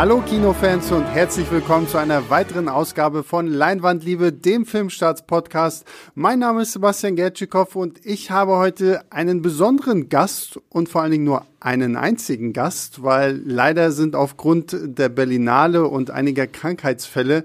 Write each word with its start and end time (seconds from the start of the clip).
Hallo 0.00 0.22
Kinofans 0.22 0.90
und 0.92 1.04
herzlich 1.04 1.52
willkommen 1.52 1.86
zu 1.86 1.98
einer 1.98 2.30
weiteren 2.30 2.70
Ausgabe 2.70 3.22
von 3.22 3.46
Leinwandliebe, 3.46 4.32
dem 4.32 4.64
Filmstarts-Podcast. 4.64 5.84
Mein 6.14 6.38
Name 6.38 6.62
ist 6.62 6.72
Sebastian 6.72 7.16
Gertschikow 7.16 7.76
und 7.76 8.00
ich 8.06 8.30
habe 8.30 8.56
heute 8.56 9.02
einen 9.10 9.42
besonderen 9.42 10.08
Gast 10.08 10.58
und 10.70 10.88
vor 10.88 11.02
allen 11.02 11.10
Dingen 11.10 11.24
nur 11.24 11.44
einen 11.60 11.96
einzigen 11.96 12.54
Gast, 12.54 13.02
weil 13.02 13.42
leider 13.44 13.92
sind 13.92 14.16
aufgrund 14.16 14.74
der 14.82 15.10
Berlinale 15.10 15.86
und 15.86 16.10
einiger 16.10 16.46
Krankheitsfälle 16.46 17.42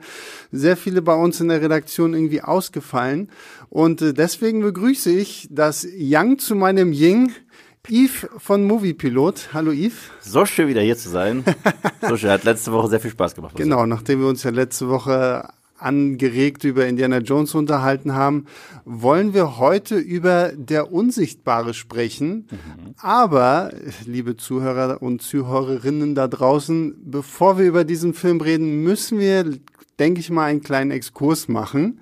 sehr 0.53 0.77
viele 0.77 1.01
bei 1.01 1.13
uns 1.13 1.41
in 1.41 1.49
der 1.49 1.61
Redaktion 1.61 2.13
irgendwie 2.13 2.41
ausgefallen. 2.41 3.27
Und 3.69 4.01
äh, 4.01 4.13
deswegen 4.13 4.61
begrüße 4.61 5.11
ich 5.11 5.49
das 5.51 5.85
Yang 5.93 6.39
zu 6.39 6.55
meinem 6.55 6.93
Ying, 6.93 7.33
Yves 7.89 8.27
von 8.37 8.65
Moviepilot. 8.65 9.49
Hallo 9.53 9.71
Yves. 9.71 9.95
So 10.21 10.45
schön 10.45 10.67
wieder 10.67 10.81
hier 10.81 10.97
zu 10.97 11.09
sein. 11.09 11.43
So 12.07 12.17
schön. 12.17 12.29
Hat 12.29 12.43
letzte 12.43 12.71
Woche 12.71 12.89
sehr 12.89 12.99
viel 12.99 13.11
Spaß 13.11 13.35
gemacht. 13.35 13.55
Genau, 13.55 13.85
nachdem 13.85 14.21
wir 14.21 14.27
uns 14.27 14.43
ja 14.43 14.51
letzte 14.51 14.89
Woche 14.89 15.49
angeregt 15.77 16.63
über 16.63 16.87
Indiana 16.87 17.19
Jones 17.19 17.53
unterhalten 17.53 18.13
haben, 18.13 18.45
wollen 18.85 19.33
wir 19.33 19.57
heute 19.57 19.97
über 19.97 20.51
der 20.55 20.91
Unsichtbare 20.91 21.73
sprechen. 21.73 22.47
Mhm. 22.49 22.95
Aber, 22.97 23.71
liebe 24.05 24.37
Zuhörer 24.37 25.01
und 25.01 25.21
Zuhörerinnen 25.21 26.15
da 26.15 26.27
draußen, 26.27 26.95
bevor 27.05 27.57
wir 27.57 27.65
über 27.65 27.83
diesen 27.83 28.13
Film 28.13 28.39
reden, 28.41 28.83
müssen 28.83 29.19
wir, 29.19 29.45
denke 29.99 30.21
ich 30.21 30.29
mal, 30.29 30.45
einen 30.45 30.61
kleinen 30.61 30.91
Exkurs 30.91 31.47
machen. 31.49 31.99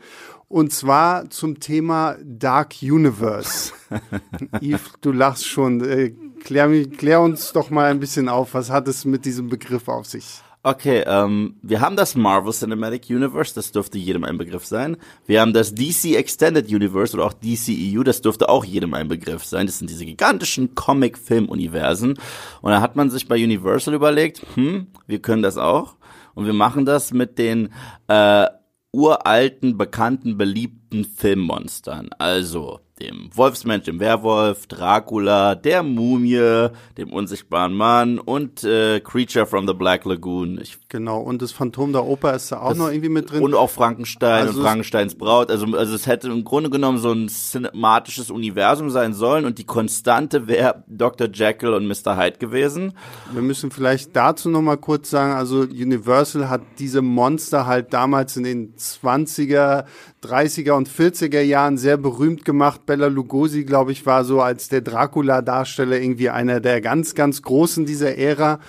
Und 0.48 0.72
zwar 0.72 1.30
zum 1.30 1.60
Thema 1.60 2.18
Dark 2.24 2.76
Universe. 2.82 3.74
Yves, 4.62 4.94
du 5.02 5.12
lachst 5.12 5.48
schon. 5.48 5.84
Äh, 5.84 6.13
klär, 6.44 6.85
klär 6.88 7.22
uns 7.22 7.54
doch 7.54 7.70
mal 7.70 7.90
ein 7.90 8.00
bisschen 8.00 8.30
auf. 8.30 8.54
Was 8.54 8.70
hat 8.70 8.88
es 8.88 9.05
mit 9.05 9.26
diesem 9.26 9.50
Begriff 9.50 9.88
auf 9.88 10.05
sich? 10.05 10.41
Okay, 10.66 11.04
ähm, 11.05 11.58
wir 11.62 11.82
haben 11.82 11.98
das 11.98 12.16
Marvel 12.16 12.54
Cinematic 12.54 13.10
Universe, 13.10 13.54
das 13.54 13.74
dürfte 13.74 13.98
jedem 13.98 14.24
ein 14.24 14.38
Begriff 14.38 14.66
sein. 14.66 14.96
Wir 15.26 15.41
haben 15.41 15.52
das 15.52 15.76
DC 15.76 16.16
Extended 16.16 16.70
Universe 16.70 17.13
oder 17.18 17.26
auch 17.26 17.34
DCEU, 17.34 18.02
das 18.04 18.22
dürfte 18.22 18.48
auch 18.48 18.63
jedem 18.63 18.94
ein 18.94 19.10
Begriff 19.10 19.44
sein. 19.44 19.66
Das 19.66 19.80
sind 19.80 19.90
diese 19.90 20.05
gigantischen 20.05 20.74
Comic-Film-Universen. 20.74 22.13
Und 22.62 22.72
da 22.72 22.80
hat 22.80 22.96
man 22.96 23.10
sich 23.10 23.28
bei 23.28 23.44
Universal 23.44 23.94
überlegt, 23.94 24.41
hm, 24.55 24.88
wir 25.05 25.20
können 25.20 25.41
das 25.41 25.57
auch. 25.57 25.98
Und 26.34 26.46
wir 26.46 26.54
machen 26.54 26.85
das 26.85 27.12
mit 27.12 27.38
den 27.38 27.74
äh, 28.07 28.48
uralten, 28.94 29.77
bekannten, 29.77 30.38
beliebten 30.38 31.04
Filmmonstern. 31.04 32.10
Also 32.20 32.80
dem 33.04 33.29
Wolfsmensch, 33.34 33.85
dem 33.85 33.99
Werwolf, 33.99 34.68
Dracula, 34.68 35.55
der 35.55 35.84
Mumie, 35.84 36.70
dem 36.98 37.12
unsichtbaren 37.12 37.73
Mann 37.73 38.18
und 38.18 38.63
äh, 38.63 39.01
Creature 39.01 39.45
from 39.45 39.68
the 39.68 39.73
Black 39.73 40.05
Lagoon. 40.05 40.60
Ich, 40.62 40.77
genau, 40.87 41.20
und 41.20 41.41
das 41.41 41.51
Phantom 41.51 41.91
der 41.91 42.05
Oper 42.05 42.34
ist 42.34 42.51
da 42.51 42.62
auch 42.62 42.76
noch 42.76 42.90
irgendwie 42.90 43.10
mit 43.10 43.32
drin. 43.32 43.43
Und 43.43 43.55
auch 43.55 43.70
Frankenstein 43.70 44.48
also 44.48 44.60
und 44.60 44.65
Frankensteins 44.65 45.15
Braut. 45.15 45.51
Also, 45.51 45.65
also 45.76 45.93
es 45.93 46.07
hätte 46.07 46.29
im 46.29 46.43
Grunde 46.43 46.70
genommen 46.70 46.98
so 46.98 47.12
ein 47.12 47.27
cinematisches 47.27 48.32
Universum 48.32 48.90
sein 48.90 49.13
sollen 49.13 49.45
und 49.45 49.57
die 49.57 49.65
Konstante 49.65 50.48
wäre 50.48 50.84
Dr. 50.88 51.27
Jekyll 51.32 51.73
und 51.73 51.88
Mr. 51.88 52.17
Hyde 52.17 52.38
gewesen. 52.38 52.93
Wir 53.34 53.41
müssen 53.41 53.71
vielleicht 53.71 54.15
dazu 54.15 54.49
noch 54.49 54.62
mal 54.62 54.77
kurz 54.77 55.10
sagen, 55.10 55.34
also 55.34 55.60
Universal 55.60 56.49
hat 56.49 56.62
diese 56.79 57.01
Monster 57.01 57.65
halt 57.65 57.93
damals 57.93 58.38
in 58.38 58.43
den 58.43 58.76
20er, 58.76 59.85
30er 60.23 60.71
und 60.71 60.88
40er 60.88 61.41
Jahren 61.41 61.77
sehr 61.77 61.98
berühmt 61.98 62.45
gemacht. 62.45 62.82
Bella 62.94 63.08
Lugosi, 63.08 63.63
glaube 63.63 63.91
ich, 63.91 64.06
war 64.06 64.24
so 64.24 64.40
als 64.40 64.69
der 64.69 64.81
Dracula-Darsteller 64.81 66.00
irgendwie 66.00 66.30
einer 66.30 66.59
der 66.59 66.80
ganz, 66.80 67.16
ganz 67.16 67.41
großen 67.41 67.88
dieser 67.88 68.19
Ära. 68.19 68.59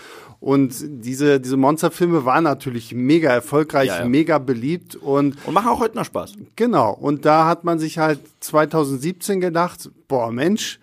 Und 0.40 0.74
diese, 0.80 1.40
diese 1.40 1.58
Monsterfilme 1.58 2.24
waren 2.24 2.44
natürlich 2.44 2.94
mega 2.94 3.30
erfolgreich, 3.30 3.88
ja, 3.88 3.98
ja. 3.98 4.08
mega 4.08 4.38
beliebt 4.38 4.96
und. 4.96 5.36
Und 5.46 5.52
machen 5.52 5.68
auch 5.68 5.80
heute 5.80 5.98
noch 5.98 6.06
Spaß. 6.06 6.36
Genau. 6.56 6.94
Und 6.94 7.26
da 7.26 7.44
hat 7.46 7.64
man 7.64 7.78
sich 7.78 7.98
halt 7.98 8.20
2017 8.40 9.42
gedacht, 9.42 9.90
boah, 10.08 10.32
Mensch, 10.32 10.80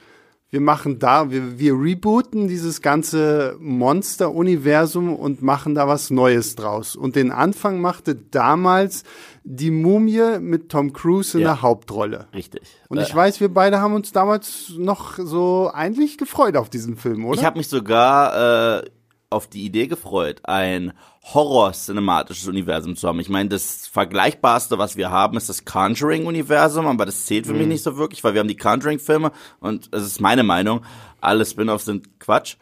wir 0.51 0.61
machen 0.61 0.99
da, 0.99 1.31
wir, 1.31 1.57
wir 1.57 1.73
rebooten 1.73 2.47
dieses 2.47 2.83
ganze 2.83 3.55
Monster-Universum 3.59 5.15
und 5.15 5.41
machen 5.41 5.73
da 5.73 5.87
was 5.87 6.11
Neues 6.11 6.55
draus. 6.55 6.95
Und 6.95 7.15
den 7.15 7.31
Anfang 7.31 7.81
machte 7.81 8.13
damals 8.13 9.03
die 9.43 9.71
Mumie 9.71 10.39
mit 10.39 10.69
Tom 10.69 10.93
Cruise 10.93 11.37
in 11.37 11.43
ja, 11.43 11.53
der 11.53 11.61
Hauptrolle. 11.61 12.27
Richtig. 12.33 12.61
Und 12.89 12.99
ich 12.99 13.11
äh, 13.11 13.15
weiß, 13.15 13.39
wir 13.39 13.53
beide 13.53 13.79
haben 13.79 13.93
uns 13.93 14.11
damals 14.11 14.73
noch 14.77 15.17
so 15.17 15.71
eigentlich 15.73 16.17
gefreut 16.17 16.55
auf 16.55 16.69
diesen 16.69 16.95
Film, 16.95 17.25
oder? 17.25 17.39
Ich 17.39 17.45
habe 17.45 17.57
mich 17.57 17.67
sogar 17.67 18.83
äh, 18.83 18.89
auf 19.31 19.47
die 19.47 19.65
Idee 19.65 19.87
gefreut, 19.87 20.41
ein 20.43 20.93
Horror-cinematisches 21.23 22.47
Universum 22.47 22.95
zu 22.95 23.07
haben. 23.07 23.19
Ich 23.19 23.29
meine, 23.29 23.49
das 23.49 23.87
Vergleichbarste, 23.87 24.77
was 24.77 24.97
wir 24.97 25.09
haben, 25.09 25.37
ist 25.37 25.49
das 25.49 25.65
Conjuring-Universum, 25.65 26.85
aber 26.85 27.05
das 27.05 27.25
zählt 27.25 27.47
für 27.47 27.53
mhm. 27.53 27.59
mich 27.59 27.67
nicht 27.67 27.83
so 27.83 27.97
wirklich, 27.97 28.23
weil 28.23 28.33
wir 28.33 28.41
haben 28.41 28.47
die 28.47 28.57
Conjuring-Filme 28.57 29.31
und 29.59 29.89
es 29.91 30.03
ist 30.03 30.21
meine 30.21 30.43
Meinung, 30.43 30.81
alle 31.21 31.45
Spin-offs 31.45 31.85
sind 31.85 32.19
Quatsch 32.19 32.57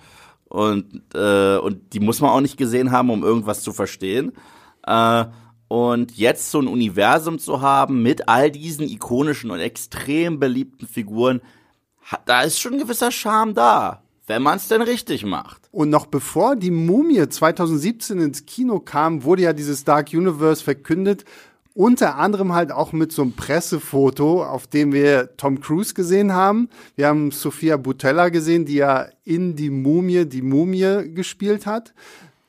und 0.46 1.04
äh, 1.14 1.58
und 1.58 1.94
die 1.94 2.00
muss 2.00 2.22
man 2.22 2.32
auch 2.32 2.42
nicht 2.42 2.58
gesehen 2.58 2.92
haben, 2.92 3.10
um 3.10 3.24
irgendwas 3.24 3.62
zu 3.62 3.74
verstehen. 3.74 4.34
Äh, 4.86 5.26
und 5.70 6.18
jetzt 6.18 6.52
so 6.52 6.60
ein 6.60 6.68
Universum 6.68 7.40
zu 7.40 7.62
haben 7.62 8.04
mit 8.04 8.28
all 8.28 8.52
diesen 8.52 8.90
ikonischen 8.90 9.52
und 9.52 9.62
extrem 9.62 10.38
beliebten 10.40 10.86
Figuren, 10.86 11.40
da 12.26 12.42
ist 12.42 12.60
schon 12.60 12.74
ein 12.74 12.80
gewisser 12.80 13.12
Charme 13.12 13.54
da 13.54 14.02
wenn 14.30 14.44
man 14.44 14.58
es 14.58 14.68
denn 14.68 14.84
richtig 14.84 15.26
macht. 15.26 15.68
Und 15.72 15.90
noch 15.90 16.06
bevor 16.06 16.56
die 16.56 16.70
Mumie 16.70 17.28
2017 17.28 18.20
ins 18.20 18.46
Kino 18.46 18.80
kam, 18.80 19.24
wurde 19.24 19.42
ja 19.42 19.54
dieses 19.54 19.84
Dark 19.84 20.14
Universe 20.14 20.64
verkündet. 20.64 21.26
Unter 21.74 22.18
anderem 22.18 22.54
halt 22.54 22.72
auch 22.72 22.92
mit 22.92 23.12
so 23.12 23.24
einem 23.24 23.34
Pressefoto, 23.34 24.44
auf 24.44 24.68
dem 24.68 24.94
wir 24.94 25.36
Tom 25.36 25.60
Cruise 25.62 25.96
gesehen 25.96 26.32
haben. 26.32 26.70
Wir 26.96 27.08
haben 27.08 27.32
Sophia 27.32 27.78
Butella 27.78 28.30
gesehen, 28.30 28.66
die 28.66 28.76
ja 28.76 29.08
in 29.24 29.56
die 29.56 29.72
Mumie 29.72 30.26
die 30.26 30.44
Mumie 30.44 31.12
gespielt 31.16 31.66
hat. 31.66 31.94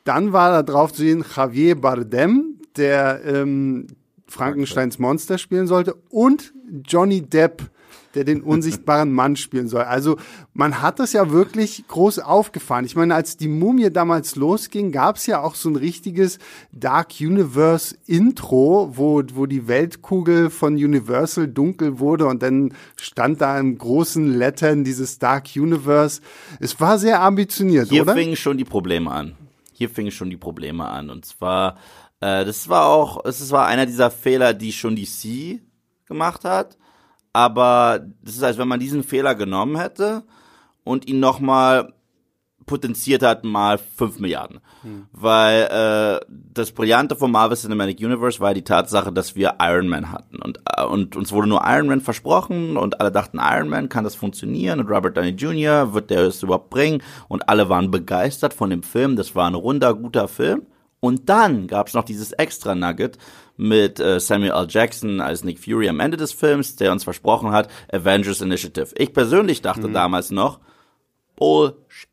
Dann 0.04 0.34
war 0.34 0.50
da 0.50 0.62
drauf 0.62 0.92
zu 0.92 1.00
sehen 1.00 1.24
Javier 1.34 1.80
Bardem, 1.80 2.59
der 2.76 3.22
ähm, 3.24 3.86
Frankensteins 4.26 4.98
Monster 4.98 5.38
spielen 5.38 5.66
sollte, 5.66 5.94
und 6.08 6.52
Johnny 6.84 7.22
Depp, 7.22 7.70
der 8.14 8.24
den 8.24 8.42
unsichtbaren 8.42 9.12
Mann 9.12 9.36
spielen 9.36 9.68
soll. 9.68 9.82
Also 9.82 10.16
man 10.52 10.82
hat 10.82 10.98
das 10.98 11.12
ja 11.12 11.30
wirklich 11.30 11.84
groß 11.86 12.18
aufgefahren. 12.18 12.84
Ich 12.84 12.96
meine, 12.96 13.14
als 13.14 13.36
die 13.36 13.46
Mumie 13.46 13.90
damals 13.90 14.34
losging, 14.34 14.90
gab 14.90 15.16
es 15.16 15.26
ja 15.26 15.40
auch 15.42 15.54
so 15.54 15.68
ein 15.68 15.76
richtiges 15.76 16.38
Dark 16.72 17.20
Universe 17.20 17.96
Intro, 18.06 18.90
wo, 18.94 19.22
wo 19.34 19.46
die 19.46 19.68
Weltkugel 19.68 20.50
von 20.50 20.74
Universal 20.74 21.46
dunkel 21.46 22.00
wurde 22.00 22.26
und 22.26 22.42
dann 22.42 22.74
stand 22.96 23.40
da 23.40 23.58
in 23.58 23.78
großen 23.78 24.36
Lettern 24.36 24.82
dieses 24.82 25.18
Dark 25.18 25.48
Universe. 25.54 26.20
Es 26.58 26.80
war 26.80 26.98
sehr 26.98 27.22
ambitioniert, 27.22 27.90
Hier 27.90 28.02
oder? 28.02 28.14
Hier 28.14 28.22
fingen 28.22 28.36
schon 28.36 28.58
die 28.58 28.64
Probleme 28.64 29.10
an. 29.10 29.36
Hier 29.72 29.88
fingen 29.88 30.10
schon 30.10 30.30
die 30.30 30.36
Probleme 30.36 30.86
an. 30.86 31.10
Und 31.10 31.24
zwar, 31.24 31.76
äh, 32.20 32.44
das 32.44 32.68
war 32.68 32.86
auch, 32.86 33.24
es 33.24 33.50
war 33.50 33.66
einer 33.66 33.86
dieser 33.86 34.10
Fehler, 34.10 34.54
die 34.54 34.72
schon 34.72 34.96
DC 34.96 35.60
gemacht 36.06 36.44
hat 36.44 36.76
aber 37.32 38.00
das 38.22 38.36
ist, 38.36 38.42
als 38.42 38.58
wenn 38.58 38.68
man 38.68 38.80
diesen 38.80 39.02
Fehler 39.02 39.34
genommen 39.34 39.76
hätte 39.78 40.24
und 40.84 41.08
ihn 41.08 41.20
nochmal 41.20 41.94
potenziert 42.66 43.22
hat 43.22 43.42
mal 43.42 43.78
5 43.78 44.20
Milliarden. 44.20 44.60
Hm. 44.82 45.06
Weil 45.12 45.62
äh, 46.22 46.26
das 46.28 46.70
Brillante 46.70 47.16
vom 47.16 47.32
Marvel 47.32 47.56
Cinematic 47.56 47.98
Universe 47.98 48.38
war 48.38 48.54
die 48.54 48.62
Tatsache, 48.62 49.12
dass 49.12 49.34
wir 49.34 49.54
Iron 49.60 49.88
Man 49.88 50.12
hatten. 50.12 50.40
Und, 50.40 50.60
äh, 50.76 50.84
und 50.84 51.16
uns 51.16 51.32
wurde 51.32 51.48
nur 51.48 51.62
Iron 51.64 51.88
Man 51.88 52.00
versprochen 52.00 52.76
und 52.76 53.00
alle 53.00 53.10
dachten, 53.10 53.40
Iron 53.40 53.68
Man 53.68 53.88
kann 53.88 54.04
das 54.04 54.14
funktionieren 54.14 54.78
und 54.78 54.88
Robert 54.88 55.16
Downey 55.16 55.30
Jr. 55.30 55.94
wird 55.94 56.10
der 56.10 56.22
es 56.22 56.42
überhaupt 56.42 56.70
bringen. 56.70 57.02
Und 57.28 57.48
alle 57.48 57.68
waren 57.68 57.90
begeistert 57.90 58.54
von 58.54 58.70
dem 58.70 58.84
Film. 58.84 59.16
Das 59.16 59.34
war 59.34 59.48
ein 59.48 59.54
runder, 59.54 59.94
guter 59.94 60.28
Film. 60.28 60.62
Und 61.00 61.28
dann 61.28 61.66
gab 61.66 61.88
es 61.88 61.94
noch 61.94 62.04
dieses 62.04 62.32
extra 62.32 62.74
Nugget 62.74 63.16
mit 63.56 64.00
äh, 64.00 64.20
Samuel 64.20 64.52
L. 64.52 64.66
Jackson 64.68 65.20
als 65.20 65.44
Nick 65.44 65.58
Fury 65.58 65.88
am 65.88 66.00
Ende 66.00 66.16
des 66.16 66.32
Films, 66.32 66.76
der 66.76 66.92
uns 66.92 67.04
versprochen 67.04 67.50
hat, 67.52 67.68
Avengers 67.92 68.40
Initiative. 68.40 68.88
Ich 68.96 69.12
persönlich 69.12 69.62
dachte 69.62 69.88
mhm. 69.88 69.94
damals 69.94 70.30
noch, 70.30 70.60
Bullshit. 71.36 72.08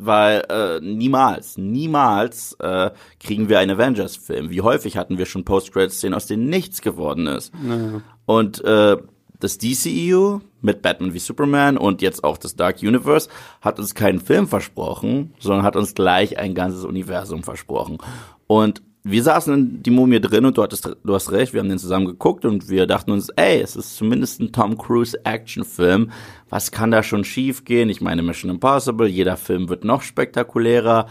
Weil 0.00 0.44
äh, 0.48 0.80
niemals, 0.80 1.58
niemals 1.58 2.52
äh, 2.60 2.92
kriegen 3.18 3.48
wir 3.48 3.58
einen 3.58 3.72
Avengers-Film. 3.76 4.48
Wie 4.48 4.60
häufig 4.60 4.96
hatten 4.96 5.18
wir 5.18 5.26
schon 5.26 5.44
Post-Credit-Szenen, 5.44 6.14
aus 6.14 6.26
denen 6.26 6.48
nichts 6.48 6.82
geworden 6.82 7.26
ist. 7.26 7.52
Naja. 7.60 8.02
Und 8.24 8.62
äh, 8.64 8.96
das 9.40 9.58
DCEU 9.58 10.38
mit 10.60 10.82
Batman 10.82 11.14
wie 11.14 11.18
Superman 11.18 11.76
und 11.76 12.02
jetzt 12.02 12.24
auch 12.24 12.36
das 12.36 12.56
Dark 12.56 12.82
Universe 12.82 13.28
hat 13.60 13.78
uns 13.78 13.94
keinen 13.94 14.20
Film 14.20 14.48
versprochen, 14.48 15.34
sondern 15.38 15.62
hat 15.62 15.76
uns 15.76 15.94
gleich 15.94 16.38
ein 16.38 16.54
ganzes 16.54 16.84
Universum 16.84 17.42
versprochen. 17.42 17.98
Und 18.46 18.82
wir 19.04 19.22
saßen 19.22 19.54
in 19.54 19.82
die 19.82 19.90
Mumie 19.90 20.20
drin 20.20 20.44
und 20.44 20.58
du 20.58 20.62
hattest, 20.62 20.96
du 21.02 21.14
hast 21.14 21.30
recht, 21.30 21.52
wir 21.52 21.60
haben 21.60 21.68
den 21.68 21.78
zusammen 21.78 22.06
geguckt 22.06 22.44
und 22.44 22.68
wir 22.68 22.86
dachten 22.86 23.12
uns, 23.12 23.28
ey, 23.30 23.60
es 23.60 23.76
ist 23.76 23.96
zumindest 23.96 24.40
ein 24.40 24.52
Tom 24.52 24.76
Cruise 24.76 25.18
Actionfilm. 25.24 26.10
Was 26.50 26.72
kann 26.72 26.90
da 26.90 27.02
schon 27.02 27.24
schief 27.24 27.64
gehen? 27.64 27.88
Ich 27.88 28.00
meine 28.00 28.22
Mission 28.22 28.50
Impossible, 28.50 29.06
jeder 29.06 29.36
Film 29.36 29.68
wird 29.68 29.84
noch 29.84 30.02
spektakulärer. 30.02 31.06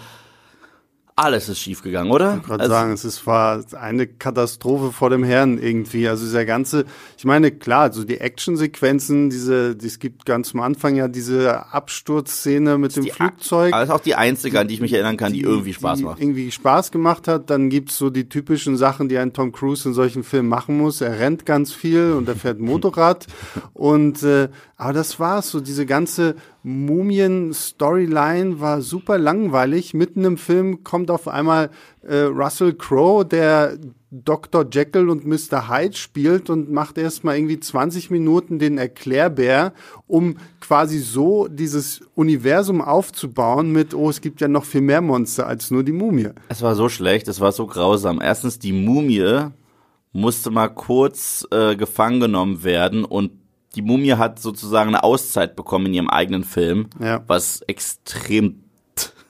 Alles 1.18 1.50
ist 1.50 1.60
schiefgegangen, 1.60 2.12
oder? 2.12 2.38
Ich 2.38 2.44
gerade 2.44 2.62
also, 2.62 2.72
sagen, 2.72 2.92
es 2.92 3.04
ist, 3.04 3.26
war 3.26 3.64
eine 3.74 4.06
Katastrophe 4.06 4.92
vor 4.92 5.10
dem 5.10 5.24
Herrn 5.24 5.58
irgendwie. 5.58 6.08
Also 6.08 6.26
dieser 6.26 6.46
ganze, 6.46 6.86
ich 7.18 7.26
meine, 7.26 7.50
klar, 7.50 7.92
so 7.92 8.04
die 8.04 8.20
Actionsequenzen, 8.20 9.32
diese, 9.32 9.76
es 9.84 9.98
gibt 9.98 10.28
ganz 10.28 10.54
am 10.54 10.62
Anfang 10.62 10.96
ja 10.96 11.08
diese 11.08 11.74
Absturzszene 11.74 12.78
mit 12.78 12.96
dem 12.96 13.06
die, 13.06 13.10
Flugzeug. 13.10 13.72
Das 13.72 13.86
ist 13.86 13.90
auch 13.90 14.00
die 14.00 14.14
einzige, 14.14 14.60
an 14.60 14.68
die 14.68 14.76
ich 14.76 14.80
mich 14.80 14.94
erinnern 14.94 15.18
kann, 15.18 15.34
die, 15.34 15.40
die 15.40 15.46
irgendwie 15.46 15.74
Spaß 15.74 15.98
die 15.98 16.06
macht. 16.06 16.22
Irgendwie 16.22 16.52
Spaß 16.52 16.92
gemacht 16.92 17.28
hat. 17.28 17.50
Dann 17.50 17.72
gibt's 17.72 17.98
so 17.98 18.12
die 18.12 18.30
typischen 18.30 18.78
Sachen, 18.78 19.10
die 19.10 19.18
ein 19.18 19.34
Tom 19.34 19.52
Cruise 19.52 19.90
in 19.90 19.96
solchen 19.96 20.24
Filmen 20.24 20.50
machen 20.50 20.78
muss. 20.78 21.02
Er 21.02 21.18
rennt 21.18 21.48
ganz 21.48 21.74
viel 21.74 22.12
und 22.12 22.28
er 22.30 22.36
fährt 22.36 22.60
Motorrad. 22.60 23.26
und 23.74 24.22
äh, 24.22 24.50
aber 24.76 24.94
das 24.94 25.20
war's. 25.20 25.50
So 25.50 25.62
diese 25.62 25.88
ganze 25.88 26.36
Mumien-Storyline 26.68 28.60
war 28.60 28.82
super 28.82 29.18
langweilig. 29.18 29.94
Mitten 29.94 30.26
im 30.26 30.36
Film 30.36 30.84
kommt 30.84 31.10
auf 31.10 31.30
einmal 31.30 31.70
äh, 32.02 32.24
Russell 32.24 32.74
Crowe, 32.74 33.26
der 33.26 33.78
Dr. 34.12 34.66
Jekyll 34.70 35.10
und 35.10 35.26
Mr. 35.26 35.70
Hyde 35.70 35.96
spielt 35.96 36.50
und 36.50 36.70
macht 36.70 36.98
erstmal 36.98 37.38
irgendwie 37.38 37.62
20 37.62 38.12
Minuten 38.12 38.60
den 38.60 38.78
Erklärbär, 38.78 39.74
um 40.08 40.36
quasi 40.60 41.00
so 41.00 41.48
dieses 41.48 42.02
Universum 42.16 42.82
aufzubauen 42.82 43.72
mit, 43.72 43.94
oh, 43.94 44.10
es 44.10 44.20
gibt 44.20 44.42
ja 44.42 44.50
noch 44.50 44.66
viel 44.66 44.82
mehr 44.82 45.00
Monster 45.00 45.48
als 45.48 45.72
nur 45.72 45.84
die 45.84 45.94
Mumie. 45.94 46.32
Es 46.50 46.62
war 46.62 46.76
so 46.76 46.90
schlecht, 46.90 47.30
es 47.30 47.40
war 47.40 47.54
so 47.54 47.66
grausam. 47.66 48.20
Erstens, 48.22 48.60
die 48.60 48.74
Mumie 48.74 49.52
musste 50.12 50.52
mal 50.52 50.68
kurz 50.68 51.48
äh, 51.50 51.78
gefangen 51.78 52.20
genommen 52.20 52.66
werden 52.66 53.06
und 53.06 53.32
die 53.78 53.84
Mumie 53.84 54.14
hat 54.14 54.40
sozusagen 54.40 54.90
eine 54.90 55.04
Auszeit 55.04 55.56
bekommen 55.56 55.86
in 55.86 55.94
ihrem 55.94 56.10
eigenen 56.10 56.44
Film, 56.44 56.90
ja. 57.00 57.24
was 57.28 57.62
extrem 57.62 58.64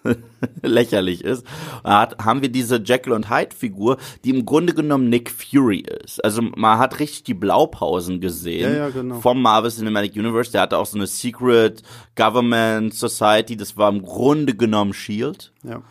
lächerlich 0.61 1.21
ist, 1.21 1.45
hat, 1.83 2.23
haben 2.23 2.41
wir 2.41 2.47
diese 2.47 2.77
Jekyll 2.77 3.11
und 3.11 3.29
Hyde 3.29 3.53
Figur, 3.53 3.97
die 4.23 4.29
im 4.29 4.45
Grunde 4.45 4.73
genommen 4.73 5.09
Nick 5.09 5.29
Fury 5.29 5.83
ist. 6.03 6.23
Also 6.23 6.41
man 6.41 6.79
hat 6.79 6.99
richtig 6.99 7.23
die 7.23 7.33
Blaupausen 7.33 8.21
gesehen 8.21 8.71
ja, 8.71 8.77
ja, 8.77 8.89
genau. 8.89 9.19
vom 9.19 9.41
Marvel 9.41 9.69
Cinematic 9.69 10.15
Universe. 10.15 10.53
Der 10.53 10.61
hatte 10.61 10.77
auch 10.77 10.85
so 10.85 10.97
eine 10.97 11.07
Secret 11.07 11.83
Government 12.15 12.93
Society. 12.93 13.57
Das 13.57 13.75
war 13.75 13.89
im 13.89 14.01
Grunde 14.01 14.55
genommen 14.55 14.93
Shield. 14.93 15.51
Ja. 15.63 15.81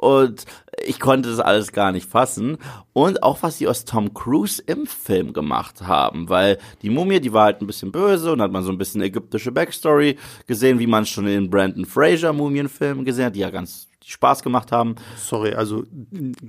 Und 0.00 0.46
ich 0.82 0.98
konnte 0.98 1.28
das 1.28 1.40
alles 1.40 1.72
gar 1.72 1.92
nicht 1.92 2.08
fassen. 2.08 2.56
Und 2.94 3.22
auch 3.22 3.42
was 3.42 3.58
sie 3.58 3.68
aus 3.68 3.84
Tom 3.84 4.14
Cruise 4.14 4.62
im 4.66 4.86
Film 4.86 5.34
gemacht 5.34 5.82
haben, 5.82 6.30
weil 6.30 6.56
die 6.80 6.88
Mumie, 6.88 7.20
die 7.20 7.34
war 7.34 7.44
halt 7.44 7.60
ein 7.60 7.66
bisschen 7.66 7.92
böse 7.92 8.32
und 8.32 8.40
hat 8.40 8.50
man 8.50 8.62
so 8.62 8.72
ein 8.72 8.78
bisschen 8.78 9.02
ägyptische 9.02 9.52
Backstory 9.52 10.16
gesehen, 10.46 10.78
wie 10.78 10.86
man 10.86 11.04
schon 11.04 11.26
in 11.26 11.50
Brandon 11.50 11.84
Fraser 11.84 12.32
Mumienfilmen 12.32 13.04
gesehen 13.04 13.26
hat, 13.26 13.36
die 13.36 13.40
ja 13.40 13.50
ganz 13.50 13.89
die 14.02 14.10
Spaß 14.10 14.42
gemacht 14.42 14.72
haben. 14.72 14.94
Sorry, 15.16 15.52
also 15.52 15.84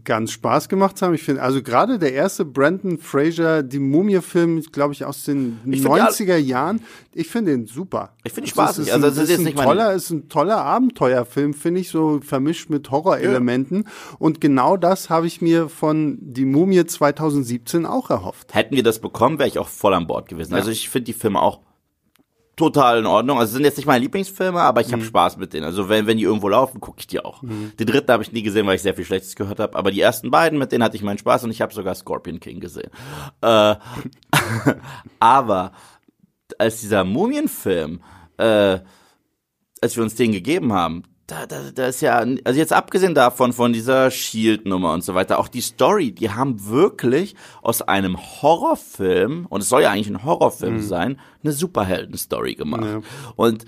ganz 0.03 0.31
Spaß 0.31 0.69
gemacht 0.69 1.01
haben. 1.01 1.13
Ich 1.13 1.23
finde, 1.23 1.41
also 1.41 1.61
gerade 1.61 1.99
der 1.99 2.13
erste 2.13 2.45
Brandon 2.45 2.97
Fraser, 2.97 3.61
die 3.61 3.79
Mumie-Film, 3.79 4.61
glaube 4.71 4.93
ich, 4.93 5.03
aus 5.03 5.25
den 5.25 5.59
ich 5.65 5.81
90er 5.81 6.37
Jahren, 6.37 6.81
ich 7.13 7.27
finde 7.27 7.51
den 7.51 7.65
super. 7.65 8.13
Ich 8.23 8.31
finde 8.31 8.49
Spaß. 8.49 8.79
Also, 8.79 8.91
also, 8.91 9.09
das 9.09 9.29
ist, 9.29 9.45
ein, 9.45 9.55
toller, 9.55 9.93
ist 9.93 10.09
ein 10.11 10.29
toller 10.29 10.63
Abenteuerfilm, 10.63 11.53
finde 11.53 11.81
ich, 11.81 11.89
so 11.89 12.21
vermischt 12.21 12.69
mit 12.69 12.89
Horrorelementen. 12.89 13.83
Ja. 13.83 14.15
Und 14.17 14.39
genau 14.39 14.77
das 14.77 15.09
habe 15.09 15.27
ich 15.27 15.41
mir 15.41 15.67
von 15.67 16.17
Die 16.21 16.45
Mumie 16.45 16.85
2017 16.85 17.85
auch 17.85 18.09
erhofft. 18.09 18.53
Hätten 18.53 18.75
wir 18.75 18.83
das 18.83 18.99
bekommen, 18.99 19.39
wäre 19.39 19.49
ich 19.49 19.59
auch 19.59 19.67
voll 19.67 19.93
an 19.93 20.07
Bord 20.07 20.29
gewesen. 20.29 20.51
Ja. 20.51 20.59
Also 20.59 20.71
ich 20.71 20.87
finde 20.87 21.05
die 21.05 21.13
Filme 21.13 21.41
auch 21.41 21.59
total 22.55 22.99
in 22.99 23.05
Ordnung. 23.05 23.39
Also 23.39 23.53
sind 23.53 23.63
jetzt 23.63 23.77
nicht 23.77 23.85
meine 23.85 24.03
Lieblingsfilme, 24.03 24.59
aber 24.59 24.81
ich 24.81 24.91
habe 24.91 25.01
mhm. 25.01 25.07
Spaß 25.07 25.37
mit 25.37 25.53
denen. 25.53 25.65
Also 25.65 25.89
wenn, 25.89 26.07
wenn 26.07 26.17
die 26.17 26.23
irgendwo 26.23 26.49
laufen, 26.49 26.79
gucke 26.79 26.99
ich 26.99 27.07
die 27.07 27.19
auch. 27.19 27.41
Mhm. 27.41 27.71
Die 27.79 27.85
dritte 27.85 28.13
habe 28.13 28.23
ich 28.23 28.31
nie 28.31 28.43
gesehen, 28.43 28.67
weil 28.67 28.75
ich 28.75 28.81
sehr 28.81 28.93
viel 28.93 29.05
Schlechtes 29.05 29.35
gehört 29.35 29.59
habe. 29.59 29.77
Aber 29.77 29.91
die 29.91 30.01
ersten 30.01 30.31
beiden, 30.31 30.59
mit 30.59 30.71
denen 30.71 30.83
hatte 30.83 30.95
ich 30.95 31.03
meinen 31.03 31.17
Spaß 31.17 31.43
und 31.43 31.51
ich 31.51 31.61
habe 31.61 31.73
sogar 31.73 31.95
Scorpion 31.95 32.39
King 32.39 32.59
gesehen. 32.59 32.91
Äh, 33.41 33.75
aber 35.19 35.71
als 36.57 36.81
dieser 36.81 37.03
Mumienfilm, 37.03 38.01
äh, 38.37 38.79
als 39.81 39.95
wir 39.95 40.03
uns 40.03 40.15
den 40.15 40.31
gegeben 40.31 40.73
haben, 40.73 41.03
da, 41.31 41.45
da, 41.45 41.71
da 41.73 41.87
ist 41.87 42.01
ja, 42.01 42.17
also 42.17 42.59
jetzt 42.59 42.73
abgesehen 42.73 43.15
davon, 43.15 43.53
von 43.53 43.71
dieser 43.71 44.11
Shield-Nummer 44.11 44.93
und 44.93 45.03
so 45.03 45.15
weiter, 45.15 45.39
auch 45.39 45.47
die 45.47 45.61
Story, 45.61 46.11
die 46.11 46.29
haben 46.29 46.67
wirklich 46.67 47.35
aus 47.61 47.81
einem 47.81 48.17
Horrorfilm, 48.17 49.45
und 49.47 49.61
es 49.61 49.69
soll 49.69 49.83
ja 49.83 49.91
eigentlich 49.91 50.09
ein 50.09 50.25
Horrorfilm 50.25 50.75
mhm. 50.75 50.81
sein, 50.81 51.19
eine 51.43 51.53
Superhelden-Story 51.53 52.55
gemacht. 52.55 52.83
Ja. 52.83 53.01
Und 53.35 53.65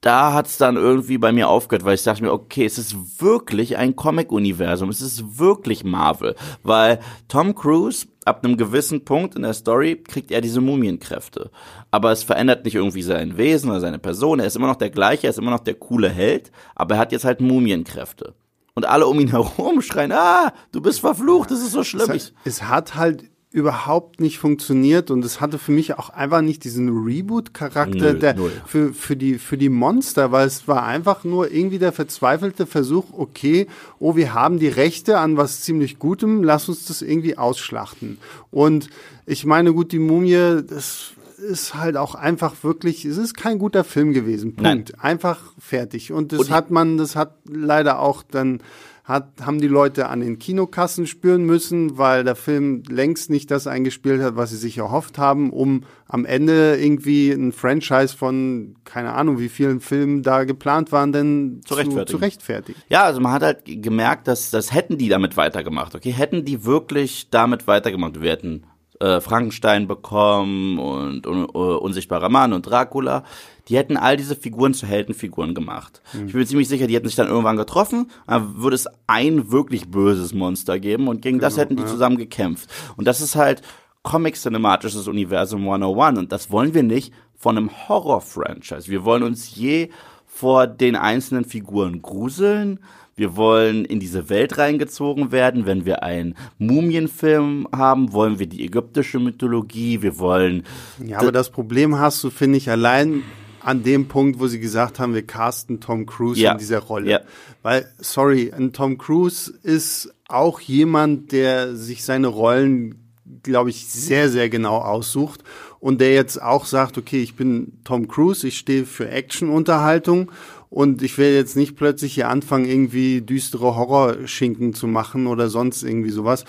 da 0.00 0.32
hat's 0.32 0.56
dann 0.56 0.76
irgendwie 0.76 1.18
bei 1.18 1.30
mir 1.30 1.48
aufgehört, 1.48 1.84
weil 1.84 1.94
ich 1.94 2.02
dachte 2.02 2.22
mir, 2.22 2.32
okay, 2.32 2.64
es 2.64 2.78
ist 2.78 3.20
wirklich 3.20 3.76
ein 3.76 3.96
Comic-Universum, 3.96 4.88
es 4.88 5.02
ist 5.02 5.38
wirklich 5.38 5.84
Marvel, 5.84 6.36
weil 6.62 7.00
Tom 7.28 7.54
Cruise 7.54 8.06
ab 8.24 8.44
einem 8.44 8.56
gewissen 8.56 9.04
Punkt 9.04 9.34
in 9.34 9.42
der 9.42 9.52
Story 9.52 9.96
kriegt 9.96 10.30
er 10.30 10.40
diese 10.40 10.60
Mumienkräfte. 10.60 11.50
Aber 11.90 12.12
es 12.12 12.22
verändert 12.22 12.64
nicht 12.64 12.76
irgendwie 12.76 13.02
sein 13.02 13.36
Wesen 13.36 13.70
oder 13.70 13.80
seine 13.80 13.98
Person. 13.98 14.40
Er 14.40 14.46
ist 14.46 14.56
immer 14.56 14.68
noch 14.68 14.76
der 14.76 14.90
gleiche, 14.90 15.26
er 15.26 15.30
ist 15.30 15.38
immer 15.38 15.50
noch 15.50 15.60
der 15.60 15.74
coole 15.74 16.08
Held, 16.08 16.50
aber 16.74 16.94
er 16.94 17.00
hat 17.00 17.12
jetzt 17.12 17.24
halt 17.24 17.40
Mumienkräfte. 17.40 18.34
Und 18.74 18.86
alle 18.86 19.06
um 19.06 19.20
ihn 19.20 19.28
herum 19.32 19.82
schreien, 19.82 20.12
ah, 20.12 20.52
du 20.72 20.80
bist 20.80 21.00
verflucht, 21.00 21.50
das 21.50 21.60
ist 21.60 21.72
so 21.72 21.84
schlimm. 21.84 22.10
Es, 22.10 22.32
es 22.44 22.62
hat 22.62 22.94
halt 22.94 23.29
überhaupt 23.52 24.20
nicht 24.20 24.38
funktioniert 24.38 25.10
und 25.10 25.24
es 25.24 25.40
hatte 25.40 25.58
für 25.58 25.72
mich 25.72 25.98
auch 25.98 26.10
einfach 26.10 26.40
nicht 26.40 26.62
diesen 26.62 26.88
Reboot-Charakter 26.88 28.14
der 28.14 28.36
für 28.64 28.92
für 28.94 29.16
die 29.16 29.38
für 29.38 29.58
die 29.58 29.68
Monster, 29.68 30.30
weil 30.30 30.46
es 30.46 30.68
war 30.68 30.84
einfach 30.84 31.24
nur 31.24 31.50
irgendwie 31.50 31.80
der 31.80 31.90
verzweifelte 31.90 32.66
Versuch, 32.66 33.06
okay, 33.12 33.66
oh, 33.98 34.14
wir 34.14 34.34
haben 34.34 34.60
die 34.60 34.68
Rechte 34.68 35.18
an 35.18 35.36
was 35.36 35.62
ziemlich 35.62 35.98
Gutem, 35.98 36.44
lass 36.44 36.68
uns 36.68 36.84
das 36.84 37.02
irgendwie 37.02 37.38
ausschlachten. 37.38 38.18
Und 38.52 38.88
ich 39.26 39.44
meine, 39.44 39.72
gut, 39.72 39.90
die 39.90 39.98
Mumie, 39.98 40.62
das 40.68 41.10
ist 41.40 41.74
halt 41.74 41.96
auch 41.96 42.14
einfach 42.14 42.62
wirklich, 42.62 43.04
es 43.04 43.16
ist 43.16 43.36
kein 43.36 43.58
guter 43.58 43.82
Film 43.82 44.12
gewesen. 44.12 44.54
Punkt. 44.54 44.62
Nein. 44.62 44.84
Einfach 45.00 45.40
fertig. 45.58 46.12
Und 46.12 46.32
das 46.32 46.40
und 46.40 46.50
hat 46.50 46.70
man, 46.70 46.98
das 46.98 47.16
hat 47.16 47.34
leider 47.48 47.98
auch 47.98 48.22
dann 48.22 48.62
hat, 49.10 49.42
haben 49.42 49.60
die 49.60 49.68
Leute 49.68 50.08
an 50.08 50.20
den 50.20 50.38
Kinokassen 50.38 51.06
spüren 51.06 51.44
müssen, 51.44 51.98
weil 51.98 52.24
der 52.24 52.36
Film 52.36 52.82
längst 52.88 53.28
nicht 53.28 53.50
das 53.50 53.66
eingespielt 53.66 54.22
hat, 54.22 54.36
was 54.36 54.50
sie 54.50 54.56
sich 54.56 54.78
erhofft 54.78 55.18
haben, 55.18 55.50
um 55.50 55.82
am 56.06 56.24
Ende 56.24 56.76
irgendwie 56.76 57.30
ein 57.30 57.52
Franchise 57.52 58.16
von, 58.16 58.76
keine 58.84 59.12
Ahnung, 59.12 59.38
wie 59.38 59.48
vielen 59.48 59.80
Filmen 59.80 60.22
da 60.22 60.44
geplant 60.44 60.92
waren, 60.92 61.12
denn 61.12 61.60
zu, 61.66 61.74
rechtfertigen. 61.74 62.06
Zu, 62.06 62.16
zu 62.16 62.22
rechtfertigen. 62.22 62.80
Ja, 62.88 63.04
also 63.04 63.20
man 63.20 63.32
hat 63.32 63.42
halt 63.42 63.58
gemerkt, 63.64 64.26
dass 64.26 64.50
das 64.50 64.72
hätten 64.72 64.96
die 64.96 65.08
damit 65.08 65.36
weitergemacht. 65.36 65.94
Okay, 65.94 66.12
hätten 66.12 66.44
die 66.44 66.64
wirklich 66.64 67.28
damit 67.30 67.66
weitergemacht. 67.66 68.22
Wir 68.22 68.30
hätten 68.30 68.64
äh, 69.00 69.20
Frankenstein 69.20 69.88
bekommen 69.88 70.78
und, 70.78 71.26
und 71.26 71.54
uh, 71.54 71.78
Unsichtbarer 71.78 72.28
Mann 72.28 72.52
und 72.52 72.66
Dracula. 72.66 73.24
Die 73.68 73.76
hätten 73.76 73.96
all 73.96 74.16
diese 74.16 74.36
Figuren 74.36 74.74
zu 74.74 74.86
Heldenfiguren 74.86 75.54
gemacht. 75.54 76.02
Mhm. 76.12 76.26
Ich 76.26 76.32
bin 76.32 76.40
mir 76.40 76.46
ziemlich 76.46 76.68
sicher, 76.68 76.86
die 76.86 76.94
hätten 76.94 77.06
sich 77.06 77.16
dann 77.16 77.28
irgendwann 77.28 77.56
getroffen, 77.56 78.10
dann 78.26 78.56
würde 78.58 78.74
es 78.74 78.86
ein 79.06 79.50
wirklich 79.50 79.90
böses 79.90 80.34
Monster 80.34 80.78
geben 80.78 81.08
und 81.08 81.22
gegen 81.22 81.38
genau, 81.38 81.48
das 81.48 81.56
hätten 81.56 81.76
die 81.76 81.82
ja. 81.82 81.88
zusammen 81.88 82.18
gekämpft. 82.18 82.68
Und 82.96 83.06
das 83.06 83.20
ist 83.20 83.36
halt 83.36 83.62
Comic-cinematisches 84.02 85.08
Universum 85.08 85.62
101 85.62 86.18
und 86.18 86.32
das 86.32 86.50
wollen 86.50 86.74
wir 86.74 86.82
nicht 86.82 87.12
von 87.36 87.56
einem 87.56 87.70
Horror-Franchise. 87.88 88.88
Wir 88.88 89.04
wollen 89.04 89.22
uns 89.22 89.54
je 89.54 89.90
vor 90.26 90.66
den 90.66 90.96
einzelnen 90.96 91.44
Figuren 91.44 92.02
gruseln, 92.02 92.80
wir 93.20 93.36
wollen 93.36 93.84
in 93.84 94.00
diese 94.00 94.30
Welt 94.30 94.56
reingezogen 94.56 95.30
werden. 95.30 95.66
Wenn 95.66 95.84
wir 95.84 96.02
einen 96.02 96.36
Mumienfilm 96.56 97.68
haben, 97.70 98.14
wollen 98.14 98.38
wir 98.38 98.46
die 98.46 98.64
ägyptische 98.64 99.18
Mythologie. 99.18 100.00
Wir 100.00 100.18
wollen. 100.18 100.64
Ja, 101.04 101.18
aber 101.18 101.30
das 101.30 101.50
Problem 101.50 101.98
hast 101.98 102.24
du, 102.24 102.30
finde 102.30 102.56
ich, 102.56 102.70
allein 102.70 103.22
an 103.60 103.82
dem 103.82 104.08
Punkt, 104.08 104.40
wo 104.40 104.46
sie 104.46 104.58
gesagt 104.58 104.98
haben, 104.98 105.12
wir 105.12 105.26
casten 105.26 105.80
Tom 105.80 106.06
Cruise 106.06 106.40
ja. 106.40 106.52
in 106.52 106.58
dieser 106.58 106.78
Rolle. 106.78 107.10
Ja. 107.10 107.20
Weil, 107.62 107.92
sorry, 107.98 108.50
ein 108.56 108.72
Tom 108.72 108.96
Cruise 108.96 109.52
ist 109.62 110.14
auch 110.26 110.58
jemand, 110.60 111.32
der 111.32 111.76
sich 111.76 112.04
seine 112.04 112.28
Rollen, 112.28 113.10
glaube 113.42 113.68
ich, 113.68 113.86
sehr, 113.86 114.30
sehr 114.30 114.48
genau 114.48 114.78
aussucht 114.78 115.44
und 115.78 116.00
der 116.00 116.14
jetzt 116.14 116.40
auch 116.40 116.64
sagt, 116.64 116.96
okay, 116.96 117.22
ich 117.22 117.36
bin 117.36 117.80
Tom 117.84 118.08
Cruise, 118.08 118.48
ich 118.48 118.56
stehe 118.56 118.86
für 118.86 119.10
Action-Unterhaltung 119.10 120.32
und 120.70 121.02
ich 121.02 121.18
will 121.18 121.34
jetzt 121.34 121.56
nicht 121.56 121.76
plötzlich 121.76 122.14
hier 122.14 122.28
anfangen, 122.28 122.64
irgendwie 122.64 123.20
düstere 123.20 123.76
Horrorschinken 123.76 124.72
zu 124.72 124.86
machen 124.86 125.26
oder 125.26 125.48
sonst 125.48 125.82
irgendwie 125.82 126.10
sowas. 126.10 126.44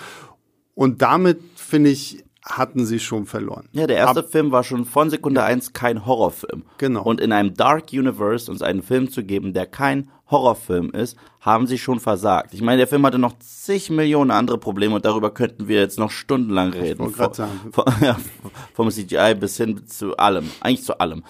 Und 0.76 1.02
damit, 1.02 1.40
finde 1.56 1.90
ich, 1.90 2.24
hatten 2.46 2.86
sie 2.86 3.00
schon 3.00 3.26
verloren. 3.26 3.68
Ja, 3.72 3.88
der 3.88 3.98
erste 3.98 4.22
Ab 4.22 4.32
Film 4.32 4.52
war 4.52 4.64
schon 4.64 4.86
von 4.86 5.10
Sekunde 5.10 5.44
eins 5.44 5.74
kein 5.74 6.06
Horrorfilm. 6.06 6.64
Genau. 6.78 7.04
Und 7.04 7.22
in 7.22 7.32
einem 7.32 7.54
Dark 7.54 7.94
Universe 7.94 8.50
uns 8.50 8.62
einen 8.62 8.82
Film 8.82 9.10
zu 9.12 9.24
geben, 9.24 9.54
der 9.54 9.68
kein 9.68 10.10
Horrorfilm 10.30 10.92
ist, 10.92 11.18
haben 11.40 11.68
sie 11.68 11.78
schon 11.78 12.00
versagt. 12.00 12.54
Ich 12.54 12.62
meine, 12.62 12.78
der 12.78 12.88
Film 12.88 13.06
hatte 13.06 13.20
noch 13.20 13.38
zig 13.40 13.90
Millionen 13.90 14.32
andere 14.32 14.58
Probleme 14.58 14.96
und 14.96 15.06
darüber 15.06 15.32
könnten 15.32 15.68
wir 15.68 15.80
jetzt 15.80 16.00
noch 16.00 16.10
stundenlang 16.10 16.72
reden. 16.72 17.10
Ich 17.10 17.16
von, 17.16 17.34
sagen. 17.34 17.60
Von, 17.72 17.86
ja, 18.02 18.18
vom 18.74 18.90
CGI 18.90 19.36
bis 19.40 19.58
hin 19.58 19.86
zu 19.88 20.18
allem. 20.18 20.50
Eigentlich 20.62 20.84
zu 20.84 21.00
allem. 21.00 21.24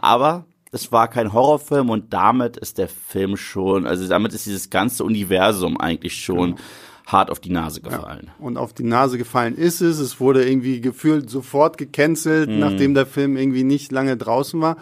Aber 0.00 0.44
es 0.72 0.90
war 0.90 1.08
kein 1.08 1.34
Horrorfilm 1.34 1.90
und 1.90 2.14
damit 2.14 2.56
ist 2.56 2.78
der 2.78 2.88
Film 2.88 3.36
schon, 3.36 3.86
also 3.86 4.08
damit 4.08 4.32
ist 4.32 4.46
dieses 4.46 4.70
ganze 4.70 5.04
Universum 5.04 5.78
eigentlich 5.78 6.16
schon 6.16 6.52
genau. 6.52 6.62
hart 7.06 7.30
auf 7.30 7.40
die 7.40 7.50
Nase 7.50 7.82
gefallen. 7.82 8.30
Ja. 8.38 8.44
Und 8.44 8.56
auf 8.56 8.72
die 8.72 8.82
Nase 8.82 9.18
gefallen 9.18 9.54
ist 9.54 9.82
es. 9.82 9.98
Es 9.98 10.18
wurde 10.18 10.48
irgendwie 10.48 10.80
gefühlt 10.80 11.28
sofort 11.28 11.76
gecancelt, 11.76 12.48
mhm. 12.48 12.58
nachdem 12.58 12.94
der 12.94 13.04
Film 13.04 13.36
irgendwie 13.36 13.64
nicht 13.64 13.92
lange 13.92 14.16
draußen 14.16 14.60
war. 14.62 14.78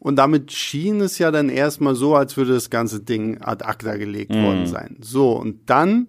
Und 0.00 0.16
damit 0.16 0.50
schien 0.50 1.00
es 1.00 1.18
ja 1.18 1.30
dann 1.30 1.48
erstmal 1.48 1.94
so, 1.94 2.16
als 2.16 2.36
würde 2.36 2.54
das 2.54 2.68
ganze 2.68 3.00
Ding 3.00 3.40
ad 3.40 3.64
acta 3.64 3.96
gelegt 3.96 4.34
mhm. 4.34 4.44
worden 4.44 4.66
sein. 4.66 4.96
So, 5.00 5.32
und 5.32 5.70
dann 5.70 6.08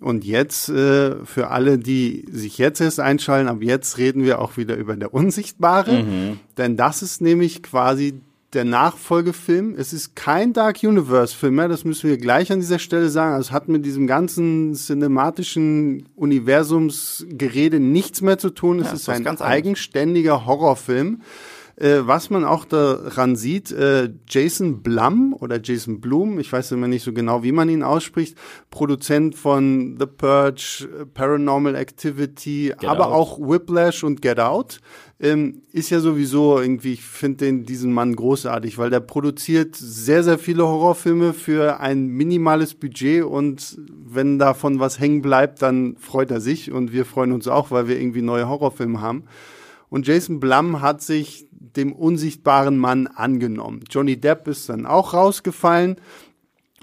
und 0.00 0.24
jetzt 0.24 0.68
äh, 0.68 1.24
für 1.24 1.48
alle, 1.48 1.78
die 1.78 2.26
sich 2.30 2.58
jetzt 2.58 2.80
erst 2.80 3.00
einschalten, 3.00 3.48
ab 3.48 3.58
jetzt 3.62 3.98
reden 3.98 4.24
wir 4.24 4.40
auch 4.40 4.56
wieder 4.56 4.76
über 4.76 4.94
der 4.94 5.12
Unsichtbare, 5.12 6.02
mhm. 6.02 6.40
denn 6.56 6.76
das 6.76 7.02
ist 7.02 7.20
nämlich 7.20 7.62
quasi 7.62 8.20
der 8.56 8.64
Nachfolgefilm. 8.64 9.74
Es 9.76 9.92
ist 9.92 10.16
kein 10.16 10.52
Dark 10.52 10.82
Universe-Film 10.82 11.54
mehr, 11.54 11.68
das 11.68 11.84
müssen 11.84 12.08
wir 12.08 12.16
gleich 12.16 12.50
an 12.50 12.58
dieser 12.58 12.78
Stelle 12.78 13.10
sagen. 13.10 13.34
Also 13.34 13.48
es 13.48 13.52
hat 13.52 13.68
mit 13.68 13.84
diesem 13.84 14.06
ganzen 14.06 14.74
cinematischen 14.74 16.08
Universumsgerede 16.16 17.78
nichts 17.78 18.22
mehr 18.22 18.38
zu 18.38 18.50
tun. 18.50 18.80
Es 18.80 18.88
ja, 18.88 18.94
ist 18.94 19.08
ein 19.08 19.26
eigenständiger 19.40 20.46
Horrorfilm. 20.46 21.20
Äh, 21.76 22.06
was 22.06 22.30
man 22.30 22.44
auch 22.44 22.64
daran 22.64 23.36
sieht, 23.36 23.70
äh, 23.70 24.08
Jason 24.26 24.82
Blum 24.82 25.36
oder 25.38 25.60
Jason 25.62 26.00
Blum, 26.00 26.38
ich 26.38 26.50
weiß 26.50 26.72
immer 26.72 26.88
nicht 26.88 27.04
so 27.04 27.12
genau, 27.12 27.42
wie 27.42 27.52
man 27.52 27.68
ihn 27.68 27.82
ausspricht, 27.82 28.38
Produzent 28.70 29.34
von 29.34 29.96
The 29.98 30.06
Purge, 30.06 30.88
Paranormal 31.12 31.74
Activity, 31.74 32.72
Get 32.78 32.88
aber 32.88 33.08
out. 33.08 33.12
auch 33.12 33.38
Whiplash 33.38 34.04
und 34.04 34.22
Get 34.22 34.40
Out. 34.40 34.80
Ähm, 35.18 35.62
ist 35.72 35.88
ja 35.88 36.00
sowieso 36.00 36.60
irgendwie, 36.60 36.92
ich 36.92 37.02
finde 37.02 37.50
diesen 37.62 37.90
Mann 37.90 38.14
großartig, 38.14 38.76
weil 38.76 38.90
der 38.90 39.00
produziert 39.00 39.74
sehr, 39.74 40.22
sehr 40.22 40.38
viele 40.38 40.66
Horrorfilme 40.66 41.32
für 41.32 41.80
ein 41.80 42.08
minimales 42.08 42.74
Budget 42.74 43.24
und 43.24 43.78
wenn 43.88 44.38
davon 44.38 44.78
was 44.78 45.00
hängen 45.00 45.22
bleibt, 45.22 45.62
dann 45.62 45.96
freut 45.96 46.30
er 46.30 46.42
sich 46.42 46.70
und 46.70 46.92
wir 46.92 47.06
freuen 47.06 47.32
uns 47.32 47.48
auch, 47.48 47.70
weil 47.70 47.88
wir 47.88 47.98
irgendwie 47.98 48.20
neue 48.20 48.46
Horrorfilme 48.46 49.00
haben. 49.00 49.24
Und 49.88 50.06
Jason 50.06 50.38
Blum 50.38 50.82
hat 50.82 51.00
sich 51.00 51.46
dem 51.50 51.94
unsichtbaren 51.94 52.76
Mann 52.76 53.06
angenommen. 53.06 53.84
Johnny 53.88 54.18
Depp 54.18 54.48
ist 54.48 54.68
dann 54.68 54.84
auch 54.84 55.14
rausgefallen 55.14 55.96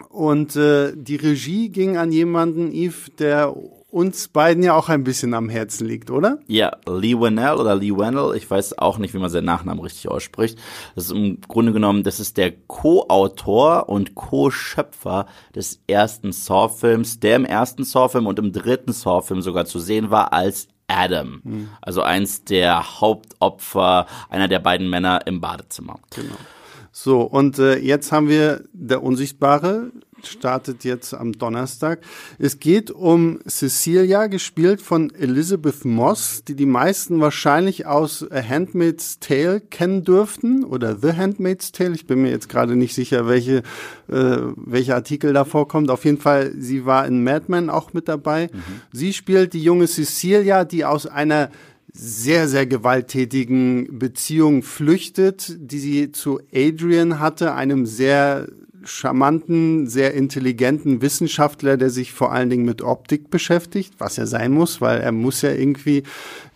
und 0.10 0.56
äh, 0.56 0.94
die 0.96 1.18
Regie 1.18 1.70
ging 1.70 1.98
an 1.98 2.12
jemanden, 2.12 2.72
Yves, 2.72 3.12
der 3.20 3.56
uns 3.94 4.28
beiden 4.28 4.64
ja 4.64 4.74
auch 4.74 4.90
ein 4.90 5.04
bisschen 5.04 5.36
am 5.36 5.50
Herzen 5.50 5.88
liegt, 5.88 6.10
oder? 6.10 6.40
Ja, 6.48 6.72
Lee 6.88 7.14
Wennell 7.14 7.58
oder 7.58 7.76
Lee 7.76 7.92
Wennell, 7.96 8.36
ich 8.36 8.50
weiß 8.50 8.80
auch 8.80 8.98
nicht, 8.98 9.14
wie 9.14 9.20
man 9.20 9.30
seinen 9.30 9.46
Nachnamen 9.46 9.84
richtig 9.84 10.10
ausspricht. 10.10 10.58
Das 10.96 11.06
ist 11.06 11.12
im 11.12 11.40
Grunde 11.48 11.74
genommen, 11.74 12.04
das 12.04 12.20
ist 12.20 12.38
der 12.38 12.52
Co-Autor 12.52 13.88
und 13.90 14.16
Co-Schöpfer 14.16 15.28
des 15.56 15.80
ersten 15.86 16.32
Saw-Films, 16.32 17.20
der 17.20 17.36
im 17.36 17.46
ersten 17.46 17.84
Saw-Film 17.84 18.26
und 18.26 18.40
im 18.40 18.52
dritten 18.52 18.94
Saw-Film 18.94 19.44
sogar 19.44 19.66
zu 19.66 19.80
sehen 19.80 20.10
war 20.10 20.34
als 20.34 20.70
Adam. 20.88 21.42
Mhm. 21.44 21.70
Also 21.80 22.02
eins 22.02 22.44
der 22.44 23.00
Hauptopfer, 23.00 24.08
einer 24.30 24.48
der 24.48 24.60
beiden 24.60 24.90
Männer 24.90 25.28
im 25.28 25.40
Badezimmer. 25.40 26.00
Genau. 26.16 26.36
So, 26.92 27.22
und 27.22 27.60
äh, 27.60 27.78
jetzt 27.78 28.12
haben 28.12 28.28
wir 28.28 28.64
der 28.74 29.04
Unsichtbare, 29.04 29.92
startet 30.28 30.84
jetzt 30.84 31.14
am 31.14 31.34
Donnerstag. 31.34 32.02
Es 32.40 32.60
geht 32.60 32.92
um 32.92 33.40
Cecilia, 33.48 34.28
gespielt 34.28 34.82
von 34.82 35.14
Elizabeth 35.14 35.86
Moss, 35.86 36.44
die 36.48 36.56
die 36.56 36.66
meisten 36.66 37.20
wahrscheinlich 37.20 37.86
aus 37.86 38.26
A 38.32 38.42
Handmaid's 38.42 39.20
Tale 39.20 39.62
kennen 39.62 40.04
dürften 40.04 40.64
oder 40.64 40.98
The 40.98 41.14
Handmaid's 41.14 41.72
Tale. 41.72 41.94
Ich 41.94 42.08
bin 42.08 42.22
mir 42.22 42.32
jetzt 42.32 42.50
gerade 42.50 42.76
nicht 42.76 42.96
sicher, 42.96 43.28
welche, 43.28 43.64
äh, 44.10 44.38
welcher 44.56 44.96
Artikel 44.96 45.34
da 45.34 45.46
vorkommt. 45.46 45.90
Auf 45.90 46.06
jeden 46.06 46.20
Fall, 46.20 46.54
sie 46.58 46.86
war 46.86 47.06
in 47.08 47.24
Mad 47.24 47.46
Men 47.48 47.70
auch 47.70 47.94
mit 47.94 48.08
dabei. 48.08 48.50
Mhm. 48.52 48.62
Sie 48.92 49.14
spielt 49.14 49.54
die 49.54 49.64
junge 49.64 49.88
Cecilia, 49.88 50.66
die 50.66 50.86
aus 50.86 51.08
einer 51.08 51.50
sehr, 51.94 52.48
sehr 52.48 52.66
gewalttätigen 52.66 54.00
Beziehung 54.00 54.64
flüchtet, 54.64 55.56
die 55.60 55.80
sie 55.80 56.12
zu 56.12 56.40
Adrian 56.52 57.20
hatte, 57.20 57.54
einem 57.54 57.86
sehr 57.86 58.48
charmanten, 58.86 59.88
sehr 59.88 60.14
intelligenten 60.14 61.02
Wissenschaftler, 61.02 61.78
der 61.78 61.90
sich 61.90 62.14
vor 62.14 62.32
allen 62.32 62.50
Dingen 62.50 62.66
mit 62.66 62.82
Optik 62.82 63.30
beschäftigt, 63.30 63.96
was 63.98 64.18
er 64.18 64.28
sein 64.28 64.52
muss, 64.52 64.82
weil 64.82 65.02
er 65.02 65.12
muss 65.12 65.42
ja 65.42 65.52
irgendwie 65.52 66.04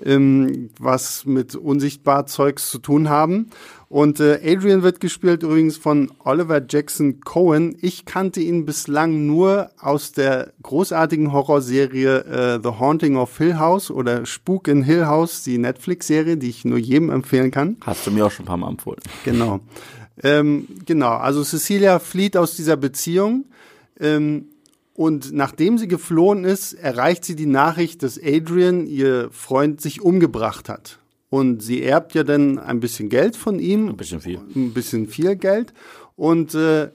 ähm, 0.03 0.69
was 0.79 1.25
mit 1.25 1.55
unsichtbar 1.55 2.25
Zeugs 2.27 2.69
zu 2.69 2.79
tun 2.79 3.09
haben. 3.09 3.49
Und 3.89 4.19
äh, 4.19 4.39
Adrian 4.43 4.83
wird 4.83 4.99
gespielt 4.99 5.43
übrigens 5.43 5.77
von 5.77 6.11
Oliver 6.25 6.61
Jackson 6.67 7.21
Cohen. 7.21 7.77
Ich 7.81 8.03
kannte 8.03 8.41
ihn 8.41 8.65
bislang 8.65 9.25
nur 9.25 9.69
aus 9.79 10.11
der 10.11 10.51
großartigen 10.61 11.31
Horrorserie 11.31 12.17
äh, 12.25 12.59
The 12.61 12.79
Haunting 12.79 13.15
of 13.15 13.37
Hill 13.37 13.57
House 13.57 13.89
oder 13.89 14.25
Spuk 14.25 14.67
in 14.67 14.83
Hill 14.83 15.05
House, 15.05 15.43
die 15.43 15.57
Netflix-Serie, 15.57 16.35
die 16.35 16.49
ich 16.49 16.65
nur 16.65 16.77
jedem 16.77 17.09
empfehlen 17.09 17.49
kann. 17.49 17.77
Hast 17.81 18.05
du 18.05 18.11
mir 18.11 18.25
auch 18.25 18.31
schon 18.31 18.43
ein 18.43 18.47
paar 18.47 18.57
Mal 18.57 18.69
empfohlen. 18.69 18.99
Genau. 19.23 19.61
Ähm, 20.23 20.67
genau, 20.85 21.11
also 21.11 21.43
Cecilia 21.43 21.99
flieht 21.99 22.37
aus 22.37 22.55
dieser 22.55 22.75
Beziehung 22.75 23.45
ähm, 23.99 24.45
und 24.93 25.31
nachdem 25.31 25.77
sie 25.77 25.87
geflohen 25.87 26.43
ist, 26.43 26.73
erreicht 26.73 27.23
sie 27.23 27.35
die 27.35 27.45
Nachricht, 27.45 28.01
dass 28.01 28.19
Adrian, 28.21 28.87
ihr 28.87 29.29
Freund, 29.31 29.79
sich 29.79 30.01
umgebracht 30.01 30.69
hat. 30.69 30.97
Und 31.29 31.61
sie 31.61 31.83
erbt 31.83 32.15
ja 32.15 32.23
dann 32.23 32.57
ein 32.57 32.79
bisschen 32.79 33.09
Geld 33.09 33.35
von 33.35 33.59
ihm. 33.59 33.89
Ein 33.89 33.97
bisschen 33.97 34.21
viel. 34.21 34.39
Ein 34.55 34.73
bisschen 34.73 35.07
viel 35.07 35.35
Geld. 35.35 35.73
Und 36.15 36.55
äh, 36.55 36.89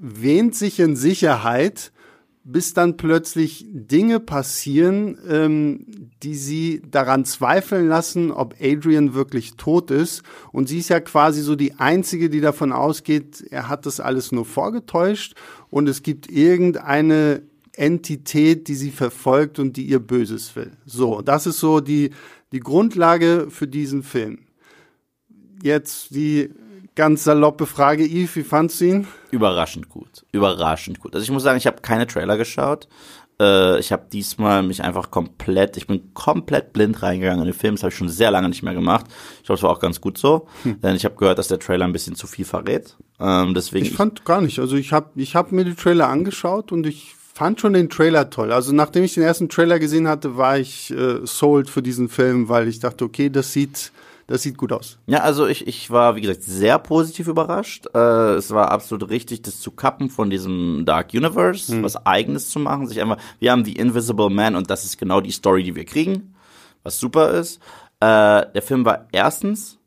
wähnt 0.00 0.54
sich 0.54 0.80
in 0.80 0.96
Sicherheit 0.96 1.92
bis 2.42 2.72
dann 2.72 2.96
plötzlich 2.96 3.66
Dinge 3.68 4.18
passieren, 4.18 5.18
ähm, 5.28 5.86
die 6.22 6.34
sie 6.34 6.82
daran 6.90 7.24
zweifeln 7.24 7.88
lassen, 7.88 8.30
ob 8.30 8.54
Adrian 8.60 9.14
wirklich 9.14 9.56
tot 9.56 9.90
ist. 9.90 10.22
Und 10.50 10.68
sie 10.68 10.78
ist 10.78 10.88
ja 10.88 11.00
quasi 11.00 11.42
so 11.42 11.54
die 11.54 11.74
Einzige, 11.74 12.30
die 12.30 12.40
davon 12.40 12.72
ausgeht, 12.72 13.44
er 13.50 13.68
hat 13.68 13.84
das 13.84 14.00
alles 14.00 14.32
nur 14.32 14.46
vorgetäuscht 14.46 15.34
und 15.68 15.88
es 15.88 16.02
gibt 16.02 16.30
irgendeine 16.30 17.42
Entität, 17.76 18.68
die 18.68 18.74
sie 18.74 18.90
verfolgt 18.90 19.58
und 19.58 19.76
die 19.76 19.84
ihr 19.84 20.00
Böses 20.00 20.56
will. 20.56 20.72
So, 20.86 21.22
das 21.22 21.46
ist 21.46 21.60
so 21.60 21.80
die, 21.80 22.10
die 22.52 22.60
Grundlage 22.60 23.46
für 23.50 23.68
diesen 23.68 24.02
Film. 24.02 24.40
Jetzt 25.62 26.14
die 26.14 26.50
ganz 26.94 27.24
saloppe 27.24 27.66
Frage, 27.66 28.04
Yves, 28.04 28.36
wie 28.36 28.42
fandst 28.42 28.80
du 28.80 28.84
ihn? 28.84 29.06
Überraschend 29.30 29.88
gut. 29.88 30.24
Überraschend 30.32 31.00
gut. 31.00 31.14
Also 31.14 31.24
ich 31.24 31.30
muss 31.30 31.42
sagen, 31.42 31.58
ich 31.58 31.66
habe 31.66 31.80
keine 31.82 32.06
Trailer 32.06 32.36
geschaut. 32.36 32.88
Äh, 33.40 33.80
ich 33.80 33.90
habe 33.90 34.06
diesmal 34.12 34.62
mich 34.62 34.82
einfach 34.82 35.10
komplett, 35.10 35.76
ich 35.76 35.86
bin 35.86 36.12
komplett 36.14 36.72
blind 36.72 37.02
reingegangen 37.02 37.40
in 37.40 37.46
den 37.46 37.54
Film. 37.54 37.74
Das 37.74 37.82
habe 37.82 37.90
ich 37.90 37.96
schon 37.96 38.08
sehr 38.08 38.30
lange 38.30 38.48
nicht 38.48 38.62
mehr 38.62 38.74
gemacht. 38.74 39.06
Ich 39.38 39.44
glaube, 39.44 39.56
es 39.56 39.62
war 39.62 39.70
auch 39.70 39.80
ganz 39.80 40.00
gut 40.00 40.18
so. 40.18 40.46
Hm. 40.62 40.80
Denn 40.80 40.94
ich 40.94 41.04
habe 41.04 41.16
gehört, 41.16 41.38
dass 41.38 41.48
der 41.48 41.58
Trailer 41.58 41.86
ein 41.86 41.92
bisschen 41.92 42.14
zu 42.14 42.26
viel 42.26 42.44
verrät. 42.44 42.96
Ähm, 43.18 43.54
deswegen 43.54 43.86
ich 43.86 43.94
fand 43.94 44.24
gar 44.24 44.42
nicht. 44.42 44.58
Also 44.58 44.76
ich 44.76 44.92
habe 44.92 45.10
ich 45.16 45.34
hab 45.34 45.52
mir 45.52 45.64
die 45.64 45.74
Trailer 45.74 46.08
angeschaut 46.08 46.70
und 46.70 46.86
ich 46.86 47.14
fand 47.32 47.58
schon 47.60 47.72
den 47.72 47.88
Trailer 47.88 48.28
toll. 48.28 48.52
Also 48.52 48.74
nachdem 48.74 49.02
ich 49.02 49.14
den 49.14 49.22
ersten 49.22 49.48
Trailer 49.48 49.78
gesehen 49.78 50.06
hatte, 50.06 50.36
war 50.36 50.58
ich 50.58 50.90
äh, 50.90 51.20
sold 51.24 51.70
für 51.70 51.80
diesen 51.80 52.10
Film, 52.10 52.50
weil 52.50 52.68
ich 52.68 52.80
dachte, 52.80 53.04
okay, 53.04 53.30
das 53.30 53.54
sieht 53.54 53.92
das 54.30 54.42
sieht 54.42 54.56
gut 54.56 54.72
aus. 54.72 54.98
Ja, 55.06 55.22
also 55.22 55.48
ich, 55.48 55.66
ich 55.66 55.90
war, 55.90 56.14
wie 56.14 56.20
gesagt, 56.20 56.44
sehr 56.44 56.78
positiv 56.78 57.26
überrascht. 57.26 57.86
Äh, 57.92 58.34
es 58.34 58.52
war 58.52 58.70
absolut 58.70 59.10
richtig, 59.10 59.42
das 59.42 59.58
zu 59.58 59.72
kappen 59.72 60.08
von 60.08 60.30
diesem 60.30 60.84
Dark 60.86 61.12
Universe, 61.12 61.72
hm. 61.72 61.82
was 61.82 62.06
eigenes 62.06 62.48
zu 62.48 62.60
machen. 62.60 62.86
Sich 62.86 63.00
einfach, 63.00 63.18
wir 63.40 63.50
haben 63.50 63.64
The 63.64 63.72
Invisible 63.72 64.30
Man 64.30 64.54
und 64.54 64.70
das 64.70 64.84
ist 64.84 64.98
genau 64.98 65.20
die 65.20 65.32
Story, 65.32 65.64
die 65.64 65.74
wir 65.74 65.84
kriegen, 65.84 66.36
was 66.84 67.00
super 67.00 67.32
ist. 67.32 67.58
Äh, 67.98 68.46
der 68.54 68.62
Film 68.62 68.84
war 68.84 69.08
erstens 69.10 69.78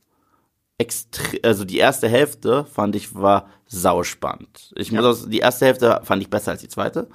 also 1.43 1.63
die 1.63 1.77
erste 1.77 2.09
Hälfte 2.09 2.65
fand 2.65 2.97
ich 2.97 3.15
war 3.15 3.47
sauspannend. 3.65 4.73
Ich 4.75 4.91
muss 4.91 5.21
ja. 5.21 5.29
die 5.29 5.39
erste 5.39 5.67
Hälfte 5.67 6.01
fand 6.03 6.21
ich 6.21 6.29
besser 6.29 6.51
als 6.51 6.59
die 6.59 6.67
zweite. 6.67 7.07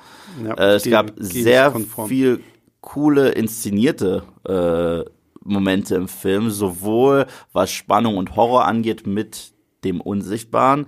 Ja, 0.42 0.54
äh, 0.54 0.74
es 0.76 0.84
gab 0.88 1.12
sehr 1.16 1.74
viel 2.06 2.40
coole 2.80 3.28
inszenierte 3.28 4.22
äh, 4.48 5.17
Momente 5.48 5.94
im 5.94 6.08
Film, 6.08 6.50
sowohl 6.50 7.26
was 7.52 7.70
Spannung 7.70 8.16
und 8.16 8.36
Horror 8.36 8.64
angeht 8.66 9.06
mit 9.06 9.52
dem 9.84 10.00
Unsichtbaren, 10.00 10.86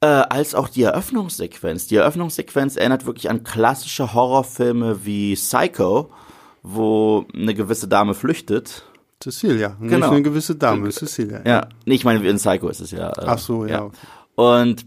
äh, 0.00 0.06
als 0.06 0.54
auch 0.54 0.68
die 0.68 0.82
Eröffnungssequenz. 0.82 1.86
Die 1.86 1.96
Eröffnungssequenz 1.96 2.76
erinnert 2.76 3.06
wirklich 3.06 3.28
an 3.30 3.44
klassische 3.44 4.14
Horrorfilme 4.14 5.04
wie 5.04 5.34
Psycho, 5.34 6.10
wo 6.62 7.26
eine 7.34 7.54
gewisse 7.54 7.88
Dame 7.88 8.14
flüchtet. 8.14 8.84
Cecilia, 9.22 9.76
genau. 9.80 9.96
nicht 9.96 10.04
eine 10.04 10.22
gewisse 10.22 10.56
Dame, 10.56 10.90
Cecilia. 10.90 11.42
Ja, 11.44 11.68
nee, 11.84 11.94
ich 11.94 12.04
meine, 12.04 12.26
in 12.26 12.36
Psycho 12.36 12.68
ist 12.68 12.80
es 12.80 12.90
ja. 12.90 13.10
Äh, 13.10 13.24
Ach 13.26 13.38
so, 13.38 13.66
ja. 13.66 13.72
ja. 13.72 13.90
Und 14.34 14.86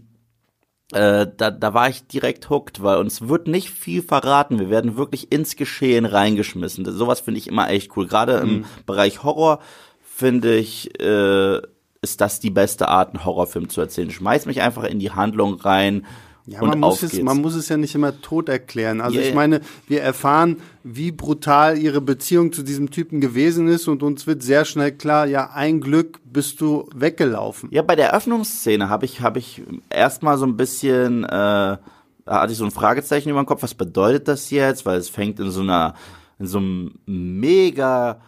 äh, 0.94 1.26
da, 1.36 1.50
da 1.50 1.74
war 1.74 1.88
ich 1.88 2.06
direkt 2.06 2.50
hooked, 2.50 2.82
weil 2.82 2.98
uns 2.98 3.28
wird 3.28 3.48
nicht 3.48 3.70
viel 3.70 4.02
verraten. 4.02 4.58
Wir 4.58 4.70
werden 4.70 4.96
wirklich 4.96 5.32
ins 5.32 5.56
Geschehen 5.56 6.06
reingeschmissen. 6.06 6.84
Sowas 6.84 7.20
finde 7.20 7.38
ich 7.38 7.48
immer 7.48 7.68
echt 7.68 7.96
cool. 7.96 8.06
Gerade 8.06 8.34
im 8.34 8.58
mhm. 8.58 8.64
Bereich 8.86 9.22
Horror 9.22 9.58
finde 10.00 10.56
ich, 10.56 11.00
äh, 11.00 11.60
ist 12.00 12.20
das 12.20 12.38
die 12.38 12.50
beste 12.50 12.88
Art, 12.88 13.10
einen 13.10 13.24
Horrorfilm 13.24 13.68
zu 13.68 13.80
erzählen. 13.80 14.10
Schmeiß 14.10 14.46
mich 14.46 14.62
einfach 14.62 14.84
in 14.84 14.98
die 14.98 15.10
Handlung 15.10 15.54
rein. 15.60 16.06
Ja, 16.46 16.60
und 16.60 16.68
man 16.68 16.80
muss, 16.80 17.02
es, 17.02 17.20
man 17.22 17.40
muss 17.40 17.54
es 17.54 17.70
ja 17.70 17.78
nicht 17.78 17.94
immer 17.94 18.20
tot 18.20 18.50
erklären. 18.50 19.00
Also 19.00 19.18
Yeah. 19.18 19.28
ich 19.28 19.34
meine, 19.34 19.60
wir 19.88 20.02
erfahren, 20.02 20.58
wie 20.82 21.10
brutal 21.10 21.78
ihre 21.78 22.02
Beziehung 22.02 22.52
zu 22.52 22.62
diesem 22.62 22.90
Typen 22.90 23.22
gewesen 23.22 23.66
ist 23.66 23.88
und 23.88 24.02
uns 24.02 24.26
wird 24.26 24.42
sehr 24.42 24.66
schnell 24.66 24.92
klar, 24.92 25.26
ja, 25.26 25.50
ein 25.54 25.80
Glück 25.80 26.20
bist 26.24 26.60
du 26.60 26.86
weggelaufen. 26.94 27.70
Ja, 27.72 27.80
bei 27.80 27.96
der 27.96 28.10
Eröffnungsszene 28.10 28.90
habe 28.90 29.06
ich, 29.06 29.22
hab 29.22 29.38
ich 29.38 29.62
erstmal 29.88 30.36
so 30.36 30.44
ein 30.44 30.58
bisschen, 30.58 31.24
äh, 31.24 31.28
da 31.28 31.80
hatte 32.26 32.52
ich 32.52 32.58
so 32.58 32.64
ein 32.66 32.70
Fragezeichen 32.70 33.30
über 33.30 33.42
dem 33.42 33.46
Kopf, 33.46 33.62
was 33.62 33.74
bedeutet 33.74 34.28
das 34.28 34.50
jetzt? 34.50 34.84
Weil 34.84 34.98
es 34.98 35.08
fängt 35.08 35.40
in 35.40 35.50
so 35.50 35.62
einer, 35.62 35.94
in 36.38 36.46
so 36.46 36.58
einem 36.58 36.94
mega 37.06 38.20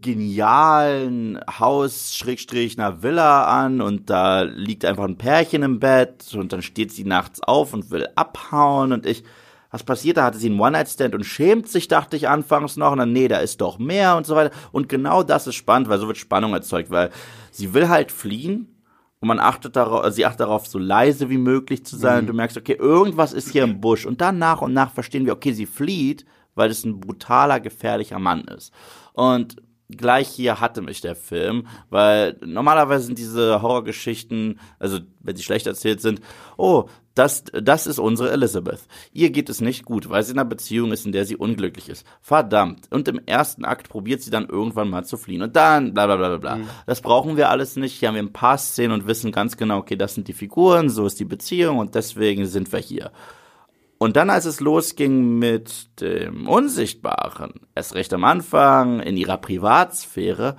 genialen 0.00 1.40
Haus, 1.58 2.14
Schrägstrich, 2.14 2.78
einer 2.78 3.02
Villa 3.02 3.64
an 3.64 3.80
und 3.80 4.10
da 4.10 4.42
liegt 4.42 4.84
einfach 4.84 5.04
ein 5.04 5.18
Pärchen 5.18 5.62
im 5.62 5.80
Bett 5.80 6.34
und 6.34 6.52
dann 6.52 6.62
steht 6.62 6.92
sie 6.92 7.04
nachts 7.04 7.40
auf 7.42 7.74
und 7.74 7.90
will 7.90 8.06
abhauen 8.14 8.92
und 8.92 9.06
ich, 9.06 9.24
was 9.70 9.82
passiert? 9.82 10.18
Da 10.18 10.24
hatte 10.24 10.38
sie 10.38 10.50
einen 10.50 10.60
One-Night-Stand 10.60 11.14
und 11.14 11.24
schämt 11.24 11.68
sich, 11.68 11.88
dachte 11.88 12.16
ich 12.16 12.28
anfangs 12.28 12.76
noch 12.76 12.92
und 12.92 12.98
dann, 12.98 13.12
nee, 13.12 13.26
da 13.26 13.38
ist 13.38 13.60
doch 13.60 13.78
mehr 13.78 14.16
und 14.16 14.26
so 14.26 14.36
weiter. 14.36 14.54
Und 14.70 14.88
genau 14.88 15.22
das 15.22 15.46
ist 15.46 15.54
spannend, 15.54 15.88
weil 15.88 15.98
so 15.98 16.06
wird 16.06 16.18
Spannung 16.18 16.52
erzeugt, 16.52 16.90
weil 16.90 17.10
sie 17.50 17.72
will 17.74 17.88
halt 17.88 18.12
fliehen 18.12 18.72
und 19.20 19.28
man 19.28 19.40
achtet 19.40 19.76
darauf, 19.76 20.12
sie 20.12 20.26
achtet 20.26 20.40
darauf, 20.40 20.66
so 20.66 20.78
leise 20.78 21.30
wie 21.30 21.38
möglich 21.38 21.86
zu 21.86 21.96
sein. 21.96 22.20
Und 22.20 22.26
du 22.26 22.34
merkst, 22.34 22.56
okay, 22.56 22.76
irgendwas 22.78 23.32
ist 23.32 23.50
hier 23.50 23.62
im 23.64 23.80
Busch. 23.80 24.04
Und 24.04 24.20
dann 24.20 24.38
nach 24.38 24.62
und 24.62 24.74
nach 24.74 24.92
verstehen 24.92 25.26
wir, 25.26 25.32
okay, 25.32 25.52
sie 25.52 25.66
flieht, 25.66 26.24
weil 26.54 26.70
es 26.70 26.84
ein 26.84 27.00
brutaler, 27.00 27.60
gefährlicher 27.60 28.18
Mann 28.18 28.42
ist. 28.42 28.72
Und 29.12 29.56
gleich 29.98 30.28
hier 30.28 30.60
hatte 30.60 30.82
mich 30.82 31.00
der 31.00 31.14
Film, 31.14 31.66
weil 31.90 32.36
normalerweise 32.44 33.06
sind 33.06 33.18
diese 33.18 33.62
Horrorgeschichten, 33.62 34.58
also 34.78 34.98
wenn 35.20 35.36
sie 35.36 35.42
schlecht 35.42 35.66
erzählt 35.66 36.00
sind, 36.00 36.20
oh, 36.56 36.88
das, 37.14 37.44
das 37.52 37.86
ist 37.86 37.98
unsere 37.98 38.30
Elizabeth. 38.30 38.80
Ihr 39.12 39.30
geht 39.30 39.50
es 39.50 39.60
nicht 39.60 39.84
gut, 39.84 40.08
weil 40.08 40.22
sie 40.22 40.32
in 40.32 40.38
einer 40.38 40.48
Beziehung 40.48 40.92
ist, 40.92 41.04
in 41.04 41.12
der 41.12 41.26
sie 41.26 41.36
unglücklich 41.36 41.88
ist. 41.88 42.06
Verdammt. 42.20 42.86
Und 42.90 43.06
im 43.08 43.20
ersten 43.26 43.64
Akt 43.64 43.90
probiert 43.90 44.22
sie 44.22 44.30
dann 44.30 44.48
irgendwann 44.48 44.88
mal 44.88 45.04
zu 45.04 45.18
fliehen. 45.18 45.42
Und 45.42 45.54
dann, 45.54 45.92
bla 45.92 46.06
bla 46.06 46.16
bla 46.16 46.36
bla 46.36 46.56
bla. 46.56 46.66
Das 46.86 47.02
brauchen 47.02 47.36
wir 47.36 47.50
alles 47.50 47.76
nicht. 47.76 47.98
Hier 47.98 48.08
haben 48.08 48.14
wir 48.14 48.22
ein 48.22 48.32
paar 48.32 48.56
Szenen 48.56 48.92
und 48.92 49.06
wissen 49.06 49.30
ganz 49.30 49.56
genau, 49.56 49.78
okay, 49.78 49.96
das 49.96 50.14
sind 50.14 50.28
die 50.28 50.32
Figuren, 50.32 50.88
so 50.88 51.04
ist 51.04 51.20
die 51.20 51.26
Beziehung 51.26 51.78
und 51.78 51.94
deswegen 51.94 52.46
sind 52.46 52.72
wir 52.72 52.80
hier. 52.80 53.12
Und 54.02 54.16
dann, 54.16 54.30
als 54.30 54.46
es 54.46 54.58
losging 54.58 55.38
mit 55.38 56.00
dem 56.00 56.48
Unsichtbaren, 56.48 57.52
erst 57.76 57.94
recht 57.94 58.12
am 58.12 58.24
Anfang, 58.24 58.98
in 58.98 59.16
ihrer 59.16 59.36
Privatsphäre, 59.36 60.56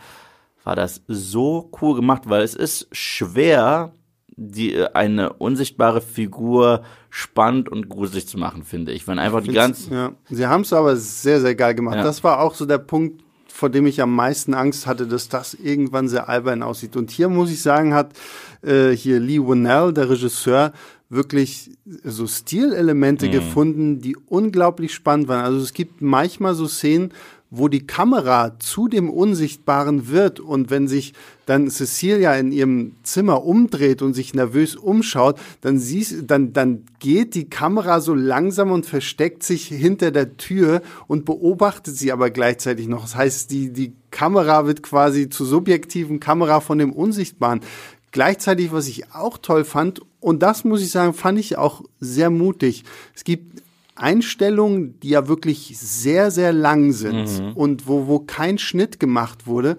war 0.63 0.77
das 0.77 1.01
so 1.09 1.69
cool 1.81 1.93
gemacht, 1.93 2.21
weil 2.27 2.41
es 2.41 2.55
ist 2.55 2.87
schwer, 2.93 3.91
die, 4.37 4.87
eine 4.95 5.33
unsichtbare 5.33 5.99
Figur 5.99 6.83
spannend 7.09 7.67
und 7.67 7.89
gruselig 7.89 8.29
zu 8.29 8.37
machen, 8.37 8.63
finde 8.63 8.93
ich. 8.93 9.09
Wenn 9.09 9.19
einfach 9.19 9.41
die 9.43 9.51
ganzen, 9.51 9.91
Ja, 9.93 10.13
sie 10.29 10.47
haben 10.47 10.61
es 10.61 10.71
aber 10.71 10.95
sehr, 10.95 11.41
sehr 11.41 11.55
geil 11.55 11.75
gemacht. 11.75 11.97
Ja. 11.97 12.03
Das 12.03 12.23
war 12.23 12.39
auch 12.39 12.55
so 12.55 12.65
der 12.65 12.77
Punkt, 12.77 13.25
vor 13.49 13.69
dem 13.69 13.85
ich 13.85 14.01
am 14.01 14.15
meisten 14.15 14.53
Angst 14.53 14.87
hatte, 14.87 15.05
dass 15.05 15.27
das 15.27 15.53
irgendwann 15.53 16.07
sehr 16.07 16.29
albern 16.29 16.63
aussieht. 16.63 16.95
Und 16.95 17.11
hier 17.11 17.27
muss 17.27 17.51
ich 17.51 17.61
sagen, 17.61 17.93
hat 17.93 18.13
äh, 18.61 18.91
hier 18.91 19.19
Lee 19.19 19.39
Winnell, 19.39 19.91
der 19.91 20.09
Regisseur, 20.09 20.71
wirklich 21.09 21.71
so 22.03 22.27
Stilelemente 22.27 23.29
gefunden, 23.29 23.99
die 24.01 24.15
unglaublich 24.15 24.93
spannend 24.93 25.27
waren. 25.27 25.45
Also 25.45 25.59
es 25.59 25.73
gibt 25.73 26.01
manchmal 26.01 26.55
so 26.55 26.67
Szenen, 26.67 27.11
wo 27.55 27.67
die 27.67 27.85
Kamera 27.85 28.57
zu 28.57 28.87
dem 28.87 29.11
Unsichtbaren 29.11 30.09
wird 30.09 30.39
und 30.39 30.71
wenn 30.71 30.87
sich 30.87 31.13
dann 31.45 31.69
Cecilia 31.69 32.33
in 32.33 32.51
ihrem 32.51 32.95
Zimmer 33.03 33.43
umdreht 33.45 34.01
und 34.01 34.15
sich 34.15 34.33
nervös 34.33 34.75
umschaut, 34.75 35.39
dann 35.61 35.77
siehst, 35.77 36.23
dann, 36.25 36.51
dann 36.53 36.85
geht 36.97 37.35
die 37.35 37.47
Kamera 37.47 38.01
so 38.01 38.15
langsam 38.15 38.71
und 38.71 38.87
versteckt 38.87 39.43
sich 39.43 39.67
hinter 39.67 40.09
der 40.09 40.35
Tür 40.37 40.81
und 41.05 41.25
beobachtet 41.25 41.95
sie 41.95 42.11
aber 42.11 42.31
gleichzeitig 42.31 42.87
noch. 42.87 43.03
Das 43.03 43.15
heißt, 43.15 43.51
die, 43.51 43.71
die 43.71 43.93
Kamera 44.09 44.65
wird 44.65 44.81
quasi 44.81 45.29
zur 45.29 45.45
subjektiven 45.45 46.19
Kamera 46.19 46.59
von 46.59 46.79
dem 46.79 46.91
Unsichtbaren. 46.91 47.61
Gleichzeitig, 48.13 48.71
was 48.71 48.87
ich 48.87 49.11
auch 49.13 49.37
toll 49.37 49.65
fand, 49.65 50.01
und 50.19 50.41
das 50.41 50.63
muss 50.63 50.81
ich 50.81 50.91
sagen, 50.91 51.13
fand 51.13 51.37
ich 51.39 51.57
auch 51.57 51.81
sehr 51.99 52.29
mutig. 52.29 52.85
Es 53.13 53.25
gibt 53.25 53.61
Einstellungen, 53.95 54.99
die 55.01 55.09
ja 55.09 55.27
wirklich 55.27 55.77
sehr, 55.77 56.31
sehr 56.31 56.53
lang 56.53 56.93
sind 56.93 57.55
und 57.55 57.87
wo, 57.87 58.07
wo 58.07 58.19
kein 58.19 58.57
Schnitt 58.57 58.99
gemacht 58.99 59.45
wurde. 59.47 59.77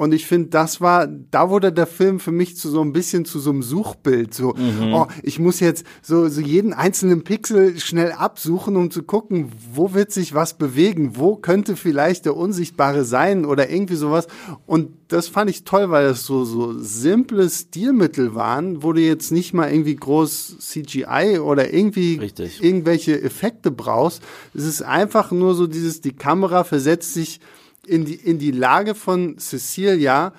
Und 0.00 0.14
ich 0.14 0.24
finde, 0.24 0.48
das 0.48 0.80
war, 0.80 1.06
da 1.06 1.50
wurde 1.50 1.74
der 1.74 1.86
Film 1.86 2.20
für 2.20 2.32
mich 2.32 2.56
zu 2.56 2.70
so 2.70 2.80
ein 2.80 2.94
bisschen 2.94 3.26
zu 3.26 3.38
so 3.38 3.50
einem 3.50 3.62
Suchbild. 3.62 4.32
So, 4.32 4.54
oh, 4.94 5.06
ich 5.22 5.38
muss 5.38 5.60
jetzt 5.60 5.84
so, 6.00 6.26
so 6.30 6.40
jeden 6.40 6.72
einzelnen 6.72 7.22
Pixel 7.22 7.78
schnell 7.78 8.12
absuchen, 8.12 8.76
um 8.76 8.90
zu 8.90 9.02
gucken, 9.02 9.52
wo 9.74 9.92
wird 9.92 10.10
sich 10.10 10.32
was 10.32 10.56
bewegen, 10.56 11.18
wo 11.18 11.36
könnte 11.36 11.76
vielleicht 11.76 12.24
der 12.24 12.34
Unsichtbare 12.34 13.04
sein 13.04 13.44
oder 13.44 13.68
irgendwie 13.68 13.96
sowas. 13.96 14.26
Und 14.64 14.88
das 15.08 15.28
fand 15.28 15.50
ich 15.50 15.64
toll, 15.64 15.90
weil 15.90 16.06
das 16.08 16.24
so, 16.24 16.46
so 16.46 16.72
simple 16.78 17.50
Stilmittel 17.50 18.34
waren, 18.34 18.82
wo 18.82 18.94
du 18.94 19.02
jetzt 19.02 19.32
nicht 19.32 19.52
mal 19.52 19.70
irgendwie 19.70 19.96
groß 19.96 20.60
CGI 20.60 21.40
oder 21.40 21.74
irgendwie 21.74 22.14
Richtig. 22.14 22.64
irgendwelche 22.64 23.20
Effekte 23.20 23.70
brauchst. 23.70 24.22
Es 24.54 24.64
ist 24.64 24.80
einfach 24.80 25.30
nur 25.30 25.54
so 25.54 25.66
dieses, 25.66 26.00
die 26.00 26.12
Kamera 26.12 26.64
versetzt 26.64 27.12
sich 27.12 27.38
in 27.86 28.04
die, 28.04 28.14
in 28.14 28.38
die 28.38 28.50
Lage 28.50 28.94
von 28.94 29.38
Cecilia, 29.38 30.32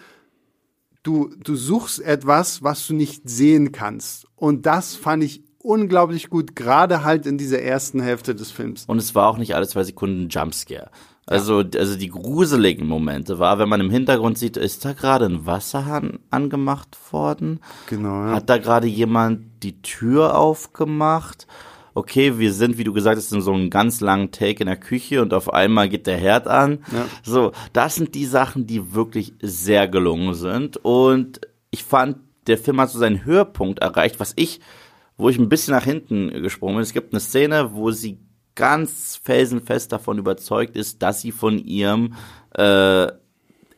du, 1.04 1.30
du 1.44 1.56
suchst 1.56 2.00
etwas, 2.02 2.64
was 2.64 2.86
du 2.88 2.94
nicht 2.94 3.30
sehen 3.30 3.72
kannst. 3.72 4.28
Und 4.36 4.66
das 4.66 4.96
fand 4.96 5.24
ich 5.24 5.44
unglaublich 5.60 6.30
gut, 6.30 6.56
gerade 6.56 7.04
halt 7.04 7.26
in 7.26 7.38
dieser 7.38 7.62
ersten 7.62 8.02
Hälfte 8.02 8.36
des 8.36 8.52
Films. 8.52 8.86
Und 8.88 8.98
es 8.98 9.14
war 9.16 9.30
auch 9.30 9.38
nicht 9.38 9.56
alle 9.56 9.68
zwei 9.68 9.84
Sekunden 9.84 10.24
ein 10.24 10.30
Jumpscare. 10.30 10.90
Also, 11.28 11.64
also 11.76 11.96
die 11.96 12.10
gruseligen 12.10 12.88
Momente 12.88 13.40
war, 13.40 13.60
wenn 13.60 13.70
man 13.70 13.80
im 13.80 13.92
Hintergrund 13.92 14.38
sieht, 14.38 14.58
ist 14.58 14.84
da 14.84 14.94
gerade 14.94 15.26
ein 15.26 15.46
Wasserhahn 15.46 16.20
angemacht 16.30 16.98
worden? 17.12 17.60
Genau, 17.88 18.26
ja. 18.26 18.36
Hat 18.36 18.50
da 18.50 18.58
gerade 18.58 18.88
jemand 18.88 19.64
die 19.64 19.82
Tür 19.82 20.38
aufgemacht? 20.38 21.48
Okay, 21.94 22.38
wir 22.40 22.54
sind, 22.54 22.78
wie 22.78 22.84
du 22.84 22.94
gesagt 22.94 23.18
hast, 23.18 23.34
in 23.34 23.42
so 23.42 23.54
einem 23.54 23.70
ganz 23.70 24.02
langen 24.02 24.32
Take 24.32 24.62
in 24.62 24.68
der 24.68 24.78
Küche 24.78 25.22
und 25.22 25.34
auf 25.34 25.54
einmal 25.54 25.90
geht 25.90 26.08
der 26.08 26.18
Herd 26.18 26.48
an. 26.48 26.80
Ja. 26.92 27.06
So, 27.24 27.52
das 27.74 27.96
sind 27.96 28.16
die 28.16 28.26
Sachen, 28.26 28.68
die 28.68 28.94
wirklich 28.94 29.34
sehr 29.42 29.88
gelungen 29.88 30.34
sind. 30.34 30.78
Und 30.78 31.42
ich 31.70 31.84
fand, 31.84 32.18
der 32.48 32.58
Film 32.58 32.80
hat 32.80 32.90
so 32.90 33.00
seinen 33.00 33.26
Höhepunkt 33.26 33.80
erreicht, 33.80 34.20
was 34.20 34.34
ich, 34.36 34.62
wo 35.18 35.30
ich 35.30 35.38
ein 35.38 35.50
bisschen 35.50 35.74
nach 35.74 35.84
hinten 35.84 36.30
gesprungen 36.42 36.76
bin. 36.76 36.84
Es 36.84 36.94
gibt 36.94 37.14
eine 37.14 37.20
Szene, 37.20 37.74
wo 37.74 37.92
sie 37.92 38.20
ganz 38.56 39.20
felsenfest 39.24 39.92
davon 39.92 40.18
überzeugt 40.18 40.76
ist, 40.76 41.02
dass 41.02 41.22
sie 41.22 41.32
von 41.32 41.58
ihrem 41.58 42.14
äh, 42.56 43.08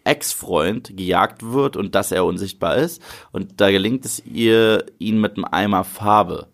Ex-Freund 0.04 0.96
gejagt 0.96 1.44
wird 1.44 1.78
und 1.78 1.96
dass 1.96 2.12
er 2.12 2.26
unsichtbar 2.26 2.76
ist. 2.76 3.02
Und 3.32 3.62
da 3.62 3.72
gelingt 3.72 4.06
es 4.06 4.24
ihr, 4.26 4.86
ihn 5.00 5.22
mit 5.22 5.38
einem 5.38 5.46
Eimer 5.46 5.84
Farbe 5.84 6.48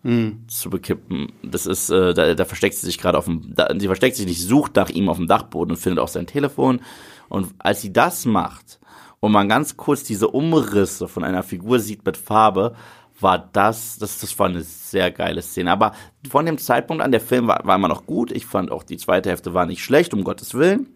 zu 0.46 0.70
bekippen. 0.70 1.32
Das 1.42 1.66
ist, 1.66 1.90
äh, 1.90 2.14
da, 2.14 2.34
da 2.34 2.44
versteckt 2.44 2.76
sie 2.76 2.86
sich 2.86 2.98
gerade 2.98 3.18
auf 3.18 3.24
dem, 3.24 3.52
da, 3.54 3.68
sie 3.76 3.86
versteckt 3.86 4.16
sich 4.16 4.26
nicht, 4.26 4.42
sucht 4.42 4.76
nach 4.76 4.90
ihm 4.90 5.08
auf 5.08 5.16
dem 5.16 5.26
Dachboden 5.26 5.72
und 5.72 5.80
findet 5.80 5.98
auch 5.98 6.08
sein 6.08 6.26
Telefon. 6.26 6.80
Und 7.28 7.54
als 7.58 7.80
sie 7.80 7.92
das 7.92 8.24
macht 8.24 8.80
und 9.20 9.32
man 9.32 9.48
ganz 9.48 9.76
kurz 9.76 10.04
diese 10.04 10.28
Umrisse 10.28 11.08
von 11.08 11.24
einer 11.24 11.42
Figur 11.42 11.78
sieht 11.78 12.04
mit 12.04 12.16
Farbe, 12.16 12.74
war 13.20 13.50
das, 13.52 13.98
das, 13.98 14.18
das 14.18 14.38
war 14.38 14.48
eine 14.48 14.62
sehr 14.62 15.10
geile 15.10 15.42
Szene. 15.42 15.70
Aber 15.70 15.92
von 16.28 16.46
dem 16.46 16.58
Zeitpunkt 16.58 17.02
an, 17.02 17.12
der 17.12 17.20
Film 17.20 17.46
war, 17.46 17.60
war 17.64 17.76
immer 17.76 17.88
noch 17.88 18.06
gut. 18.06 18.32
Ich 18.32 18.46
fand 18.46 18.70
auch 18.70 18.82
die 18.82 18.96
zweite 18.96 19.28
Hälfte 19.28 19.54
war 19.54 19.66
nicht 19.66 19.84
schlecht, 19.84 20.14
um 20.14 20.24
Gottes 20.24 20.54
Willen. 20.54 20.88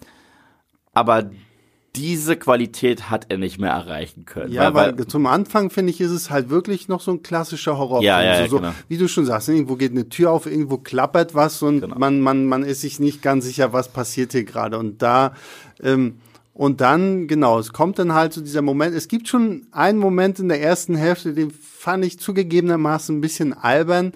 Aber 0.92 1.30
diese 1.96 2.36
Qualität 2.36 3.08
hat 3.10 3.26
er 3.28 3.38
nicht 3.38 3.60
mehr 3.60 3.70
erreichen 3.70 4.24
können. 4.24 4.52
Ja, 4.52 4.74
weil, 4.74 4.96
zum 5.06 5.26
Anfang 5.26 5.70
finde 5.70 5.92
ich, 5.92 6.00
ist 6.00 6.10
es 6.10 6.30
halt 6.30 6.50
wirklich 6.50 6.88
noch 6.88 7.00
so 7.00 7.12
ein 7.12 7.22
klassischer 7.22 7.78
Horrorfilm. 7.78 8.06
Ja, 8.06 8.22
ja, 8.22 8.40
ja, 8.40 8.44
so, 8.44 8.50
so, 8.50 8.56
genau. 8.56 8.74
Wie 8.88 8.96
du 8.98 9.08
schon 9.08 9.26
sagst, 9.26 9.48
irgendwo 9.48 9.76
geht 9.76 9.92
eine 9.92 10.08
Tür 10.08 10.32
auf, 10.32 10.46
irgendwo 10.46 10.78
klappert 10.78 11.34
was 11.34 11.62
und 11.62 11.80
Genau. 11.82 11.98
man, 11.98 12.20
man, 12.20 12.46
man 12.46 12.62
ist 12.64 12.80
sich 12.80 12.98
nicht 12.98 13.22
ganz 13.22 13.44
sicher, 13.44 13.72
was 13.72 13.88
passiert 13.88 14.32
hier 14.32 14.44
gerade. 14.44 14.78
Und 14.78 15.02
da, 15.02 15.34
ähm, 15.82 16.16
und 16.52 16.80
dann, 16.80 17.26
genau, 17.26 17.58
es 17.58 17.72
kommt 17.72 17.98
dann 17.98 18.12
halt 18.14 18.32
zu 18.32 18.40
dieser 18.40 18.62
Moment. 18.62 18.94
Es 18.94 19.08
gibt 19.08 19.28
schon 19.28 19.66
einen 19.72 19.98
Moment 19.98 20.38
in 20.38 20.48
der 20.48 20.62
ersten 20.62 20.94
Hälfte, 20.94 21.32
den 21.34 21.50
fand 21.50 22.04
ich 22.04 22.18
zugegebenermaßen 22.18 23.16
ein 23.16 23.20
bisschen 23.20 23.52
albern, 23.52 24.12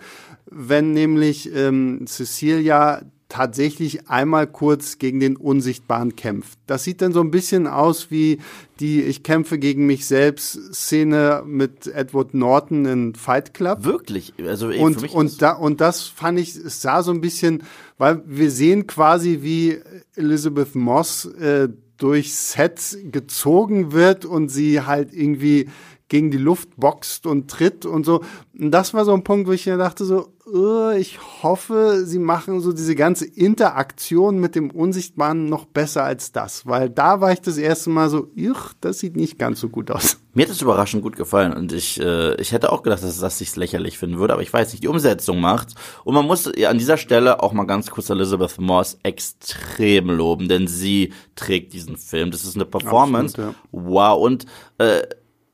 wenn 0.51 0.93
nämlich 0.93 1.53
ähm, 1.55 2.07
Cecilia 2.07 3.03
tatsächlich 3.29 4.09
einmal 4.09 4.47
kurz 4.47 4.99
gegen 4.99 5.21
den 5.21 5.37
Unsichtbaren 5.37 6.17
kämpft. 6.17 6.59
Das 6.67 6.85
sieht 6.85 7.03
dann 7.03 7.12
so 7.12 7.21
ein 7.21 7.31
bisschen 7.31 7.67
aus 7.67 8.11
wie 8.11 8.38
die 8.81 9.03
Ich 9.03 9.23
kämpfe 9.23 9.59
gegen 9.59 9.87
mich 9.87 10.07
selbst 10.07 10.75
Szene 10.75 11.43
mit 11.47 11.87
Edward 11.88 12.33
Norton 12.33 12.87
in 12.87 13.14
Fight 13.14 13.53
Club. 13.53 13.85
wirklich, 13.85 14.33
also 14.47 14.71
ey, 14.71 14.81
Und, 14.81 15.12
und, 15.12 15.43
da, 15.43 15.53
und 15.53 15.81
das 15.81 16.03
fand 16.05 16.41
ich, 16.41 16.57
es 16.57 16.81
sah 16.81 17.03
so 17.03 17.11
ein 17.11 17.21
bisschen, 17.21 17.64
weil 17.99 18.23
wir 18.27 18.51
sehen 18.51 18.87
quasi, 18.87 19.41
wie 19.43 19.79
Elizabeth 20.17 20.75
Moss 20.75 21.27
äh, 21.27 21.69
durchs 21.99 22.53
Set 22.53 22.99
gezogen 23.12 23.93
wird 23.93 24.25
und 24.25 24.49
sie 24.49 24.83
halt 24.83 25.12
irgendwie 25.12 25.69
gegen 26.09 26.31
die 26.31 26.38
Luft 26.38 26.77
boxt 26.77 27.27
und 27.27 27.51
tritt 27.51 27.87
und 27.87 28.05
so. 28.05 28.23
Und 28.59 28.71
das 28.71 28.94
war 28.94 29.05
so 29.05 29.12
ein 29.12 29.25
Punkt, 29.25 29.47
wo 29.47 29.53
ich 29.53 29.66
mir 29.66 29.77
dachte 29.77 30.05
so, 30.05 30.33
uh, 30.47 30.90
ich 30.90 31.18
hoffe, 31.42 32.03
sie 32.05 32.18
machen 32.18 32.61
so 32.61 32.73
diese 32.73 32.94
ganze 32.94 33.27
Interaktion 33.27 34.38
mit 34.38 34.55
dem 34.55 34.71
Unsichtbaren 34.71 35.47
noch 35.47 35.66
besser 35.66 36.05
als 36.05 36.33
das, 36.33 36.66
weil 36.66 36.88
da 36.90 37.21
war 37.21 37.33
ich 37.33 37.40
das 37.40 37.59
erste 37.59 37.90
Mal 37.90 38.09
so, 38.09 38.29
ich, 38.35 38.57
das 38.81 38.99
sieht 38.99 39.16
nicht 39.16 39.38
ganz 39.38 39.61
so 39.61 39.68
gut 39.68 39.90
aus. 39.90 40.18
Mir 40.35 40.44
hat 40.44 40.53
es 40.53 40.62
überraschend 40.62 41.03
gut 41.03 41.16
gefallen 41.16 41.53
und 41.53 41.73
ich, 41.73 42.01
äh, 42.01 42.40
ich 42.40 42.53
hätte 42.53 42.73
auch 42.73 42.83
gedacht, 42.83 43.03
dass 43.03 43.18
das 43.18 43.38
sich 43.38 43.55
lächerlich 43.57 43.99
finden 43.99 44.18
würde, 44.18 44.35
aber 44.35 44.42
ich 44.42 44.53
weiß 44.53 44.73
nicht, 44.73 44.85
die 44.85 44.88
Umsetzung 44.88 45.40
macht. 45.40 45.75
Und 46.05 46.14
man 46.14 46.27
muss 46.27 46.47
an 46.47 46.79
dieser 46.79 46.97
Stelle 46.97 47.42
auch 47.42 47.53
mal 47.53 47.64
ganz 47.64 47.90
kurz 47.90 48.09
Elizabeth 48.09 48.61
Moss 48.61 48.99
extrem 49.03 50.11
loben, 50.11 50.49
denn 50.49 50.68
sie 50.68 51.12
trägt 51.35 51.73
diesen 51.73 51.97
Film. 51.97 52.31
Das 52.31 52.44
ist 52.44 52.55
eine 52.55 52.66
Performance. 52.66 53.35
Absolut, 53.35 53.57
Wow. 53.73 54.23
Und 54.23 54.47
äh, 54.79 55.03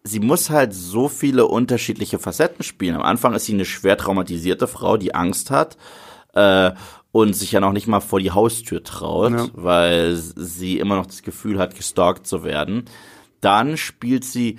sie 0.05 0.21
muss 0.21 0.51
halt 0.51 0.75
so 0.75 1.09
viele 1.09 1.47
unterschiedliche 1.47 2.19
Facetten 2.19 2.62
spielen. 2.62 2.95
Am 2.95 3.03
Anfang 3.03 3.35
ist 3.35 3.47
sie 3.47 3.55
eine 3.55 3.64
schwer 3.64 3.97
traumatisierte 3.97 4.69
Frau, 4.69 4.97
die 4.97 5.14
Angst 5.14 5.51
hat. 5.51 5.77
Äh, 6.35 6.73
und 7.11 7.33
sich 7.37 7.53
ja 7.53 7.61
noch 7.61 7.73
nicht 7.73 7.87
mal 7.87 8.01
vor 8.01 8.19
die 8.19 8.33
Haustür 8.33 8.83
traut, 8.83 9.31
Ja. 9.33 9.47
weil 9.53 10.17
sie 10.17 10.81
immer 10.81 10.97
noch 10.97 11.07
das 11.07 11.23
Gefühl 11.23 11.61
hat, 11.61 11.77
gestalkt 11.77 12.27
zu 12.27 12.43
werden. 12.43 12.87
Dann 13.40 13.77
spielt 13.77 14.25
sie 14.25 14.59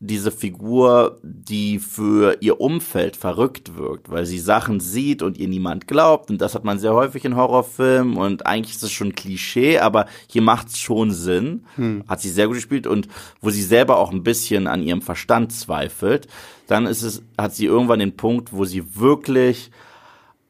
diese 0.00 0.30
Figur, 0.30 1.18
die 1.22 1.78
für 1.78 2.36
ihr 2.40 2.60
Umfeld 2.60 3.16
verrückt 3.16 3.76
wirkt, 3.76 4.10
weil 4.10 4.26
sie 4.26 4.38
Sachen 4.38 4.80
sieht 4.80 5.22
und 5.22 5.38
ihr 5.38 5.48
niemand 5.48 5.86
glaubt. 5.86 6.30
Und 6.30 6.40
das 6.40 6.54
hat 6.54 6.64
man 6.64 6.78
sehr 6.78 6.92
häufig 6.92 7.24
in 7.24 7.36
Horrorfilmen. 7.36 8.16
Und 8.16 8.46
eigentlich 8.46 8.74
ist 8.74 8.82
es 8.82 8.92
schon 8.92 9.14
Klischee, 9.14 9.78
aber 9.78 10.06
hier 10.28 10.42
macht 10.42 10.68
es 10.68 10.78
schon 10.78 11.10
Sinn. 11.12 11.64
Hat 12.08 12.20
sie 12.20 12.30
sehr 12.30 12.48
gut 12.48 12.56
gespielt. 12.56 12.86
Und 12.86 13.08
wo 13.40 13.50
sie 13.50 13.62
selber 13.62 13.98
auch 13.98 14.12
ein 14.12 14.24
bisschen 14.24 14.66
an 14.66 14.82
ihrem 14.82 15.00
Verstand 15.00 15.52
zweifelt, 15.52 16.28
dann 16.66 16.86
ist 16.86 17.02
es, 17.02 17.22
hat 17.38 17.54
sie 17.54 17.66
irgendwann 17.66 18.00
den 18.00 18.16
Punkt, 18.16 18.52
wo 18.52 18.64
sie 18.64 18.96
wirklich 18.96 19.70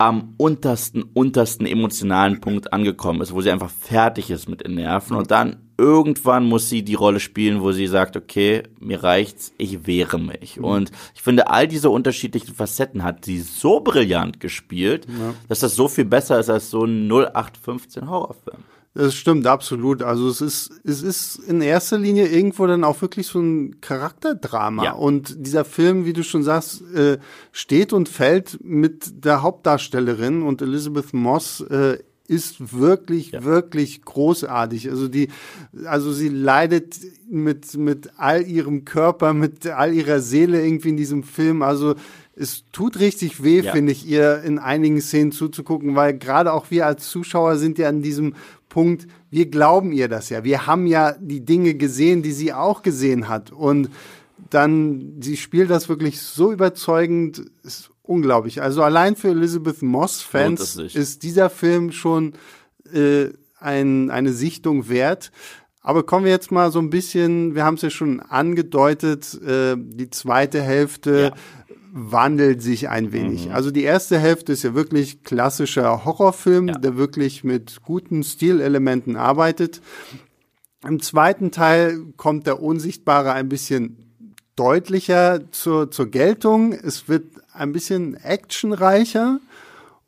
am 0.04 0.34
untersten, 0.36 1.02
untersten 1.02 1.66
emotionalen 1.66 2.40
Punkt 2.42 2.72
angekommen 2.74 3.22
ist, 3.22 3.32
wo 3.32 3.40
sie 3.40 3.50
einfach 3.50 3.70
fertig 3.70 4.30
ist 4.30 4.48
mit 4.48 4.62
den 4.62 4.74
Nerven 4.74 5.16
und 5.16 5.30
dann 5.30 5.56
irgendwann 5.78 6.44
muss 6.44 6.68
sie 6.68 6.82
die 6.82 6.94
Rolle 6.94 7.20
spielen, 7.20 7.62
wo 7.62 7.72
sie 7.72 7.86
sagt, 7.86 8.14
okay, 8.16 8.64
mir 8.78 9.02
reicht's, 9.02 9.52
ich 9.56 9.86
wehre 9.86 10.18
mich. 10.18 10.60
Und 10.60 10.92
ich 11.14 11.22
finde, 11.22 11.48
all 11.48 11.66
diese 11.66 11.90
unterschiedlichen 11.90 12.54
Facetten 12.54 13.02
hat 13.02 13.24
sie 13.24 13.40
so 13.40 13.80
brillant 13.80 14.40
gespielt, 14.40 15.06
dass 15.48 15.60
das 15.60 15.74
so 15.74 15.88
viel 15.88 16.04
besser 16.04 16.38
ist 16.38 16.50
als 16.50 16.70
so 16.70 16.84
ein 16.84 17.08
0815 17.10 18.08
Horrorfilm. 18.08 18.62
Das 18.96 19.14
stimmt, 19.14 19.46
absolut. 19.48 20.02
Also 20.02 20.28
es 20.28 20.40
ist, 20.40 20.70
es 20.84 21.02
ist 21.02 21.40
in 21.48 21.60
erster 21.60 21.98
Linie 21.98 22.28
irgendwo 22.28 22.66
dann 22.66 22.84
auch 22.84 23.02
wirklich 23.02 23.26
so 23.26 23.40
ein 23.40 23.80
Charakterdrama. 23.80 24.84
Ja. 24.84 24.92
Und 24.92 25.34
dieser 25.46 25.64
Film, 25.64 26.04
wie 26.04 26.12
du 26.12 26.22
schon 26.22 26.44
sagst, 26.44 26.82
äh, 26.94 27.18
steht 27.50 27.92
und 27.92 28.08
fällt 28.08 28.58
mit 28.62 29.24
der 29.24 29.42
Hauptdarstellerin 29.42 30.42
und 30.42 30.62
Elizabeth 30.62 31.12
Moss 31.12 31.60
äh, 31.62 31.98
ist 32.26 32.72
wirklich, 32.78 33.32
wirklich 33.32 34.02
großartig. 34.02 34.88
Also 34.88 35.08
die, 35.08 35.28
also 35.84 36.12
sie 36.12 36.28
leidet 36.28 36.96
mit, 37.28 37.76
mit 37.76 38.10
all 38.16 38.46
ihrem 38.46 38.84
Körper, 38.84 39.34
mit 39.34 39.66
all 39.66 39.92
ihrer 39.92 40.20
Seele 40.20 40.64
irgendwie 40.64 40.90
in 40.90 40.96
diesem 40.96 41.22
Film. 41.22 41.62
Also 41.62 41.96
es 42.36 42.64
tut 42.72 42.98
richtig 42.98 43.42
weh, 43.44 43.60
Ja. 43.60 43.72
finde 43.72 43.92
ich, 43.92 44.06
ihr 44.06 44.40
in 44.42 44.58
einigen 44.58 45.00
Szenen 45.00 45.32
zuzugucken, 45.32 45.96
weil 45.96 46.16
gerade 46.16 46.52
auch 46.52 46.70
wir 46.70 46.86
als 46.86 47.08
Zuschauer 47.10 47.56
sind 47.56 47.76
ja 47.78 47.88
an 47.88 48.02
diesem 48.02 48.34
Punkt, 48.74 49.06
wir 49.30 49.46
glauben 49.46 49.92
ihr 49.92 50.08
das 50.08 50.30
ja. 50.30 50.42
Wir 50.42 50.66
haben 50.66 50.88
ja 50.88 51.12
die 51.20 51.44
Dinge 51.44 51.74
gesehen, 51.74 52.24
die 52.24 52.32
sie 52.32 52.52
auch 52.52 52.82
gesehen 52.82 53.28
hat. 53.28 53.52
Und 53.52 53.88
dann, 54.50 55.20
sie 55.20 55.36
spielt 55.36 55.70
das 55.70 55.88
wirklich 55.88 56.20
so 56.20 56.50
überzeugend, 56.50 57.40
ist 57.62 57.90
unglaublich. 58.02 58.62
Also 58.62 58.82
allein 58.82 59.14
für 59.14 59.28
Elizabeth 59.28 59.80
Moss-Fans 59.80 60.74
ist 60.74 61.22
dieser 61.22 61.50
Film 61.50 61.92
schon 61.92 62.32
äh, 62.92 63.28
ein, 63.60 64.10
eine 64.10 64.32
Sichtung 64.32 64.88
wert. 64.88 65.30
Aber 65.80 66.02
kommen 66.02 66.24
wir 66.24 66.32
jetzt 66.32 66.50
mal 66.50 66.72
so 66.72 66.80
ein 66.80 66.90
bisschen, 66.90 67.54
wir 67.54 67.64
haben 67.64 67.74
es 67.74 67.82
ja 67.82 67.90
schon 67.90 68.18
angedeutet, 68.18 69.40
äh, 69.46 69.76
die 69.78 70.10
zweite 70.10 70.60
Hälfte 70.60 71.32
Ja. 71.32 71.32
Wandelt 71.96 72.60
sich 72.60 72.88
ein 72.88 73.12
wenig. 73.12 73.52
Also 73.54 73.70
die 73.70 73.84
erste 73.84 74.18
Hälfte 74.18 74.52
ist 74.52 74.64
ja 74.64 74.74
wirklich 74.74 75.22
klassischer 75.22 76.04
Horrorfilm, 76.04 76.66
Ja. 76.68 76.74
der 76.74 76.96
wirklich 76.96 77.44
mit 77.44 77.82
guten 77.82 78.24
Stilelementen 78.24 79.14
arbeitet. 79.16 79.80
Im 80.84 81.00
zweiten 81.00 81.52
Teil 81.52 82.00
kommt 82.16 82.48
der 82.48 82.60
Unsichtbare 82.60 83.32
ein 83.32 83.48
bisschen 83.48 83.96
deutlicher 84.56 85.50
zur, 85.52 85.90
zur 85.92 86.06
Geltung. 86.10 86.72
Es 86.72 87.08
wird 87.08 87.26
ein 87.52 87.70
bisschen 87.72 88.14
actionreicher. 88.14 89.38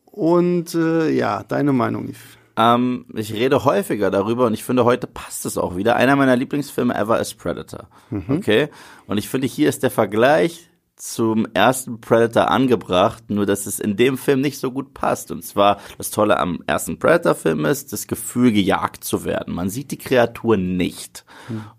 Und 0.07 0.75
äh, 0.75 1.11
ja, 1.11 1.44
deine 1.44 1.72
Meinung, 1.72 2.09
Yves? 2.09 2.18
Ähm, 2.57 3.05
ich 3.14 3.33
rede 3.33 3.64
häufiger 3.64 4.11
darüber 4.11 4.46
und 4.46 4.55
ich 4.55 4.64
finde, 4.64 4.85
heute 4.85 5.07
passt 5.07 5.46
es 5.46 5.57
auch 5.57 5.77
wieder. 5.77 5.94
Einer 5.96 6.16
meiner 6.16 6.35
Lieblingsfilme 6.37 6.94
ever 6.96 7.20
ist 7.20 7.35
Predator. 7.38 7.87
Okay? 8.29 8.68
Und 9.07 9.18
ich 9.18 9.29
finde, 9.29 9.46
hier 9.46 9.68
ist 9.68 9.83
der 9.85 9.90
Vergleich 9.90 10.68
zum 10.96 11.46
ersten 11.52 12.00
Predator 12.00 12.50
angebracht, 12.50 13.24
nur 13.28 13.44
dass 13.44 13.66
es 13.66 13.80
in 13.80 13.96
dem 13.96 14.16
Film 14.16 14.40
nicht 14.40 14.59
so 14.59 14.72
gut 14.72 14.94
passt. 14.94 15.30
Und 15.30 15.44
zwar, 15.44 15.78
das 15.98 16.11
Tolle 16.11 16.40
am 16.40 16.62
ersten 16.66 16.98
Predator-Film 16.98 17.66
ist, 17.66 17.92
das 17.92 18.06
Gefühl, 18.06 18.50
gejagt 18.50 19.04
zu 19.04 19.24
werden. 19.24 19.54
Man 19.54 19.68
sieht 19.68 19.90
die 19.90 19.98
Kreatur 19.98 20.56
nicht. 20.56 21.26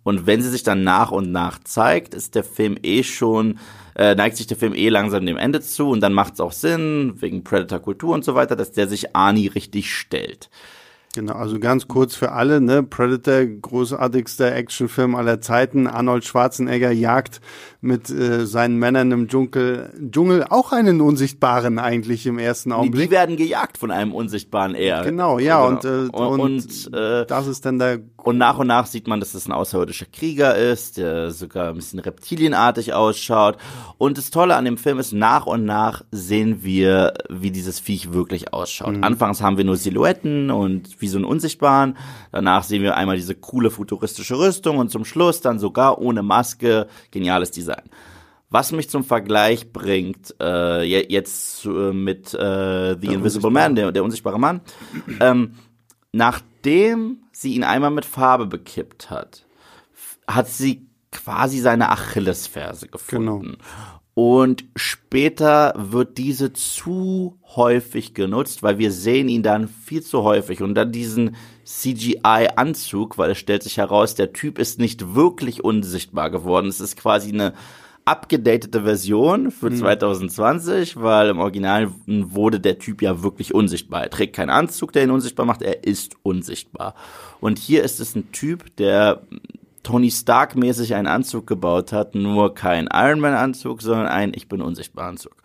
Und 0.03 0.27
wenn 0.27 0.41
sie 0.41 0.49
sich 0.49 0.63
dann 0.63 0.83
nach 0.83 1.11
und 1.11 1.31
nach 1.31 1.59
zeigt, 1.63 2.13
ist 2.13 2.35
der 2.35 2.43
Film 2.43 2.77
eh 2.83 3.03
schon, 3.03 3.57
äh, 3.95 4.13
neigt 4.13 4.37
sich 4.37 4.45
der 4.45 4.57
Film 4.57 4.75
eh 4.75 4.89
langsam 4.89 5.25
dem 5.25 5.37
Ende 5.37 5.61
zu 5.61 5.89
und 5.89 6.01
dann 6.01 6.13
macht 6.13 6.35
es 6.35 6.39
auch 6.39 6.51
Sinn, 6.51 7.13
wegen 7.15 7.43
Predator-Kultur 7.43 8.13
und 8.13 8.23
so 8.23 8.35
weiter, 8.35 8.55
dass 8.55 8.71
der 8.71 8.87
sich 8.87 9.15
Arnie 9.15 9.47
richtig 9.47 9.93
stellt. 9.93 10.49
Genau, 11.17 11.33
also 11.33 11.59
ganz 11.59 11.87
kurz 11.87 12.15
für 12.15 12.31
alle, 12.33 12.61
ne? 12.61 12.83
Predator, 12.83 13.43
großartigster 13.43 14.53
Actionfilm 14.53 15.15
aller 15.15 15.41
Zeiten. 15.41 15.87
Arnold 15.87 16.25
Schwarzenegger 16.25 16.91
jagt 16.91 17.41
mit 17.87 18.09
äh, 18.09 18.45
seinen 18.45 18.77
Männern 18.77 19.11
im 19.11 19.27
Dschungel, 19.27 19.93
Dschungel 20.11 20.43
auch 20.49 20.71
einen 20.73 21.01
Unsichtbaren 21.01 21.79
eigentlich 21.79 22.25
im 22.27 22.37
ersten 22.37 22.69
Die 22.69 22.75
Augenblick. 22.75 23.09
werden 23.11 23.37
gejagt 23.37 23.77
von 23.77 23.89
einem 23.91 24.13
unsichtbaren 24.13 24.75
R. 24.75 25.03
Genau, 25.03 25.39
ja, 25.39 25.65
Genau. 25.65 25.77
und, 25.77 25.85
äh, 25.85 26.15
und, 26.15 26.39
und, 26.39 26.93
äh, 26.93 27.25
das 27.25 27.47
ist 27.47 27.65
dann 27.65 27.79
der 27.79 27.99
und 28.23 28.37
nach 28.37 28.57
und 28.59 28.67
nach 28.67 28.87
sieht 28.87 29.07
man, 29.07 29.21
dass 29.21 29.33
es 29.35 29.47
ein 29.47 29.53
außerirdischer 29.53 30.07
Krieger 30.11 30.53
ist, 30.57 30.97
der 30.97 31.31
sogar 31.31 31.69
ein 31.69 31.75
bisschen 31.75 31.99
reptilienartig 31.99 32.93
ausschaut. 32.93 33.55
Und 33.97 34.17
das 34.17 34.31
Tolle 34.31 34.57
an 34.57 34.65
dem 34.65 34.77
Film 34.77 34.99
ist, 34.99 35.13
nach 35.13 35.45
und 35.45 35.63
nach 35.63 36.03
sehen 36.11 36.61
wir, 36.61 37.13
wie 37.29 37.51
dieses 37.51 37.79
Viech 37.79 38.11
wirklich 38.11 38.51
ausschaut. 38.53 38.97
Anfangs 39.01 39.41
haben 39.41 39.55
wir 39.55 39.63
nur 39.63 39.77
Silhouetten 39.77 40.51
und 40.51 40.99
wie 40.99 41.07
so 41.07 41.17
einen 41.17 41.23
Unsichtbaren. 41.25 41.95
Danach 42.33 42.63
sehen 42.63 42.83
wir 42.83 42.97
einmal 42.97 43.15
diese 43.15 43.33
coole 43.33 43.71
futuristische 43.71 44.37
Rüstung 44.37 44.77
und 44.77 44.91
zum 44.91 45.05
Schluss 45.05 45.39
dann 45.39 45.57
sogar 45.57 45.99
ohne 46.01 46.21
Maske. 46.21 46.87
Geniales 47.11 47.51
Design. 47.51 47.76
Was 48.49 48.71
mich 48.71 48.89
zum 48.89 49.03
Vergleich 49.03 49.73
bringt, 49.73 50.33
äh, 50.39 50.83
je- 50.83 51.07
jetzt 51.09 51.65
äh, 51.65 51.69
mit 51.91 52.33
äh, 52.33 52.95
The 52.99 53.07
Invisible 53.13 53.49
Man, 53.51 53.75
der, 53.75 53.91
der 53.91 54.03
unsichtbare 54.05 54.39
Mann, 54.39 54.61
ähm, 55.19 55.55
nachdem 56.13 57.23
sie 57.31 57.53
ihn 57.53 57.63
einmal 57.63 57.91
mit 57.91 58.05
Farbe 58.05 58.45
bekippt 58.47 59.09
hat, 59.09 59.45
hat 60.27 60.47
sie 60.47 60.87
quasi 61.11 61.59
seine 61.59 61.89
Achillesferse 61.89 62.87
gefunden. 62.87 63.57
Und 64.17 64.65
später 64.75 65.75
wird 65.77 66.17
diese 66.17 66.51
zu 66.51 67.37
häufig 67.55 68.15
genutzt, 68.15 68.63
weil 68.63 68.79
wir 68.79 68.91
sehen 68.91 69.29
ihn 69.29 69.43
dann 69.43 69.67
viel 69.67 70.01
zu 70.01 70.23
häufig 70.23 70.63
und 70.63 70.73
dann 70.73 70.91
diesen 70.91 71.35
CGI-Anzug, 71.65 73.19
weil 73.19 73.29
es 73.29 73.37
stellt 73.37 73.61
sich 73.61 73.77
heraus, 73.77 74.15
der 74.15 74.33
Typ 74.33 74.57
ist 74.57 74.79
nicht 74.79 75.13
wirklich 75.13 75.63
unsichtbar 75.63 76.31
geworden. 76.31 76.67
Es 76.67 76.81
ist 76.81 76.97
quasi 76.97 77.29
eine 77.31 77.53
abgedatete 78.05 78.81
Version 78.81 79.51
für 79.51 79.71
2020, 79.71 80.99
weil 80.99 81.29
im 81.29 81.37
Original 81.37 81.91
wurde 82.07 82.59
der 82.59 82.79
Typ 82.79 83.03
ja 83.03 83.21
wirklich 83.21 83.53
unsichtbar. 83.53 84.01
Er 84.01 84.09
trägt 84.09 84.35
keinen 84.35 84.49
Anzug, 84.49 84.93
der 84.93 85.03
ihn 85.03 85.11
unsichtbar 85.11 85.45
macht, 85.45 85.61
er 85.61 85.83
ist 85.83 86.15
unsichtbar. 86.23 86.95
Und 87.39 87.59
hier 87.59 87.83
ist 87.83 87.99
es 87.99 88.15
ein 88.15 88.31
Typ, 88.31 88.75
der 88.77 89.21
Tony 89.87 90.11
Stark 90.11 90.57
mäßig 90.57 90.95
einen 90.95 91.07
Anzug 91.07 91.47
gebaut 91.47 91.93
hat, 91.93 92.13
nur 92.13 92.53
kein 92.53 92.89
Iron 92.91 93.21
Man 93.21 93.33
Anzug, 93.33 93.81
sondern 93.81 94.07
ein 94.07 94.33
Ich 94.35 94.49
bin 94.49 94.61
unsichtbar 94.61 95.07
Anzug. 95.07 95.37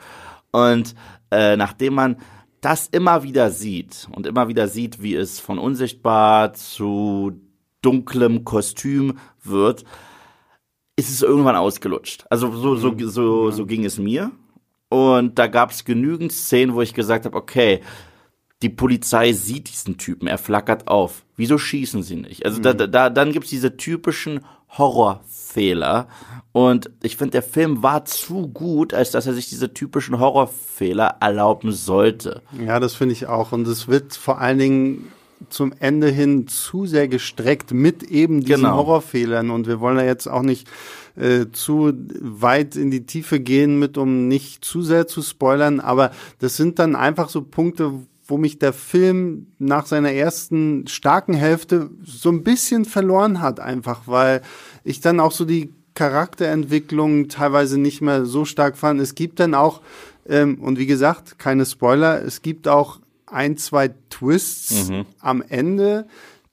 Und 0.50 0.96
äh, 1.30 1.56
nachdem 1.56 1.94
man 1.94 2.16
das 2.60 2.88
immer 2.88 3.22
wieder 3.22 3.50
sieht 3.50 4.08
und 4.10 4.26
immer 4.26 4.48
wieder 4.48 4.66
sieht, 4.66 5.00
wie 5.00 5.14
es 5.14 5.38
von 5.38 5.60
unsichtbar 5.60 6.54
zu 6.54 7.40
dunklem 7.82 8.44
Kostüm 8.44 9.18
wird, 9.44 9.84
ist 10.96 11.10
es 11.10 11.22
irgendwann 11.22 11.54
ausgelutscht. 11.54 12.24
Also 12.28 12.50
so, 12.50 12.74
so, 12.74 12.96
so, 12.98 13.52
so 13.52 13.64
ging 13.64 13.84
es 13.84 13.98
mir. 13.98 14.32
Und 14.88 15.38
da 15.38 15.46
gab 15.46 15.70
es 15.70 15.84
genügend 15.84 16.32
Szenen, 16.32 16.74
wo 16.74 16.82
ich 16.82 16.94
gesagt 16.94 17.26
habe, 17.26 17.36
okay, 17.36 17.80
die 18.62 18.68
Polizei 18.68 19.32
sieht 19.32 19.68
diesen 19.68 19.98
Typen, 19.98 20.28
er 20.28 20.38
flackert 20.38 20.88
auf. 20.88 21.24
Wieso 21.36 21.58
schießen 21.58 22.02
sie 22.02 22.16
nicht? 22.16 22.46
Also 22.46 22.60
da, 22.60 22.72
da, 22.72 23.10
dann 23.10 23.32
gibt's 23.32 23.50
diese 23.50 23.76
typischen 23.76 24.40
Horrorfehler. 24.78 26.08
Und 26.52 26.90
ich 27.02 27.16
finde, 27.16 27.32
der 27.32 27.42
Film 27.42 27.82
war 27.82 28.04
zu 28.04 28.48
gut, 28.48 28.94
als 28.94 29.10
dass 29.10 29.26
er 29.26 29.34
sich 29.34 29.48
diese 29.48 29.74
typischen 29.74 30.18
Horrorfehler 30.18 31.16
erlauben 31.20 31.72
sollte. 31.72 32.42
Ja, 32.64 32.78
das 32.78 32.94
finde 32.94 33.12
ich 33.12 33.26
auch. 33.26 33.52
Und 33.52 33.66
es 33.66 33.88
wird 33.88 34.14
vor 34.14 34.38
allen 34.38 34.58
Dingen 34.58 35.12
zum 35.50 35.72
Ende 35.78 36.08
hin 36.08 36.46
zu 36.46 36.86
sehr 36.86 37.08
gestreckt 37.08 37.72
mit 37.72 38.02
eben 38.04 38.44
diesen 38.44 38.62
Genau. 38.62 38.76
Horrorfehlern. 38.76 39.50
Und 39.50 39.66
wir 39.66 39.80
wollen 39.80 39.96
da 39.96 40.04
jetzt 40.04 40.28
auch 40.28 40.42
nicht 40.42 40.68
äh, 41.16 41.46
zu 41.52 41.92
weit 42.20 42.76
in 42.76 42.90
die 42.90 43.06
Tiefe 43.06 43.40
gehen 43.40 43.78
mit, 43.78 43.98
um 43.98 44.28
nicht 44.28 44.64
zu 44.64 44.82
sehr 44.82 45.06
zu 45.06 45.20
spoilern. 45.22 45.80
Aber 45.80 46.12
das 46.38 46.56
sind 46.56 46.78
dann 46.78 46.94
einfach 46.94 47.28
so 47.28 47.42
Punkte, 47.42 47.92
wo 48.26 48.36
mich 48.36 48.58
der 48.58 48.72
Film 48.72 49.48
nach 49.58 49.86
seiner 49.86 50.12
ersten 50.12 50.86
starken 50.86 51.34
Hälfte 51.34 51.90
so 52.04 52.30
ein 52.30 52.42
bisschen 52.42 52.84
verloren 52.84 53.40
hat, 53.40 53.60
einfach, 53.60 54.02
weil 54.06 54.42
ich 54.84 55.00
dann 55.00 55.20
auch 55.20 55.32
so 55.32 55.44
die 55.44 55.72
Charakterentwicklung 55.94 57.28
teilweise 57.28 57.78
nicht 57.78 58.00
mehr 58.00 58.24
so 58.24 58.44
stark 58.44 58.76
fand. 58.76 59.00
Es 59.00 59.14
gibt 59.14 59.40
dann 59.40 59.54
auch, 59.54 59.82
ähm, 60.28 60.58
und 60.60 60.78
wie 60.78 60.86
gesagt, 60.86 61.38
keine 61.38 61.66
Spoiler, 61.66 62.22
es 62.22 62.42
gibt 62.42 62.68
auch 62.68 63.00
ein, 63.26 63.56
zwei 63.56 63.90
Twists 64.10 64.90
am 65.20 65.42
Ende, 65.42 66.06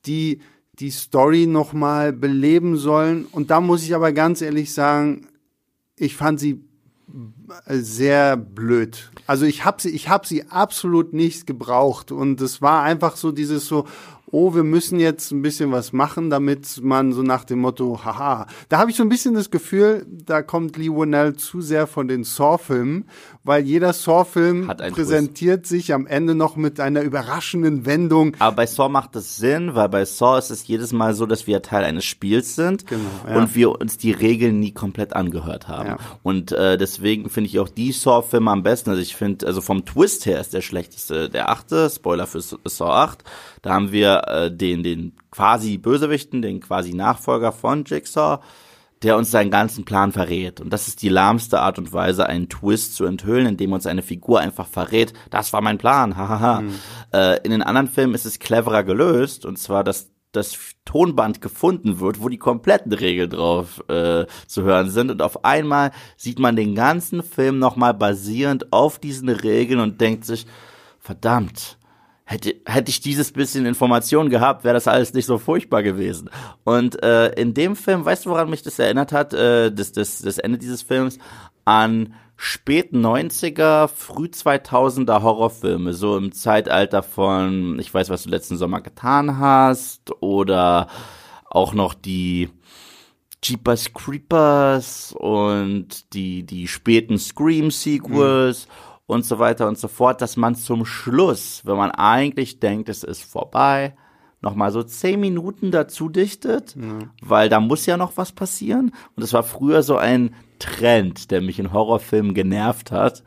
die 0.05 0.39
die 0.79 0.91
Story 0.91 1.45
nochmal 1.45 2.13
beleben 2.13 2.77
sollen. 2.77 3.25
Und 3.25 3.51
da 3.51 3.59
muss 3.59 3.83
ich 3.83 3.93
aber 3.93 4.13
ganz 4.13 4.41
ehrlich 4.41 4.73
sagen, 4.73 5.27
ich 5.97 6.15
fand 6.15 6.39
sie 6.39 6.63
sehr 7.67 8.37
blöd. 8.37 9.11
Also 9.27 9.45
ich 9.45 9.65
habe 9.65 9.81
sie, 9.81 9.89
ich 9.89 10.09
habe 10.09 10.27
sie 10.27 10.47
absolut 10.49 11.13
nicht 11.13 11.47
gebraucht 11.47 12.11
und 12.11 12.41
es 12.41 12.61
war 12.61 12.83
einfach 12.83 13.15
so 13.15 13.31
dieses 13.31 13.67
so, 13.67 13.85
oh, 14.31 14.53
wir 14.53 14.63
müssen 14.63 14.99
jetzt 14.99 15.31
ein 15.31 15.41
bisschen 15.41 15.71
was 15.71 15.93
machen, 15.93 16.29
damit 16.29 16.79
man 16.83 17.13
so 17.13 17.23
nach 17.23 17.45
dem 17.45 17.59
Motto, 17.59 18.03
haha. 18.03 18.47
Da 18.69 18.77
habe 18.77 18.91
ich 18.91 18.97
so 18.97 19.03
ein 19.03 19.09
bisschen 19.09 19.33
das 19.33 19.49
Gefühl, 19.49 20.05
da 20.07 20.41
kommt 20.41 20.77
Lee 20.77 20.89
Winnell 20.89 21.35
zu 21.35 21.61
sehr 21.61 21.87
von 21.87 22.07
den 22.07 22.23
Saw-Filmen, 22.23 23.05
weil 23.43 23.65
jeder 23.65 23.93
Saw-Film 23.93 24.67
präsentiert 24.91 25.65
sich 25.65 25.93
am 25.93 26.05
Ende 26.05 26.35
noch 26.35 26.55
mit 26.55 26.79
einer 26.79 27.01
überraschenden 27.01 27.85
Wendung. 27.85 28.35
Aber 28.39 28.57
bei 28.57 28.65
Saw 28.65 28.89
macht 28.89 29.15
es 29.15 29.37
Sinn, 29.37 29.75
weil 29.75 29.89
bei 29.89 30.03
Saw 30.05 30.37
ist 30.37 30.49
es 30.49 30.67
jedes 30.67 30.91
Mal 30.91 31.13
so, 31.13 31.25
dass 31.25 31.47
wir 31.47 31.61
Teil 31.61 31.83
eines 31.83 32.05
Spiels 32.05 32.55
sind 32.55 32.85
Genau, 32.87 33.01
ja. 33.27 33.37
und 33.37 33.55
wir 33.55 33.79
uns 33.79 33.97
die 33.97 34.11
Regeln 34.11 34.59
nie 34.59 34.73
komplett 34.73 35.15
angehört 35.15 35.67
haben. 35.67 35.89
Ja. 35.89 35.97
Und 36.21 36.51
äh, 36.51 36.77
deswegen 36.77 37.29
finde 37.29 37.49
ich 37.49 37.59
auch 37.59 37.69
die 37.69 37.91
Saw-Filme 37.91 38.51
am 38.51 38.63
besten. 38.63 38.89
Also 38.89 39.01
ich 39.01 39.15
finde, 39.15 39.47
also 39.47 39.61
vom 39.61 39.85
Twist 39.85 40.25
her 40.25 40.39
ist 40.39 40.53
der 40.53 40.61
schlechteste 40.61 41.29
der 41.29 41.49
achte, 41.49 41.89
Spoiler 41.89 42.27
für 42.27 42.41
Saw 42.41 42.91
8. 42.91 43.23
Da 43.61 43.73
haben 43.73 43.91
wir 43.91 44.27
äh, 44.27 44.51
den, 44.55 44.83
den 44.83 45.13
quasi 45.31 45.77
Bösewichten, 45.77 46.41
den 46.41 46.59
quasi 46.59 46.93
Nachfolger 46.93 47.51
von 47.51 47.85
Jigsaw, 47.85 48.39
der 49.03 49.17
uns 49.17 49.31
seinen 49.31 49.51
ganzen 49.51 49.85
Plan 49.85 50.11
verrät. 50.11 50.59
Und 50.59 50.71
das 50.71 50.87
ist 50.87 51.01
die 51.01 51.09
lahmste 51.09 51.59
Art 51.59 51.77
und 51.77 51.93
Weise, 51.93 52.25
einen 52.27 52.49
Twist 52.49 52.95
zu 52.95 53.05
enthüllen, 53.05 53.47
indem 53.47 53.73
uns 53.73 53.85
eine 53.85 54.01
Figur 54.01 54.39
einfach 54.39 54.67
verrät, 54.67 55.13
das 55.29 55.53
war 55.53 55.61
mein 55.61 55.77
Plan, 55.77 56.17
hahaha. 56.17 56.63
Äh, 57.13 57.41
in 57.43 57.51
den 57.51 57.63
anderen 57.63 57.87
Filmen 57.87 58.13
ist 58.13 58.25
es 58.25 58.39
cleverer 58.39 58.83
gelöst, 58.83 59.45
und 59.45 59.57
zwar, 59.57 59.83
dass 59.83 60.11
das 60.31 60.57
Tonband 60.85 61.41
gefunden 61.41 61.99
wird, 61.99 62.21
wo 62.21 62.29
die 62.29 62.37
kompletten 62.37 62.93
Regeln 62.93 63.31
drauf 63.31 63.83
äh, 63.89 64.27
zu 64.45 64.61
hören 64.61 64.89
sind. 64.91 65.09
Und 65.09 65.21
auf 65.23 65.43
einmal 65.43 65.91
sieht 66.17 66.37
man 66.37 66.55
den 66.55 66.75
ganzen 66.75 67.23
Film 67.23 67.57
nochmal 67.57 67.95
basierend 67.95 68.71
auf 68.71 68.99
diesen 68.99 69.29
Regeln 69.29 69.79
und 69.79 70.01
denkt 70.01 70.25
sich, 70.25 70.45
verdammt, 70.99 71.78
hätte, 72.29 72.55
hätte 72.65 72.91
ich 72.91 73.01
dieses 73.01 73.31
bisschen 73.31 73.65
Information 73.65 74.29
gehabt, 74.29 74.63
wäre 74.63 74.75
das 74.75 74.87
alles 74.87 75.13
nicht 75.13 75.25
so 75.25 75.39
furchtbar 75.39 75.81
gewesen. 75.81 76.29
Und 76.63 77.01
äh, 77.03 77.29
in 77.29 77.55
dem 77.55 77.75
Film, 77.75 78.05
weißt 78.05 78.25
du, 78.25 78.29
woran 78.29 78.51
mich 78.51 78.61
das 78.61 78.77
erinnert 78.77 79.11
hat, 79.11 79.33
äh, 79.33 79.71
das, 79.71 79.93
das, 79.93 80.19
das 80.19 80.37
Ende 80.37 80.59
dieses 80.59 80.83
Films? 80.83 81.17
An 81.65 82.13
späten 82.35 83.03
90er, 83.03 83.87
früh 83.87 84.27
2000er 84.27 85.23
Horrorfilme, 85.23 85.93
so 85.93 86.17
im 86.17 86.31
Zeitalter 86.31 87.01
von, 87.01 87.79
ich 87.79 87.91
weiß, 87.91 88.09
was 88.11 88.23
du 88.23 88.29
letzten 88.29 88.57
Sommer 88.57 88.81
getan 88.81 89.39
hast, 89.39 90.11
oder 90.21 90.87
auch 91.49 91.73
noch 91.73 91.95
die 91.95 92.49
Jeepers 93.43 93.91
Creepers 93.93 95.15
und 95.17 96.13
die, 96.13 96.43
die 96.43 96.67
späten 96.67 97.17
Scream-Sequels 97.17 98.67
und 99.09 99.25
so 99.25 99.39
weiter 99.39 99.67
und 99.67 99.79
so 99.79 99.87
fort, 99.87 100.21
dass 100.21 100.37
man 100.37 100.53
zum 100.53 100.85
Schluss, 100.85 101.63
wenn 101.65 101.77
man 101.77 101.89
eigentlich 101.89 102.59
denkt, 102.59 102.89
es 102.89 103.03
ist 103.03 103.23
vorbei, 103.23 103.95
nochmal 104.39 104.71
so 104.71 104.83
zehn 104.83 105.19
Minuten 105.19 105.71
dazu 105.71 106.09
dichtet, 106.09 106.75
weil 107.19 107.49
da 107.49 107.59
muss 107.59 107.87
ja 107.87 107.97
noch 107.97 108.17
was 108.17 108.31
passieren. 108.31 108.91
Und 109.15 109.23
es 109.23 109.33
war 109.33 109.41
früher 109.41 109.81
so 109.81 109.97
ein 109.97 110.35
Trend, 110.59 111.31
der 111.31 111.41
mich 111.41 111.57
in 111.57 111.73
Horrorfilmen 111.73 112.35
genervt 112.35 112.91
hat. 112.91 113.23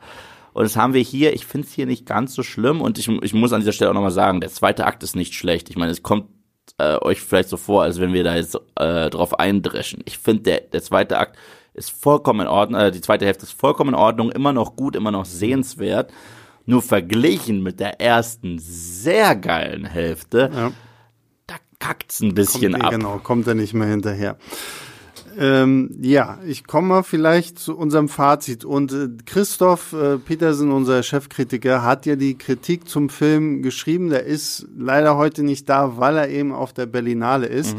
Und 0.53 0.63
das 0.63 0.77
haben 0.77 0.93
wir 0.93 1.01
hier, 1.01 1.33
ich 1.33 1.45
finde 1.45 1.67
es 1.67 1.73
hier 1.73 1.85
nicht 1.85 2.05
ganz 2.05 2.33
so 2.33 2.43
schlimm 2.43 2.79
und 2.79 2.97
ich, 2.97 3.09
ich 3.09 3.33
muss 3.33 3.51
an 3.51 3.59
dieser 3.59 3.73
Stelle 3.73 3.89
auch 3.91 3.95
nochmal 3.95 4.11
sagen, 4.11 4.39
der 4.39 4.51
zweite 4.51 4.85
Akt 4.85 5.03
ist 5.03 5.17
nicht 5.17 5.33
schlecht. 5.33 5.69
Ich 5.69 5.75
meine, 5.75 5.91
es 5.91 6.01
kommt 6.01 6.27
äh, 6.77 6.97
euch 7.01 7.21
vielleicht 7.21 7.49
so 7.49 7.57
vor, 7.57 7.83
als 7.83 7.99
wenn 7.99 8.13
wir 8.13 8.23
da 8.23 8.35
jetzt 8.35 8.57
äh, 8.75 9.09
drauf 9.09 9.39
eindreschen. 9.39 10.01
Ich 10.05 10.17
finde, 10.17 10.43
der, 10.43 10.61
der 10.61 10.81
zweite 10.83 11.17
Akt 11.17 11.37
ist 11.73 11.91
vollkommen 11.91 12.41
in 12.41 12.47
Ordnung, 12.47 12.79
äh, 12.81 12.91
die 12.91 13.01
zweite 13.01 13.25
Hälfte 13.25 13.43
ist 13.43 13.59
vollkommen 13.59 13.89
in 13.89 13.99
Ordnung, 13.99 14.31
immer 14.31 14.53
noch 14.53 14.75
gut, 14.75 14.95
immer 14.95 15.11
noch 15.11 15.25
sehenswert. 15.25 16.11
Nur 16.65 16.81
verglichen 16.81 17.61
mit 17.61 17.79
der 17.79 17.99
ersten 17.99 18.57
sehr 18.59 19.35
geilen 19.35 19.85
Hälfte, 19.85 20.49
Ja. 20.53 20.71
da 21.45 21.55
kackt's 21.79 22.21
ein 22.21 22.33
bisschen 22.33 22.71
kommt, 22.73 22.85
ab. 22.85 22.91
Genau, 22.91 23.17
kommt 23.17 23.47
er 23.47 23.55
nicht 23.55 23.73
mehr 23.73 23.87
hinterher. 23.87 24.37
Ähm, 25.37 25.89
ja, 26.01 26.39
ich 26.45 26.65
komme 26.65 26.87
mal 26.87 27.03
vielleicht 27.03 27.59
zu 27.59 27.77
unserem 27.77 28.09
Fazit. 28.09 28.65
Und 28.65 28.91
äh, 28.91 29.09
Christoph 29.25 29.93
äh, 29.93 30.17
Petersen, 30.17 30.71
unser 30.71 31.03
Chefkritiker, 31.03 31.83
hat 31.83 32.05
ja 32.05 32.15
die 32.15 32.37
Kritik 32.37 32.87
zum 32.87 33.09
Film 33.09 33.61
geschrieben. 33.61 34.09
Der 34.09 34.25
ist 34.25 34.67
leider 34.77 35.17
heute 35.17 35.43
nicht 35.43 35.69
da, 35.69 35.97
weil 35.97 36.17
er 36.17 36.29
eben 36.29 36.51
auf 36.51 36.73
der 36.73 36.85
Berlinale 36.85 37.47
ist. 37.47 37.75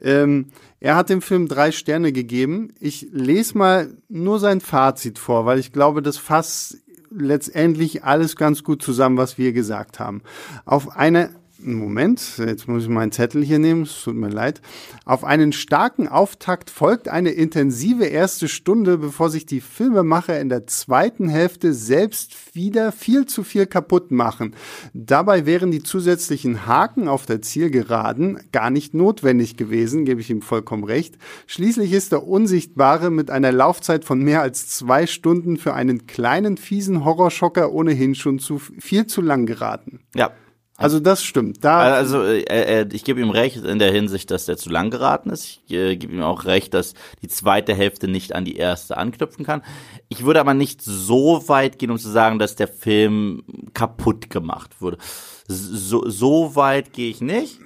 Ähm, 0.00 0.46
er 0.80 0.96
hat 0.96 1.08
dem 1.08 1.22
Film 1.22 1.48
drei 1.48 1.72
Sterne 1.72 2.12
gegeben. 2.12 2.68
Ich 2.80 3.08
lese 3.12 3.56
mal 3.56 3.94
nur 4.08 4.38
sein 4.38 4.60
Fazit 4.60 5.18
vor, 5.18 5.46
weil 5.46 5.58
ich 5.58 5.72
glaube, 5.72 6.02
das 6.02 6.18
fasst 6.18 6.78
letztendlich 7.10 8.04
alles 8.04 8.36
ganz 8.36 8.64
gut 8.64 8.82
zusammen, 8.82 9.16
was 9.16 9.38
wir 9.38 9.52
gesagt 9.52 10.00
haben. 10.00 10.22
Auf 10.64 10.96
eine 10.96 11.30
Moment, 11.64 12.38
jetzt 12.38 12.68
muss 12.68 12.82
ich 12.82 12.88
meinen 12.88 13.10
Zettel 13.10 13.42
hier 13.42 13.58
nehmen, 13.58 13.82
es 13.82 14.02
tut 14.02 14.14
mir 14.14 14.28
leid. 14.28 14.60
Auf 15.06 15.24
einen 15.24 15.52
starken 15.52 16.06
Auftakt 16.08 16.68
folgt 16.68 17.08
eine 17.08 17.30
intensive 17.30 18.04
erste 18.04 18.48
Stunde, 18.48 18.98
bevor 18.98 19.30
sich 19.30 19.46
die 19.46 19.62
Filmemacher 19.62 20.38
in 20.38 20.50
der 20.50 20.66
zweiten 20.66 21.28
Hälfte 21.28 21.72
selbst 21.72 22.54
wieder 22.54 22.92
viel 22.92 23.24
zu 23.24 23.42
viel 23.42 23.66
kaputt 23.66 24.10
machen. 24.10 24.54
Dabei 24.92 25.46
wären 25.46 25.70
die 25.70 25.82
zusätzlichen 25.82 26.66
Haken 26.66 27.08
auf 27.08 27.24
der 27.24 27.40
Zielgeraden 27.40 28.40
gar 28.52 28.70
nicht 28.70 28.92
notwendig 28.92 29.56
gewesen, 29.56 30.04
gebe 30.04 30.20
ich 30.20 30.30
ihm 30.30 30.42
vollkommen 30.42 30.84
recht. 30.84 31.16
Schließlich 31.46 31.92
ist 31.92 32.12
der 32.12 32.26
Unsichtbare 32.26 33.10
mit 33.10 33.30
einer 33.30 33.52
Laufzeit 33.52 34.04
von 34.04 34.20
mehr 34.20 34.42
als 34.42 34.68
zwei 34.68 35.06
Stunden 35.06 35.56
für 35.56 35.72
einen 35.72 36.06
kleinen, 36.06 36.58
fiesen 36.58 37.04
Horrorschocker 37.04 37.72
ohnehin 37.72 38.14
schon 38.14 38.38
zu 38.38 38.58
viel 38.58 39.06
zu 39.06 39.22
lang 39.22 39.46
geraten. 39.46 40.00
Ja. 40.14 40.32
Also 40.76 40.98
das 40.98 41.22
stimmt. 41.22 41.64
Da 41.64 41.78
Also 41.78 42.22
äh, 42.22 42.42
äh, 42.42 42.88
ich 42.92 43.04
gebe 43.04 43.20
ihm 43.20 43.30
recht 43.30 43.64
in 43.64 43.78
der 43.78 43.92
Hinsicht, 43.92 44.30
dass 44.30 44.46
der 44.46 44.56
zu 44.56 44.70
lang 44.70 44.90
geraten 44.90 45.30
ist. 45.30 45.44
Ich 45.44 45.72
äh, 45.72 45.96
gebe 45.96 46.14
ihm 46.14 46.22
auch 46.22 46.46
recht, 46.46 46.74
dass 46.74 46.94
die 47.22 47.28
zweite 47.28 47.74
Hälfte 47.74 48.08
nicht 48.08 48.34
an 48.34 48.44
die 48.44 48.56
erste 48.56 48.96
anknüpfen 48.96 49.44
kann. 49.44 49.62
Ich 50.08 50.24
würde 50.24 50.40
aber 50.40 50.54
nicht 50.54 50.82
so 50.82 51.48
weit 51.48 51.78
gehen, 51.78 51.92
um 51.92 51.98
zu 51.98 52.10
sagen, 52.10 52.40
dass 52.40 52.56
der 52.56 52.68
Film 52.68 53.44
kaputt 53.72 54.30
gemacht 54.30 54.80
wurde. 54.80 54.98
So, 55.46 56.08
so 56.08 56.56
weit 56.56 56.92
gehe 56.92 57.10
ich 57.10 57.20
nicht. 57.20 57.60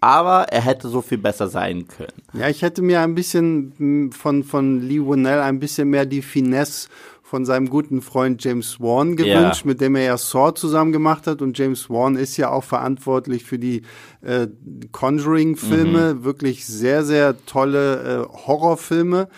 Aber 0.00 0.48
er 0.48 0.62
hätte 0.62 0.88
so 0.88 1.00
viel 1.00 1.18
besser 1.18 1.46
sein 1.46 1.86
können. 1.86 2.22
Ja, 2.32 2.48
ich 2.48 2.62
hätte 2.62 2.82
mir 2.82 3.00
ein 3.02 3.14
bisschen 3.14 3.72
mm, 3.78 4.10
von, 4.10 4.42
von 4.42 4.80
Lee 4.80 4.98
Winnell 4.98 5.38
ein 5.40 5.60
bisschen 5.60 5.90
mehr 5.90 6.06
die 6.06 6.22
Finesse 6.22 6.88
von 7.32 7.46
seinem 7.46 7.70
guten 7.70 8.02
Freund 8.02 8.44
James 8.44 8.78
Wan 8.78 9.16
gewünscht, 9.16 9.62
Ja. 9.64 9.66
mit 9.68 9.80
dem 9.80 9.94
er 9.96 10.02
ja 10.02 10.18
Saw 10.18 10.52
zusammen 10.54 10.92
gemacht 10.92 11.26
hat. 11.26 11.40
Und 11.40 11.56
James 11.56 11.88
Wan 11.88 12.14
ist 12.16 12.36
ja 12.36 12.50
auch 12.50 12.62
verantwortlich 12.62 13.44
für 13.44 13.58
die 13.58 13.80
äh, 14.20 14.48
Conjuring-Filme. 14.90 16.24
Wirklich 16.24 16.66
sehr, 16.66 17.04
sehr 17.04 17.34
tolle 17.46 18.26
äh, 18.28 18.46
Horrorfilme, 18.46 19.28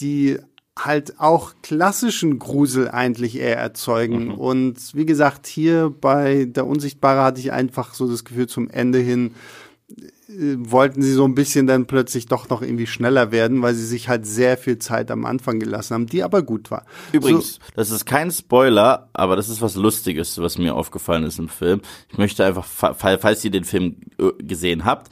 die 0.00 0.38
halt 0.76 1.20
auch 1.20 1.52
klassischen 1.62 2.40
Grusel 2.40 2.88
eigentlich 2.88 3.38
eher 3.38 3.56
erzeugen. 3.56 4.32
Und 4.32 4.96
wie 4.96 5.06
gesagt, 5.06 5.46
hier 5.46 5.94
bei 6.00 6.44
Der 6.44 6.66
Unsichtbare 6.66 7.22
hatte 7.22 7.40
ich 7.40 7.52
einfach 7.52 7.94
so 7.94 8.08
das 8.08 8.24
Gefühl 8.24 8.48
zum 8.48 8.68
Ende 8.68 8.98
hin, 8.98 9.34
wollten 10.30 11.00
sie 11.00 11.12
so 11.12 11.24
ein 11.24 11.34
bisschen 11.34 11.66
dann 11.66 11.86
plötzlich 11.86 12.26
doch 12.26 12.50
noch 12.50 12.60
irgendwie 12.60 12.86
schneller 12.86 13.32
werden, 13.32 13.62
weil 13.62 13.74
sie 13.74 13.86
sich 13.86 14.08
halt 14.10 14.26
sehr 14.26 14.58
viel 14.58 14.78
Zeit 14.78 15.10
am 15.10 15.24
Anfang 15.24 15.58
gelassen 15.58 15.94
haben, 15.94 16.06
die 16.06 16.22
aber 16.22 16.42
gut 16.42 16.70
war. 16.70 16.84
Übrigens, 17.12 17.58
das 17.74 17.90
ist 17.90 18.04
kein 18.04 18.30
Spoiler, 18.30 19.08
aber 19.14 19.36
das 19.36 19.48
ist 19.48 19.62
was 19.62 19.74
Lustiges, 19.74 20.36
was 20.38 20.58
mir 20.58 20.74
aufgefallen 20.74 21.24
ist 21.24 21.38
im 21.38 21.48
Film. 21.48 21.80
Ich 22.10 22.18
möchte 22.18 22.44
einfach, 22.44 22.66
fa- 22.66 22.92
fall- 22.92 23.18
falls 23.18 23.42
ihr 23.44 23.50
den 23.50 23.64
Film 23.64 23.96
äh, 24.18 24.32
gesehen 24.42 24.84
habt, 24.84 25.08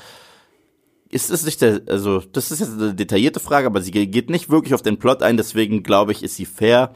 ist 1.08 1.30
es 1.30 1.46
nicht 1.46 1.62
der, 1.62 1.80
also 1.88 2.20
das 2.20 2.50
ist 2.50 2.60
jetzt 2.60 2.72
eine 2.74 2.94
detaillierte 2.94 3.40
Frage, 3.40 3.66
aber 3.68 3.80
sie 3.80 3.92
geht 3.92 4.28
nicht 4.28 4.50
wirklich 4.50 4.74
auf 4.74 4.82
den 4.82 4.98
Plot 4.98 5.22
ein, 5.22 5.38
deswegen 5.38 5.82
glaube 5.82 6.12
ich, 6.12 6.22
ist 6.22 6.34
sie 6.36 6.44
fair. 6.46 6.92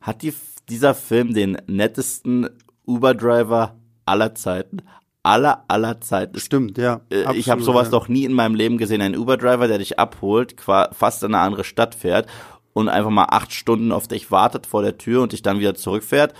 Hat 0.00 0.22
die, 0.22 0.32
dieser 0.70 0.94
Film 0.94 1.34
den 1.34 1.58
nettesten 1.66 2.48
Uber-Driver 2.86 3.76
aller 4.06 4.34
Zeiten? 4.34 4.78
Aller, 5.24 5.64
aller 5.68 6.00
Zeiten. 6.02 6.38
Stimmt, 6.38 6.76
ja. 6.76 7.00
Äh, 7.10 7.20
ich 7.20 7.26
absolut, 7.26 7.48
habe 7.48 7.62
sowas 7.62 7.86
ja. 7.88 7.92
noch 7.92 8.08
nie 8.08 8.24
in 8.24 8.34
meinem 8.34 8.54
Leben 8.54 8.76
gesehen. 8.76 9.00
Ein 9.00 9.16
Uber-Driver, 9.16 9.66
der 9.66 9.78
dich 9.78 9.98
abholt, 9.98 10.54
fast 10.60 11.22
in 11.22 11.34
eine 11.34 11.42
andere 11.42 11.64
Stadt 11.64 11.94
fährt 11.94 12.28
und 12.74 12.90
einfach 12.90 13.10
mal 13.10 13.28
acht 13.30 13.52
Stunden 13.52 13.90
auf 13.90 14.06
dich 14.06 14.30
wartet 14.30 14.66
vor 14.66 14.82
der 14.82 14.98
Tür 14.98 15.22
und 15.22 15.32
dich 15.32 15.40
dann 15.40 15.58
wieder 15.58 15.74
zurückfährt. 15.74 16.34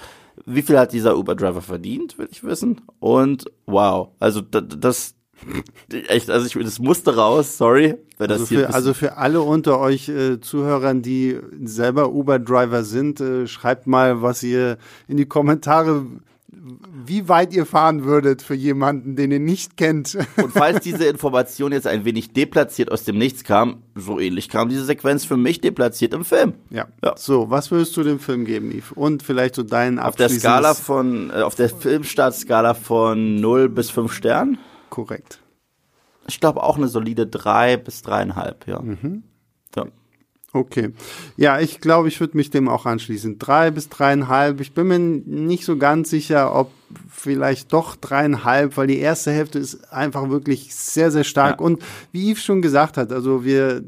Wie 0.44 0.62
viel 0.62 0.78
hat 0.78 0.92
dieser 0.92 1.16
Uber-Driver 1.16 1.62
verdient, 1.62 2.18
will 2.18 2.28
ich 2.30 2.44
wissen. 2.44 2.82
Und 3.00 3.46
wow, 3.64 4.08
also 4.20 4.42
da- 4.42 4.60
das, 4.60 5.14
echt, 6.08 6.28
also 6.28 6.46
ich, 6.46 6.62
das 6.62 6.78
musste 6.78 7.16
raus, 7.16 7.56
sorry. 7.56 7.94
Wenn 8.18 8.28
das 8.28 8.40
Also 8.40 8.54
für, 8.54 8.74
also 8.74 8.94
für 8.94 9.16
alle 9.16 9.40
unter 9.40 9.80
euch 9.80 10.10
äh, 10.10 10.40
Zuhörern, 10.40 11.00
die 11.00 11.38
selber 11.62 12.12
Uber-Driver 12.12 12.84
sind, 12.84 13.20
äh, 13.20 13.46
schreibt 13.46 13.86
mal, 13.86 14.20
was 14.20 14.42
ihr 14.42 14.76
in 15.08 15.16
die 15.16 15.26
Kommentare, 15.26 16.04
wie 17.04 17.28
weit 17.28 17.52
ihr 17.52 17.66
fahren 17.66 18.04
würdet 18.04 18.40
für 18.40 18.54
jemanden, 18.54 19.16
den 19.16 19.30
ihr 19.30 19.38
nicht 19.38 19.76
kennt. 19.76 20.16
Und 20.36 20.52
falls 20.52 20.80
diese 20.82 21.04
Information 21.04 21.72
jetzt 21.72 21.86
ein 21.86 22.04
wenig 22.04 22.32
deplatziert 22.32 22.90
aus 22.90 23.04
dem 23.04 23.18
Nichts 23.18 23.44
kam, 23.44 23.82
so 23.94 24.18
ähnlich 24.18 24.48
kam 24.48 24.68
diese 24.68 24.84
Sequenz 24.84 25.24
für 25.24 25.36
mich 25.36 25.60
deplatziert 25.60 26.14
im 26.14 26.24
Film. 26.24 26.54
ja. 26.70 26.86
Ja. 27.02 27.14
So, 27.16 27.50
was 27.50 27.70
würdest 27.70 27.96
du 27.96 28.02
dem 28.02 28.18
Film 28.18 28.44
geben, 28.44 28.70
Yves? 28.70 28.92
Und 28.92 29.22
vielleicht 29.22 29.54
so 29.54 29.62
deinen 29.62 29.98
Auf 29.98 30.16
der 30.16 30.28
Skala 30.28 30.74
von, 30.74 31.30
äh, 31.30 31.42
auf 31.42 31.54
der 31.54 31.68
Filmstartskala 31.68 32.74
von 32.74 33.36
0 33.36 33.68
bis 33.68 33.90
5 33.90 34.12
Sternen? 34.12 34.58
Korrekt. 34.88 35.40
Ich 36.26 36.40
glaube 36.40 36.62
auch 36.62 36.76
eine 36.76 36.88
solide 36.88 37.26
3 37.26 37.76
bis 37.76 38.02
3,5, 38.04 38.54
ja. 38.66 38.80
Mhm. 38.80 39.24
ja. 39.76 39.86
Okay. 40.54 40.92
Ja, 41.36 41.58
ich 41.58 41.80
glaube, 41.80 42.06
ich 42.06 42.20
würde 42.20 42.36
mich 42.36 42.48
dem 42.48 42.68
auch 42.68 42.86
anschließen. 42.86 43.40
Drei 43.40 43.72
bis 43.72 43.88
dreieinhalb. 43.88 44.60
Ich 44.60 44.72
bin 44.72 44.86
mir 44.86 45.00
nicht 45.00 45.64
so 45.64 45.76
ganz 45.76 46.10
sicher, 46.10 46.54
ob 46.54 46.70
vielleicht 47.10 47.72
doch 47.72 47.96
dreieinhalb, 47.96 48.76
weil 48.76 48.86
die 48.86 48.98
erste 48.98 49.32
Hälfte 49.32 49.58
ist 49.58 49.92
einfach 49.92 50.30
wirklich 50.30 50.72
sehr, 50.72 51.10
sehr 51.10 51.24
stark. 51.24 51.58
Ja. 51.58 51.66
Und 51.66 51.82
wie 52.12 52.30
Yves 52.30 52.44
schon 52.44 52.62
gesagt 52.62 52.96
hat, 52.96 53.10
also 53.10 53.44
wir 53.44 53.82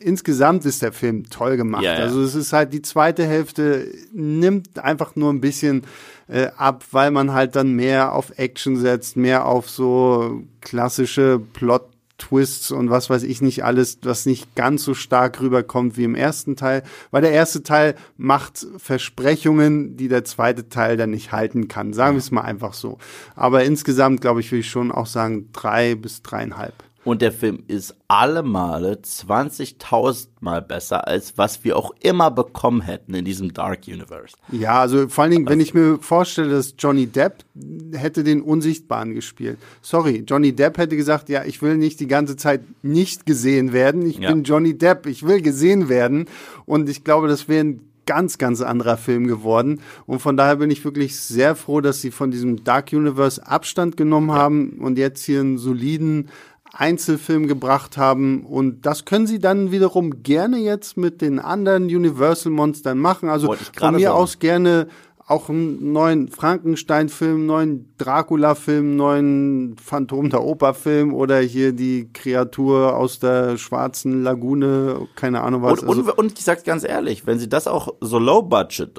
insgesamt 0.00 0.64
ist 0.64 0.82
der 0.82 0.92
Film 0.92 1.30
toll 1.30 1.56
gemacht. 1.56 1.84
Ja, 1.84 1.94
ja. 1.94 2.00
Also 2.00 2.20
es 2.20 2.34
ist 2.34 2.52
halt 2.52 2.72
die 2.72 2.82
zweite 2.82 3.24
Hälfte 3.24 3.86
nimmt 4.12 4.80
einfach 4.80 5.14
nur 5.14 5.32
ein 5.32 5.40
bisschen 5.40 5.84
äh, 6.26 6.48
ab, 6.56 6.84
weil 6.90 7.12
man 7.12 7.32
halt 7.32 7.54
dann 7.54 7.74
mehr 7.74 8.12
auf 8.12 8.36
Action 8.38 8.76
setzt, 8.76 9.16
mehr 9.16 9.46
auf 9.46 9.70
so 9.70 10.42
klassische 10.60 11.40
Plot 11.52 11.91
Twists 12.22 12.70
und 12.70 12.90
was 12.90 13.10
weiß 13.10 13.24
ich 13.24 13.42
nicht 13.42 13.64
alles, 13.64 13.98
was 14.02 14.26
nicht 14.26 14.54
ganz 14.54 14.84
so 14.84 14.94
stark 14.94 15.40
rüberkommt 15.40 15.96
wie 15.96 16.04
im 16.04 16.14
ersten 16.14 16.56
Teil, 16.56 16.82
weil 17.10 17.22
der 17.22 17.32
erste 17.32 17.62
Teil 17.62 17.96
macht 18.16 18.66
Versprechungen, 18.76 19.96
die 19.96 20.08
der 20.08 20.24
zweite 20.24 20.68
Teil 20.68 20.96
dann 20.96 21.10
nicht 21.10 21.32
halten 21.32 21.68
kann. 21.68 21.92
Sagen 21.92 22.16
wir 22.16 22.20
es 22.20 22.30
mal 22.30 22.42
einfach 22.42 22.74
so. 22.74 22.98
Aber 23.34 23.64
insgesamt, 23.64 24.20
glaube 24.20 24.40
ich, 24.40 24.52
will 24.52 24.60
ich 24.60 24.70
schon 24.70 24.92
auch 24.92 25.06
sagen 25.06 25.48
drei 25.52 25.94
bis 25.94 26.22
dreieinhalb. 26.22 26.74
Und 27.04 27.20
der 27.20 27.32
Film 27.32 27.64
ist 27.66 27.96
alle 28.06 28.44
Male 28.44 29.00
20.000 29.02 30.28
Mal 30.40 30.62
besser, 30.62 31.06
als 31.08 31.36
was 31.36 31.64
wir 31.64 31.76
auch 31.76 31.92
immer 32.00 32.30
bekommen 32.30 32.80
hätten 32.80 33.14
in 33.14 33.24
diesem 33.24 33.52
Dark 33.52 33.88
Universe. 33.88 34.36
Ja, 34.52 34.80
also 34.80 35.08
vor 35.08 35.22
allen 35.24 35.32
Dingen, 35.32 35.48
wenn 35.48 35.60
ich 35.60 35.74
mir 35.74 35.98
vorstelle, 35.98 36.50
dass 36.50 36.74
Johnny 36.78 37.06
Depp 37.06 37.44
hätte 37.92 38.22
den 38.24 38.40
Unsichtbaren 38.42 39.14
gespielt. 39.14 39.58
Sorry, 39.80 40.24
Johnny 40.26 40.52
Depp 40.52 40.78
hätte 40.78 40.96
gesagt, 40.96 41.28
ja, 41.28 41.44
ich 41.44 41.60
will 41.62 41.76
nicht 41.76 41.98
die 42.00 42.06
ganze 42.06 42.36
Zeit 42.36 42.62
nicht 42.82 43.26
gesehen 43.26 43.72
werden. 43.72 44.06
Ich 44.06 44.18
Ja. 44.18 44.30
bin 44.30 44.44
Johnny 44.44 44.78
Depp, 44.78 45.06
ich 45.06 45.26
will 45.26 45.42
gesehen 45.42 45.88
werden. 45.88 46.26
Und 46.66 46.88
ich 46.88 47.02
glaube, 47.04 47.26
das 47.28 47.48
wäre 47.48 47.64
ein 47.64 47.80
ganz, 48.06 48.36
ganz 48.38 48.60
anderer 48.60 48.96
Film 48.96 49.26
geworden. 49.28 49.80
Und 50.06 50.18
von 50.20 50.36
daher 50.36 50.56
bin 50.56 50.70
ich 50.70 50.84
wirklich 50.84 51.18
sehr 51.20 51.54
froh, 51.54 51.80
dass 51.80 52.00
sie 52.00 52.10
von 52.10 52.30
diesem 52.32 52.64
Dark 52.64 52.92
Universe 52.92 53.46
Abstand 53.46 53.96
genommen 53.96 54.32
haben 54.32 54.78
und 54.80 54.98
jetzt 54.98 55.24
hier 55.24 55.40
einen 55.40 55.58
soliden 55.58 56.28
Einzelfilm 56.72 57.48
gebracht 57.48 57.96
haben 57.96 58.46
und 58.46 58.86
das 58.86 59.04
können 59.04 59.26
sie 59.26 59.38
dann 59.38 59.72
wiederum 59.72 60.22
gerne 60.22 60.58
jetzt 60.58 60.96
mit 60.96 61.20
den 61.20 61.38
anderen 61.38 61.84
Universal 61.84 62.50
Monstern 62.50 62.98
machen. 62.98 63.28
Also 63.28 63.54
von 63.76 63.94
mir 63.94 64.08
sagen. 64.08 64.16
aus 64.16 64.38
gerne 64.38 64.88
auch 65.26 65.48
einen 65.48 65.92
neuen 65.92 66.28
Frankenstein-Film, 66.28 67.36
einen 67.36 67.46
neuen 67.46 67.94
Dracula-Film, 67.98 68.86
einen 68.86 68.96
neuen 68.96 69.76
Phantom 69.78 70.30
der 70.30 70.42
Oper-Film 70.42 71.14
oder 71.14 71.38
hier 71.38 71.72
die 71.72 72.10
Kreatur 72.12 72.96
aus 72.96 73.18
der 73.18 73.56
schwarzen 73.56 74.22
Lagune, 74.22 75.08
keine 75.14 75.42
Ahnung 75.42 75.62
was. 75.62 75.80
Und, 75.82 75.88
und, 75.88 75.98
also, 76.00 76.14
und 76.16 76.38
ich 76.38 76.44
sag's 76.44 76.64
ganz 76.64 76.84
ehrlich, 76.84 77.26
wenn 77.26 77.38
sie 77.38 77.48
das 77.48 77.66
auch 77.66 77.94
so 78.00 78.18
low 78.18 78.42
budget 78.42 78.98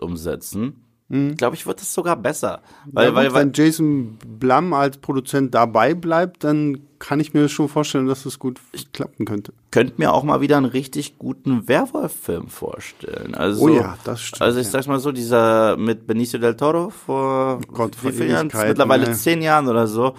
umsetzen, 1.14 1.38
glaube 1.38 1.56
ich, 1.56 1.66
wird 1.66 1.82
es 1.82 1.94
sogar 1.94 2.16
besser. 2.16 2.62
Weil, 2.86 3.10
ja, 3.10 3.16
weil, 3.16 3.26
gut, 3.26 3.36
weil, 3.36 3.42
wenn 3.42 3.54
Jason 3.54 4.18
Blum 4.40 4.74
als 4.74 4.98
Produzent 4.98 5.54
dabei 5.54 5.94
bleibt, 5.94 6.44
dann 6.44 6.82
kann 7.00 7.20
ich 7.20 7.34
mir 7.34 7.50
schon 7.50 7.68
vorstellen, 7.68 8.08
dass 8.08 8.26
es 8.26 8.40
gut 8.40 8.60
klappen 8.94 9.26
könnte. 9.26 9.54
könnt 9.72 10.00
mir 10.00 10.14
auch 10.14 10.24
mal 10.24 10.42
wieder 10.42 10.58
einen 10.58 10.66
richtig 10.66 11.18
guten 11.18 11.68
Werwolf-Film 11.68 12.48
vorstellen. 12.48 13.36
Also, 13.36 13.66
Oh 13.66 13.70
ja, 13.70 13.98
das 14.06 14.22
stimmt, 14.22 14.42
Also 14.42 14.60
ich 14.60 14.66
ja. 14.68 14.72
sag's 14.72 14.88
mal 14.88 15.00
so, 15.00 15.12
dieser 15.12 15.76
mit 15.78 16.08
Benicio 16.08 16.40
del 16.40 16.56
Toro 16.56 16.90
vor 16.90 17.60
Gott, 17.68 17.96
vor 17.96 18.12
wie 18.12 18.16
vielen 18.16 18.30
Jahren? 18.30 18.52
Mittlerweile 18.54 19.08
ne. 19.10 19.14
zehn 19.14 19.42
Jahren 19.42 19.68
oder 19.68 19.88
so. 19.88 20.16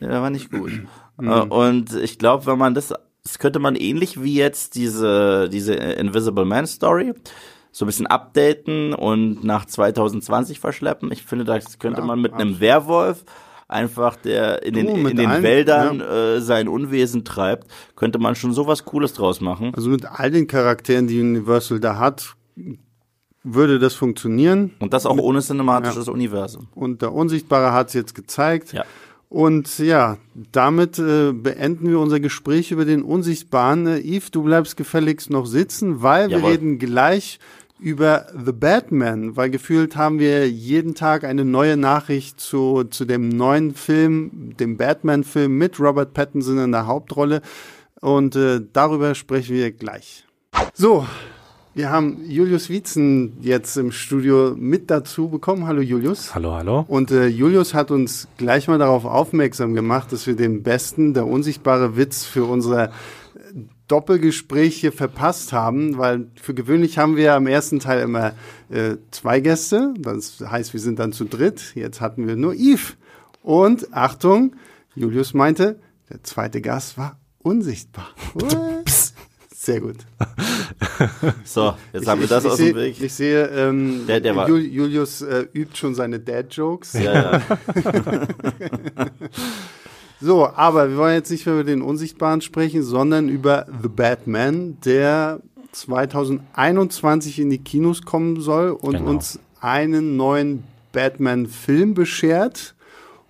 Der 0.00 0.22
war 0.22 0.30
nicht 0.30 0.50
gut. 0.50 0.72
Mhm. 1.18 1.28
Äh, 1.28 1.40
Und 1.40 1.94
ich 1.94 2.18
glaube, 2.18 2.46
wenn 2.46 2.58
man 2.58 2.74
das, 2.74 2.94
das 3.22 3.38
könnte 3.38 3.58
man 3.58 3.76
ähnlich 3.76 4.22
wie 4.22 4.34
jetzt 4.34 4.74
diese 4.74 5.48
diese 5.50 5.74
Invisible 5.74 6.44
Man 6.44 6.66
Story 6.66 7.12
so 7.72 7.84
ein 7.84 7.86
bisschen 7.86 8.06
updaten 8.06 8.94
und 8.94 9.42
nach 9.42 9.64
2020 9.64 10.60
verschleppen. 10.60 11.10
Ich 11.10 11.24
finde, 11.24 11.44
das 11.44 11.78
könnte 11.78 11.96
Klar, 11.96 12.06
man 12.06 12.20
mit 12.20 12.34
einem 12.34 12.60
Werwolf 12.60 13.24
einfach 13.66 14.16
der 14.16 14.62
in 14.62 14.74
den, 14.74 14.88
in 14.88 15.16
den 15.16 15.30
allen, 15.30 15.42
Wäldern 15.42 16.00
äh, 16.00 16.40
sein 16.40 16.68
Unwesen 16.68 17.24
treibt, 17.24 17.68
könnte 17.96 18.18
man 18.18 18.34
schon 18.34 18.52
sowas 18.52 18.84
Cooles 18.84 19.14
draus 19.14 19.40
machen. 19.40 19.72
Also 19.74 19.88
mit 19.88 20.04
all 20.04 20.30
den 20.30 20.46
Charakteren, 20.46 21.06
die 21.06 21.18
Universal 21.20 21.80
da 21.80 21.98
hat, 21.98 22.34
würde 23.42 23.78
das 23.78 23.94
funktionieren. 23.94 24.74
Und 24.78 24.92
das 24.92 25.06
auch 25.06 25.16
ohne 25.16 25.40
cinematisches 25.40 26.08
Universum. 26.08 26.68
Und 26.74 27.02
der 27.02 27.12
Unsichtbare 27.12 27.72
hat 27.72 27.88
es 27.88 27.94
jetzt 27.94 28.14
gezeigt. 28.14 28.72
Ja. 28.72 28.84
Und 29.32 29.78
ja, 29.78 30.18
damit 30.34 30.98
äh, 30.98 31.32
beenden 31.32 31.88
wir 31.88 31.98
unser 32.00 32.20
Gespräch 32.20 32.70
über 32.70 32.84
den 32.84 33.02
Unsichtbaren. 33.02 33.86
Äh, 33.86 34.00
Yves, 34.00 34.30
du 34.30 34.42
bleibst 34.42 34.76
gefälligst 34.76 35.30
noch 35.30 35.46
sitzen, 35.46 36.02
weil 36.02 36.28
wir 36.28 36.36
Jawohl. 36.36 36.50
reden 36.50 36.78
gleich 36.78 37.38
über 37.82 38.26
The 38.32 38.52
Batman, 38.52 39.36
weil 39.36 39.50
gefühlt 39.50 39.96
haben 39.96 40.20
wir 40.20 40.48
jeden 40.48 40.94
Tag 40.94 41.24
eine 41.24 41.44
neue 41.44 41.76
Nachricht 41.76 42.40
zu, 42.40 42.84
zu 42.84 43.04
dem 43.04 43.28
neuen 43.28 43.74
Film, 43.74 44.54
dem 44.58 44.76
Batman-Film 44.76 45.58
mit 45.58 45.80
Robert 45.80 46.14
Pattinson 46.14 46.58
in 46.58 46.72
der 46.72 46.86
Hauptrolle. 46.86 47.42
Und 48.00 48.36
äh, 48.36 48.60
darüber 48.72 49.14
sprechen 49.14 49.56
wir 49.56 49.72
gleich. 49.72 50.24
So, 50.74 51.06
wir 51.74 51.90
haben 51.90 52.18
Julius 52.28 52.68
Wietzen 52.68 53.38
jetzt 53.40 53.76
im 53.76 53.92
Studio 53.92 54.54
mit 54.56 54.90
dazu 54.90 55.28
bekommen. 55.28 55.66
Hallo 55.66 55.80
Julius. 55.80 56.34
Hallo, 56.34 56.52
hallo. 56.52 56.84
Und 56.86 57.10
äh, 57.10 57.26
Julius 57.26 57.74
hat 57.74 57.90
uns 57.90 58.28
gleich 58.36 58.68
mal 58.68 58.78
darauf 58.78 59.04
aufmerksam 59.04 59.74
gemacht, 59.74 60.12
dass 60.12 60.26
wir 60.26 60.36
den 60.36 60.62
besten, 60.62 61.14
der 61.14 61.26
unsichtbare 61.26 61.96
Witz 61.96 62.24
für 62.24 62.44
unser 62.44 62.92
Doppelgespräch 63.92 64.80
hier 64.80 64.90
verpasst 64.90 65.52
haben, 65.52 65.98
weil 65.98 66.28
für 66.40 66.54
gewöhnlich 66.54 66.96
haben 66.96 67.14
wir 67.16 67.34
am 67.34 67.46
ersten 67.46 67.78
Teil 67.78 68.00
immer 68.00 68.32
äh, 68.70 68.96
zwei 69.10 69.40
Gäste. 69.40 69.92
Das 69.98 70.40
heißt, 70.40 70.72
wir 70.72 70.80
sind 70.80 70.98
dann 70.98 71.12
zu 71.12 71.26
dritt. 71.26 71.72
Jetzt 71.74 72.00
hatten 72.00 72.26
wir 72.26 72.36
nur 72.36 72.54
Yves. 72.54 72.94
Und 73.42 73.92
Achtung, 73.92 74.56
Julius 74.94 75.34
meinte, 75.34 75.78
der 76.08 76.22
zweite 76.22 76.62
Gast 76.62 76.96
war 76.96 77.20
unsichtbar. 77.42 78.08
Sehr 79.54 79.80
gut. 79.80 79.98
So, 81.44 81.74
jetzt 81.92 82.06
haben 82.06 82.20
wir 82.20 82.28
das 82.28 82.44
ich, 82.44 82.50
aus 82.50 82.56
sehe, 82.56 82.72
dem 82.72 82.76
Weg. 82.76 83.00
Ich 83.00 83.12
sehe, 83.14 83.46
ähm, 83.46 84.04
Der- 84.06 84.20
der 84.20 84.34
Julius 84.48 85.22
äh, 85.22 85.46
übt 85.52 85.76
schon 85.76 85.94
seine 85.94 86.20
Dad-Jokes. 86.20 86.92
ja, 86.94 87.12
ja. 87.12 87.42
So, 90.22 90.46
aber 90.46 90.88
wir 90.88 90.96
wollen 90.96 91.14
jetzt 91.14 91.30
nicht 91.32 91.46
mehr 91.46 91.56
über 91.56 91.64
den 91.64 91.82
Unsichtbaren 91.82 92.40
sprechen, 92.42 92.84
sondern 92.84 93.28
über 93.28 93.66
The 93.82 93.88
Batman, 93.88 94.78
der 94.84 95.40
2021 95.72 97.40
in 97.40 97.50
die 97.50 97.58
Kinos 97.58 98.02
kommen 98.02 98.40
soll 98.40 98.70
und 98.70 98.98
Genau. 98.98 99.10
uns 99.10 99.40
einen 99.60 100.16
neuen 100.16 100.62
Batman-Film 100.92 101.94
beschert 101.94 102.74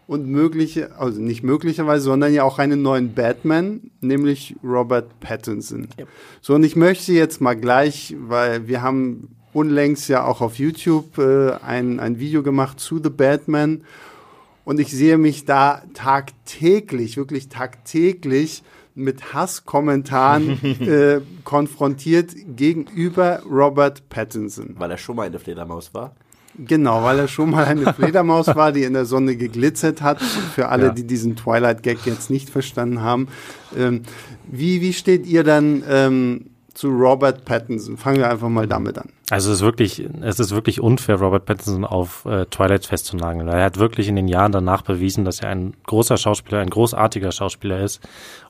und 0.06 0.26
mögliche, 0.26 0.90
also 0.98 1.18
nicht 1.18 1.42
möglicherweise, 1.42 2.04
sondern 2.04 2.34
ja 2.34 2.42
auch 2.42 2.58
einen 2.58 2.82
neuen 2.82 3.14
Batman, 3.14 3.90
nämlich 4.02 4.56
Robert 4.62 5.18
Pattinson. 5.20 5.88
So, 6.42 6.54
und 6.56 6.62
ich 6.64 6.76
möchte 6.76 7.12
jetzt 7.14 7.40
mal 7.40 7.54
gleich, 7.54 8.14
weil 8.18 8.68
wir 8.68 8.82
haben 8.82 9.28
unlängst 9.54 10.08
ja 10.10 10.24
auch 10.26 10.42
auf 10.42 10.58
YouTube 10.58 11.16
äh, 11.18 11.52
ein, 11.64 12.00
ein 12.00 12.18
Video 12.18 12.42
gemacht 12.42 12.80
zu 12.80 13.00
The 13.02 13.10
Batman 13.10 13.82
und 14.64 14.80
ich 14.80 14.90
sehe 14.90 15.18
mich 15.18 15.44
da 15.44 15.82
tagtäglich, 15.94 17.16
wirklich 17.16 17.48
tagtäglich 17.48 18.62
mit 18.94 19.32
Hasskommentaren 19.32 20.58
äh, 20.80 21.20
konfrontiert 21.44 22.34
gegenüber 22.56 23.42
Robert 23.48 24.08
Pattinson. 24.08 24.74
Weil 24.78 24.90
er 24.90 24.98
schon 24.98 25.16
mal 25.16 25.26
eine 25.26 25.38
Fledermaus 25.38 25.94
war. 25.94 26.14
Genau, 26.58 27.02
weil 27.02 27.18
er 27.18 27.28
schon 27.28 27.50
mal 27.50 27.64
eine 27.64 27.92
Fledermaus 27.94 28.46
war, 28.48 28.72
die 28.72 28.82
in 28.82 28.92
der 28.92 29.06
Sonne 29.06 29.36
geglitzert 29.36 30.02
hat. 30.02 30.20
Für 30.20 30.68
alle, 30.68 30.86
ja. 30.86 30.92
die 30.92 31.06
diesen 31.06 31.34
Twilight-Gag 31.34 32.04
jetzt 32.04 32.28
nicht 32.28 32.50
verstanden 32.50 33.00
haben. 33.00 33.28
Ähm, 33.76 34.02
wie, 34.50 34.82
wie 34.82 34.92
steht 34.92 35.26
ihr 35.26 35.44
dann 35.44 35.82
ähm, 35.88 36.50
zu 36.74 36.88
Robert 36.88 37.44
Pattinson? 37.44 37.96
Fangen 37.96 38.18
wir 38.18 38.30
einfach 38.30 38.48
mal 38.48 38.66
damit 38.66 38.98
an. 38.98 39.10
Also 39.30 39.50
es 39.50 39.58
ist 39.58 39.62
wirklich, 39.62 40.08
es 40.22 40.38
ist 40.38 40.50
wirklich 40.50 40.80
unfair, 40.80 41.16
Robert 41.16 41.46
Pattinson 41.46 41.84
auf 41.84 42.24
äh, 42.26 42.44
Twilight 42.46 42.86
festzunageln. 42.86 43.48
Er 43.48 43.64
hat 43.64 43.78
wirklich 43.78 44.08
in 44.08 44.16
den 44.16 44.28
Jahren 44.28 44.52
danach 44.52 44.82
bewiesen, 44.82 45.24
dass 45.24 45.40
er 45.40 45.48
ein 45.48 45.74
großer 45.86 46.16
Schauspieler, 46.16 46.60
ein 46.60 46.70
großartiger 46.70 47.32
Schauspieler 47.32 47.80
ist 47.80 48.00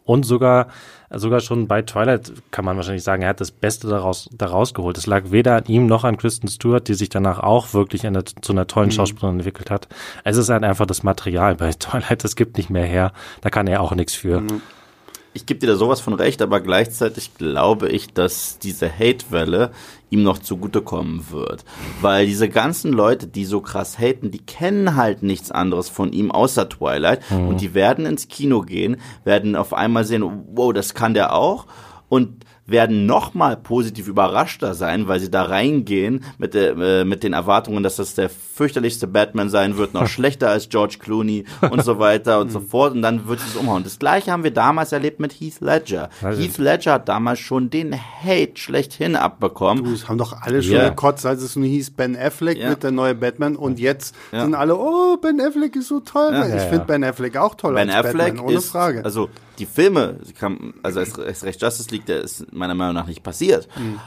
und 0.04 0.24
sogar 0.24 0.68
sogar 1.14 1.40
schon 1.40 1.68
bei 1.68 1.82
Twilight 1.82 2.32
kann 2.50 2.64
man 2.64 2.76
wahrscheinlich 2.76 3.04
sagen, 3.04 3.22
er 3.22 3.30
hat 3.30 3.40
das 3.40 3.50
Beste 3.50 3.86
daraus, 3.88 4.28
daraus 4.32 4.74
geholt. 4.74 4.96
Es 4.96 5.06
lag 5.06 5.24
weder 5.30 5.56
an 5.56 5.64
ihm 5.66 5.86
noch 5.86 6.04
an 6.04 6.16
Kristen 6.16 6.48
Stewart, 6.48 6.88
die 6.88 6.94
sich 6.94 7.10
danach 7.10 7.38
auch 7.38 7.74
wirklich 7.74 8.06
eine, 8.06 8.24
zu 8.24 8.52
einer 8.52 8.66
tollen 8.66 8.88
mhm. 8.88 8.92
Schauspielerin 8.92 9.36
entwickelt 9.36 9.70
hat. 9.70 9.88
Es 10.24 10.36
ist 10.36 10.48
halt 10.48 10.64
einfach 10.64 10.86
das 10.86 11.02
Material 11.02 11.54
bei 11.56 11.70
Twilight, 11.78 12.24
das 12.24 12.36
gibt 12.36 12.56
nicht 12.56 12.70
mehr 12.70 12.86
her. 12.86 13.12
Da 13.40 13.50
kann 13.50 13.66
er 13.66 13.80
auch 13.82 13.94
nichts 13.94 14.14
für. 14.14 14.40
Mhm 14.40 14.62
ich 15.34 15.46
gebe 15.46 15.60
dir 15.60 15.68
da 15.68 15.76
sowas 15.76 16.00
von 16.00 16.14
recht, 16.14 16.42
aber 16.42 16.60
gleichzeitig 16.60 17.34
glaube 17.34 17.88
ich, 17.88 18.12
dass 18.12 18.58
diese 18.58 18.90
Hate-Welle 18.90 19.70
ihm 20.10 20.22
noch 20.22 20.38
zugutekommen 20.38 21.30
wird. 21.30 21.64
Weil 22.00 22.26
diese 22.26 22.48
ganzen 22.48 22.92
Leute, 22.92 23.26
die 23.26 23.46
so 23.46 23.60
krass 23.60 23.98
haten, 23.98 24.30
die 24.30 24.44
kennen 24.44 24.94
halt 24.96 25.22
nichts 25.22 25.50
anderes 25.50 25.88
von 25.88 26.12
ihm 26.12 26.30
außer 26.30 26.68
Twilight. 26.68 27.22
Mhm. 27.30 27.48
Und 27.48 27.60
die 27.62 27.72
werden 27.72 28.04
ins 28.04 28.28
Kino 28.28 28.60
gehen, 28.60 28.98
werden 29.24 29.56
auf 29.56 29.72
einmal 29.72 30.04
sehen, 30.04 30.44
wow, 30.52 30.72
das 30.72 30.92
kann 30.94 31.14
der 31.14 31.34
auch. 31.34 31.66
Und 32.10 32.44
werden 32.66 33.06
nochmal 33.06 33.56
positiv 33.56 34.08
überraschter 34.08 34.74
sein, 34.74 35.08
weil 35.08 35.20
sie 35.20 35.30
da 35.30 35.42
reingehen 35.42 36.24
mit, 36.38 36.54
der, 36.54 36.76
äh, 36.76 37.04
mit 37.04 37.22
den 37.22 37.32
Erwartungen, 37.32 37.82
dass 37.82 37.96
das 37.96 38.14
der 38.14 38.28
fürchterlichste 38.28 39.06
Batman 39.06 39.48
sein 39.48 39.76
wird, 39.76 39.94
noch 39.94 40.06
schlechter 40.08 40.50
als 40.50 40.68
George 40.68 40.96
Clooney 41.00 41.44
und 41.70 41.84
so 41.84 41.98
weiter 41.98 42.40
und 42.40 42.50
so 42.52 42.60
fort. 42.70 42.94
Und 42.94 43.02
dann 43.02 43.26
wird 43.26 43.40
es 43.40 43.56
umhauen. 43.56 43.82
Das 43.82 43.98
gleiche 43.98 44.30
haben 44.30 44.44
wir 44.44 44.52
damals 44.52 44.92
erlebt 44.92 45.18
mit 45.18 45.32
Heath 45.32 45.60
Ledger. 45.60 46.08
Also 46.22 46.40
Heath 46.40 46.58
Ledger 46.58 46.92
hat 46.94 47.08
damals 47.08 47.40
schon 47.40 47.70
den 47.70 47.94
Hate 47.94 48.52
schlechthin 48.54 49.16
abbekommen. 49.16 49.84
Du, 49.84 49.90
das 49.90 50.08
haben 50.08 50.18
doch 50.18 50.40
alle 50.40 50.62
schon 50.62 50.76
yeah. 50.76 50.88
gekotzt, 50.90 51.26
als 51.26 51.42
es 51.42 51.56
nur 51.56 51.66
hieß 51.66 51.90
Ben 51.90 52.16
Affleck 52.16 52.58
yeah. 52.58 52.70
mit 52.70 52.82
der 52.82 52.92
neue 52.92 53.14
Batman 53.14 53.56
und 53.56 53.80
jetzt 53.80 54.14
ja. 54.30 54.42
sind 54.44 54.54
alle, 54.54 54.76
oh, 54.76 55.16
Ben 55.16 55.40
Affleck 55.40 55.74
ist 55.74 55.88
so 55.88 56.00
toll. 56.00 56.32
Ja. 56.32 56.46
Ich 56.46 56.62
finde 56.62 56.84
Ben 56.84 57.02
Affleck 57.02 57.36
auch 57.36 57.56
toll 57.56 57.74
Ben 57.74 57.90
Affleck 57.90 58.34
Batman, 58.34 58.44
ohne 58.46 58.58
ist, 58.58 58.70
Frage. 58.70 59.04
Also 59.04 59.28
die 59.58 59.66
Filme, 59.66 60.18
also 60.82 61.00
als, 61.00 61.18
als 61.18 61.44
Recht 61.44 61.60
Justice 61.60 61.90
League, 61.90 62.06
der 62.06 62.22
ist 62.22 62.52
meiner 62.62 62.74
Meinung 62.74 62.94
nach 62.94 63.06
nicht 63.06 63.22
passiert. 63.22 63.68
Mhm. 63.76 63.98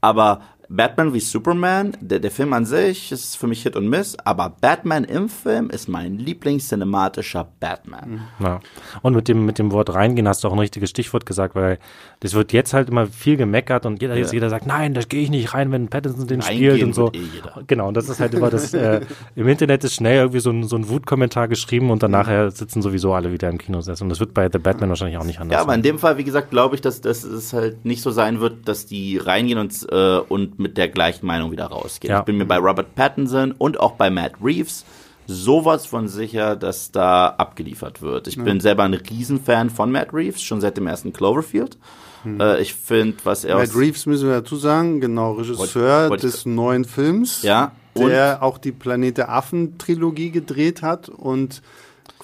Aber 0.00 0.42
Batman 0.68 1.14
wie 1.14 1.20
Superman, 1.20 1.96
der, 2.00 2.20
der 2.20 2.30
Film 2.30 2.52
an 2.52 2.64
sich 2.64 3.12
ist 3.12 3.36
für 3.36 3.46
mich 3.46 3.62
Hit 3.62 3.76
und 3.76 3.88
Miss, 3.88 4.16
aber 4.24 4.50
Batman 4.60 5.04
im 5.04 5.28
Film 5.28 5.70
ist 5.70 5.88
mein 5.88 6.18
Lieblingscinematischer 6.18 7.48
Batman. 7.60 8.22
Ja. 8.40 8.60
Und 9.02 9.14
mit 9.14 9.28
dem, 9.28 9.44
mit 9.44 9.58
dem 9.58 9.72
Wort 9.72 9.92
reingehen 9.94 10.26
hast 10.28 10.44
du 10.44 10.48
auch 10.48 10.52
ein 10.52 10.58
richtiges 10.58 10.90
Stichwort 10.90 11.26
gesagt, 11.26 11.54
weil 11.54 11.78
das 12.20 12.34
wird 12.34 12.52
jetzt 12.52 12.72
halt 12.72 12.88
immer 12.88 13.06
viel 13.06 13.36
gemeckert 13.36 13.86
und 13.86 14.00
jeder, 14.00 14.16
ja. 14.16 14.26
jeder 14.26 14.50
sagt, 14.50 14.66
nein, 14.66 14.94
da 14.94 15.02
gehe 15.02 15.22
ich 15.22 15.30
nicht 15.30 15.54
rein, 15.54 15.70
wenn 15.72 15.88
Pattinson 15.88 16.26
den 16.26 16.40
Reingehen 16.40 16.72
spielt 16.72 16.82
und 16.84 16.94
so. 16.94 17.12
Eh 17.12 17.20
genau, 17.66 17.88
und 17.88 17.96
das 17.96 18.08
ist 18.08 18.20
halt 18.20 18.34
immer 18.34 18.50
das, 18.50 18.72
äh, 18.74 19.00
im 19.36 19.48
Internet 19.48 19.84
ist 19.84 19.94
schnell 19.94 20.16
irgendwie 20.16 20.40
so 20.40 20.50
ein, 20.50 20.64
so 20.64 20.76
ein 20.76 20.88
Wutkommentar 20.88 21.48
geschrieben 21.48 21.90
und 21.90 22.02
dann 22.02 22.10
nachher 22.10 22.50
sitzen 22.50 22.82
sowieso 22.82 23.12
alle 23.12 23.32
wieder 23.32 23.48
im 23.48 23.58
Kinosessel. 23.58 24.04
Und 24.04 24.08
das 24.08 24.20
wird 24.20 24.34
bei 24.34 24.48
The 24.50 24.58
Batman 24.58 24.88
wahrscheinlich 24.88 25.18
auch 25.18 25.24
nicht 25.24 25.40
anders 25.40 25.56
Ja, 25.56 25.62
aber 25.62 25.74
in 25.74 25.82
dem 25.82 25.98
Fall, 25.98 26.16
wie 26.18 26.24
gesagt, 26.24 26.50
glaube 26.50 26.74
ich, 26.74 26.80
dass, 26.80 27.00
dass 27.00 27.24
es 27.24 27.52
halt 27.52 27.84
nicht 27.84 28.02
so 28.02 28.10
sein 28.10 28.40
wird, 28.40 28.68
dass 28.68 28.86
die 28.86 29.18
reingehen 29.18 29.58
und, 29.58 29.86
äh, 29.90 30.18
und 30.18 30.53
mit 30.58 30.76
der 30.76 30.88
gleichen 30.88 31.26
Meinung 31.26 31.50
wieder 31.52 31.66
rausgehen. 31.66 32.12
Ja. 32.12 32.20
Ich 32.20 32.24
bin 32.24 32.36
mir 32.36 32.46
bei 32.46 32.58
Robert 32.58 32.94
Pattinson 32.94 33.52
und 33.52 33.80
auch 33.80 33.92
bei 33.92 34.10
Matt 34.10 34.34
Reeves 34.42 34.84
sowas 35.26 35.86
von 35.86 36.08
sicher, 36.08 36.56
dass 36.56 36.92
da 36.92 37.28
abgeliefert 37.28 38.02
wird. 38.02 38.26
Ich 38.28 38.36
ja. 38.36 38.42
bin 38.42 38.60
selber 38.60 38.84
ein 38.84 38.94
Riesenfan 38.94 39.70
von 39.70 39.90
Matt 39.90 40.12
Reeves, 40.12 40.42
schon 40.42 40.60
seit 40.60 40.76
dem 40.76 40.86
ersten 40.86 41.12
Cloverfield. 41.12 41.78
Hm. 42.24 42.40
Äh, 42.40 42.60
ich 42.60 42.74
finde, 42.74 43.16
was 43.24 43.44
er 43.44 43.56
Matt 43.56 43.74
Reeves 43.74 44.06
müssen 44.06 44.28
wir 44.28 44.40
dazu 44.40 44.56
sagen, 44.56 45.00
genau, 45.00 45.32
Regisseur 45.32 46.00
wollt, 46.00 46.10
wollt 46.10 46.22
des 46.22 46.46
neuen 46.46 46.84
Films. 46.84 47.42
Ja. 47.42 47.72
Der 47.96 48.42
auch 48.42 48.58
die 48.58 48.72
Planet 48.72 49.18
der 49.18 49.30
Affen 49.30 49.78
Trilogie 49.78 50.30
gedreht 50.30 50.82
hat 50.82 51.08
und 51.08 51.62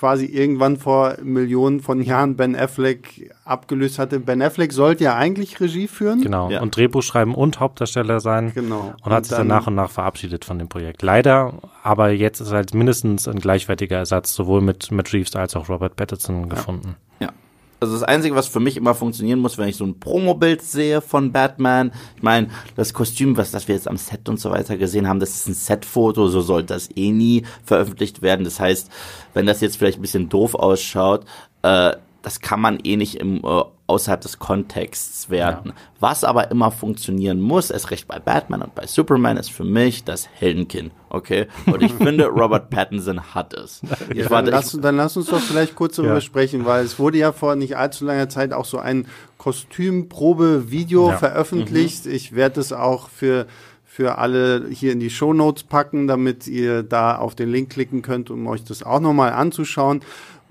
quasi 0.00 0.24
irgendwann 0.24 0.78
vor 0.78 1.18
Millionen 1.22 1.80
von 1.80 2.00
Jahren 2.00 2.34
Ben 2.34 2.56
Affleck 2.56 3.30
abgelöst 3.44 3.98
hatte. 3.98 4.18
Ben 4.18 4.40
Affleck 4.40 4.72
sollte 4.72 5.04
ja 5.04 5.14
eigentlich 5.14 5.60
Regie 5.60 5.88
führen. 5.88 6.22
Genau. 6.22 6.48
Ja. 6.48 6.62
Und 6.62 6.74
Drehbuch 6.74 7.02
schreiben 7.02 7.34
und 7.34 7.60
Hauptdarsteller 7.60 8.18
sein. 8.20 8.52
Genau. 8.54 8.94
Und, 8.96 9.06
und 9.06 9.12
hat 9.12 9.26
sich 9.26 9.36
dann 9.36 9.46
nach 9.46 9.66
und 9.66 9.74
nach 9.74 9.90
verabschiedet 9.90 10.46
von 10.46 10.58
dem 10.58 10.70
Projekt. 10.70 11.02
Leider, 11.02 11.52
aber 11.82 12.12
jetzt 12.12 12.40
ist 12.40 12.50
halt 12.50 12.72
mindestens 12.72 13.28
ein 13.28 13.40
gleichwertiger 13.40 13.98
Ersatz 13.98 14.32
sowohl 14.32 14.62
mit, 14.62 14.90
mit 14.90 15.12
Reeves 15.12 15.36
als 15.36 15.54
auch 15.54 15.68
Robert 15.68 15.96
Pattinson 15.96 16.48
gefunden. 16.48 16.96
Ja. 16.96 17.09
Also 17.80 17.94
das 17.94 18.02
Einzige, 18.02 18.34
was 18.34 18.46
für 18.46 18.60
mich 18.60 18.76
immer 18.76 18.94
funktionieren 18.94 19.38
muss, 19.38 19.56
wenn 19.56 19.68
ich 19.68 19.76
so 19.76 19.84
ein 19.84 19.98
Promobild 19.98 20.60
sehe 20.60 21.00
von 21.00 21.32
Batman, 21.32 21.92
ich 22.16 22.22
meine, 22.22 22.48
das 22.76 22.92
Kostüm, 22.92 23.38
was 23.38 23.50
das 23.50 23.68
wir 23.68 23.74
jetzt 23.74 23.88
am 23.88 23.96
Set 23.96 24.28
und 24.28 24.38
so 24.38 24.50
weiter 24.50 24.76
gesehen 24.76 25.08
haben, 25.08 25.18
das 25.18 25.30
ist 25.30 25.48
ein 25.48 25.54
Setfoto, 25.54 26.28
so 26.28 26.42
sollte 26.42 26.74
das 26.74 26.90
eh 26.94 27.10
nie 27.10 27.44
veröffentlicht 27.64 28.20
werden. 28.20 28.44
Das 28.44 28.60
heißt, 28.60 28.90
wenn 29.32 29.46
das 29.46 29.62
jetzt 29.62 29.78
vielleicht 29.78 29.98
ein 29.98 30.02
bisschen 30.02 30.28
doof 30.28 30.54
ausschaut, 30.54 31.24
äh, 31.62 31.92
das 32.22 32.40
kann 32.40 32.60
man 32.60 32.80
eh 32.84 32.96
nicht 32.96 33.14
im, 33.14 33.38
äh, 33.44 33.62
außerhalb 33.90 34.20
des 34.20 34.38
Kontexts 34.38 35.30
werten. 35.30 35.70
Ja. 35.70 35.74
Was 35.98 36.22
aber 36.22 36.50
immer 36.52 36.70
funktionieren 36.70 37.40
muss, 37.40 37.70
erst 37.70 37.90
recht 37.90 38.06
bei 38.06 38.20
Batman 38.20 38.62
und 38.62 38.74
bei 38.76 38.86
Superman, 38.86 39.36
ist 39.36 39.50
für 39.50 39.64
mich 39.64 40.04
das 40.04 40.28
Heldenkind. 40.28 40.92
Okay? 41.08 41.48
Und 41.66 41.82
ich 41.82 41.92
finde, 41.92 42.26
Robert 42.28 42.70
Pattinson 42.70 43.34
hat 43.34 43.52
es. 43.52 43.82
Ja, 44.14 44.28
dann, 44.28 44.46
lass, 44.46 44.78
dann, 44.80 44.96
lass, 44.96 45.16
uns 45.16 45.26
doch 45.26 45.40
vielleicht 45.40 45.74
kurz 45.74 45.96
darüber 45.96 46.14
ja. 46.14 46.20
sprechen, 46.20 46.64
weil 46.64 46.84
es 46.84 47.00
wurde 47.00 47.18
ja 47.18 47.32
vor 47.32 47.56
nicht 47.56 47.76
allzu 47.76 48.04
langer 48.04 48.28
Zeit 48.28 48.52
auch 48.52 48.64
so 48.64 48.78
ein 48.78 49.08
Kostümprobe-Video 49.38 51.10
veröffentlicht. 51.18 52.06
Mhm. 52.06 52.12
Ich 52.12 52.36
werde 52.36 52.60
es 52.60 52.72
auch 52.72 53.08
für 53.08 53.46
für 53.92 54.18
alle 54.18 54.68
hier 54.70 54.92
in 54.92 55.00
die 55.00 55.10
Show 55.10 55.32
Notes 55.32 55.64
packen, 55.64 56.06
damit 56.06 56.46
ihr 56.46 56.84
da 56.84 57.16
auf 57.16 57.34
den 57.34 57.50
Link 57.50 57.70
klicken 57.70 58.02
könnt, 58.02 58.30
um 58.30 58.46
euch 58.46 58.62
das 58.62 58.84
auch 58.84 59.00
nochmal 59.00 59.32
anzuschauen 59.32 60.02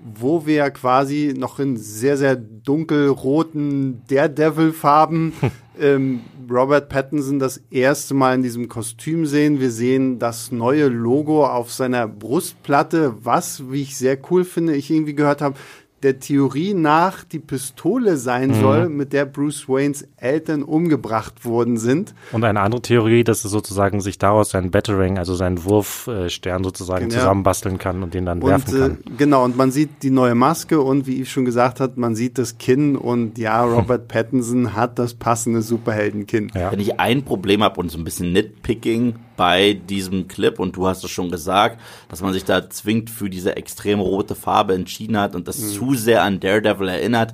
wo 0.02 0.46
wir 0.46 0.70
quasi 0.70 1.34
noch 1.36 1.58
in 1.58 1.76
sehr, 1.76 2.16
sehr 2.16 2.36
dunkelroten 2.36 4.02
Daredevil-Farben 4.08 5.32
ähm, 5.80 6.20
Robert 6.50 6.88
Pattinson 6.88 7.38
das 7.38 7.60
erste 7.70 8.14
Mal 8.14 8.34
in 8.34 8.42
diesem 8.42 8.68
Kostüm 8.68 9.26
sehen. 9.26 9.60
Wir 9.60 9.70
sehen 9.70 10.18
das 10.18 10.50
neue 10.52 10.88
Logo 10.88 11.46
auf 11.46 11.72
seiner 11.72 12.08
Brustplatte, 12.08 13.14
was, 13.22 13.70
wie 13.70 13.82
ich 13.82 13.96
sehr 13.96 14.18
cool 14.30 14.44
finde, 14.44 14.74
ich 14.74 14.90
irgendwie 14.90 15.14
gehört 15.14 15.42
habe, 15.42 15.56
der 16.02 16.18
Theorie 16.18 16.74
nach 16.74 17.24
die 17.24 17.38
Pistole 17.38 18.16
sein 18.16 18.50
mhm. 18.50 18.60
soll, 18.60 18.88
mit 18.88 19.12
der 19.12 19.26
Bruce 19.26 19.68
Waynes 19.68 20.08
Eltern 20.16 20.62
umgebracht 20.62 21.44
worden 21.44 21.76
sind. 21.76 22.14
Und 22.32 22.44
eine 22.44 22.60
andere 22.60 22.82
Theorie, 22.82 23.24
dass 23.24 23.44
es 23.44 23.50
sozusagen 23.50 24.00
sich 24.00 24.18
daraus 24.18 24.50
sein 24.50 24.70
Battering, 24.70 25.18
also 25.18 25.34
seinen 25.34 25.64
Wurfstern 25.64 26.64
sozusagen 26.64 27.10
ja. 27.10 27.18
zusammenbasteln 27.18 27.78
kann 27.78 28.02
und 28.02 28.14
den 28.14 28.26
dann 28.26 28.40
und, 28.42 28.48
werfen 28.48 28.78
kann. 28.78 28.90
Äh, 28.92 29.16
genau, 29.18 29.44
und 29.44 29.56
man 29.56 29.70
sieht 29.70 30.02
die 30.02 30.10
neue 30.10 30.34
Maske 30.34 30.80
und 30.80 31.06
wie 31.06 31.20
ich 31.20 31.30
schon 31.30 31.44
gesagt 31.44 31.80
habe, 31.80 32.00
man 32.00 32.14
sieht 32.14 32.38
das 32.38 32.58
Kinn 32.58 32.96
und 32.96 33.38
ja, 33.38 33.62
Robert 33.64 34.08
Pattinson 34.08 34.74
hat 34.74 34.98
das 34.98 35.14
passende 35.14 35.62
Superheldenkinn. 35.62 36.50
Ja. 36.54 36.72
Wenn 36.72 36.80
ich 36.80 36.98
ein 36.98 37.24
Problem 37.24 37.62
habe 37.62 37.80
und 37.80 37.90
so 37.90 37.98
ein 37.98 38.04
bisschen 38.04 38.32
Nitpicking 38.32 39.16
bei 39.40 39.72
diesem 39.72 40.28
Clip 40.28 40.58
und 40.58 40.76
du 40.76 40.86
hast 40.86 41.02
es 41.02 41.10
schon 41.10 41.30
gesagt, 41.30 41.80
dass 42.10 42.20
man 42.20 42.34
sich 42.34 42.44
da 42.44 42.68
zwingend 42.68 43.08
für 43.08 43.30
diese 43.30 43.56
extrem 43.56 43.98
rote 43.98 44.34
Farbe 44.34 44.74
entschieden 44.74 45.18
hat 45.18 45.34
und 45.34 45.48
das 45.48 45.58
mhm. 45.58 45.68
zu 45.68 45.89
sehr 45.94 46.22
an 46.22 46.40
Daredevil 46.40 46.88
erinnert. 46.88 47.32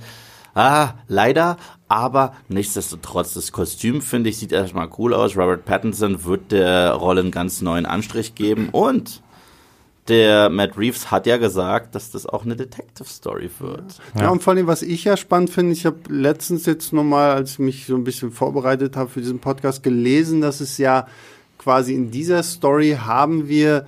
Ah, 0.55 0.95
leider, 1.07 1.59
aber 1.89 2.35
nichtsdestotrotz, 2.49 3.35
das 3.35 3.53
Kostüm, 3.53 4.01
finde 4.01 4.31
ich, 4.31 4.39
sieht 4.39 4.53
erstmal 4.53 4.89
cool 4.99 5.13
aus. 5.13 5.37
Robert 5.37 5.65
Pattinson 5.65 6.25
wird 6.25 6.51
der 6.51 6.93
Rolle 6.93 7.21
einen 7.21 7.31
ganz 7.31 7.61
neuen 7.61 7.87
Anstrich 7.87 8.35
geben 8.35 8.71
und 8.73 9.23
der 10.09 10.51
Matt 10.51 10.79
Reeves 10.79 11.11
hat 11.11 11.27
ja 11.27 11.37
gesagt, 11.37 11.95
dass 11.95 12.11
das 12.11 12.27
auch 12.27 12.45
eine 12.45 12.55
Detective 12.57 13.09
Story 13.09 13.51
wird. 13.59 13.99
Ja, 14.15 14.23
ja 14.23 14.29
und 14.31 14.43
vor 14.43 14.55
allem, 14.55 14.67
was 14.67 14.83
ich 14.83 15.05
ja 15.05 15.17
spannend 15.17 15.51
finde, 15.51 15.73
ich 15.73 15.85
habe 15.85 15.99
letztens 16.09 16.65
jetzt 16.67 16.93
nochmal, 16.93 17.33
als 17.33 17.53
ich 17.53 17.59
mich 17.59 17.87
so 17.87 17.97
ein 17.97 18.05
bisschen 18.05 18.31
vorbereitet 18.31 18.97
habe 18.97 19.11
für 19.11 19.21
diesen 19.21 19.41
Podcast, 19.41 19.83
gelesen, 19.83 20.41
dass 20.41 20.61
es 20.61 20.79
ja 20.79 21.07
quasi 21.59 21.95
in 21.95 22.11
dieser 22.11 22.43
Story 22.43 22.99
haben 23.01 23.49
wir 23.49 23.87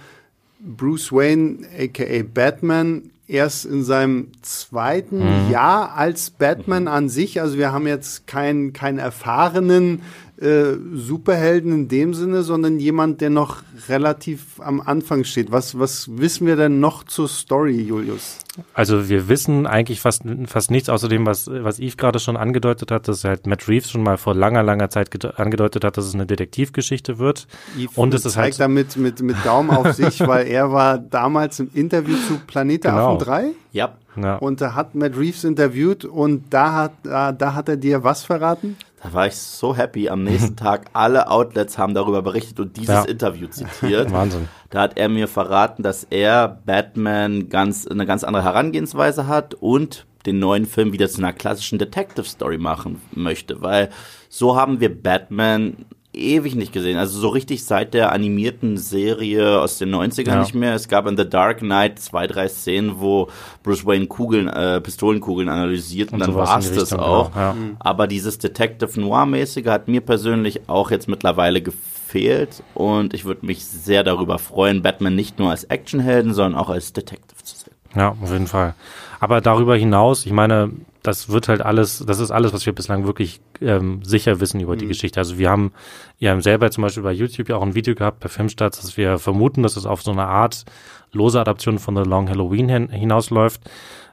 Bruce 0.61 1.13
Wayne, 1.13 1.67
aka 1.79 2.23
Batman, 2.23 3.11
erst 3.29 3.67
in 3.67 3.85
seinem 3.85 4.33
zweiten 4.43 5.19
mhm. 5.19 5.51
Jahr 5.51 5.95
als 5.95 6.31
Batman 6.31 6.89
an 6.89 7.09
sich. 7.09 7.41
Also 7.41 7.59
wir 7.59 7.73
haben 7.73 7.87
jetzt 7.87 8.27
keinen, 8.27 8.73
keinen 8.73 8.99
erfahrenen 8.99 10.03
äh, 10.41 10.77
Superhelden 10.95 11.73
in 11.73 11.89
dem 11.89 12.15
Sinne, 12.15 12.43
sondern 12.43 12.79
jemand, 12.79 13.21
der 13.21 13.31
noch 13.31 13.63
relativ 13.89 14.61
am 14.61 14.81
Anfang 14.81 15.25
steht. 15.25 15.51
Was, 15.51 15.79
was 15.79 16.09
wissen 16.17 16.47
wir 16.47 16.55
denn 16.55 16.79
noch 16.79 17.03
zur 17.05 17.29
Story, 17.29 17.81
Julius? 17.81 18.39
Also 18.73 19.09
wir 19.09 19.29
wissen 19.29 19.67
eigentlich 19.67 20.01
fast, 20.01 20.23
fast 20.47 20.71
nichts 20.71 20.89
außer 20.89 21.09
dem, 21.09 21.27
was, 21.27 21.49
was 21.49 21.79
Yves 21.81 21.97
gerade 21.97 22.21
schon 22.21 22.37
angedeutet 22.37 22.91
hat, 22.91 23.09
dass 23.09 23.25
halt 23.25 23.47
Matt 23.47 23.69
Reeves 23.69 23.91
schon 23.91 24.03
mal 24.03 24.17
vor 24.17 24.35
langer, 24.35 24.63
langer 24.63 24.91
Zeit 24.91 25.09
angedeutet 25.39 25.85
hat, 25.85 25.97
dass 25.97 26.07
es 26.07 26.15
eine 26.15 26.27
Detektivgeschichte 26.27 27.19
wird. 27.19 27.47
Yves 27.77 27.97
und 27.97 28.15
es 28.15 28.25
ist 28.25 28.37
halt 28.37 28.59
damit 28.61 28.97
mit, 28.97 29.21
mit 29.21 29.37
Daumen 29.45 29.71
auf 29.71 29.93
sich, 29.95 30.21
weil 30.27 30.47
er 30.47 30.73
war 30.73 30.99
damals 30.99 31.59
im 31.61 31.71
Interview 31.75 32.17
zu 32.29 32.39
Planet 32.47 32.83
genau. 32.83 33.17
Affen 33.17 33.27
3. 33.27 33.51
Ja. 33.73 33.95
ja. 34.17 34.37
Und 34.37 34.61
da 34.61 34.75
hat 34.75 34.95
Matt 34.95 35.17
Reeves 35.17 35.45
interviewt 35.45 36.05
und 36.05 36.45
da 36.51 36.75
hat, 36.75 36.93
da, 37.03 37.33
da 37.33 37.55
hat 37.55 37.69
er 37.69 37.77
dir 37.77 38.05
was 38.05 38.25
verraten? 38.25 38.77
Da 39.03 39.13
war 39.13 39.27
ich 39.27 39.37
so 39.37 39.77
happy. 39.77 40.09
Am 40.09 40.25
nächsten 40.25 40.57
Tag 40.57 40.87
alle 40.93 41.31
Outlets 41.31 41.79
haben 41.79 41.95
darüber 41.95 42.23
berichtet 42.23 42.61
und 42.61 42.77
dieses 42.77 42.95
ja. 42.95 43.05
Interview 43.05 43.49
zitiert. 43.49 44.11
Wahnsinn. 44.13 44.49
Da 44.71 44.83
hat 44.83 44.99
er 44.99 45.09
mir 45.09 45.29
verraten, 45.29 45.83
dass 45.83 46.05
er 46.05 46.61
Batman 46.67 47.49
ganz 47.49 47.87
eine 47.87 48.07
ganz 48.07 48.25
andere 48.25 48.45
Herangehensweise 48.45 49.27
hat 49.27 49.55
und 49.55 50.07
den 50.27 50.39
neuen 50.39 50.67
Film 50.67 50.93
wieder 50.93 51.09
zu 51.09 51.19
einer 51.19 51.33
klassischen 51.33 51.79
Detective 51.79 52.27
Story 52.27 52.59
machen 52.59 53.01
möchte, 53.13 53.63
weil 53.63 53.89
so 54.29 54.57
haben 54.57 54.81
wir 54.81 55.03
Batman 55.03 55.87
ewig 56.19 56.55
nicht 56.55 56.73
gesehen. 56.73 56.99
Also 56.99 57.19
so 57.19 57.29
richtig 57.29 57.65
seit 57.65 57.95
der 57.95 58.13
animierten 58.13 58.77
Serie 58.77 59.61
aus 59.61 59.79
den 59.79 59.95
90ern 59.95 60.29
ja. 60.29 60.41
nicht 60.41 60.55
mehr. 60.55 60.75
Es 60.75 60.89
gab 60.89 61.07
in 61.07 61.17
The 61.17 61.29
Dark 61.29 61.59
Knight 61.59 61.99
zwei, 61.99 62.27
drei 62.27 62.49
Szenen, 62.49 63.01
wo 63.01 63.29
Bruce 63.63 63.87
Wayne 63.87 64.07
Kugeln, 64.07 64.49
äh, 64.49 64.81
Pistolenkugeln 64.81 65.49
analysiert 65.49 66.13
und, 66.13 66.21
und 66.21 66.29
dann 66.29 66.35
war 66.35 66.59
es 66.59 66.73
das 66.73 66.93
auch. 66.93 67.35
Ja. 67.35 67.53
Mhm. 67.53 67.77
Aber 67.79 68.07
dieses 68.07 68.39
Detective 68.39 69.01
Noir-mäßige 69.01 69.67
hat 69.67 69.89
mir 69.89 70.01
persönlich 70.01 70.69
auch 70.69 70.91
jetzt 70.91 71.09
mittlerweile 71.09 71.63
gefehlt 71.63 72.63
und 72.75 73.15
ich 73.15 73.25
würde 73.25 73.47
mich 73.47 73.65
sehr 73.65 74.05
darüber 74.05 74.39
freuen, 74.39 74.83
Batman 74.83 75.15
nicht 75.15 75.39
nur 75.39 75.51
als 75.51 75.65
Actionhelden, 75.65 76.35
sondern 76.35 76.61
auch 76.61 76.71
als 76.71 76.93
Detective 76.93 77.43
zu 77.43 77.57
sehen. 77.57 77.75
Ja, 77.95 78.17
auf 78.21 78.31
jeden 78.31 78.47
Fall. 78.47 78.75
Aber 79.21 79.41
darüber 79.41 79.77
hinaus, 79.77 80.27
ich 80.27 80.33
meine, 80.33 80.71
das 81.03 81.29
wird 81.29 81.49
halt 81.49 81.63
alles, 81.63 82.05
das 82.07 82.19
ist 82.19 82.31
alles, 82.31 82.53
was 82.53 82.67
wir 82.67 82.73
bislang 82.73 83.07
wirklich 83.07 83.41
ähm, 83.61 84.03
sicher 84.03 84.41
wissen 84.41 84.61
über 84.61 84.77
die 84.77 84.85
mhm. 84.85 84.91
Geschichte. 84.91 85.21
Also 85.21 85.39
wir 85.39 85.51
haben, 85.51 85.73
wir 86.19 86.31
haben 86.31 86.43
selber 86.43 86.71
zum 86.71 86.83
Beispiel 86.83 87.03
bei 87.03 87.13
YouTube 87.13 87.49
ja 87.49 87.57
auch 87.57 87.63
ein 87.63 87.75
Video 87.75 87.95
gehabt 87.95 88.21
bei 88.21 88.29
Filmstarts, 88.29 88.81
dass 88.81 88.97
wir 88.97 89.19
vermuten, 89.19 89.63
dass 89.63 89.77
es 89.77 89.87
auf 89.87 90.03
so 90.03 90.11
eine 90.11 90.27
Art 90.27 90.65
lose 91.13 91.41
Adaption 91.41 91.79
von 91.79 91.97
The 91.97 92.09
Long 92.09 92.29
Halloween 92.29 92.69
hin, 92.69 92.89
hinausläuft, 92.91 93.63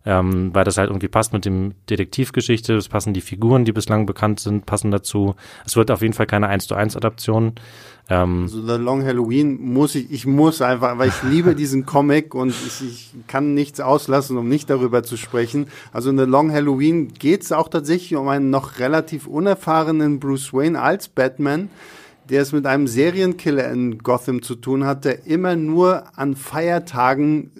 ähm, 0.05 0.53
weil 0.53 0.63
das 0.63 0.77
halt 0.77 0.89
irgendwie 0.89 1.07
passt 1.07 1.33
mit 1.33 1.45
dem 1.45 1.73
Detektivgeschichte, 1.89 2.75
es 2.75 2.89
passen 2.89 3.13
die 3.13 3.21
Figuren, 3.21 3.65
die 3.65 3.71
bislang 3.71 4.05
bekannt 4.05 4.39
sind, 4.39 4.65
passen 4.65 4.91
dazu. 4.91 5.35
Es 5.65 5.75
wird 5.75 5.91
auf 5.91 6.01
jeden 6.01 6.13
Fall 6.13 6.27
keine 6.27 6.47
1 6.47 6.67
zu 6.67 6.75
1 6.75 6.95
Adaption. 6.95 7.55
Ähm, 8.09 8.43
also 8.43 8.61
The 8.61 8.81
Long 8.81 9.03
Halloween 9.03 9.59
muss 9.61 9.95
ich, 9.95 10.11
ich 10.11 10.25
muss 10.25 10.61
einfach, 10.61 10.97
weil 10.97 11.09
ich 11.09 11.23
liebe 11.23 11.55
diesen 11.55 11.85
Comic 11.85 12.35
und 12.35 12.49
ich, 12.49 12.81
ich 12.81 13.13
kann 13.27 13.53
nichts 13.53 13.79
auslassen, 13.79 14.37
um 14.37 14.47
nicht 14.47 14.69
darüber 14.69 15.03
zu 15.03 15.17
sprechen. 15.17 15.67
Also 15.91 16.09
in 16.09 16.17
The 16.17 16.25
Long 16.25 16.51
Halloween 16.51 17.13
geht 17.13 17.43
es 17.43 17.51
auch 17.51 17.67
tatsächlich 17.67 18.15
um 18.15 18.27
einen 18.27 18.49
noch 18.49 18.79
relativ 18.79 19.27
unerfahrenen 19.27 20.19
Bruce 20.19 20.53
Wayne 20.53 20.79
als 20.79 21.07
Batman, 21.07 21.69
der 22.29 22.41
es 22.41 22.51
mit 22.51 22.65
einem 22.65 22.87
Serienkiller 22.87 23.71
in 23.71 23.99
Gotham 23.99 24.41
zu 24.41 24.55
tun 24.55 24.85
hat, 24.85 25.05
der 25.05 25.25
immer 25.25 25.55
nur 25.55 26.03
an 26.15 26.35
Feiertagen 26.35 27.51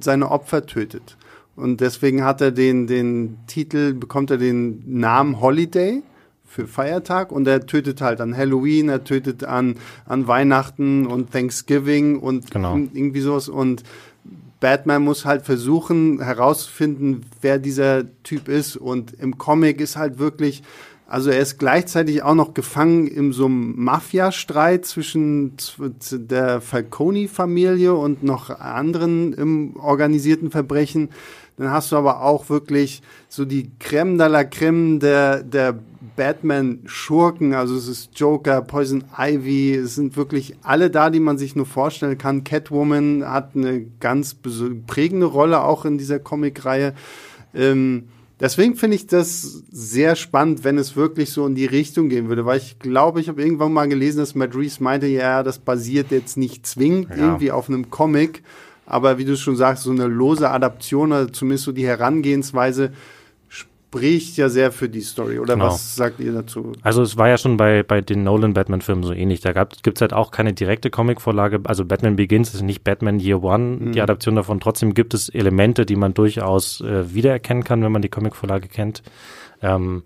seine 0.00 0.30
Opfer 0.30 0.66
tötet. 0.66 1.16
Und 1.56 1.80
deswegen 1.80 2.22
hat 2.22 2.40
er 2.40 2.52
den, 2.52 2.86
den 2.86 3.38
Titel, 3.46 3.94
bekommt 3.94 4.30
er 4.30 4.36
den 4.36 4.82
Namen 4.86 5.40
Holiday 5.40 6.02
für 6.56 6.66
Feiertag 6.66 7.32
und 7.32 7.46
er 7.46 7.66
tötet 7.66 8.00
halt 8.00 8.22
an 8.22 8.34
Halloween, 8.34 8.88
er 8.88 9.04
tötet 9.04 9.44
an, 9.44 9.76
an 10.06 10.26
Weihnachten 10.26 11.06
und 11.06 11.30
Thanksgiving 11.30 12.18
und 12.18 12.50
genau. 12.50 12.76
irgendwie 12.76 13.20
sowas 13.20 13.50
und 13.50 13.82
Batman 14.58 15.02
muss 15.02 15.26
halt 15.26 15.42
versuchen 15.42 16.22
herauszufinden, 16.22 17.26
wer 17.42 17.58
dieser 17.58 18.04
Typ 18.22 18.48
ist 18.48 18.76
und 18.76 19.12
im 19.20 19.36
Comic 19.36 19.82
ist 19.82 19.96
halt 19.96 20.18
wirklich, 20.18 20.62
also 21.06 21.28
er 21.28 21.40
ist 21.40 21.58
gleichzeitig 21.58 22.22
auch 22.22 22.34
noch 22.34 22.54
gefangen 22.54 23.06
in 23.06 23.32
so 23.32 23.44
einem 23.44 23.74
Mafia-Streit 23.76 24.86
zwischen 24.86 25.58
der 26.10 26.62
Falcone-Familie 26.62 27.92
und 27.92 28.22
noch 28.22 28.48
anderen 28.48 29.34
im 29.34 29.76
organisierten 29.76 30.50
Verbrechen. 30.50 31.10
Dann 31.58 31.70
hast 31.70 31.92
du 31.92 31.96
aber 31.96 32.22
auch 32.22 32.48
wirklich 32.48 33.02
so 33.28 33.44
die 33.44 33.70
Creme 33.78 34.18
de 34.18 34.28
la 34.28 34.44
Creme 34.44 35.00
der, 35.00 35.42
der 35.42 35.78
Batman-Schurken, 36.16 37.54
also 37.54 37.76
es 37.76 37.88
ist 37.88 38.18
Joker, 38.18 38.62
Poison 38.62 39.04
Ivy, 39.16 39.74
es 39.74 39.94
sind 39.94 40.16
wirklich 40.16 40.56
alle 40.62 40.90
da, 40.90 41.10
die 41.10 41.20
man 41.20 41.38
sich 41.38 41.54
nur 41.54 41.66
vorstellen 41.66 42.18
kann. 42.18 42.44
Catwoman 42.44 43.24
hat 43.24 43.50
eine 43.54 43.84
ganz 44.00 44.36
prägende 44.86 45.26
Rolle 45.26 45.62
auch 45.62 45.84
in 45.84 45.98
dieser 45.98 46.18
Comic-Reihe. 46.18 46.94
Ähm, 47.54 48.08
deswegen 48.40 48.76
finde 48.76 48.96
ich 48.96 49.06
das 49.06 49.62
sehr 49.70 50.16
spannend, 50.16 50.64
wenn 50.64 50.78
es 50.78 50.96
wirklich 50.96 51.30
so 51.30 51.46
in 51.46 51.54
die 51.54 51.66
Richtung 51.66 52.08
gehen 52.08 52.28
würde, 52.28 52.46
weil 52.46 52.58
ich 52.58 52.78
glaube, 52.78 53.20
ich 53.20 53.28
habe 53.28 53.42
irgendwann 53.42 53.72
mal 53.72 53.88
gelesen, 53.88 54.18
dass 54.18 54.34
Matt 54.34 54.56
Reeves 54.56 54.80
meinte, 54.80 55.06
ja, 55.06 55.42
das 55.42 55.58
basiert 55.58 56.10
jetzt 56.10 56.36
nicht 56.36 56.66
zwingend 56.66 57.10
ja. 57.10 57.16
irgendwie 57.16 57.52
auf 57.52 57.68
einem 57.68 57.90
Comic, 57.90 58.42
aber 58.86 59.18
wie 59.18 59.24
du 59.24 59.36
schon 59.36 59.56
sagst, 59.56 59.84
so 59.84 59.90
eine 59.90 60.06
lose 60.06 60.50
Adaption, 60.50 61.12
oder 61.12 61.32
zumindest 61.32 61.64
so 61.64 61.72
die 61.72 61.86
Herangehensweise, 61.86 62.92
spricht 63.96 64.36
ja 64.36 64.48
sehr 64.48 64.72
für 64.72 64.88
die 64.88 65.00
Story. 65.00 65.38
Oder 65.38 65.54
genau. 65.54 65.66
was 65.66 65.96
sagt 65.96 66.20
ihr 66.20 66.32
dazu? 66.32 66.72
Also 66.82 67.02
es 67.02 67.16
war 67.16 67.28
ja 67.28 67.38
schon 67.38 67.56
bei, 67.56 67.82
bei 67.82 68.00
den 68.00 68.24
Nolan-Batman-Filmen 68.24 69.02
so 69.02 69.12
ähnlich. 69.12 69.40
Da 69.40 69.52
gibt 69.52 69.98
es 69.98 70.00
halt 70.00 70.12
auch 70.12 70.30
keine 70.30 70.52
direkte 70.52 70.90
Comic-Vorlage. 70.90 71.60
Also 71.64 71.84
Batman 71.84 72.16
Begins 72.16 72.54
ist 72.54 72.62
nicht 72.62 72.84
Batman 72.84 73.18
Year 73.18 73.42
One, 73.42 73.76
mhm. 73.76 73.92
die 73.92 74.00
Adaption 74.00 74.36
davon. 74.36 74.60
Trotzdem 74.60 74.94
gibt 74.94 75.14
es 75.14 75.28
Elemente, 75.28 75.86
die 75.86 75.96
man 75.96 76.14
durchaus 76.14 76.80
äh, 76.80 77.14
wiedererkennen 77.14 77.64
kann, 77.64 77.82
wenn 77.82 77.92
man 77.92 78.02
die 78.02 78.08
Comic-Vorlage 78.08 78.68
kennt. 78.68 79.02
Ähm, 79.62 80.02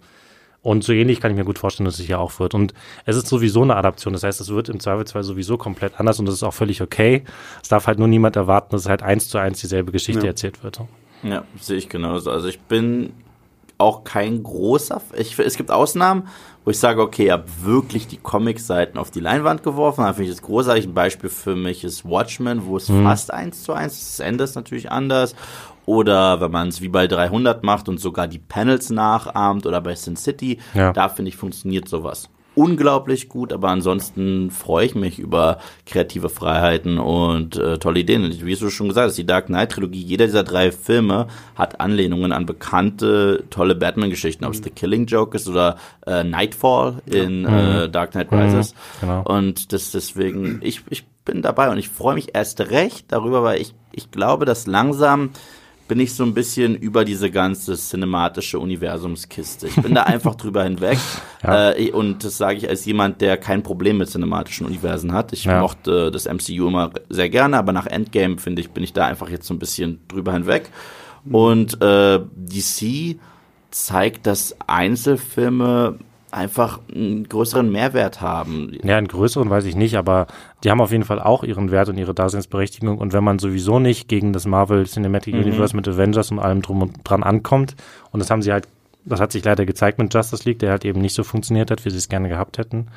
und 0.62 0.84
so 0.84 0.92
ähnlich 0.92 1.20
kann 1.20 1.30
ich 1.30 1.38
mir 1.38 1.44
gut 1.44 1.58
vorstellen, 1.58 1.86
dass 1.86 1.98
es 1.98 2.06
hier 2.06 2.18
auch 2.18 2.38
wird. 2.38 2.54
Und 2.54 2.74
es 3.06 3.16
ist 3.16 3.26
sowieso 3.26 3.62
eine 3.62 3.76
Adaption. 3.76 4.12
Das 4.12 4.22
heißt, 4.22 4.40
es 4.40 4.50
wird 4.50 4.68
im 4.68 4.78
Zweifelsfall 4.78 5.22
sowieso 5.22 5.56
komplett 5.56 5.98
anders 5.98 6.18
und 6.18 6.26
das 6.26 6.34
ist 6.34 6.42
auch 6.42 6.52
völlig 6.52 6.82
okay. 6.82 7.24
Es 7.62 7.68
darf 7.68 7.86
halt 7.86 7.98
nur 7.98 8.08
niemand 8.08 8.36
erwarten, 8.36 8.72
dass 8.72 8.82
es 8.82 8.88
halt 8.88 9.02
eins 9.02 9.28
zu 9.30 9.38
eins 9.38 9.60
dieselbe 9.60 9.90
Geschichte 9.90 10.22
ja. 10.22 10.28
erzählt 10.28 10.62
wird. 10.62 10.80
Ja, 11.22 11.44
sehe 11.58 11.78
ich 11.78 11.88
genauso. 11.88 12.30
Also 12.30 12.48
ich 12.48 12.60
bin 12.60 13.14
auch 13.80 14.04
kein 14.04 14.42
großer. 14.42 15.00
Ich, 15.16 15.38
es 15.38 15.56
gibt 15.56 15.70
Ausnahmen, 15.70 16.28
wo 16.64 16.70
ich 16.70 16.78
sage, 16.78 17.00
okay, 17.00 17.26
ich 17.26 17.30
habe 17.30 17.44
wirklich 17.62 18.06
die 18.06 18.18
Comic-Seiten 18.18 18.98
auf 18.98 19.10
die 19.10 19.20
Leinwand 19.20 19.62
geworfen. 19.62 20.04
Da 20.04 20.12
finde 20.12 20.30
ich 20.30 20.36
das 20.36 20.42
großartig. 20.42 20.86
Ein 20.86 20.94
Beispiel 20.94 21.30
für 21.30 21.56
mich 21.56 21.84
ist 21.84 22.04
Watchmen, 22.04 22.66
wo 22.66 22.76
es 22.76 22.88
mhm. 22.88 23.04
fast 23.04 23.32
eins 23.32 23.62
zu 23.62 23.72
eins 23.72 23.94
ist. 23.94 24.18
Das 24.18 24.26
Ende 24.26 24.44
ist 24.44 24.54
natürlich 24.54 24.90
anders. 24.90 25.34
Oder 25.86 26.40
wenn 26.40 26.50
man 26.50 26.68
es 26.68 26.80
wie 26.80 26.88
bei 26.88 27.06
300 27.06 27.64
macht 27.64 27.88
und 27.88 27.98
sogar 27.98 28.28
die 28.28 28.38
Panels 28.38 28.90
nachahmt 28.90 29.66
oder 29.66 29.80
bei 29.80 29.94
Sin 29.94 30.16
City, 30.16 30.58
ja. 30.74 30.92
da 30.92 31.08
finde 31.08 31.30
ich 31.30 31.36
funktioniert 31.36 31.88
sowas 31.88 32.28
unglaublich 32.54 33.28
gut, 33.28 33.52
aber 33.52 33.68
ansonsten 33.68 34.50
freue 34.50 34.86
ich 34.86 34.94
mich 34.94 35.18
über 35.18 35.58
kreative 35.86 36.28
Freiheiten 36.28 36.98
und 36.98 37.56
äh, 37.56 37.78
tolle 37.78 38.00
Ideen. 38.00 38.30
Wie 38.44 38.54
du 38.54 38.70
schon 38.70 38.88
gesagt 38.88 39.08
hast, 39.08 39.18
die 39.18 39.26
Dark 39.26 39.46
Knight 39.46 39.72
Trilogie, 39.72 40.02
jeder 40.02 40.26
dieser 40.26 40.42
drei 40.42 40.72
Filme 40.72 41.28
hat 41.54 41.80
Anlehnungen 41.80 42.32
an 42.32 42.46
bekannte, 42.46 43.44
tolle 43.50 43.74
Batman-Geschichten, 43.74 44.44
ob 44.44 44.52
es 44.52 44.60
mhm. 44.60 44.64
The 44.64 44.70
Killing 44.70 45.06
Joke 45.06 45.36
ist 45.36 45.48
oder 45.48 45.76
äh, 46.06 46.24
Nightfall 46.24 47.02
in 47.06 47.44
äh, 47.44 47.50
mhm. 47.50 47.82
äh, 47.84 47.88
Dark 47.88 48.12
Knight 48.12 48.32
Rises. 48.32 48.74
Mhm, 48.74 49.00
genau. 49.00 49.22
Und 49.22 49.72
das 49.72 49.92
deswegen, 49.92 50.60
ich, 50.62 50.82
ich 50.90 51.06
bin 51.24 51.42
dabei 51.42 51.70
und 51.70 51.78
ich 51.78 51.88
freue 51.88 52.14
mich 52.14 52.34
erst 52.34 52.60
recht 52.60 53.06
darüber, 53.12 53.42
weil 53.42 53.60
ich, 53.60 53.74
ich 53.92 54.10
glaube, 54.10 54.44
dass 54.44 54.66
langsam 54.66 55.30
bin 55.90 55.98
ich 55.98 56.14
so 56.14 56.22
ein 56.22 56.34
bisschen 56.34 56.76
über 56.76 57.04
diese 57.04 57.32
ganze 57.32 57.74
cinematische 57.74 58.60
Universumskiste. 58.60 59.66
Ich 59.66 59.74
bin 59.74 59.92
da 59.92 60.02
einfach 60.04 60.36
drüber 60.36 60.62
hinweg. 60.62 60.98
Ja. 61.42 61.72
Äh, 61.72 61.90
und 61.90 62.22
das 62.22 62.38
sage 62.38 62.58
ich 62.58 62.68
als 62.68 62.84
jemand, 62.84 63.20
der 63.20 63.36
kein 63.36 63.64
Problem 63.64 63.98
mit 63.98 64.08
cinematischen 64.08 64.68
Universen 64.68 65.12
hat. 65.12 65.32
Ich 65.32 65.46
ja. 65.46 65.60
mochte 65.60 66.12
das 66.12 66.26
MCU 66.26 66.68
immer 66.68 66.92
sehr 67.08 67.28
gerne, 67.28 67.58
aber 67.58 67.72
nach 67.72 67.88
Endgame, 67.88 68.38
finde 68.38 68.62
ich, 68.62 68.70
bin 68.70 68.84
ich 68.84 68.92
da 68.92 69.06
einfach 69.06 69.30
jetzt 69.30 69.48
so 69.48 69.52
ein 69.52 69.58
bisschen 69.58 69.98
drüber 70.06 70.32
hinweg. 70.32 70.70
Und 71.28 71.82
äh, 71.82 72.20
DC 72.36 73.18
zeigt, 73.72 74.28
dass 74.28 74.54
Einzelfilme 74.68 75.98
einfach 76.32 76.80
einen 76.94 77.28
größeren 77.28 77.70
Mehrwert 77.70 78.20
haben. 78.20 78.72
Ja, 78.82 78.96
einen 78.96 79.08
größeren 79.08 79.50
weiß 79.50 79.64
ich 79.64 79.76
nicht, 79.76 79.96
aber 79.96 80.26
die 80.62 80.70
haben 80.70 80.80
auf 80.80 80.92
jeden 80.92 81.04
Fall 81.04 81.20
auch 81.20 81.44
ihren 81.44 81.70
Wert 81.70 81.88
und 81.88 81.98
ihre 81.98 82.14
Daseinsberechtigung. 82.14 82.98
Und 82.98 83.12
wenn 83.12 83.24
man 83.24 83.38
sowieso 83.38 83.78
nicht 83.78 84.08
gegen 84.08 84.32
das 84.32 84.46
Marvel 84.46 84.86
Cinematic 84.86 85.34
mhm. 85.34 85.42
Universe 85.42 85.74
mit 85.74 85.88
Avengers 85.88 86.30
und 86.30 86.38
allem 86.38 86.62
drum 86.62 86.82
und 86.82 86.98
dran 87.04 87.22
ankommt, 87.22 87.76
und 88.12 88.20
das 88.20 88.30
haben 88.30 88.42
sie 88.42 88.52
halt, 88.52 88.68
das 89.04 89.20
hat 89.20 89.32
sich 89.32 89.44
leider 89.44 89.66
gezeigt 89.66 89.98
mit 89.98 90.12
Justice 90.12 90.44
League, 90.48 90.58
der 90.58 90.70
halt 90.70 90.84
eben 90.84 91.00
nicht 91.00 91.14
so 91.14 91.24
funktioniert 91.24 91.70
hat, 91.70 91.84
wie 91.84 91.90
sie 91.90 91.98
es 91.98 92.08
gerne 92.08 92.28
gehabt 92.28 92.58
hätten. 92.58 92.88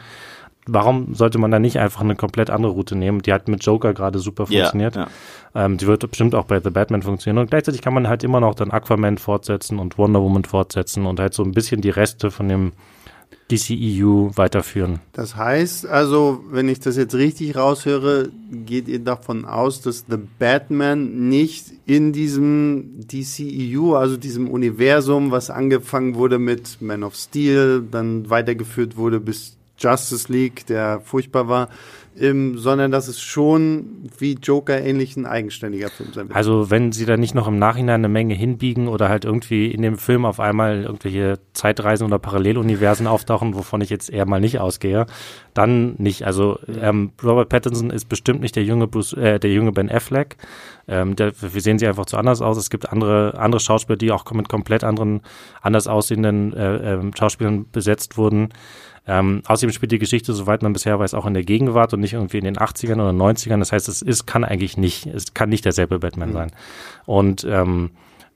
Warum 0.66 1.14
sollte 1.14 1.40
man 1.40 1.52
da 1.52 1.60
nicht 1.60 1.78
einfach 1.78 2.02
eine 2.02 2.16
komplett 2.16 2.50
andere 2.50 2.72
Route 2.72 2.96
nehmen? 2.96 3.22
Die 3.22 3.34
hat 3.34 3.50
mit 3.50 3.66
Joker 3.66 3.94
gerade 3.94 4.20
super 4.20 4.46
funktioniert. 4.46 4.96
Ja, 4.96 5.08
ja. 5.56 5.66
Ähm, 5.66 5.78
die 5.78 5.88
wird 5.88 6.10
bestimmt 6.10 6.36
auch 6.36 6.46
bei 6.46 6.62
The 6.62 6.70
Batman 6.70 7.02
funktionieren. 7.02 7.42
Und 7.42 7.50
gleichzeitig 7.50 7.82
kann 7.82 7.94
man 7.94 8.08
halt 8.08 8.24
immer 8.24 8.40
noch 8.40 8.56
dann 8.56 8.72
Aquaman 8.72 9.18
fortsetzen 9.18 9.78
und 9.78 9.98
Wonder 9.98 10.22
Woman 10.22 10.46
fortsetzen 10.46 11.06
und 11.06 11.20
halt 11.20 11.34
so 11.34 11.44
ein 11.44 11.52
bisschen 11.52 11.82
die 11.82 11.90
Reste 11.90 12.32
von 12.32 12.48
dem 12.48 12.72
DCEU 13.52 14.32
weiterführen. 14.36 15.00
Das 15.14 15.36
heißt 15.36 15.86
also, 15.86 16.44
wenn 16.50 16.70
ich 16.70 16.80
das 16.80 16.98
jetzt 16.98 17.16
richtig 17.16 17.56
raushöre, 17.56 18.30
geht 18.52 18.88
ihr 18.88 19.00
davon 19.00 19.46
aus, 19.46 19.82
dass 19.82 20.06
The 20.10 20.18
Batman 20.40 21.30
nicht 21.30 21.68
in 21.86 22.14
diesem 22.14 23.08
DCEU, 23.08 23.96
also 23.96 24.18
diesem 24.18 24.50
Universum, 24.50 25.32
was 25.32 25.50
angefangen 25.50 26.16
wurde 26.16 26.40
mit 26.40 26.82
Man 26.82 27.04
of 27.04 27.16
Steel, 27.16 27.84
dann 27.90 28.30
weitergeführt 28.30 28.98
wurde 28.98 29.20
bis 29.20 29.58
Justice 29.78 30.32
League, 30.32 30.66
der 30.68 31.02
furchtbar 31.02 31.48
war, 31.48 31.70
ähm, 32.20 32.58
sondern 32.58 32.92
dass 32.92 33.08
es 33.08 33.22
schon 33.22 34.10
wie 34.18 34.34
Joker 34.34 34.80
ähnlich 34.82 35.18
ein 35.18 35.26
eigenständiger 35.26 35.90
Film 35.90 36.14
sein 36.14 36.28
wird. 36.28 36.36
Also 36.36 36.70
wenn 36.70 36.92
sie 36.92 37.06
da 37.06 37.18
nicht 37.18 37.36
noch 37.36 37.48
im 37.48 37.58
Nachhinein 37.58 38.02
eine 38.02 38.10
Menge 38.10 38.34
hinbiegen 38.34 38.88
oder 38.88 39.10
halt 39.10 39.26
irgendwie 39.26 39.72
in 39.72 39.82
dem 39.82 39.98
Film 39.98 40.26
auf 40.26 40.40
einmal 40.40 40.84
irgendwelche 40.84 41.40
Zeitreisen 41.54 42.06
oder 42.06 42.20
Paralleluniversen 42.20 43.08
auftauchen, 43.08 43.56
wovon 43.56 43.82
ich 43.82 43.90
jetzt 43.90 44.10
eher 44.10 44.26
mal 44.26 44.40
nicht 44.40 44.60
ausgehe, 44.60 45.06
dann 45.54 45.96
nicht. 45.98 46.26
Also 46.26 46.60
ähm, 46.80 47.12
Robert 47.24 47.50
Pattinson 47.50 47.90
ist 47.90 48.10
bestimmt 48.10 48.42
nicht 48.42 48.56
der 48.56 48.64
junge 48.64 48.88
Bruce, 48.88 49.14
äh, 49.14 49.40
der 49.40 49.52
junge 49.52 49.72
Ben 49.72 49.90
Affleck. 49.90 50.38
Ähm, 50.88 51.16
der, 51.16 51.34
wir 51.42 51.62
sehen 51.62 51.80
sie 51.80 51.88
einfach 51.88 52.06
zu 52.06 52.18
anders 52.18 52.42
aus. 52.42 52.58
Es 52.58 52.70
gibt 52.70 52.90
andere 52.90 53.36
andere 53.38 53.60
Schauspieler, 53.60 53.98
die 53.98 54.12
auch 54.12 54.30
mit 54.32 54.50
komplett 54.50 54.84
anderen 54.84 55.22
anders 55.62 55.88
aussehenden 55.88 56.54
äh, 56.54 56.96
äh, 56.96 57.12
Schauspielern 57.18 57.66
besetzt 57.72 58.18
wurden. 58.18 58.50
Ähm, 59.06 59.42
außerdem 59.46 59.74
spielt 59.74 59.92
die 59.92 60.00
Geschichte, 60.00 60.34
soweit 60.34 60.62
man 60.62 60.74
bisher 60.74 60.98
weiß, 60.98 61.14
auch 61.14 61.26
in 61.26 61.34
der 61.34 61.44
Gegenwart 61.44 61.94
und 61.94 62.00
nicht 62.00 62.14
irgendwie 62.14 62.38
in 62.38 62.46
den 62.46 62.58
80ern 62.58 62.94
oder 62.94 63.10
90ern. 63.10 63.60
Das 63.60 63.72
heißt, 63.72 63.90
es 63.90 64.02
ist, 64.02 64.26
kann 64.26 64.44
eigentlich 64.44 64.78
nicht, 64.78 65.06
es 65.08 65.34
kann 65.34 65.50
nicht 65.50 65.66
derselbe 65.66 66.00
Batman 66.00 66.30
mhm. 66.30 66.34
sein. 66.34 66.52
Und 67.06 67.46
ähm, 67.50 67.92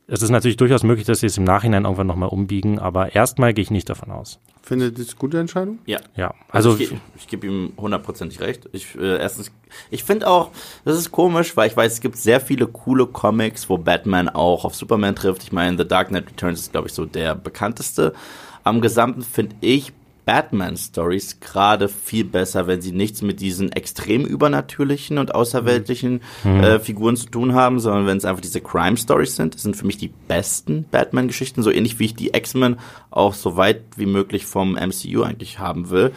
es 0.07 0.21
ist 0.21 0.29
natürlich 0.29 0.57
durchaus 0.57 0.83
möglich, 0.83 1.05
dass 1.05 1.19
sie 1.19 1.27
es 1.27 1.37
im 1.37 1.43
Nachhinein 1.43 1.83
irgendwann 1.83 2.07
nochmal 2.07 2.29
umbiegen, 2.29 2.79
aber 2.79 3.13
erstmal 3.13 3.53
gehe 3.53 3.63
ich 3.63 3.71
nicht 3.71 3.89
davon 3.89 4.11
aus. 4.11 4.39
Findet 4.61 4.97
ihr 4.97 5.05
das 5.05 5.15
gute 5.15 5.39
Entscheidung? 5.39 5.79
Ja. 5.85 5.99
Ja. 6.15 6.33
Also, 6.49 6.71
also 6.71 6.83
ich, 6.83 6.93
ich 7.15 7.27
gebe 7.27 7.47
ihm 7.47 7.73
hundertprozentig 7.77 8.39
recht. 8.41 8.69
Ich, 8.73 8.95
äh, 8.95 9.17
erstens, 9.17 9.51
ich 9.89 10.03
finde 10.03 10.27
auch, 10.27 10.51
das 10.83 10.97
ist 10.97 11.11
komisch, 11.11 11.55
weil 11.55 11.69
ich 11.69 11.77
weiß, 11.77 11.93
es 11.93 12.01
gibt 12.01 12.17
sehr 12.17 12.41
viele 12.41 12.67
coole 12.67 13.05
Comics, 13.07 13.69
wo 13.69 13.77
Batman 13.77 14.27
auch 14.27 14.65
auf 14.65 14.75
Superman 14.75 15.15
trifft. 15.15 15.43
Ich 15.43 15.51
meine, 15.53 15.77
The 15.77 15.87
Dark 15.87 16.09
Knight 16.09 16.29
Returns 16.29 16.59
ist, 16.59 16.71
glaube 16.73 16.87
ich, 16.87 16.93
so 16.93 17.05
der 17.05 17.35
bekannteste. 17.35 18.13
Am 18.63 18.81
Gesamten 18.81 19.21
finde 19.21 19.55
ich 19.61 19.93
Batman-Stories 20.27 21.39
gerade 21.39 21.87
viel 21.87 22.25
besser, 22.25 22.67
wenn 22.67 22.81
sie 22.81 22.91
nichts 22.91 23.21
mit 23.21 23.39
diesen 23.39 23.71
extrem 23.71 24.25
übernatürlichen 24.25 25.19
und 25.19 25.33
außerweltlichen 25.33 26.21
mhm. 26.43 26.59
äh, 26.59 26.79
Figuren 26.79 27.15
zu 27.15 27.27
tun 27.27 27.53
haben, 27.53 27.79
sondern 27.79 28.05
wenn 28.07 28.17
es 28.17 28.25
einfach 28.25 28.41
diese 28.41 28.59
Crime-Stories 28.59 29.37
sind. 29.37 29.55
Das 29.55 29.63
sind 29.63 29.77
für 29.77 29.85
mich 29.85 29.97
die 29.97 30.11
besten 30.27 30.83
Batman-Geschichten, 30.91 31.63
so 31.63 31.71
ähnlich 31.71 31.97
wie 31.99 32.05
ich 32.05 32.13
die 32.13 32.35
X-Men 32.35 32.75
auch 33.09 33.33
so 33.33 33.55
weit 33.55 33.83
wie 33.95 34.05
möglich 34.05 34.45
vom 34.45 34.73
MCU 34.73 35.23
eigentlich 35.23 35.59
haben 35.59 35.89
will. 35.89 36.11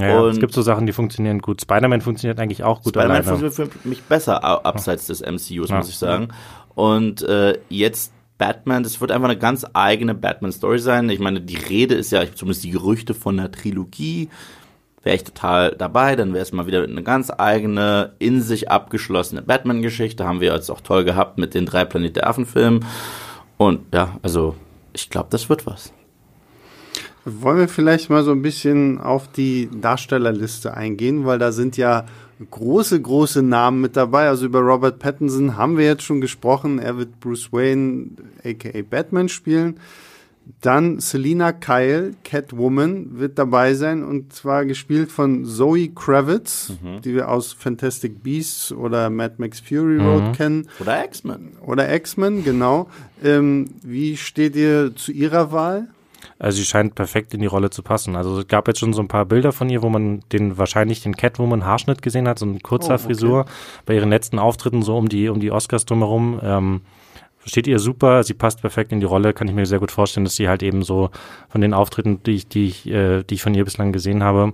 Ja, 0.00 0.20
und 0.20 0.30
es 0.30 0.40
gibt 0.40 0.52
so 0.52 0.62
Sachen, 0.62 0.86
die 0.86 0.92
funktionieren 0.92 1.38
gut. 1.38 1.62
Spider-Man 1.62 2.00
funktioniert 2.00 2.40
eigentlich 2.40 2.64
auch 2.64 2.82
gut. 2.82 2.94
Spider-Man 2.94 3.22
funktioniert 3.22 3.72
für 3.72 3.88
mich 3.88 4.02
besser 4.02 4.42
abseits 4.66 5.06
des 5.06 5.20
MCUs, 5.20 5.70
ja. 5.70 5.76
muss 5.76 5.88
ich 5.88 5.96
sagen. 5.96 6.28
Und 6.74 7.22
äh, 7.22 7.56
jetzt 7.68 8.12
Batman, 8.38 8.82
das 8.82 9.00
wird 9.00 9.12
einfach 9.12 9.28
eine 9.28 9.38
ganz 9.38 9.64
eigene 9.74 10.14
Batman-Story 10.14 10.78
sein. 10.78 11.08
Ich 11.08 11.20
meine, 11.20 11.40
die 11.40 11.56
Rede 11.56 11.94
ist 11.94 12.10
ja, 12.10 12.22
zumindest 12.34 12.64
die 12.64 12.70
Gerüchte 12.70 13.14
von 13.14 13.38
einer 13.38 13.52
Trilogie. 13.52 14.28
Wäre 15.02 15.16
ich 15.16 15.24
total 15.24 15.76
dabei, 15.76 16.16
dann 16.16 16.32
wäre 16.32 16.42
es 16.42 16.52
mal 16.52 16.66
wieder 16.66 16.82
eine 16.82 17.02
ganz 17.02 17.30
eigene, 17.30 18.14
in 18.18 18.40
sich 18.40 18.70
abgeschlossene 18.70 19.42
Batman-Geschichte. 19.42 20.26
Haben 20.26 20.40
wir 20.40 20.52
jetzt 20.52 20.70
auch 20.70 20.80
toll 20.80 21.04
gehabt 21.04 21.38
mit 21.38 21.54
den 21.54 21.66
drei 21.66 21.84
Planet 21.84 22.16
der 22.16 22.26
Affen-Filmen. 22.26 22.84
Und 23.56 23.80
ja, 23.92 24.18
also 24.22 24.56
ich 24.92 25.10
glaube, 25.10 25.28
das 25.30 25.48
wird 25.48 25.66
was. 25.66 25.92
Wollen 27.26 27.58
wir 27.58 27.68
vielleicht 27.68 28.10
mal 28.10 28.24
so 28.24 28.32
ein 28.32 28.42
bisschen 28.42 29.00
auf 29.00 29.28
die 29.30 29.70
Darstellerliste 29.72 30.74
eingehen, 30.74 31.24
weil 31.24 31.38
da 31.38 31.52
sind 31.52 31.76
ja 31.76 32.04
große, 32.50 33.00
große 33.00 33.42
Namen 33.42 33.80
mit 33.80 33.96
dabei. 33.96 34.28
Also 34.28 34.46
über 34.46 34.60
Robert 34.60 34.98
Pattinson 34.98 35.56
haben 35.56 35.76
wir 35.76 35.84
jetzt 35.84 36.02
schon 36.02 36.20
gesprochen. 36.20 36.78
Er 36.78 36.96
wird 36.96 37.20
Bruce 37.20 37.52
Wayne, 37.52 38.10
aka 38.44 38.82
Batman, 38.82 39.28
spielen. 39.28 39.78
Dann 40.60 41.00
Selina 41.00 41.52
Kyle, 41.52 42.14
Catwoman, 42.22 43.18
wird 43.18 43.38
dabei 43.38 43.72
sein 43.72 44.04
und 44.04 44.34
zwar 44.34 44.66
gespielt 44.66 45.10
von 45.10 45.46
Zoe 45.46 45.88
Kravitz, 45.88 46.72
mhm. 46.82 47.00
die 47.00 47.14
wir 47.14 47.30
aus 47.30 47.54
Fantastic 47.54 48.22
Beasts 48.22 48.70
oder 48.70 49.08
Mad 49.08 49.36
Max 49.38 49.60
Fury 49.60 49.96
Road 49.98 50.22
mhm. 50.22 50.32
kennen. 50.32 50.68
Oder 50.80 51.02
X-Men. 51.04 51.52
Oder 51.64 51.94
X-Men, 51.94 52.44
genau. 52.44 52.90
Ähm, 53.22 53.70
wie 53.82 54.18
steht 54.18 54.54
ihr 54.54 54.94
zu 54.94 55.12
ihrer 55.12 55.50
Wahl? 55.50 55.88
Also 56.44 56.58
sie 56.58 56.66
scheint 56.66 56.94
perfekt 56.94 57.32
in 57.32 57.40
die 57.40 57.46
Rolle 57.46 57.70
zu 57.70 57.82
passen. 57.82 58.16
Also 58.16 58.40
es 58.40 58.48
gab 58.48 58.68
jetzt 58.68 58.78
schon 58.78 58.92
so 58.92 59.00
ein 59.00 59.08
paar 59.08 59.24
Bilder 59.24 59.50
von 59.50 59.70
ihr, 59.70 59.82
wo 59.82 59.88
man 59.88 60.20
den 60.30 60.58
wahrscheinlich 60.58 61.02
den 61.02 61.16
Catwoman 61.16 61.64
Haarschnitt 61.64 62.02
gesehen 62.02 62.28
hat, 62.28 62.38
so 62.38 62.44
ein 62.44 62.60
kurzer 62.60 62.90
oh, 62.90 62.94
okay. 62.96 63.04
Frisur 63.04 63.46
bei 63.86 63.94
ihren 63.94 64.10
letzten 64.10 64.38
Auftritten 64.38 64.82
so 64.82 64.94
um 64.94 65.08
die 65.08 65.30
um 65.30 65.40
die 65.40 65.50
Oscars 65.50 65.86
drumherum. 65.86 66.38
Ähm, 66.42 66.80
steht 67.46 67.66
ihr 67.66 67.78
super, 67.78 68.24
sie 68.24 68.34
passt 68.34 68.60
perfekt 68.60 68.92
in 68.92 69.00
die 69.00 69.06
Rolle, 69.06 69.32
kann 69.32 69.48
ich 69.48 69.54
mir 69.54 69.64
sehr 69.64 69.78
gut 69.78 69.90
vorstellen, 69.90 70.24
dass 70.24 70.36
sie 70.36 70.46
halt 70.46 70.62
eben 70.62 70.82
so 70.82 71.08
von 71.48 71.62
den 71.62 71.72
Auftritten, 71.72 72.22
die 72.24 72.32
ich, 72.32 72.46
die 72.46 72.66
ich, 72.66 72.90
äh, 72.90 73.22
die 73.22 73.36
ich 73.36 73.42
von 73.42 73.54
ihr 73.54 73.64
bislang 73.64 73.92
gesehen 73.92 74.22
habe, 74.22 74.52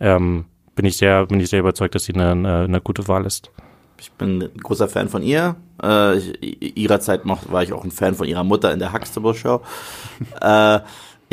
ähm, 0.00 0.44
bin 0.74 0.84
ich 0.84 0.98
sehr, 0.98 1.24
bin 1.24 1.40
ich 1.40 1.48
sehr 1.48 1.60
überzeugt, 1.60 1.94
dass 1.94 2.04
sie 2.04 2.12
eine, 2.12 2.32
eine, 2.32 2.64
eine 2.64 2.80
gute 2.82 3.08
Wahl 3.08 3.24
ist. 3.24 3.50
Ich 3.98 4.12
bin 4.12 4.42
ein 4.42 4.60
großer 4.62 4.88
Fan 4.88 5.08
von 5.08 5.22
ihr. 5.22 5.56
Äh, 5.82 6.18
ich, 6.18 6.76
ihrer 6.76 7.00
Zeit 7.00 7.22
war 7.24 7.62
ich 7.62 7.72
auch 7.72 7.84
ein 7.84 7.90
Fan 7.90 8.16
von 8.16 8.28
ihrer 8.28 8.44
Mutter 8.44 8.70
in 8.70 8.80
der 8.80 8.92
Huxtable 8.92 9.32
Show. 9.34 9.62
äh, 10.42 10.80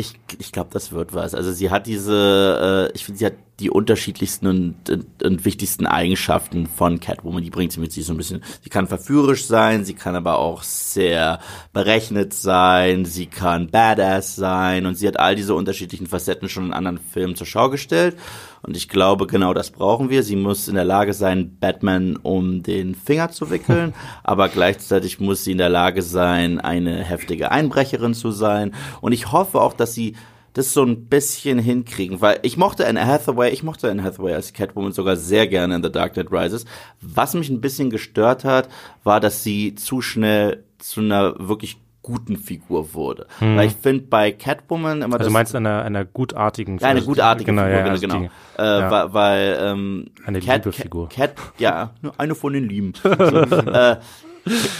ich, 0.00 0.14
ich 0.38 0.50
glaube, 0.50 0.70
das 0.72 0.92
wird 0.92 1.14
was. 1.14 1.34
Also 1.34 1.52
sie 1.52 1.70
hat 1.70 1.86
diese, 1.86 2.88
äh, 2.90 2.96
ich 2.96 3.04
finde, 3.04 3.18
sie 3.18 3.26
hat 3.26 3.34
die 3.60 3.70
unterschiedlichsten 3.70 4.46
und, 4.46 4.88
und, 4.88 5.22
und, 5.22 5.44
wichtigsten 5.44 5.86
Eigenschaften 5.86 6.66
von 6.66 6.98
Catwoman. 6.98 7.42
Die 7.42 7.50
bringt 7.50 7.72
sie 7.72 7.80
mit 7.80 7.92
sich 7.92 8.06
so 8.06 8.14
ein 8.14 8.16
bisschen. 8.16 8.42
Sie 8.62 8.70
kann 8.70 8.88
verführerisch 8.88 9.46
sein, 9.46 9.84
sie 9.84 9.92
kann 9.92 10.16
aber 10.16 10.38
auch 10.38 10.62
sehr 10.62 11.40
berechnet 11.74 12.32
sein, 12.32 13.04
sie 13.04 13.26
kann 13.26 13.70
badass 13.70 14.34
sein 14.34 14.86
und 14.86 14.94
sie 14.96 15.06
hat 15.06 15.20
all 15.20 15.36
diese 15.36 15.54
unterschiedlichen 15.54 16.06
Facetten 16.06 16.48
schon 16.48 16.66
in 16.66 16.72
anderen 16.72 16.98
Filmen 16.98 17.36
zur 17.36 17.46
Schau 17.46 17.68
gestellt. 17.68 18.16
Und 18.62 18.76
ich 18.76 18.88
glaube, 18.88 19.26
genau 19.26 19.54
das 19.54 19.70
brauchen 19.70 20.10
wir. 20.10 20.22
Sie 20.22 20.36
muss 20.36 20.68
in 20.68 20.74
der 20.74 20.84
Lage 20.84 21.14
sein, 21.14 21.56
Batman 21.58 22.16
um 22.16 22.62
den 22.62 22.94
Finger 22.94 23.30
zu 23.30 23.50
wickeln, 23.50 23.94
aber 24.22 24.48
gleichzeitig 24.48 25.20
muss 25.20 25.44
sie 25.44 25.52
in 25.52 25.58
der 25.58 25.68
Lage 25.68 26.02
sein, 26.02 26.60
eine 26.60 27.02
heftige 27.02 27.50
Einbrecherin 27.50 28.14
zu 28.14 28.30
sein. 28.30 28.74
Und 29.00 29.12
ich 29.12 29.32
hoffe 29.32 29.60
auch, 29.60 29.72
dass 29.72 29.94
sie 29.94 30.14
das 30.52 30.72
so 30.74 30.82
ein 30.82 31.06
bisschen 31.06 31.58
hinkriegen, 31.58 32.20
weil 32.20 32.40
ich 32.42 32.56
mochte 32.56 32.86
Anne 32.86 33.06
Hathaway, 33.06 33.50
ich 33.50 33.62
mochte 33.62 33.90
Anne 33.90 34.02
Hathaway 34.02 34.34
als 34.34 34.52
Catwoman 34.52 34.92
sogar 34.92 35.16
sehr 35.16 35.46
gerne 35.46 35.76
in 35.76 35.82
The 35.82 35.92
Dark 35.92 36.14
Knight 36.14 36.32
Rises. 36.32 36.64
Was 37.00 37.34
mich 37.34 37.50
ein 37.50 37.60
bisschen 37.60 37.88
gestört 37.90 38.44
hat, 38.44 38.68
war, 39.04 39.20
dass 39.20 39.44
sie 39.44 39.76
zu 39.76 40.02
schnell 40.02 40.64
zu 40.78 41.00
einer 41.00 41.34
wirklich 41.38 41.78
guten 42.10 42.36
Figur 42.36 42.92
wurde. 42.94 43.26
Hm. 43.38 43.56
Weil 43.56 43.68
ich 43.68 43.76
finde 43.76 44.04
bei 44.04 44.32
Catwoman 44.32 45.02
immer 45.02 45.14
Also 45.18 45.28
du 45.28 45.32
meinst 45.32 45.54
einer, 45.54 45.82
einer 45.82 46.04
gutartigen 46.04 46.78
Figur. 46.78 46.88
Ja, 46.88 46.90
eine 46.90 47.02
gutartige 47.02 47.52
genau, 47.52 47.62
Figur, 47.62 47.78
ja, 47.78 47.84
also 47.84 48.00
genau. 48.00 48.18
Die, 48.18 48.30
äh, 48.58 48.80
ja. 48.80 49.12
weil, 49.12 49.58
ähm, 49.60 50.06
eine 50.26 50.40
Cat, 50.40 50.64
Liebefigur. 50.64 51.08
Cat, 51.08 51.34
ja, 51.58 51.94
eine 52.18 52.34
von 52.34 52.52
den 52.52 52.68
Lieben. 52.68 52.92
so, 53.02 53.08
äh, 53.10 53.96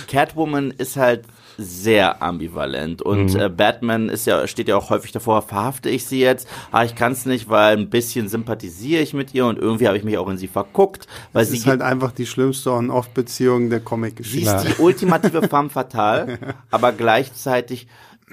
Catwoman 0.08 0.72
ist 0.72 0.96
halt 0.96 1.24
sehr 1.60 2.22
ambivalent 2.22 3.02
und 3.02 3.34
mhm. 3.34 3.40
äh, 3.40 3.48
Batman 3.48 4.08
ist 4.08 4.26
ja 4.26 4.46
steht 4.46 4.68
ja 4.68 4.76
auch 4.76 4.90
häufig 4.90 5.12
davor, 5.12 5.42
verhafte 5.42 5.90
ich 5.90 6.06
sie 6.06 6.20
jetzt? 6.20 6.48
Ah, 6.72 6.84
ich 6.84 6.94
kann 6.94 7.12
es 7.12 7.26
nicht, 7.26 7.48
weil 7.48 7.76
ein 7.76 7.90
bisschen 7.90 8.28
sympathisiere 8.28 9.02
ich 9.02 9.12
mit 9.12 9.34
ihr 9.34 9.46
und 9.46 9.58
irgendwie 9.58 9.86
habe 9.86 9.98
ich 9.98 10.04
mich 10.04 10.16
auch 10.16 10.28
in 10.28 10.38
sie 10.38 10.48
verguckt, 10.48 11.06
weil 11.32 11.42
das 11.42 11.50
sie 11.50 11.58
ist 11.58 11.66
halt 11.66 11.82
einfach 11.82 12.12
die 12.12 12.26
schlimmste 12.26 12.72
On-Off-Beziehung 12.72 13.68
der 13.68 13.80
Comic-Geschichte. 13.80 14.58
Sie 14.58 14.68
ist 14.68 14.78
die 14.78 14.82
ultimative 14.82 15.42
femme 15.48 15.70
fatale, 15.70 16.38
aber 16.70 16.92
gleichzeitig 16.92 17.86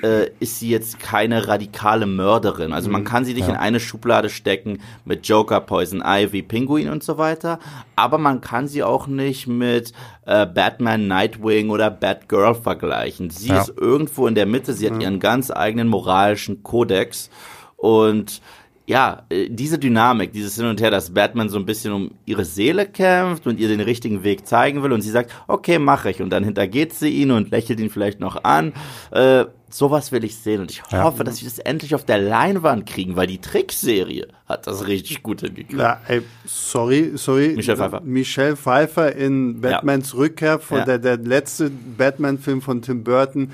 äh, 0.04 0.30
ist 0.40 0.60
sie 0.60 0.70
jetzt 0.70 1.00
keine 1.00 1.48
radikale 1.48 2.06
Mörderin. 2.06 2.74
Also 2.74 2.90
man 2.90 3.02
mhm. 3.02 3.06
kann 3.06 3.26
sie 3.26 3.34
nicht 3.34 3.48
ja. 3.48 3.54
in 3.54 3.60
eine 3.60 3.80
Schublade 3.80 4.30
stecken 4.30 4.80
mit 5.06 5.28
Joker, 5.28 5.60
Poison 5.60 6.04
Ivy, 6.06 6.44
Pinguin 6.44 6.90
und 6.90 7.04
so 7.04 7.18
weiter. 7.18 7.60
Aber 7.96 8.18
man 8.18 8.42
kann 8.42 8.68
sie 8.68 8.84
auch 8.84 9.08
nicht 9.08 9.48
mit 9.48 9.94
äh, 10.26 10.46
Batman, 10.46 11.08
Nightwing 11.08 11.70
oder 11.70 11.90
Batgirl 11.90 12.56
vergleichen. 12.56 13.30
Sie 13.30 13.50
ja. 13.50 13.62
ist 13.62 13.74
irgendwo 13.76 14.28
in 14.28 14.36
der 14.36 14.46
Mitte. 14.46 14.74
Sie 14.74 14.90
hat 14.90 15.02
ihren 15.02 15.20
ganz 15.20 15.52
eigenen 15.52 15.88
moralischen 15.88 16.64
Kodex 16.64 17.30
und 17.76 18.42
ja, 18.88 19.24
äh, 19.30 19.50
diese 19.50 19.78
Dynamik, 19.78 20.32
dieses 20.32 20.56
Hin 20.56 20.66
und 20.66 20.82
Her, 20.82 20.90
dass 20.90 21.14
Batman 21.14 21.50
so 21.50 21.60
ein 21.60 21.66
bisschen 21.66 21.92
um 21.92 22.12
ihre 22.26 22.46
Seele 22.46 22.86
kämpft 22.86 23.46
und 23.46 23.60
ihr 23.60 23.68
den 23.68 23.82
richtigen 23.82 24.24
Weg 24.24 24.48
zeigen 24.48 24.82
will 24.82 24.94
und 24.94 25.02
sie 25.02 25.12
sagt, 25.12 25.32
okay, 25.48 25.78
mache 25.78 26.10
ich. 26.10 26.22
Und 26.22 26.30
dann 26.30 26.46
hintergeht 26.46 26.94
sie 26.94 27.10
ihn 27.10 27.32
und 27.32 27.52
lächelt 27.52 27.82
ihn 27.82 27.90
vielleicht 27.90 28.22
noch 28.22 28.46
an. 28.46 28.72
Äh, 29.12 29.46
sowas 29.70 30.14
will 30.14 30.24
ich 30.24 30.38
sehen 30.38 30.62
und 30.62 30.72
ich 30.72 30.82
ja. 30.90 31.04
hoffe, 31.04 31.26
dass 31.26 31.42
wir 31.42 31.50
das 31.50 31.60
endlich 31.60 31.96
auf 31.96 32.06
der 32.06 32.20
Leinwand 32.20 32.86
kriegen, 32.86 33.18
weil 33.18 33.28
die 33.28 33.42
Trickserie 33.42 34.28
hat 34.48 34.66
das 34.68 34.88
richtig 34.88 35.22
gut 35.22 35.42
hingekriegt. 35.42 35.74
Ja, 35.74 36.00
ey, 36.08 36.22
sorry, 36.46 37.12
sorry. 37.16 37.54
Michelle 37.58 37.78
Pfeiffer. 37.78 38.02
Michelle 38.06 38.56
Pfeiffer 38.56 39.14
in 39.14 39.60
Batmans 39.60 40.14
ja. 40.14 40.20
Rückkehr 40.20 40.60
von 40.60 40.80
ja. 40.80 40.86
der, 40.86 41.00
der 41.00 41.18
letzte 41.18 41.70
Batman-Film 41.70 42.62
von 42.62 42.82
Tim 42.82 43.04
Burton 43.04 43.52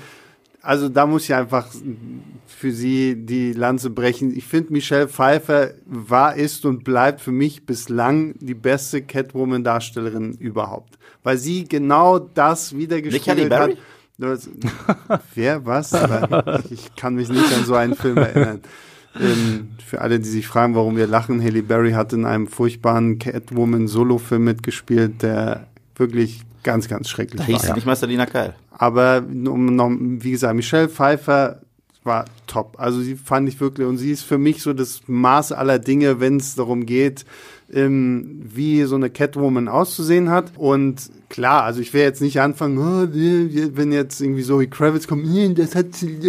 also 0.64 0.88
da 0.88 1.06
muss 1.06 1.24
ich 1.24 1.34
einfach 1.34 1.66
für 2.46 2.72
sie 2.72 3.14
die 3.16 3.52
Lanze 3.52 3.90
brechen. 3.90 4.36
Ich 4.36 4.44
finde, 4.44 4.72
Michelle 4.72 5.08
Pfeiffer 5.08 5.74
war, 5.86 6.34
ist 6.34 6.64
und 6.64 6.84
bleibt 6.84 7.20
für 7.20 7.32
mich 7.32 7.66
bislang 7.66 8.34
die 8.40 8.54
beste 8.54 9.02
Catwoman-Darstellerin 9.02 10.32
überhaupt. 10.38 10.98
Weil 11.22 11.38
sie 11.38 11.64
genau 11.64 12.18
das 12.18 12.76
wiedergespiegelt 12.76 13.52
hat. 13.52 13.76
Das, 14.16 14.48
wer, 15.34 15.66
was? 15.66 15.92
ich 16.70 16.94
kann 16.94 17.16
mich 17.16 17.28
nicht 17.28 17.52
an 17.52 17.64
so 17.64 17.74
einen 17.74 17.94
Film 17.96 18.16
erinnern. 18.16 18.60
Ähm, 19.20 19.70
für 19.84 20.00
alle, 20.00 20.18
die 20.18 20.28
sich 20.28 20.46
fragen, 20.46 20.74
warum 20.74 20.96
wir 20.96 21.06
lachen, 21.06 21.42
Haley 21.42 21.62
Berry 21.62 21.92
hat 21.92 22.12
in 22.12 22.24
einem 22.24 22.46
furchtbaren 22.46 23.18
Catwoman-Solo-Film 23.18 24.42
mitgespielt, 24.42 25.22
der 25.22 25.68
wirklich 25.96 26.42
ganz, 26.64 26.88
ganz 26.88 27.08
schrecklich 27.08 27.40
da 27.40 27.46
hieß 27.46 27.68
war. 27.68 27.74
nicht 27.74 27.86
mal 27.86 27.96
Selina 27.96 28.26
Keil. 28.26 28.54
Aber 28.72 29.22
um 29.28 30.22
wie 30.22 30.32
gesagt, 30.32 30.56
Michelle 30.56 30.88
Pfeiffer 30.88 31.60
war 32.02 32.26
top. 32.46 32.76
Also 32.78 33.00
sie 33.00 33.16
fand 33.16 33.48
ich 33.48 33.60
wirklich, 33.60 33.86
und 33.86 33.96
sie 33.98 34.10
ist 34.10 34.22
für 34.22 34.38
mich 34.38 34.62
so 34.62 34.72
das 34.72 35.02
Maß 35.06 35.52
aller 35.52 35.78
Dinge, 35.78 36.20
wenn 36.20 36.36
es 36.36 36.54
darum 36.54 36.86
geht, 36.86 37.24
ähm, 37.72 38.42
wie 38.44 38.82
so 38.84 38.96
eine 38.96 39.10
Catwoman 39.10 39.68
auszusehen 39.68 40.30
hat. 40.30 40.52
Und 40.56 41.10
klar, 41.34 41.64
also 41.64 41.80
ich 41.80 41.92
will 41.92 42.02
jetzt 42.02 42.22
nicht 42.22 42.40
anfangen, 42.40 42.78
oh, 42.78 43.08
wenn 43.10 43.90
jetzt 43.90 44.20
irgendwie 44.20 44.42
so 44.42 44.60
wie 44.60 44.68
Kravitz 44.68 45.08
kommt, 45.08 45.26
das 45.58 45.74
hat, 45.74 45.86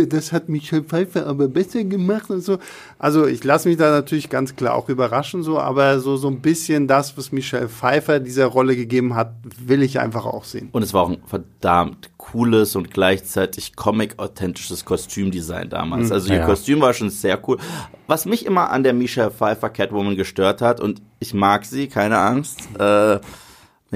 das 0.10 0.32
hat 0.32 0.50
Michelle 0.50 0.84
Pfeiffer 0.84 1.28
aber 1.28 1.48
besser 1.48 1.84
gemacht 1.84 2.32
und 2.32 2.42
so. 2.42 2.58
Also 2.98 3.28
ich 3.28 3.44
lasse 3.44 3.70
mich 3.70 3.78
da 3.78 3.92
natürlich 3.92 4.32
ganz 4.32 4.56
klar 4.56 4.74
auch 4.74 4.90
überraschen 4.90 5.44
so, 5.44 5.60
aber 5.60 6.00
so, 6.00 6.18
so 6.18 6.28
ein 6.28 6.42
bisschen 6.42 6.88
das, 6.88 7.16
was 7.20 7.32
Michelle 7.32 7.70
Pfeiffer 7.70 8.20
dieser 8.20 8.48
Rolle 8.48 8.76
gegeben 8.76 9.16
hat, 9.16 9.36
will 9.64 9.84
ich 9.84 10.00
einfach 10.00 10.26
auch 10.26 10.44
sehen. 10.44 10.70
Und 10.72 10.82
es 10.82 10.92
war 10.92 11.04
auch 11.04 11.12
ein 11.12 11.22
verdammt 11.28 12.10
cooles 12.18 12.76
und 12.76 12.90
gleichzeitig 12.90 13.76
comic-authentisches 13.76 14.86
Kostümdesign 14.86 15.70
damals. 15.70 16.08
Mhm, 16.08 16.14
also 16.14 16.34
ihr 16.34 16.40
ja. 16.40 16.46
Kostüm 16.48 16.82
war 16.82 16.96
schon 16.96 17.12
sehr 17.12 17.40
cool. 17.48 17.60
Was 18.08 18.26
mich 18.26 18.44
immer 18.44 18.72
an 18.72 18.82
der 18.82 18.94
Michelle 18.94 19.30
Pfeiffer 19.30 19.70
Catwoman 19.70 20.16
gestört 20.16 20.64
hat, 20.64 20.80
und 20.80 21.04
ich 21.20 21.36
mag 21.36 21.64
sie, 21.64 21.90
keine 21.90 22.18
Angst, 22.18 22.68
äh, 22.80 23.20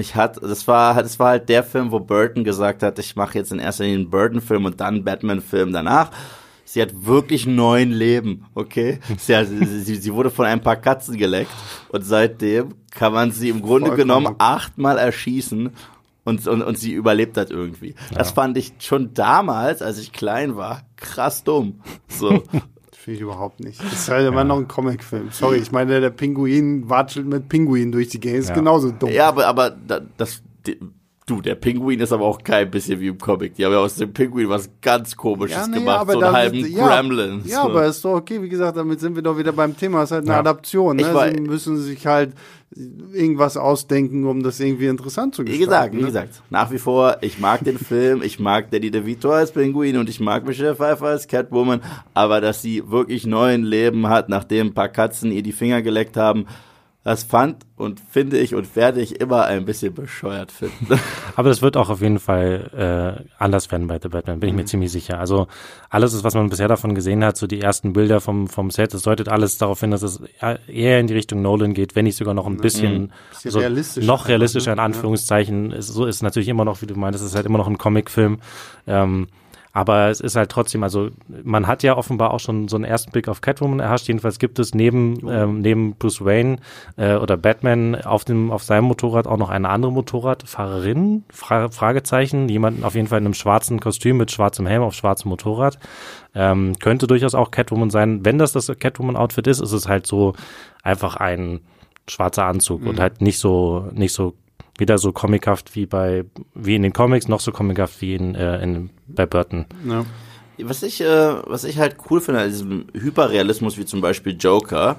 mich 0.00 0.14
hat, 0.14 0.42
das 0.42 0.66
war, 0.66 1.02
das 1.02 1.18
war 1.18 1.28
halt 1.28 1.48
der 1.50 1.62
Film, 1.62 1.92
wo 1.92 2.00
Burton 2.00 2.42
gesagt 2.42 2.82
hat, 2.82 2.98
ich 2.98 3.16
mache 3.16 3.36
jetzt 3.36 3.52
in 3.52 3.58
erster 3.58 3.84
Linie 3.84 3.98
einen 3.98 4.10
Burton-Film 4.10 4.64
und 4.64 4.80
dann 4.80 4.94
einen 4.94 5.04
Batman-Film 5.04 5.72
danach. 5.72 6.10
Sie 6.64 6.80
hat 6.80 7.04
wirklich 7.04 7.46
neun 7.46 7.90
Leben, 7.90 8.46
okay? 8.54 9.00
Sie, 9.18 9.36
hat, 9.36 9.48
sie, 9.48 9.96
sie 9.96 10.14
wurde 10.14 10.30
von 10.30 10.46
ein 10.46 10.62
paar 10.62 10.76
Katzen 10.76 11.18
geleckt 11.18 11.50
und 11.90 12.02
seitdem 12.02 12.74
kann 12.90 13.12
man 13.12 13.30
sie 13.30 13.50
im 13.50 13.60
Grunde 13.60 13.88
Vollkommen. 13.88 14.08
genommen 14.08 14.36
achtmal 14.38 14.96
erschießen 14.96 15.70
und, 16.24 16.46
und, 16.46 16.62
und 16.62 16.78
sie 16.78 16.92
überlebt 16.92 17.36
hat 17.36 17.50
irgendwie. 17.50 17.94
Ja. 18.10 18.18
Das 18.18 18.30
fand 18.30 18.56
ich 18.56 18.72
schon 18.78 19.12
damals, 19.12 19.82
als 19.82 19.98
ich 19.98 20.12
klein 20.12 20.56
war, 20.56 20.82
krass 20.96 21.44
dumm. 21.44 21.80
So. 22.08 22.42
Finde 23.02 23.16
ich 23.16 23.22
überhaupt 23.22 23.60
nicht. 23.60 23.82
Das 23.82 23.94
ist 23.94 24.08
halt 24.10 24.28
immer 24.28 24.38
ja. 24.38 24.44
noch 24.44 24.58
ein 24.58 24.68
Comicfilm. 24.68 25.30
Sorry, 25.30 25.56
ich 25.56 25.72
meine, 25.72 26.02
der 26.02 26.10
Pinguin 26.10 26.90
watschelt 26.90 27.26
mit 27.26 27.48
Pinguin 27.48 27.92
durch 27.92 28.08
die 28.08 28.20
Gegend. 28.20 28.40
Ist 28.40 28.50
ja. 28.50 28.54
genauso 28.54 28.90
dumm. 28.90 29.10
Ja, 29.10 29.28
aber, 29.28 29.46
aber 29.46 29.70
das, 29.70 30.42
Du, 31.26 31.40
der 31.40 31.54
Pinguin 31.54 32.00
ist 32.00 32.12
aber 32.12 32.24
auch 32.24 32.42
kein 32.42 32.70
bisschen 32.70 32.98
wie 32.98 33.08
im 33.08 33.18
Comic. 33.18 33.54
Die 33.54 33.64
haben 33.64 33.72
ja 33.72 33.78
aus 33.78 33.94
dem 33.94 34.12
Pinguin 34.12 34.48
was 34.48 34.68
ganz 34.80 35.16
komisches 35.16 35.56
ja, 35.56 35.66
nee, 35.68 35.78
gemacht, 35.78 36.10
so 36.10 36.18
einen 36.18 36.32
halben 36.32 36.66
ja, 36.66 36.88
Gremlin. 36.88 37.42
Ja, 37.44 37.62
so. 37.62 37.68
aber 37.68 37.86
ist 37.86 38.04
doch 38.04 38.14
okay. 38.14 38.42
Wie 38.42 38.48
gesagt, 38.48 38.76
damit 38.76 38.98
sind 38.98 39.14
wir 39.14 39.22
doch 39.22 39.38
wieder 39.38 39.52
beim 39.52 39.76
Thema. 39.76 40.02
Es 40.02 40.10
ist 40.10 40.12
halt 40.12 40.24
eine 40.24 40.32
ja. 40.32 40.40
Adaption. 40.40 40.96
Ne? 40.96 41.14
War, 41.14 41.30
Sie 41.30 41.40
müssen 41.40 41.76
sich 41.76 42.04
halt 42.06 42.32
irgendwas 43.12 43.56
ausdenken, 43.56 44.26
um 44.26 44.42
das 44.42 44.60
irgendwie 44.60 44.86
interessant 44.86 45.34
zu 45.34 45.44
gestalten. 45.44 45.60
Wie 45.60 45.66
gesagt, 45.66 45.94
ne? 45.94 46.00
wie 46.00 46.04
gesagt, 46.04 46.42
nach 46.50 46.70
wie 46.70 46.78
vor, 46.78 47.18
ich 47.20 47.38
mag 47.38 47.64
den 47.64 47.78
Film, 47.78 48.22
ich 48.22 48.38
mag 48.38 48.70
Danny 48.70 48.90
DeVito 48.90 49.30
als 49.30 49.52
Pinguin 49.52 49.96
und 49.96 50.08
ich 50.08 50.20
mag 50.20 50.46
Michelle 50.46 50.76
Pfeiffer 50.76 51.06
als 51.06 51.26
Catwoman, 51.26 51.80
aber 52.14 52.40
dass 52.40 52.62
sie 52.62 52.88
wirklich 52.88 53.26
neuen 53.26 53.64
Leben 53.64 54.08
hat, 54.08 54.28
nachdem 54.28 54.68
ein 54.68 54.74
paar 54.74 54.88
Katzen 54.88 55.32
ihr 55.32 55.42
die 55.42 55.52
Finger 55.52 55.82
geleckt 55.82 56.16
haben, 56.16 56.46
das 57.02 57.22
fand 57.22 57.64
und 57.76 57.98
finde 57.98 58.36
ich 58.38 58.54
und 58.54 58.76
werde 58.76 59.00
ich 59.00 59.20
immer 59.22 59.46
ein 59.46 59.64
bisschen 59.64 59.94
bescheuert 59.94 60.52
finden. 60.52 61.00
Aber 61.36 61.48
das 61.48 61.62
wird 61.62 61.78
auch 61.78 61.88
auf 61.88 62.02
jeden 62.02 62.18
Fall 62.18 63.24
äh, 63.26 63.32
anders 63.38 63.72
werden 63.72 63.86
bei 63.86 63.98
The 64.00 64.08
Batman, 64.08 64.38
bin 64.38 64.50
ich 64.50 64.54
mir 64.54 64.62
mhm. 64.62 64.66
ziemlich 64.66 64.92
sicher. 64.92 65.18
Also 65.18 65.46
alles, 65.88 66.22
was 66.22 66.34
man 66.34 66.50
bisher 66.50 66.68
davon 66.68 66.94
gesehen 66.94 67.24
hat, 67.24 67.38
so 67.38 67.46
die 67.46 67.62
ersten 67.62 67.94
Bilder 67.94 68.20
vom, 68.20 68.48
vom 68.48 68.70
Set, 68.70 68.92
das 68.92 69.02
deutet 69.02 69.30
alles 69.30 69.56
darauf 69.56 69.80
hin, 69.80 69.92
dass 69.92 70.02
es 70.02 70.20
eher 70.68 71.00
in 71.00 71.06
die 71.06 71.14
Richtung 71.14 71.40
Nolan 71.40 71.72
geht, 71.72 71.96
wenn 71.96 72.04
nicht 72.04 72.16
sogar 72.16 72.34
noch 72.34 72.46
ein 72.46 72.54
mhm. 72.54 72.60
bisschen, 72.60 73.02
mhm. 73.02 73.10
bisschen 73.30 73.82
so 73.82 74.00
noch 74.02 74.28
realistischer 74.28 74.74
in 74.74 74.78
Anführungszeichen. 74.78 75.70
Ja. 75.70 75.78
Ist, 75.78 75.88
so 75.88 76.04
ist 76.04 76.22
natürlich 76.22 76.48
immer 76.48 76.66
noch, 76.66 76.82
wie 76.82 76.86
du 76.86 76.96
meintest, 76.96 77.24
es 77.24 77.30
ist 77.30 77.36
halt 77.36 77.46
immer 77.46 77.58
noch 77.58 77.68
ein 77.68 77.78
Comicfilm. 77.78 78.40
Ähm, 78.86 79.28
aber 79.72 80.08
es 80.08 80.20
ist 80.20 80.34
halt 80.34 80.50
trotzdem, 80.50 80.82
also 80.82 81.10
man 81.44 81.68
hat 81.68 81.84
ja 81.84 81.96
offenbar 81.96 82.32
auch 82.32 82.40
schon 82.40 82.66
so 82.66 82.76
einen 82.76 82.84
ersten 82.84 83.12
Blick 83.12 83.28
auf 83.28 83.40
Catwoman 83.40 83.78
erhascht. 83.78 84.08
Jedenfalls 84.08 84.40
gibt 84.40 84.58
es 84.58 84.74
neben, 84.74 85.24
oh. 85.24 85.30
ähm, 85.30 85.60
neben 85.60 85.94
Bruce 85.94 86.24
Wayne 86.24 86.56
äh, 86.96 87.14
oder 87.14 87.36
Batman 87.36 87.94
auf 87.94 88.24
dem 88.24 88.50
auf 88.50 88.64
seinem 88.64 88.84
Motorrad 88.84 89.28
auch 89.28 89.36
noch 89.36 89.50
eine 89.50 89.68
andere 89.68 89.92
Motorradfahrerin, 89.92 91.24
Fra 91.30 91.68
Fragezeichen, 91.70 92.48
jemanden 92.48 92.82
auf 92.82 92.96
jeden 92.96 93.06
Fall 93.06 93.18
in 93.18 93.26
einem 93.26 93.34
schwarzen 93.34 93.78
Kostüm 93.78 94.16
mit 94.16 94.32
schwarzem 94.32 94.66
Helm 94.66 94.82
auf 94.82 94.94
schwarzem 94.94 95.28
Motorrad. 95.28 95.78
Ähm, 96.34 96.76
könnte 96.80 97.06
durchaus 97.06 97.34
auch 97.34 97.52
Catwoman 97.52 97.90
sein. 97.90 98.24
Wenn 98.24 98.38
das 98.38 98.52
das 98.52 98.66
Catwoman-Outfit 98.66 99.46
ist, 99.46 99.60
ist 99.60 99.72
es 99.72 99.88
halt 99.88 100.06
so 100.06 100.34
einfach 100.82 101.16
ein 101.16 101.60
schwarzer 102.08 102.46
Anzug 102.46 102.82
mhm. 102.82 102.88
und 102.88 103.00
halt 103.00 103.20
nicht 103.20 103.38
so 103.38 103.88
nicht 103.92 104.12
so 104.12 104.34
weder 104.80 104.98
so 104.98 105.12
comichaft 105.12 105.76
wie 105.76 105.86
bei 105.86 106.24
wie 106.54 106.74
in 106.74 106.82
den 106.82 106.92
Comics, 106.92 107.28
noch 107.28 107.40
so 107.40 107.52
comichaft 107.52 108.00
wie 108.00 108.14
in, 108.14 108.34
äh, 108.34 108.62
in 108.62 108.90
bei 109.06 109.26
Burton. 109.26 109.66
Ja. 109.86 110.04
Was 110.62 110.82
ich, 110.82 111.00
äh, 111.00 111.34
was 111.46 111.64
ich 111.64 111.78
halt 111.78 111.96
cool 112.10 112.20
finde 112.20 112.40
an 112.40 112.48
diesem 112.48 112.86
Hyperrealismus 112.92 113.78
wie 113.78 113.86
zum 113.86 114.00
Beispiel 114.00 114.36
Joker, 114.38 114.96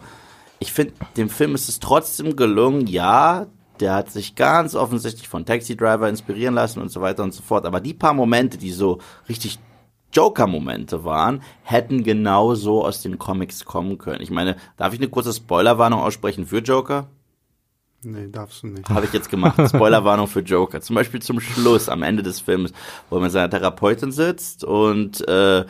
ich 0.59 0.71
finde, 0.71 0.93
dem 1.17 1.29
Film 1.29 1.55
ist 1.55 1.69
es 1.69 1.79
trotzdem 1.79 2.35
gelungen, 2.35 2.87
ja, 2.87 3.47
der 3.79 3.95
hat 3.95 4.11
sich 4.11 4.35
ganz 4.35 4.75
offensichtlich 4.75 5.27
von 5.27 5.45
Taxi 5.45 5.75
Driver 5.75 6.07
inspirieren 6.07 6.53
lassen 6.53 6.81
und 6.81 6.89
so 6.89 7.01
weiter 7.01 7.23
und 7.23 7.33
so 7.33 7.41
fort. 7.41 7.65
Aber 7.65 7.79
die 7.79 7.95
paar 7.95 8.13
Momente, 8.13 8.57
die 8.57 8.71
so 8.71 8.99
richtig 9.27 9.59
Joker-Momente 10.13 11.03
waren, 11.03 11.41
hätten 11.63 12.03
genauso 12.03 12.85
aus 12.85 13.01
den 13.01 13.17
Comics 13.17 13.65
kommen 13.65 13.97
können. 13.97 14.21
Ich 14.21 14.29
meine, 14.29 14.55
darf 14.77 14.93
ich 14.93 14.99
eine 14.99 15.09
kurze 15.09 15.33
Spoilerwarnung 15.33 15.99
aussprechen 15.99 16.45
für 16.45 16.59
Joker? 16.59 17.07
Nee, 18.03 18.29
darfst 18.31 18.63
du 18.63 18.67
nicht. 18.67 18.89
Habe 18.89 19.05
ich 19.05 19.13
jetzt 19.13 19.29
gemacht. 19.29 19.59
Spoilerwarnung 19.69 20.27
für 20.27 20.39
Joker. 20.39 20.81
Zum 20.81 20.95
Beispiel 20.95 21.21
zum 21.21 21.39
Schluss, 21.39 21.87
am 21.87 22.01
Ende 22.03 22.23
des 22.23 22.39
Films, 22.39 22.73
wo 23.09 23.17
er 23.17 23.21
mit 23.21 23.31
seiner 23.31 23.49
Therapeutin 23.49 24.11
sitzt 24.11 24.63
und 24.63 25.27
äh, 25.27 25.65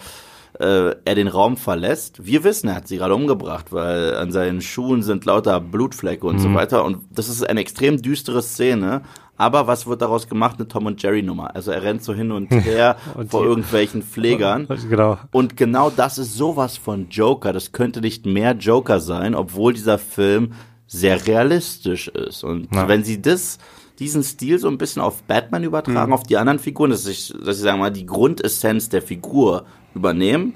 äh, 0.59 0.95
er 1.05 1.15
den 1.15 1.27
Raum 1.27 1.57
verlässt. 1.57 2.25
Wir 2.25 2.43
wissen, 2.43 2.69
er 2.69 2.75
hat 2.75 2.87
sie 2.87 2.97
gerade 2.97 3.15
umgebracht, 3.15 3.71
weil 3.71 4.15
an 4.15 4.31
seinen 4.31 4.61
Schuhen 4.61 5.03
sind 5.03 5.25
lauter 5.25 5.59
Blutflecke 5.59 6.25
und 6.25 6.35
mhm. 6.35 6.39
so 6.39 6.53
weiter. 6.53 6.85
Und 6.85 6.99
das 7.09 7.29
ist 7.29 7.47
eine 7.47 7.59
extrem 7.59 8.01
düstere 8.01 8.41
Szene. 8.41 9.01
Aber 9.37 9.65
was 9.65 9.87
wird 9.87 10.03
daraus 10.03 10.27
gemacht? 10.29 10.57
Eine 10.59 10.67
Tom 10.67 10.85
und 10.85 11.01
Jerry 11.01 11.23
Nummer. 11.23 11.55
Also 11.55 11.71
er 11.71 11.81
rennt 11.81 12.03
so 12.03 12.13
hin 12.13 12.31
und 12.31 12.51
her 12.51 12.97
und 13.15 13.31
vor 13.31 13.43
irgendwelchen 13.43 14.03
Pflegern. 14.03 14.67
Genau. 14.89 15.17
Und 15.31 15.57
genau 15.57 15.89
das 15.89 16.17
ist 16.17 16.35
sowas 16.35 16.77
von 16.77 17.07
Joker. 17.09 17.53
Das 17.53 17.71
könnte 17.71 18.01
nicht 18.01 18.25
mehr 18.25 18.53
Joker 18.53 18.99
sein, 18.99 19.35
obwohl 19.35 19.73
dieser 19.73 19.97
Film 19.97 20.53
sehr 20.93 21.25
realistisch 21.25 22.09
ist. 22.09 22.43
Und 22.43 22.67
ja. 22.75 22.87
wenn 22.89 23.05
sie 23.05 23.21
das, 23.21 23.59
diesen 23.97 24.23
Stil 24.23 24.59
so 24.59 24.67
ein 24.67 24.77
bisschen 24.77 25.01
auf 25.01 25.23
Batman 25.23 25.63
übertragen, 25.63 26.09
mhm. 26.09 26.13
auf 26.13 26.23
die 26.23 26.35
anderen 26.35 26.59
Figuren, 26.59 26.91
dass 26.91 27.07
ich, 27.07 27.33
dass 27.45 27.57
ich 27.57 27.63
sagen 27.63 27.79
mal, 27.79 27.91
die 27.91 28.05
Grundessenz 28.05 28.89
der 28.89 29.01
Figur 29.01 29.65
übernehmen, 29.95 30.55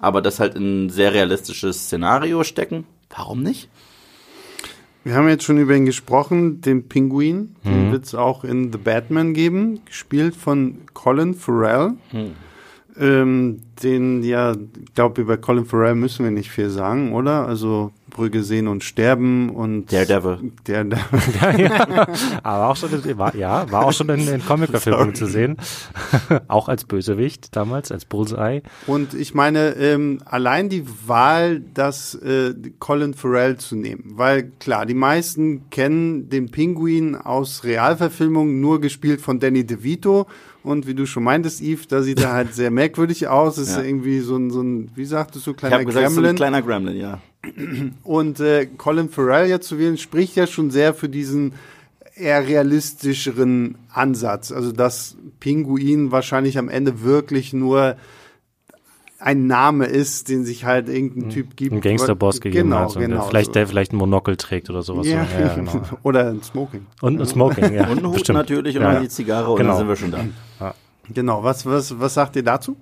aber 0.00 0.20
das 0.20 0.40
halt 0.40 0.56
in 0.56 0.86
ein 0.86 0.90
sehr 0.90 1.14
realistisches 1.14 1.84
Szenario 1.84 2.42
stecken, 2.42 2.86
warum 3.08 3.42
nicht? 3.44 3.68
Wir 5.04 5.14
haben 5.14 5.28
jetzt 5.28 5.44
schon 5.44 5.58
über 5.58 5.76
ihn 5.76 5.86
gesprochen, 5.86 6.60
den 6.60 6.88
Pinguin. 6.88 7.54
Mhm. 7.62 7.70
Den 7.70 7.92
wird 7.92 8.04
es 8.04 8.16
auch 8.16 8.42
in 8.42 8.72
The 8.72 8.78
Batman 8.78 9.32
geben, 9.32 9.80
gespielt 9.84 10.34
von 10.34 10.78
Colin 10.92 11.34
Farrell. 11.34 11.92
Mhm. 12.12 12.32
Ähm, 12.98 13.60
den, 13.80 14.24
ja, 14.24 14.52
ich 14.52 14.94
glaube, 14.94 15.22
über 15.22 15.36
Colin 15.36 15.66
Farrell 15.66 15.94
müssen 15.94 16.24
wir 16.24 16.32
nicht 16.32 16.50
viel 16.50 16.68
sagen, 16.68 17.14
oder? 17.14 17.46
Also 17.46 17.92
Brügge 18.18 18.42
sehen 18.42 18.66
und 18.66 18.82
sterben 18.82 19.48
und 19.50 19.92
Daredevil. 19.92 20.52
Daredevil. 20.64 20.98
ja, 21.40 21.56
ja. 21.56 22.06
Aber 22.42 22.68
auch 22.68 22.76
schon, 22.76 22.92
in, 22.92 23.16
war, 23.16 23.34
ja, 23.36 23.70
war 23.70 23.86
auch 23.86 23.92
schon 23.92 24.08
in, 24.08 24.26
in 24.26 24.44
Comic-Verfilmungen 24.44 25.14
zu 25.14 25.26
sehen. 25.26 25.56
auch 26.48 26.68
als 26.68 26.84
Bösewicht 26.84 27.54
damals, 27.54 27.92
als 27.92 28.04
Bullseye. 28.04 28.62
Und 28.88 29.14
ich 29.14 29.34
meine, 29.34 29.76
ähm, 29.76 30.18
allein 30.24 30.68
die 30.68 30.84
Wahl, 31.06 31.60
das 31.74 32.16
äh, 32.16 32.54
Colin 32.80 33.14
Farrell 33.14 33.56
zu 33.56 33.76
nehmen, 33.76 34.14
weil 34.16 34.50
klar, 34.58 34.84
die 34.84 34.94
meisten 34.94 35.70
kennen 35.70 36.28
den 36.28 36.50
Pinguin 36.50 37.14
aus 37.14 37.62
Realverfilmungen 37.62 38.60
nur 38.60 38.80
gespielt 38.80 39.20
von 39.20 39.38
Danny 39.38 39.64
DeVito 39.64 40.26
und 40.64 40.86
wie 40.86 40.94
du 40.94 41.06
schon 41.06 41.22
meintest, 41.22 41.62
Eve, 41.62 41.82
da 41.88 42.02
sieht 42.02 42.20
er 42.20 42.32
halt 42.32 42.54
sehr 42.54 42.70
merkwürdig 42.70 43.28
aus. 43.28 43.58
Ist 43.58 43.76
ja. 43.76 43.82
irgendwie 43.82 44.20
so 44.20 44.36
ein, 44.36 44.50
so 44.50 44.60
ein, 44.60 44.90
wie 44.94 45.04
sagtest 45.04 45.46
du, 45.46 45.54
kleiner 45.54 45.80
ich 45.80 45.86
gesagt, 45.86 46.06
Gremlin. 46.06 46.24
So 46.24 46.28
ein 46.28 46.36
kleiner 46.36 46.62
Gremlin, 46.62 46.96
ja. 46.96 47.20
Und 48.02 48.40
äh, 48.40 48.66
Colin 48.66 49.08
Farrell 49.08 49.48
jetzt 49.48 49.68
zu 49.68 49.78
wählen, 49.78 49.96
spricht 49.96 50.36
ja 50.36 50.46
schon 50.46 50.70
sehr 50.70 50.92
für 50.94 51.08
diesen 51.08 51.54
eher 52.16 52.46
realistischeren 52.46 53.76
Ansatz. 53.92 54.50
Also 54.52 54.72
dass 54.72 55.16
Pinguin 55.40 56.10
wahrscheinlich 56.10 56.58
am 56.58 56.68
Ende 56.68 57.02
wirklich 57.02 57.52
nur 57.52 57.96
ein 59.20 59.46
Name 59.46 59.86
ist, 59.86 60.28
den 60.28 60.44
sich 60.44 60.64
halt 60.64 60.88
irgendein 60.88 61.30
Typ 61.30 61.56
gibt. 61.56 61.72
Ein 61.72 61.80
Gangsterboss 61.80 62.40
gegeben 62.40 62.70
genau, 62.70 62.82
hat. 62.82 62.96
und 62.96 63.02
Genau, 63.02 63.16
der 63.16 63.24
vielleicht, 63.28 63.46
so. 63.46 63.52
der 63.52 63.66
vielleicht 63.66 63.92
ein 63.92 63.96
Monokel 63.96 64.36
trägt 64.36 64.70
oder 64.70 64.82
sowas. 64.82 65.06
ja, 65.06 65.26
ja, 65.40 65.54
genau. 65.54 65.82
oder 66.02 66.28
ein 66.30 66.42
Smoking. 66.42 66.86
Und 67.00 67.20
ein 67.20 67.26
Smoking, 67.26 67.72
ja. 67.72 67.88
Und 67.88 67.98
ein 67.98 68.06
Hut 68.06 68.14
bestimmt. 68.14 68.38
natürlich 68.38 68.76
und 68.76 68.82
Ja, 68.82 68.92
dann 68.92 69.02
die 69.02 69.08
Zigarre 69.08 69.50
und 69.50 69.56
Genau. 69.58 69.70
dann 69.70 69.78
sind 69.78 69.88
wir 69.88 69.96
schon 69.96 70.10
da. 70.58 70.74
Genau, 71.12 71.42
was, 71.42 71.64
was, 71.66 71.98
was 71.98 72.14
sagt 72.14 72.36
ihr 72.36 72.42
dazu? 72.44 72.76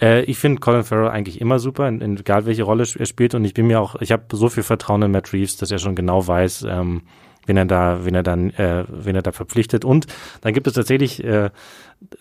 Äh, 0.00 0.22
ich 0.22 0.38
finde 0.38 0.60
Colin 0.60 0.84
Farrell 0.84 1.08
eigentlich 1.08 1.40
immer 1.40 1.58
super, 1.58 1.88
in, 1.88 2.00
in, 2.00 2.16
egal 2.16 2.46
welche 2.46 2.62
Rolle 2.62 2.84
er 2.98 3.06
spielt. 3.06 3.34
Und 3.34 3.44
ich 3.44 3.54
bin 3.54 3.66
mir 3.66 3.80
auch, 3.80 4.00
ich 4.00 4.12
habe 4.12 4.24
so 4.32 4.48
viel 4.48 4.62
Vertrauen 4.62 5.02
in 5.02 5.10
Matt 5.10 5.32
Reeves, 5.32 5.56
dass 5.56 5.70
er 5.70 5.78
schon 5.78 5.94
genau 5.94 6.26
weiß, 6.26 6.66
ähm, 6.68 7.02
wen 7.46 7.56
er 7.56 7.64
da, 7.64 8.04
wen 8.04 8.14
er 8.14 8.22
dann, 8.22 8.50
äh, 8.50 8.84
wen 8.88 9.16
er 9.16 9.22
da 9.22 9.32
verpflichtet. 9.32 9.84
Und 9.84 10.06
dann 10.40 10.52
gibt 10.52 10.66
es 10.66 10.74
tatsächlich 10.74 11.22
äh, 11.24 11.50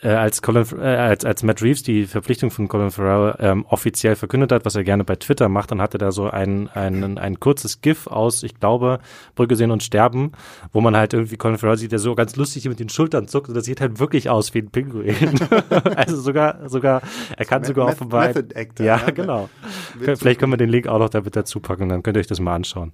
äh, 0.02 0.10
als 0.10 0.42
Colin, 0.42 0.66
äh, 0.78 0.84
als 0.84 1.26
als 1.26 1.44
Matt 1.44 1.62
Reeves 1.62 1.84
die 1.84 2.06
Verpflichtung 2.06 2.52
von 2.52 2.68
Colin 2.68 2.92
Farrell 2.92 3.36
ähm, 3.40 3.66
offiziell 3.68 4.16
verkündet 4.16 4.52
hat, 4.52 4.66
was 4.66 4.76
er 4.76 4.84
gerne 4.84 5.04
bei 5.04 5.16
Twitter 5.16 5.50
macht, 5.50 5.72
dann 5.72 5.82
hatte 5.82 5.98
da 5.98 6.12
so 6.12 6.30
ein 6.30 6.70
ein 6.70 7.18
ein 7.18 7.40
kurzes 7.40 7.82
GIF 7.82 8.08
aus, 8.08 8.44
ich 8.44 8.60
glaube, 8.60 9.00
Brücke 9.36 9.56
sehen 9.56 9.72
und 9.72 9.84
sterben, 9.84 10.34
wo 10.74 10.82
man 10.82 10.96
halt 10.96 11.14
irgendwie 11.14 11.38
Colin 11.38 11.58
Farrell 11.58 11.78
sieht, 11.78 11.92
der 11.92 12.00
so 12.00 12.14
ganz 12.16 12.36
lustig 12.36 12.68
mit 12.68 12.80
den 12.80 12.90
Schultern 12.90 13.28
zuckt 13.28 13.48
und 13.48 13.56
das 13.56 13.66
sieht 13.66 13.82
halt 13.82 14.00
wirklich 14.00 14.30
aus 14.30 14.54
wie 14.54 14.60
ein 14.60 14.70
Pinguin. 14.70 15.16
also 15.96 16.18
sogar 16.18 16.68
sogar 16.70 17.02
er 17.38 17.46
kann 17.46 17.64
sogar 17.64 17.88
Meth- 17.88 17.94
offenbar 17.94 18.28
Method 18.28 18.56
Actor, 18.56 18.86
ja, 18.86 18.98
ja. 18.98 19.12
genau. 19.12 19.50
Wird 19.98 20.20
Vielleicht 20.20 20.40
können 20.40 20.52
wir 20.54 20.58
den 20.58 20.70
Link 20.70 20.88
auch 20.88 21.00
noch 21.00 21.10
damit 21.10 21.36
dazu 21.36 21.60
packen, 21.60 21.90
dann 21.90 22.04
könnt 22.04 22.18
ihr 22.18 22.22
euch 22.22 22.28
das 22.28 22.40
mal 22.40 22.56
anschauen. 22.56 22.92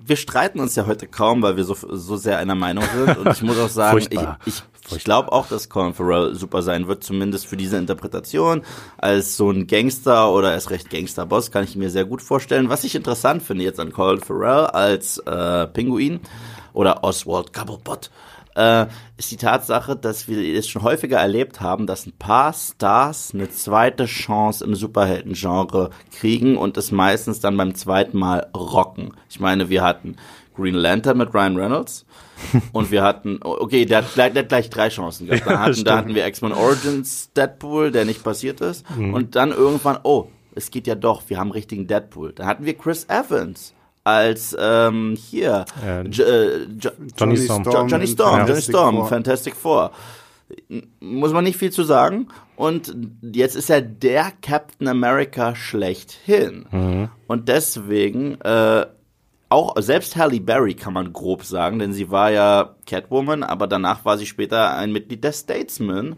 Wir 0.00 0.16
streiten 0.16 0.60
uns 0.60 0.76
ja 0.76 0.86
heute 0.86 1.08
kaum, 1.08 1.42
weil 1.42 1.56
wir 1.56 1.64
so, 1.64 1.74
so 1.74 2.16
sehr 2.16 2.38
einer 2.38 2.54
Meinung 2.54 2.84
sind. 2.94 3.18
Und 3.18 3.32
ich 3.32 3.42
muss 3.42 3.58
auch 3.58 3.68
sagen, 3.68 3.98
ich, 3.98 4.08
ich, 4.46 4.62
ich 4.96 5.04
glaube 5.04 5.32
auch, 5.32 5.46
dass 5.48 5.68
Colin 5.68 5.94
Farrell 5.94 6.34
super 6.34 6.62
sein 6.62 6.88
wird, 6.88 7.04
zumindest 7.04 7.46
für 7.46 7.56
diese 7.56 7.76
Interpretation. 7.76 8.62
Als 8.96 9.36
so 9.36 9.50
ein 9.50 9.66
Gangster 9.66 10.32
oder 10.32 10.52
erst 10.52 10.70
recht 10.70 10.90
Gangsterboss 10.90 11.50
kann 11.50 11.64
ich 11.64 11.76
mir 11.76 11.90
sehr 11.90 12.04
gut 12.04 12.22
vorstellen. 12.22 12.68
Was 12.68 12.84
ich 12.84 12.94
interessant 12.94 13.42
finde 13.42 13.64
jetzt 13.64 13.80
an 13.80 13.92
Colin 13.92 14.20
Farrell 14.20 14.66
als 14.66 15.18
äh, 15.18 15.66
Pinguin 15.66 16.20
oder 16.72 17.04
Oswald 17.04 17.52
Cobblepot, 17.52 18.10
äh, 18.58 18.86
ist 19.16 19.30
die 19.30 19.36
Tatsache, 19.36 19.94
dass 19.94 20.26
wir 20.26 20.58
es 20.58 20.68
schon 20.68 20.82
häufiger 20.82 21.18
erlebt 21.18 21.60
haben, 21.60 21.86
dass 21.86 22.06
ein 22.06 22.12
paar 22.18 22.52
Stars 22.52 23.32
eine 23.32 23.50
zweite 23.50 24.06
Chance 24.06 24.64
im 24.64 24.74
Superhelden-Genre 24.74 25.90
kriegen 26.18 26.56
und 26.56 26.76
es 26.76 26.90
meistens 26.90 27.40
dann 27.40 27.56
beim 27.56 27.74
zweiten 27.74 28.18
Mal 28.18 28.48
rocken. 28.56 29.14
Ich 29.30 29.38
meine, 29.38 29.68
wir 29.68 29.82
hatten 29.82 30.16
Green 30.56 30.74
Lantern 30.74 31.18
mit 31.18 31.32
Ryan 31.32 31.56
Reynolds 31.56 32.04
und 32.72 32.90
wir 32.90 33.02
hatten, 33.02 33.38
okay, 33.42 33.84
der 33.86 33.98
hat 33.98 34.14
gleich, 34.14 34.32
der 34.32 34.42
hat 34.42 34.48
gleich 34.48 34.70
drei 34.70 34.88
Chancen 34.88 35.26
gehabt. 35.26 35.46
Da 35.46 35.52
Ja, 35.52 35.58
hatten, 35.60 35.72
stimmt. 35.74 35.88
da 35.88 35.96
hatten 35.98 36.14
wir 36.14 36.26
X-Men 36.26 36.52
Origins 36.52 37.30
Deadpool, 37.34 37.90
der 37.90 38.04
nicht 38.04 38.22
passiert 38.24 38.60
ist 38.60 38.84
und 38.96 39.34
dann 39.36 39.50
irgendwann, 39.50 39.98
oh, 40.02 40.28
es 40.54 40.70
geht 40.70 40.86
ja 40.86 40.94
doch, 40.94 41.22
wir 41.28 41.38
haben 41.38 41.50
richtigen 41.52 41.86
Deadpool. 41.86 42.32
Da 42.32 42.46
hatten 42.46 42.64
wir 42.64 42.74
Chris 42.74 43.04
Evans 43.08 43.74
als 44.04 44.56
ähm, 44.58 45.16
hier 45.18 45.64
Äh, 45.84 46.02
J 46.08 46.26
äh, 46.26 46.64
Jo- 46.80 46.90
Johnny 47.16 47.36
Storm. 47.36 47.64
Jo 47.64 47.86
Johnny 47.86 48.06
Storm, 48.06 48.30
Johnny 48.30 48.46
Fantastic 48.46 48.74
Storm, 48.74 48.96
Four. 48.96 49.08
Fantastic 49.08 49.54
Four. 49.56 49.90
Muss 51.00 51.32
man 51.32 51.44
nicht 51.44 51.58
viel 51.58 51.70
zu 51.70 51.82
sagen. 51.84 52.28
Und 52.56 52.96
jetzt 53.20 53.54
ist 53.54 53.68
er 53.70 53.82
der 53.82 54.32
Captain 54.42 54.88
America 54.88 55.54
schlechthin. 55.54 56.64
Mhm. 56.70 57.08
Und 57.26 57.48
deswegen, 57.48 58.40
äh, 58.40 58.86
auch 59.50 59.74
selbst 59.80 60.16
Halle 60.16 60.40
Berry 60.40 60.74
kann 60.74 60.92
man 60.92 61.12
grob 61.12 61.44
sagen, 61.44 61.78
denn 61.78 61.92
sie 61.92 62.10
war 62.10 62.30
ja 62.30 62.74
Catwoman, 62.86 63.42
aber 63.42 63.66
danach 63.66 64.04
war 64.04 64.18
sie 64.18 64.26
später 64.26 64.76
ein 64.76 64.92
Mitglied 64.92 65.24
der 65.24 65.32
Statesman 65.32 66.16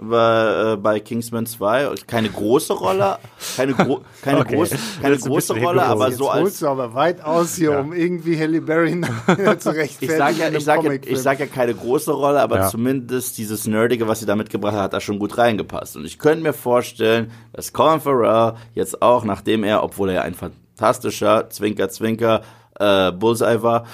bei, 0.00 0.74
äh, 0.74 0.76
bei 0.76 1.00
Kingsman 1.00 1.44
2. 1.44 1.92
Keine 2.06 2.28
große 2.30 2.72
Rolle, 2.72 3.18
keine, 3.56 3.74
gro 3.74 4.02
keine, 4.22 4.42
Okay. 4.42 4.54
große, 4.54 4.78
keine 5.02 5.18
große 5.18 5.54
Rolle, 5.58 5.82
aber 5.82 6.06
Jetzt 6.10 6.18
so 6.18 6.28
als 6.30 6.40
holst 6.42 6.62
du 6.62 6.68
aber 6.68 6.94
weit 6.94 7.20
aus 7.24 7.56
hier, 7.56 7.72
Ja. 7.72 7.80
um 7.80 7.92
irgendwie 7.92 8.38
Halle 8.38 8.60
Berry 8.60 9.00
zu 9.58 9.70
rechtfertigen. 9.74 10.12
Ich 10.12 10.16
sage 10.16 10.36
ja, 10.38 10.48
ich 10.50 10.64
sag 10.64 10.84
ja, 10.84 10.92
ich 10.92 11.18
sag 11.18 11.40
ja 11.40 11.46
keine 11.46 11.74
große 11.74 12.12
Rolle, 12.12 12.40
aber 12.40 12.58
Ja. 12.58 12.68
zumindest 12.68 13.38
dieses 13.38 13.66
Nerdige, 13.66 14.06
was 14.06 14.20
sie 14.20 14.26
da 14.26 14.36
mitgebracht 14.36 14.74
hat, 14.74 14.82
hat 14.82 14.92
da 14.92 15.00
schon 15.00 15.18
gut 15.18 15.36
reingepasst. 15.36 15.96
Und 15.96 16.04
ich 16.04 16.20
könnte 16.20 16.44
mir 16.44 16.52
vorstellen, 16.52 17.32
dass 17.52 17.72
Colin 17.72 18.00
Farrell 18.00 18.54
jetzt 18.74 19.02
auch, 19.02 19.24
nachdem 19.24 19.64
er, 19.64 19.82
obwohl 19.82 20.10
er 20.10 20.14
ja 20.14 20.22
ein 20.22 20.34
fantastischer 20.34 21.50
Zwinker, 21.50 21.88
Zwinker, 21.88 22.42
äh, 22.78 23.12
Bullseye 23.12 23.62
war, 23.62 23.84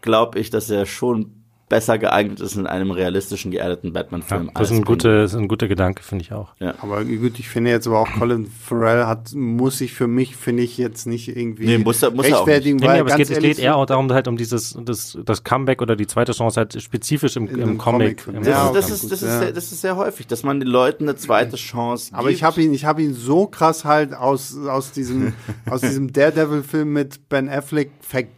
glaube 0.00 0.38
ich, 0.38 0.50
dass 0.50 0.70
er 0.70 0.86
schon 0.86 1.39
besser 1.70 1.96
geeignet 1.98 2.40
ist 2.40 2.56
in 2.56 2.66
einem 2.66 2.90
realistischen, 2.90 3.50
geerdeten 3.50 3.86
Ja, 3.94 4.02
Batman-Film. 4.02 4.50
das 4.54 4.70
ist 4.70 4.76
ein, 4.76 4.84
guter, 4.84 5.24
ist 5.24 5.34
ein 5.34 5.48
guter 5.48 5.68
Gedanke, 5.68 6.02
finde 6.02 6.24
ich 6.24 6.32
auch. 6.32 6.52
Aber 6.82 7.02
gut, 7.04 7.38
ich 7.38 7.48
finde 7.48 7.70
jetzt 7.70 7.86
aber 7.86 8.00
auch 8.00 8.08
Colin 8.18 8.46
Farrell 8.46 9.06
hat, 9.06 9.32
muss 9.34 9.78
sich 9.78 9.94
für 9.94 10.06
mich, 10.08 10.36
finde 10.36 10.64
ich 10.64 10.76
jetzt 10.76 11.06
nicht 11.06 11.28
irgendwie 11.34 11.64
Nee, 11.66 11.78
muss 11.78 12.02
er- 12.02 12.10
muss 12.10 12.26
er 12.26 12.40
auch 12.40 12.46
rechtfertigen, 12.46 12.76
Nee, 12.78 12.86
weil 12.86 12.94
nee, 12.96 13.00
aber 13.00 13.10
es 13.10 13.16
ganz 13.16 13.28
geht, 13.28 13.38
es 13.38 13.42
geht 13.42 13.58
eher 13.60 13.76
auch 13.76 13.86
darum, 13.86 14.12
halt 14.12 14.28
um 14.28 14.36
dieses 14.36 14.76
das, 14.84 15.16
das 15.24 15.44
Comeback 15.44 15.80
oder 15.80 15.96
die 15.96 16.06
zweite 16.06 16.32
Chance 16.32 16.58
halt 16.60 16.82
spezifisch 16.82 17.36
im, 17.36 17.46
In 17.46 17.60
im 17.62 17.78
Comic. 17.78 18.24
Comicfilm. 18.24 18.36
Im 18.38 18.42
Das, 18.42 18.52
Ja, 18.52 18.66
ist, 18.68 18.74
das, 18.76 18.90
ist, 18.90 19.12
das, 19.12 19.22
ist 19.22 19.28
ja. 19.28 19.38
sehr, 19.38 19.52
das 19.52 19.64
ist 19.72 19.80
sehr 19.80 19.96
häufig, 19.96 20.26
dass 20.26 20.42
man 20.42 20.58
den 20.58 20.68
Leuten 20.68 21.04
eine 21.04 21.16
zweite 21.16 21.56
Chance 21.56 22.06
gibt. 22.10 22.18
aber 22.18 22.30
ich 22.30 22.42
habe 22.42 22.60
ihn, 22.60 22.74
ich 22.74 22.84
habe 22.84 23.00
ihn 23.00 23.14
so 23.14 23.46
krass 23.46 23.84
halt 23.84 24.12
aus, 24.12 24.58
aus 24.66 24.90
diesem, 24.90 25.34
aus 25.70 25.82
diesem 25.82 26.12
Daredevil-Film 26.12 26.92
mit 26.92 27.28
Ben 27.28 27.48
Affleck 27.48 27.92
vergessen 28.00 28.34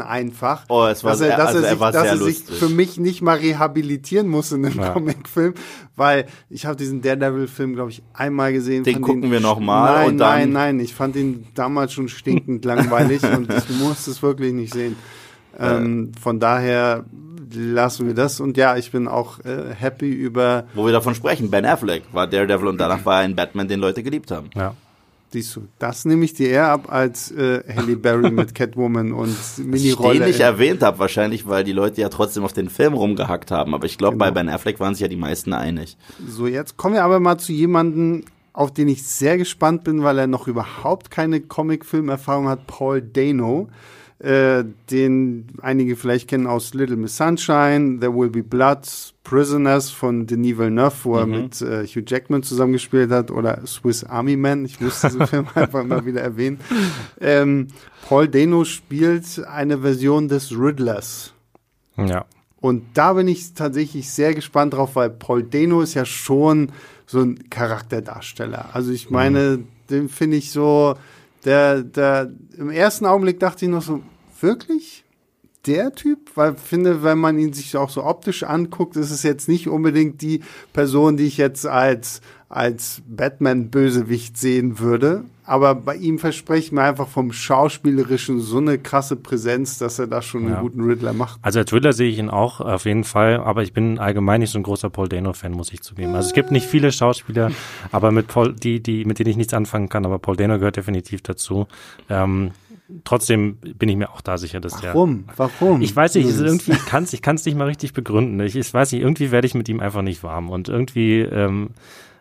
einfach. 0.00 0.64
Oh, 0.68 0.86
es 0.86 1.04
war 1.04 1.12
dass 1.12 1.20
er, 1.20 1.36
dass 1.36 1.54
also 1.54 1.58
er, 1.60 1.64
er 1.64 1.70
sich, 1.70 1.80
war 1.80 1.92
dass 1.92 2.06
er 2.06 2.16
sich 2.18 2.38
für 2.44 2.68
mich 2.68 2.98
nicht 2.98 3.22
mal 3.22 3.38
rehabilitieren 3.38 4.28
muss 4.28 4.52
in 4.52 4.64
einem 4.66 4.78
Ja. 4.78 4.90
Comicfilm, 4.90 5.54
weil 5.96 6.26
ich 6.50 6.66
habe 6.66 6.76
diesen 6.76 7.02
Daredevil-Film, 7.02 7.74
glaube 7.74 7.90
ich, 7.90 8.02
einmal 8.12 8.52
gesehen. 8.52 8.84
Den 8.84 9.00
gucken 9.00 9.24
ihn 9.24 9.30
wir 9.30 9.40
noch 9.40 9.60
mal 9.60 9.94
Nein, 9.94 10.08
und 10.08 10.18
dann- 10.18 10.38
nein, 10.40 10.52
nein, 10.52 10.80
ich 10.80 10.94
fand 10.94 11.16
ihn 11.16 11.46
damals 11.54 11.92
schon 11.92 12.08
stinkend 12.08 12.64
langweilig 12.64 13.22
und 13.24 13.52
ich 13.52 13.68
musste 13.80 14.10
es 14.10 14.22
wirklich 14.22 14.52
nicht 14.52 14.72
sehen. 14.72 14.96
Ähm, 15.58 16.12
von 16.20 16.40
daher 16.40 17.04
lassen 17.54 18.06
wir 18.08 18.14
das 18.14 18.40
und 18.40 18.56
ja, 18.56 18.76
ich 18.76 18.90
bin 18.90 19.06
auch 19.06 19.38
äh, 19.44 19.72
happy 19.72 20.10
über 20.10 20.64
Wo 20.74 20.84
wir 20.86 20.92
davon 20.92 21.14
sprechen, 21.14 21.50
Ben 21.50 21.64
Affleck 21.64 22.02
war 22.12 22.26
Daredevil 22.26 22.66
und 22.68 22.78
danach 22.80 23.04
war 23.04 23.20
er 23.20 23.24
ein 23.24 23.36
Batman, 23.36 23.68
den 23.68 23.78
Leute 23.78 24.02
geliebt 24.02 24.30
haben. 24.32 24.50
Ja. 24.56 24.74
Siehst 25.34 25.56
du, 25.56 25.62
das 25.80 26.04
nehme 26.04 26.24
ich 26.24 26.34
dir 26.34 26.48
eher 26.48 26.68
ab 26.68 26.92
als 26.92 27.32
äh, 27.32 27.64
Halle 27.74 27.96
Berry 27.96 28.30
mit 28.30 28.54
Catwoman 28.54 29.10
und 29.12 29.30
ich 29.30 29.56
den 29.56 29.70
Mini-Rolle. 29.70 30.26
nicht 30.26 30.36
in- 30.36 30.42
erwähnt 30.44 30.80
habe, 30.84 31.00
wahrscheinlich, 31.00 31.48
weil 31.48 31.64
die 31.64 31.72
Leute 31.72 32.00
ja 32.02 32.08
trotzdem 32.08 32.44
auf 32.44 32.52
den 32.52 32.70
Film 32.70 32.94
rumgehackt 32.94 33.50
haben. 33.50 33.74
Aber 33.74 33.84
ich 33.84 33.98
glaube, 33.98 34.12
Genau. 34.14 34.26
bei 34.26 34.30
Ben 34.30 34.48
Affleck 34.48 34.78
waren 34.78 34.94
sich 34.94 35.02
ja 35.02 35.08
die 35.08 35.16
meisten 35.16 35.52
einig. 35.52 35.96
So, 36.28 36.46
jetzt 36.46 36.76
kommen 36.76 36.94
wir 36.94 37.02
aber 37.02 37.18
mal 37.18 37.36
zu 37.38 37.52
jemandem, 37.52 38.22
auf 38.52 38.72
den 38.72 38.86
ich 38.86 39.02
sehr 39.04 39.36
gespannt 39.36 39.82
bin, 39.82 40.04
weil 40.04 40.16
er 40.20 40.28
noch 40.28 40.46
überhaupt 40.46 41.10
keine 41.10 41.40
Comic-Film-Erfahrung 41.40 42.48
hat, 42.48 42.68
Paul 42.68 43.02
Dano. 43.02 43.68
Äh, 44.24 44.64
den 44.90 45.48
einige 45.60 45.96
vielleicht 45.96 46.28
kennen 46.28 46.46
aus 46.46 46.72
Little 46.72 46.96
Miss 46.96 47.18
Sunshine, 47.18 48.00
There 48.00 48.14
Will 48.14 48.30
Be 48.30 48.42
Blood, 48.42 48.88
Prisoners 49.22 49.90
von 49.90 50.26
Denis 50.26 50.56
Villeneuve, 50.56 50.94
wo 51.02 51.16
er 51.16 51.26
mit 51.26 51.60
äh, 51.60 51.86
Hugh 51.86 52.04
Jackman 52.06 52.42
zusammengespielt 52.42 53.10
hat, 53.10 53.30
oder 53.30 53.60
Swiss 53.66 54.02
Army 54.02 54.38
Man, 54.38 54.64
ich 54.64 54.80
muss 54.80 55.02
diesen 55.02 55.26
Film 55.26 55.46
einfach 55.54 55.82
immer 55.82 56.06
wieder 56.06 56.22
erwähnen. 56.22 56.58
Ähm, 57.20 57.68
Paul 58.08 58.28
Dano 58.28 58.64
spielt 58.64 59.44
eine 59.46 59.80
Version 59.80 60.28
des 60.28 60.52
Riddlers. 60.52 61.34
ja. 61.98 62.24
Und 62.62 62.82
da 62.94 63.12
bin 63.12 63.28
ich 63.28 63.52
tatsächlich 63.52 64.10
sehr 64.10 64.34
gespannt 64.34 64.72
drauf, 64.72 64.96
weil 64.96 65.10
Paul 65.10 65.42
Dano 65.42 65.82
ist 65.82 65.92
ja 65.92 66.06
schon 66.06 66.72
so 67.04 67.20
ein 67.20 67.50
Charakterdarsteller. 67.50 68.70
Also 68.72 68.90
ich 68.90 69.10
meine, 69.10 69.64
den 69.90 70.08
finde 70.08 70.38
ich 70.38 70.50
so, 70.50 70.94
der, 71.44 71.82
der, 71.82 72.30
im 72.56 72.70
ersten 72.70 73.04
Augenblick 73.04 73.38
dachte 73.38 73.66
ich 73.66 73.70
noch 73.70 73.82
so, 73.82 74.00
wirklich? 74.40 75.04
Der 75.66 75.94
Typ? 75.94 76.18
Weil 76.34 76.54
ich 76.54 76.60
finde, 76.60 77.02
wenn 77.02 77.18
man 77.18 77.38
ihn 77.38 77.52
sich 77.54 77.74
auch 77.76 77.88
so 77.88 78.04
optisch 78.04 78.42
anguckt, 78.42 78.96
ist 78.96 79.10
es 79.10 79.22
jetzt 79.22 79.48
nicht 79.48 79.66
unbedingt 79.68 80.20
die 80.20 80.42
Person, 80.74 81.16
die 81.16 81.24
ich 81.24 81.38
jetzt 81.38 81.66
als, 81.66 82.20
als 82.50 83.00
Batman-Bösewicht 83.08 84.36
sehen 84.36 84.78
würde. 84.78 85.24
Aber 85.46 85.74
bei 85.74 85.94
ihm 85.96 86.18
verspreche 86.18 86.66
ich 86.66 86.72
mir 86.72 86.82
einfach 86.82 87.06
vom 87.08 87.30
Schauspielerischen 87.30 88.40
so 88.40 88.56
eine 88.58 88.78
krasse 88.78 89.14
Präsenz, 89.16 89.76
dass 89.76 89.98
er 89.98 90.06
da 90.06 90.22
schon 90.22 90.48
Ja. 90.48 90.54
einen 90.54 90.62
guten 90.62 90.82
Riddler 90.82 91.12
macht. 91.12 91.38
Also 91.42 91.58
als 91.60 91.68
Thriller 91.70 91.92
sehe 91.92 92.08
ich 92.08 92.18
ihn 92.18 92.30
auch 92.30 92.60
auf 92.60 92.86
jeden 92.86 93.04
Fall, 93.04 93.36
aber 93.40 93.62
ich 93.62 93.74
bin 93.74 93.98
allgemein 93.98 94.40
nicht 94.40 94.50
so 94.52 94.58
ein 94.58 94.62
großer 94.62 94.88
Paul 94.88 95.08
Dano-Fan, 95.08 95.52
muss 95.52 95.70
ich 95.72 95.82
zugeben. 95.82 96.14
Also 96.14 96.28
es 96.28 96.32
gibt 96.34 96.50
nicht 96.50 96.66
viele 96.66 96.90
Schauspieler, 96.92 97.50
aber 97.92 98.10
mit 98.10 98.28
Paul, 98.28 98.54
die, 98.54 98.82
die, 98.82 99.04
mit 99.04 99.18
denen 99.18 99.28
ich 99.30 99.36
nichts 99.36 99.52
anfangen 99.52 99.90
kann, 99.90 100.06
aber 100.06 100.18
Paul 100.18 100.36
Dano 100.36 100.58
gehört 100.58 100.76
definitiv 100.76 101.20
dazu. 101.20 101.66
Ähm, 102.08 102.52
trotzdem 103.04 103.56
bin 103.76 103.88
ich 103.88 103.96
mir 103.96 104.10
auch 104.10 104.20
da 104.20 104.38
sicher, 104.38 104.60
dass 104.60 104.80
der. 104.80 104.94
Warum? 104.94 105.24
Warum? 105.36 105.82
Ich 105.82 105.94
weiß 105.94 106.14
nicht, 106.14 106.28
es 106.28 106.40
irgendwie, 106.40 106.72
ich 106.72 106.86
kann 106.86 107.04
es 107.04 107.12
ich 107.12 107.22
kann's 107.22 107.44
nicht 107.44 107.56
mal 107.56 107.66
richtig 107.66 107.92
begründen. 107.92 108.38
Ich, 108.40 108.54
ich 108.56 108.72
weiß 108.72 108.92
nicht, 108.92 109.00
irgendwie 109.02 109.30
werde 109.32 109.46
ich 109.46 109.54
mit 109.54 109.68
ihm 109.68 109.80
einfach 109.80 110.02
nicht 110.02 110.22
warm 110.22 110.50
und 110.50 110.68
irgendwie 110.68 111.20
ähm, 111.20 111.70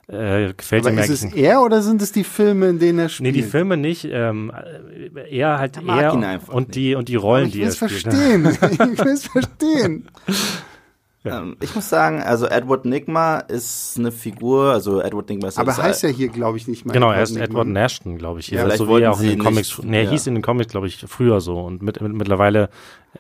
äh, 0.08 0.54
gefällt 0.54 0.86
Aber 0.86 0.92
ihm 0.92 0.98
ist 1.00 1.10
es 1.10 1.24
er 1.34 1.62
oder 1.62 1.82
sind 1.82 2.02
es 2.02 2.12
die 2.12 2.24
Filme, 2.24 2.68
in 2.70 2.80
denen 2.80 3.00
er 3.00 3.06
Nee, 3.06 3.10
spielt? 3.10 3.36
die 3.36 3.44
Filme 3.44 3.78
nicht, 3.78 4.06
ähm, 4.12 4.52
äh, 5.16 5.30
eher 5.38 5.60
halt 5.60 5.78
er 5.88 6.14
ihn 6.14 6.24
einfach 6.24 6.54
und 6.54 6.76
die 6.76 6.96
und 6.96 7.08
die 7.10 7.16
Rollen, 7.16 7.48
ich 7.48 7.54
die 7.54 7.60
will 7.60 7.66
er 7.66 7.70
es 7.70 7.76
spielt. 7.78 7.92
verstehen. 8.02 8.46
ich 8.72 8.80
will 9.06 9.08
es 9.14 9.26
verstehen. 9.28 10.10
Ähm, 11.26 11.56
ich 11.62 11.74
muss 11.74 11.88
sagen, 11.90 12.22
also 12.22 12.48
Edward 12.48 12.84
Nigma 12.86 13.38
ist 13.40 13.98
eine 13.98 14.12
Figur, 14.12 14.72
also 14.74 15.02
Edward 15.02 15.30
Nigma 15.30 15.48
ist 15.48 15.58
Aber 15.58 15.76
heißt 15.76 16.04
ja 16.04 16.10
hier, 16.10 16.28
glaube 16.28 16.58
ich, 16.58 16.68
nicht 16.68 16.86
mehr. 16.86 16.94
Genau, 16.94 17.12
er 17.12 17.24
ist 17.24 17.32
Nigma. 17.32 17.46
Edward 17.46 17.68
Nashton, 17.68 18.18
glaube 18.18 18.42
ich. 18.42 18.48
Hier. 18.48 18.58
Ja, 18.60 18.64
vielleicht 18.66 18.80
so 18.80 18.90
wie 18.90 19.02
er 19.02 19.12
auch 19.12 19.20
in 19.22 19.28
den 19.30 19.38
nicht- 19.40 19.46
Comics. 19.46 19.82
Nee, 19.84 19.98
er 19.98 20.04
ja. 20.04 20.10
hieß 20.10 20.28
in 20.28 20.36
den 20.36 20.44
Comics, 20.44 20.72
glaube 20.72 20.88
ich, 20.88 20.98
früher 21.08 21.40
so. 21.40 21.60
Und 21.62 21.82
mit, 21.82 22.02
mit, 22.02 22.14
mittlerweile 22.14 22.70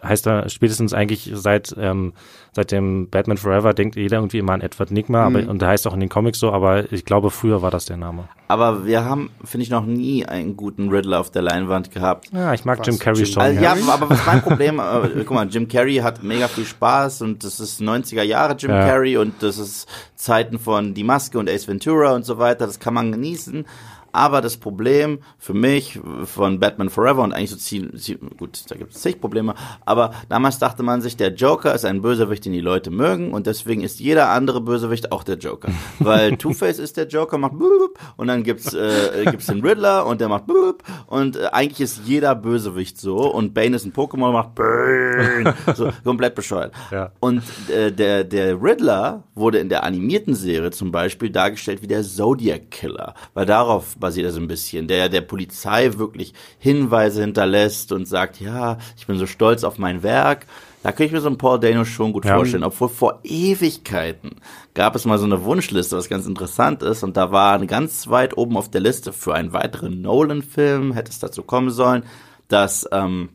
heißt 0.01 0.25
er 0.27 0.49
spätestens 0.49 0.93
eigentlich 0.93 1.29
seit, 1.33 1.75
ähm, 1.77 2.13
seit 2.53 2.71
dem 2.71 3.09
Batman 3.09 3.37
Forever 3.37 3.73
denkt 3.73 3.95
jeder 3.95 4.17
irgendwie 4.17 4.39
immer 4.39 4.53
an 4.53 4.61
Edward 4.61 4.91
Nigma, 4.91 5.29
Mhm. 5.29 5.35
aber, 5.35 5.49
und 5.49 5.61
der 5.61 5.69
heißt 5.69 5.85
auch 5.87 5.93
in 5.93 5.99
den 5.99 6.09
Comics 6.09 6.39
so, 6.39 6.51
aber 6.51 6.91
ich 6.91 7.05
glaube, 7.05 7.29
früher 7.31 7.61
war 7.61 7.71
das 7.71 7.85
der 7.85 7.97
Name. 7.97 8.27
Aber 8.47 8.85
wir 8.85 9.05
haben, 9.05 9.29
finde 9.43 9.63
ich, 9.63 9.69
noch 9.69 9.85
nie 9.85 10.25
einen 10.25 10.55
guten 10.55 10.89
Riddler 10.89 11.19
auf 11.19 11.31
der 11.31 11.41
Leinwand 11.41 11.91
gehabt. 11.91 12.29
Ja, 12.33 12.53
ich 12.53 12.65
mag 12.65 12.79
Was, 12.79 12.87
Jim 12.87 12.99
Carrey 12.99 13.17
Jim 13.19 13.25
schon. 13.27 13.41
Also, 13.43 13.61
ja. 13.61 13.75
ja, 13.75 13.93
aber 13.93 14.09
was 14.09 14.25
mein 14.25 14.41
Problem? 14.41 14.79
äh, 14.79 15.09
guck 15.25 15.31
mal, 15.31 15.47
Jim 15.47 15.67
Carrey 15.67 15.95
hat 15.97 16.23
mega 16.23 16.47
viel 16.47 16.65
Spaß 16.65 17.21
und 17.21 17.43
das 17.43 17.59
ist 17.59 17.81
90er 17.81 18.23
Jahre 18.23 18.55
Jim 18.55 18.71
Ja. 18.71 18.85
Carrey 18.87 19.17
und 19.17 19.41
das 19.41 19.57
ist 19.57 19.87
Zeiten 20.15 20.59
von 20.59 20.93
Die 20.93 21.03
Maske 21.03 21.37
und 21.39 21.49
Ace 21.49 21.67
Ventura 21.67 22.13
und 22.13 22.25
so 22.25 22.37
weiter. 22.37 22.65
Das 22.67 22.79
kann 22.79 22.93
man 22.93 23.11
genießen. 23.11 23.65
Aber 24.13 24.41
das 24.41 24.57
Problem 24.57 25.19
für 25.39 25.55
mich 25.55 25.99
von 26.25 26.59
Batman 26.59 26.89
Forever 26.89 27.23
und 27.23 27.33
eigentlich 27.33 27.49
so 27.49 27.57
Ziel 27.57 27.91
gut, 28.37 28.63
da 28.69 28.75
gibt 28.75 28.93
es 28.93 29.01
zig 29.01 29.19
Probleme, 29.19 29.55
aber 29.85 30.13
damals 30.29 30.59
dachte 30.59 30.83
man 30.83 31.01
sich, 31.01 31.17
der 31.17 31.33
Joker 31.33 31.73
ist 31.73 31.83
ein 31.83 32.01
Bösewicht, 32.01 32.45
den 32.45 32.53
die 32.53 32.61
Leute 32.61 32.91
mögen 32.91 33.33
und 33.33 33.47
deswegen 33.47 33.81
ist 33.81 33.99
jeder 33.99 34.29
andere 34.29 34.61
Bösewicht 34.61 35.11
auch 35.11 35.23
der 35.23 35.37
Joker. 35.37 35.69
Weil 35.99 36.37
Two-Face 36.37 36.79
ist 36.79 36.97
der 36.97 37.07
Joker, 37.07 37.37
macht 37.37 37.57
blub, 37.57 37.99
und 38.15 38.27
dann 38.27 38.43
gibt's, 38.43 38.73
äh, 38.73 39.25
gibt's 39.25 39.47
den 39.47 39.65
Riddler 39.65 40.05
und 40.05 40.21
der 40.21 40.29
macht 40.29 40.45
blub, 40.45 40.83
und 41.07 41.35
äh, 41.35 41.47
eigentlich 41.51 41.81
ist 41.81 42.01
jeder 42.05 42.35
Bösewicht 42.35 42.99
so 42.99 43.33
und 43.33 43.53
Bane 43.53 43.75
ist 43.75 43.85
ein 43.85 43.93
Pokémon 43.93 44.27
und 44.27 44.33
macht 44.33 44.55
Bane. 44.55 45.55
So, 45.75 45.89
komplett 46.03 46.35
bescheuert. 46.35 46.71
Ja. 46.91 47.11
Und 47.19 47.41
äh, 47.69 47.91
der, 47.91 48.23
der 48.23 48.61
Riddler 48.61 49.23
wurde 49.33 49.57
in 49.57 49.69
der 49.69 49.83
animierten 49.83 50.35
Serie 50.35 50.71
zum 50.71 50.91
Beispiel 50.91 51.31
dargestellt 51.31 51.81
wie 51.81 51.87
der 51.87 52.03
Zodiac 52.03 52.69
Killer, 52.69 53.15
weil 53.33 53.45
darauf 53.45 53.95
basiert 54.03 54.27
er 54.27 54.31
so 54.33 54.39
ein 54.39 54.47
bisschen, 54.47 54.87
der 54.87 55.09
der 55.09 55.21
Polizei 55.21 55.93
wirklich 55.97 56.33
Hinweise 56.59 57.21
hinterlässt 57.21 57.91
und 57.91 58.07
sagt, 58.07 58.39
ja, 58.39 58.77
ich 58.97 59.07
bin 59.07 59.17
so 59.17 59.25
stolz 59.25 59.63
auf 59.63 59.79
mein 59.79 60.03
Werk. 60.03 60.45
Da 60.83 60.91
könnte 60.91 61.05
ich 61.05 61.11
mir 61.13 61.21
so 61.21 61.27
einen 61.29 61.37
Paul 61.37 61.59
Dano 61.61 61.85
schon 61.85 62.11
gut 62.11 62.25
Ja. 62.25 62.35
vorstellen, 62.35 62.65
obwohl 62.65 62.89
vor 62.89 63.21
Ewigkeiten 63.23 64.35
gab 64.73 64.95
es 64.95 65.05
mal 65.05 65.17
so 65.17 65.23
eine 65.25 65.43
Wunschliste, 65.45 65.95
was 65.95 66.09
ganz 66.09 66.27
interessant 66.27 66.83
ist, 66.83 67.03
und 67.03 67.15
da 67.15 67.31
war 67.31 67.57
ganz 67.65 68.09
weit 68.09 68.37
oben 68.37 68.57
auf 68.57 68.69
der 68.69 68.81
Liste 68.81 69.13
für 69.13 69.33
einen 69.33 69.53
weiteren 69.53 70.01
Nolan-Film, 70.01 70.91
hätte 70.91 71.09
es 71.09 71.19
dazu 71.19 71.41
kommen 71.41 71.69
sollen, 71.69 72.03
dass 72.49 72.85
ähm, 72.91 73.29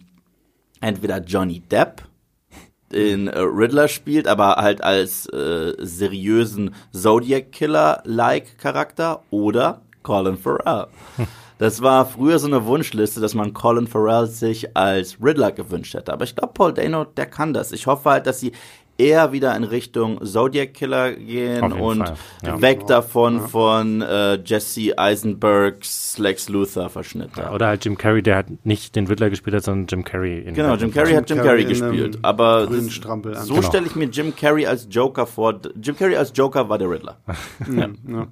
entweder 0.82 1.18
Johnny 1.24 1.60
Depp 1.60 2.02
in 2.92 3.28
äh, 3.28 3.38
Riddler 3.40 3.88
spielt, 3.88 4.26
aber 4.28 4.56
halt 4.56 4.82
als 4.82 5.26
äh, 5.26 5.72
seriösen 5.78 6.74
Zodiac 6.92 7.52
Killer-like 7.52 8.58
Charakter 8.58 9.22
oder 9.30 9.80
Colin 10.09 10.38
Farrell. 10.38 10.86
Das 11.59 11.82
war 11.82 12.06
früher 12.06 12.38
so 12.38 12.46
eine 12.46 12.64
Wunschliste, 12.64 13.20
dass 13.20 13.34
man 13.34 13.52
Colin 13.52 13.86
Farrell 13.86 14.26
sich 14.26 14.74
als 14.74 15.18
Riddler 15.22 15.52
gewünscht 15.52 15.92
hätte. 15.92 16.14
Aber 16.14 16.24
ich 16.24 16.34
glaube, 16.34 16.54
Paul 16.54 16.72
Dano, 16.72 17.04
der 17.04 17.26
kann 17.26 17.52
das. 17.52 17.72
Ich 17.72 17.86
hoffe 17.86 18.09
halt, 18.09 18.26
dass 18.26 18.40
sie 18.40 18.52
eher 18.96 19.32
wieder 19.32 19.54
in 19.54 19.64
Richtung 19.64 20.24
Zodiac 20.24 20.72
Killer 20.72 21.12
gehen 21.12 21.72
und 21.72 22.11
ja. 22.42 22.61
weg 22.62 22.86
davon 22.86 23.46
von 23.48 24.00
äh, 24.02 24.36
Jesse 24.44 24.96
Eisenbergs 24.98 26.16
Lex 26.18 26.48
Luthor 26.48 26.88
Verschnitt. 26.88 27.30
Ja, 27.36 27.52
Oder 27.52 27.66
halt 27.68 27.84
Jim 27.84 27.98
Carrey, 27.98 28.22
der 28.22 28.36
hat 28.38 28.46
nicht 28.64 28.96
den 28.96 29.06
Riddler 29.06 29.28
gespielt 29.30 29.54
hat, 29.56 29.62
sondern 29.64 29.86
Jim 29.88 30.04
Carrey. 30.04 30.38
In 30.40 30.54
Genau, 30.54 30.74
Jim 30.74 30.92
Carrey 30.92 31.12
hat 31.12 31.28
Jim 31.28 31.36
Jim 31.38 31.46
Carrey 31.46 31.62
Carrey 31.64 31.74
gespielt, 31.78 32.18
aber 32.22 32.66
das- 32.66 33.46
so 33.46 33.54
Genau. 33.54 33.66
stelle 33.68 33.86
ich 33.86 33.94
mir 33.94 34.06
Jim 34.06 34.34
Carrey 34.34 34.66
als 34.66 34.88
Joker 34.90 35.26
vor. 35.26 35.61
Jim 35.80 35.96
Carrey 35.96 36.16
als 36.16 36.32
Joker 36.34 36.68
war 36.68 36.78
der 36.78 36.88
Riddler. 36.90 37.18
Ja. 37.70 38.26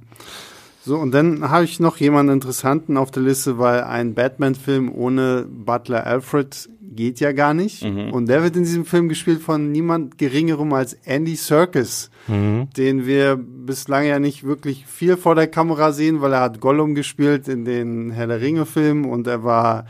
So, 0.86 0.96
und 0.98 1.12
dann 1.12 1.48
habe 1.50 1.64
ich 1.64 1.80
noch 1.80 1.96
jemanden 1.96 2.32
Interessanten 2.34 2.96
auf 2.96 3.10
der 3.10 3.24
Liste, 3.24 3.58
weil 3.58 3.82
ein 3.82 4.14
Batman-Film 4.14 4.92
ohne 4.94 5.44
Butler 5.48 6.06
Alfred 6.06 6.68
geht 6.80 7.18
ja 7.20 7.32
gar 7.32 7.54
nicht. 7.54 7.82
Und 7.82 8.26
der 8.28 8.42
wird 8.44 8.54
in 8.56 8.62
diesem 8.62 8.84
Film 8.84 9.08
gespielt 9.08 9.42
von 9.42 9.72
niemand 9.72 10.16
Geringerem 10.16 10.72
als 10.72 10.94
Andy 11.04 11.34
Serkis, 11.34 12.10
den 12.28 13.04
wir 13.04 13.36
bislang 13.36 14.06
ja 14.06 14.18
nicht 14.20 14.44
wirklich 14.44 14.86
viel 14.86 15.16
vor 15.16 15.34
der 15.34 15.48
Kamera 15.48 15.90
sehen, 15.92 16.20
weil 16.22 16.32
er 16.32 16.40
hat 16.40 16.60
Gollum 16.60 16.94
gespielt 16.94 17.48
in 17.48 17.64
den 17.64 18.12
Herr 18.12 18.28
der 18.28 18.40
Ringe-Filmen 18.40 19.04
und 19.06 19.26
er 19.26 19.42
war 19.42 19.86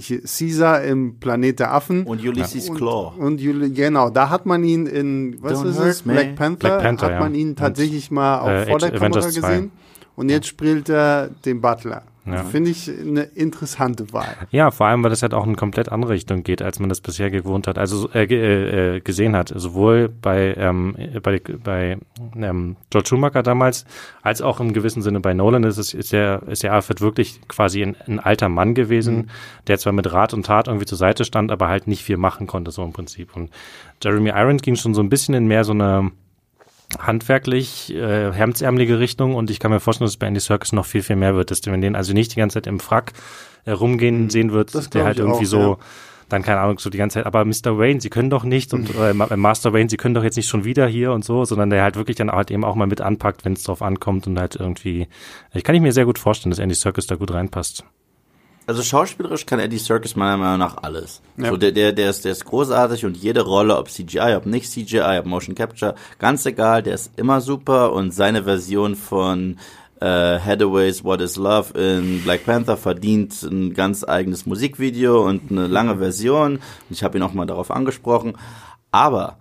Caesar 0.00 0.82
im 0.84 1.18
Planet 1.18 1.60
der 1.60 1.74
Affen. 1.74 2.04
Und 2.04 2.24
Ulysses 2.26 2.72
Claw. 2.72 3.12
Und, 3.18 3.40
und 3.42 3.74
genau, 3.74 4.10
da 4.10 4.30
hat 4.30 4.46
man 4.46 4.64
ihn 4.64 4.86
in, 4.86 5.36
was 5.42 5.60
Don't 5.62 5.68
ist 5.70 5.78
es. 5.78 6.02
Black 6.02 6.36
Panther, 6.36 6.68
Black 6.68 6.82
Panther, 6.82 7.06
hat 7.06 7.12
ja. 7.12 7.20
man 7.20 7.34
ihn 7.34 7.50
Und, 7.50 7.56
tatsächlich 7.58 8.10
mal 8.10 8.40
auch 8.40 8.48
äh, 8.48 8.66
vor 8.66 8.78
der 8.78 8.92
Age- 8.94 8.98
Kamera 8.98 9.18
Avengers 9.18 9.34
2. 9.34 9.68
Und 10.18 10.30
jetzt 10.30 10.48
spielt 10.48 10.88
er 10.88 11.28
den 11.44 11.60
Butler. 11.60 12.02
Ja. 12.26 12.42
Finde 12.42 12.70
ich 12.70 12.90
eine 12.90 13.22
interessante 13.22 14.12
Wahl. 14.12 14.34
Ja, 14.50 14.72
vor 14.72 14.88
allem, 14.88 15.04
weil 15.04 15.10
das 15.10 15.22
halt 15.22 15.32
auch 15.32 15.44
in 15.44 15.50
eine 15.50 15.56
komplett 15.56 15.92
andere 15.92 16.10
Richtung 16.10 16.42
geht, 16.42 16.60
als 16.60 16.80
man 16.80 16.88
das 16.88 17.00
bisher 17.00 17.30
gewohnt 17.30 17.68
hat, 17.68 17.78
also 17.78 18.10
äh, 18.10 18.24
äh, 18.24 18.96
äh, 18.96 19.00
gesehen 19.00 19.36
hat. 19.36 19.52
Sowohl 19.54 20.08
bei, 20.08 20.56
ähm, 20.58 20.96
bei, 21.22 21.40
bei 21.62 21.98
ähm, 22.34 22.74
George 22.90 23.10
Schumacher 23.10 23.44
damals, 23.44 23.86
als 24.20 24.42
auch 24.42 24.58
im 24.58 24.72
gewissen 24.72 25.02
Sinne 25.02 25.20
bei 25.20 25.34
Nolan 25.34 25.62
ist 25.62 25.78
es, 25.78 25.94
ist 25.94 26.12
der, 26.12 26.42
ist 26.48 26.64
der 26.64 26.72
Alfred 26.72 27.00
wirklich 27.00 27.40
quasi 27.46 27.80
ein, 27.80 27.94
ein 28.08 28.18
alter 28.18 28.48
Mann 28.48 28.74
gewesen, 28.74 29.30
der 29.68 29.78
zwar 29.78 29.92
mit 29.92 30.12
Rat 30.12 30.34
und 30.34 30.46
Tat 30.46 30.66
irgendwie 30.66 30.86
zur 30.86 30.98
Seite 30.98 31.24
stand, 31.24 31.52
aber 31.52 31.68
halt 31.68 31.86
nicht 31.86 32.02
viel 32.02 32.16
machen 32.16 32.48
konnte, 32.48 32.72
so 32.72 32.82
im 32.82 32.92
Prinzip. 32.92 33.36
Und 33.36 33.50
Jeremy 34.02 34.30
Irons 34.30 34.62
ging 34.62 34.74
schon 34.74 34.94
so 34.94 35.00
ein 35.00 35.10
bisschen 35.10 35.36
in 35.36 35.46
mehr 35.46 35.62
so 35.62 35.72
eine 35.72 36.10
handwerklich 36.98 37.94
äh, 37.94 38.32
hemdsärmelige 38.32 38.98
Richtung 38.98 39.34
und 39.34 39.50
ich 39.50 39.60
kann 39.60 39.70
mir 39.70 39.80
vorstellen, 39.80 40.06
dass 40.06 40.12
es 40.14 40.18
bei 40.18 40.26
Andy 40.26 40.40
Serkis 40.40 40.72
noch 40.72 40.86
viel, 40.86 41.02
viel 41.02 41.16
mehr 41.16 41.34
wird, 41.34 41.50
dass 41.50 41.64
man 41.66 41.80
den 41.80 41.96
also 41.96 42.12
nicht 42.14 42.34
die 42.34 42.38
ganze 42.40 42.54
Zeit 42.54 42.66
im 42.66 42.80
Frack 42.80 43.12
äh, 43.64 43.72
rumgehen 43.72 44.30
sehen 44.30 44.52
wird, 44.52 44.74
Das 44.74 44.88
der 44.90 45.04
halt 45.04 45.18
irgendwie 45.18 45.44
auch, 45.44 45.50
so, 45.50 45.60
ja. 45.60 45.78
dann 46.30 46.42
keine 46.42 46.60
Ahnung, 46.60 46.78
so 46.78 46.88
die 46.88 46.96
ganze 46.98 47.14
Zeit, 47.14 47.26
aber 47.26 47.44
Mr. 47.44 47.78
Wayne, 47.78 48.00
Sie 48.00 48.08
können 48.10 48.30
doch 48.30 48.44
nicht 48.44 48.72
und 48.72 48.94
äh, 48.98 49.12
Ma- 49.12 49.34
Master 49.36 49.72
Wayne, 49.74 49.90
Sie 49.90 49.96
können 49.98 50.14
doch 50.14 50.24
jetzt 50.24 50.36
nicht 50.36 50.48
schon 50.48 50.64
wieder 50.64 50.86
hier 50.86 51.12
und 51.12 51.24
so, 51.24 51.44
sondern 51.44 51.68
der 51.70 51.82
halt 51.82 51.96
wirklich 51.96 52.16
dann 52.16 52.30
halt 52.30 52.50
eben 52.50 52.64
auch 52.64 52.74
mal 52.74 52.86
mit 52.86 53.00
anpackt, 53.02 53.44
wenn 53.44 53.52
es 53.52 53.64
drauf 53.64 53.82
ankommt 53.82 54.26
und 54.26 54.38
halt 54.38 54.56
irgendwie, 54.56 55.08
ich 55.52 55.64
kann 55.64 55.74
ich 55.74 55.82
mir 55.82 55.92
sehr 55.92 56.06
gut 56.06 56.18
vorstellen, 56.18 56.50
dass 56.50 56.58
Andy 56.58 56.74
Serkis 56.74 57.06
da 57.06 57.16
gut 57.16 57.32
reinpasst. 57.32 57.84
Also 58.68 58.82
schauspielerisch 58.82 59.46
kann 59.46 59.60
Eddie 59.60 59.78
Serkis 59.78 60.14
meiner 60.14 60.36
Meinung 60.36 60.58
nach 60.58 60.76
alles. 60.82 61.22
Ja. 61.38 61.48
So 61.48 61.56
der, 61.56 61.72
der, 61.72 61.92
der 61.94 62.10
ist, 62.10 62.26
der 62.26 62.32
ist 62.32 62.44
großartig 62.44 63.06
und 63.06 63.16
jede 63.16 63.40
Rolle, 63.40 63.78
ob 63.78 63.88
CGI, 63.88 64.34
ob 64.36 64.44
nicht 64.44 64.70
CGI, 64.70 65.20
ob 65.20 65.24
Motion 65.24 65.54
Capture, 65.54 65.94
ganz 66.18 66.44
egal, 66.44 66.82
der 66.82 66.92
ist 66.92 67.12
immer 67.16 67.40
super 67.40 67.94
und 67.94 68.10
seine 68.12 68.44
Version 68.44 68.94
von 68.94 69.56
äh, 70.02 70.38
Hathaway's 70.38 71.02
What 71.02 71.22
is 71.22 71.36
Love 71.36 71.78
in 71.78 72.20
Black 72.22 72.44
Panther 72.44 72.76
verdient 72.76 73.42
ein 73.42 73.72
ganz 73.72 74.04
eigenes 74.04 74.44
Musikvideo 74.44 75.26
und 75.26 75.50
eine 75.50 75.66
lange 75.66 75.96
Version. 75.96 76.58
Ich 76.90 77.02
habe 77.02 77.16
ihn 77.16 77.22
auch 77.22 77.32
mal 77.32 77.46
darauf 77.46 77.70
angesprochen. 77.70 78.34
Aber 78.90 79.38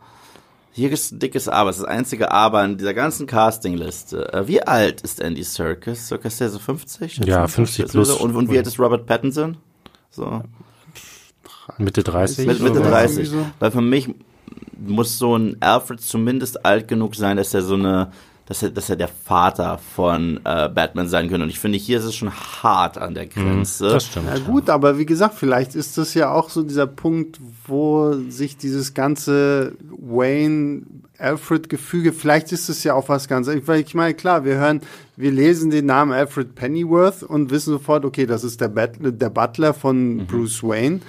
hier 0.77 0.91
ist 0.91 1.11
ein 1.11 1.19
dickes 1.19 1.47
Aber, 1.49 1.71
das 1.71 1.77
ist 1.77 1.85
das 1.85 1.89
einzige 1.89 2.31
Aber 2.31 2.63
in 2.63 2.77
dieser 2.77 2.93
ganzen 2.93 3.25
Castingliste. 3.25 4.31
Äh, 4.31 4.47
Wie 4.47 4.61
alt 4.61 5.01
ist 5.01 5.19
Andy 5.19 5.41
Serkis? 5.41 6.07
Circa 6.07 6.27
ist 6.27 6.39
der 6.39 6.49
so 6.49 6.59
50? 6.59 7.21
Ja, 7.25 7.47
50 7.47 7.87
plus. 7.87 8.11
Und, 8.11 8.35
und 8.35 8.51
wie 8.51 8.57
alt 8.59 8.67
ist 8.67 8.79
Robert 8.79 9.07
Pattinson? 9.07 9.57
So. 10.11 10.43
Mitte 11.79 12.03
30? 12.03 12.45
Mit 12.45 12.59
Mitte 12.59 12.79
oder 12.79 12.91
30. 12.91 13.17
irgendwie 13.17 13.37
so. 13.39 13.45
Weil 13.59 13.71
für 13.71 13.81
mich 13.81 14.09
muss 14.77 15.17
so 15.17 15.35
ein 15.35 15.57
Alfred 15.61 15.99
zumindest 15.99 16.63
alt 16.63 16.87
genug 16.87 17.15
sein, 17.15 17.37
dass 17.37 17.55
er 17.55 17.63
so 17.63 17.73
eine, 17.73 18.11
dass 18.47 18.63
er, 18.63 18.69
dass 18.69 18.89
er 18.89 18.95
der 18.95 19.09
Vater 19.09 19.77
von 19.77 20.39
äh, 20.45 20.69
Batman 20.69 21.07
sein 21.07 21.29
könnte. 21.29 21.43
Und 21.43 21.49
ich 21.49 21.59
finde, 21.59 21.77
hier 21.77 21.99
ist 21.99 22.05
es 22.05 22.15
schon 22.15 22.31
hart 22.31 22.97
an 22.97 23.13
der 23.13 23.27
Grenze. 23.27 23.89
Das 23.89 24.05
stimmt. 24.05 24.27
Ja 24.27 24.39
gut, 24.39 24.69
aber 24.69 24.97
wie 24.97 25.05
gesagt, 25.05 25.35
vielleicht 25.35 25.75
ist 25.75 25.97
das 25.97 26.13
ja 26.13 26.31
auch 26.31 26.49
so 26.49 26.63
dieser 26.63 26.87
Punkt, 26.87 27.39
wo 27.65 28.13
sich 28.29 28.57
dieses 28.57 28.93
ganze 28.93 29.73
Wayne 29.99 30.83
Alfred 31.19 31.67
Gefüge, 31.67 32.13
vielleicht 32.13 32.51
ist 32.51 32.69
es 32.69 32.83
ja 32.83 32.93
auch 32.93 33.09
was 33.09 33.27
ganz, 33.27 33.47
weil 33.65 33.81
ich 33.81 33.95
meine, 33.95 34.13
klar, 34.13 34.45
wir 34.45 34.55
hören, 34.55 34.81
wir 35.15 35.31
lesen 35.31 35.71
den 35.71 35.87
Namen 35.87 36.11
Alfred 36.11 36.53
Pennyworth 36.53 37.23
und 37.23 37.49
wissen 37.49 37.71
sofort, 37.71 38.05
okay, 38.05 38.27
das 38.27 38.43
ist 38.43 38.61
der, 38.61 38.67
Bat 38.67 38.97
der 39.01 39.29
Butler 39.29 39.73
von 39.73 40.27
Bruce 40.27 40.61
Wayne. 40.63 40.99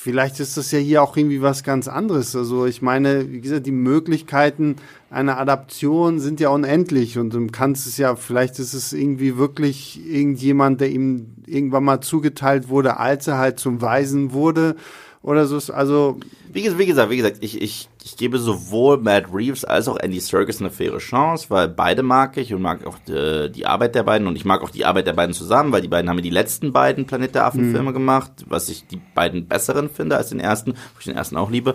Vielleicht 0.00 0.38
ist 0.38 0.56
das 0.56 0.70
ja 0.70 0.78
hier 0.78 1.02
auch 1.02 1.16
irgendwie 1.16 1.42
was 1.42 1.64
ganz 1.64 1.88
anderes. 1.88 2.36
Also 2.36 2.66
ich 2.66 2.82
meine, 2.82 3.32
wie 3.32 3.40
gesagt, 3.40 3.66
die 3.66 3.72
Möglichkeiten 3.72 4.76
einer 5.10 5.38
Adaption 5.38 6.20
sind 6.20 6.38
ja 6.38 6.50
unendlich 6.50 7.18
und 7.18 7.34
du 7.34 7.44
kannst 7.48 7.84
es 7.88 7.96
ja, 7.96 8.14
vielleicht 8.14 8.60
ist 8.60 8.74
es 8.74 8.92
irgendwie 8.92 9.36
wirklich 9.38 10.00
irgendjemand, 10.08 10.80
der 10.80 10.90
ihm 10.90 11.34
irgendwann 11.46 11.82
mal 11.82 12.00
zugeteilt 12.00 12.68
wurde, 12.68 12.98
als 12.98 13.26
er 13.26 13.38
halt 13.38 13.58
zum 13.58 13.82
Weisen 13.82 14.30
wurde 14.32 14.76
oder 15.22 15.46
so. 15.46 15.72
Also 15.72 16.18
Wie, 16.50 16.78
wie 16.78 16.86
gesagt, 16.86 17.10
wie 17.10 17.16
gesagt, 17.16 17.38
ich, 17.40 17.60
ich, 17.60 17.88
ich 18.04 18.16
gebe 18.16 18.38
sowohl 18.38 18.98
Matt 18.98 19.26
Reeves 19.32 19.64
als 19.64 19.88
auch 19.88 19.98
Andy 19.98 20.20
Serkis 20.20 20.60
eine 20.60 20.70
faire 20.70 20.98
Chance, 20.98 21.46
weil 21.50 21.68
beide 21.68 22.02
mag 22.02 22.36
ich 22.36 22.54
und 22.54 22.62
mag 22.62 22.86
auch 22.86 22.98
äh, 23.12 23.48
die 23.48 23.66
Arbeit 23.66 23.94
der 23.94 24.04
beiden 24.04 24.26
und 24.26 24.36
ich 24.36 24.44
mag 24.44 24.62
auch 24.62 24.70
die 24.70 24.84
Arbeit 24.84 25.06
der 25.06 25.12
beiden 25.12 25.34
zusammen, 25.34 25.72
weil 25.72 25.82
die 25.82 25.88
beiden 25.88 26.08
haben 26.08 26.16
mir 26.16 26.22
die 26.22 26.30
letzten 26.30 26.72
beiden 26.72 27.06
Planet 27.06 27.34
der 27.34 27.46
Affen 27.46 27.72
Filme 27.72 27.92
gemacht, 27.92 28.30
was 28.46 28.68
ich 28.68 28.86
die 28.86 29.00
beiden 29.14 29.46
besseren 29.46 29.90
finde 29.90 30.16
als 30.16 30.30
den 30.30 30.40
ersten, 30.40 30.72
wo 30.72 30.98
ich 30.98 31.04
den 31.04 31.16
ersten 31.16 31.36
auch 31.36 31.50
liebe. 31.50 31.74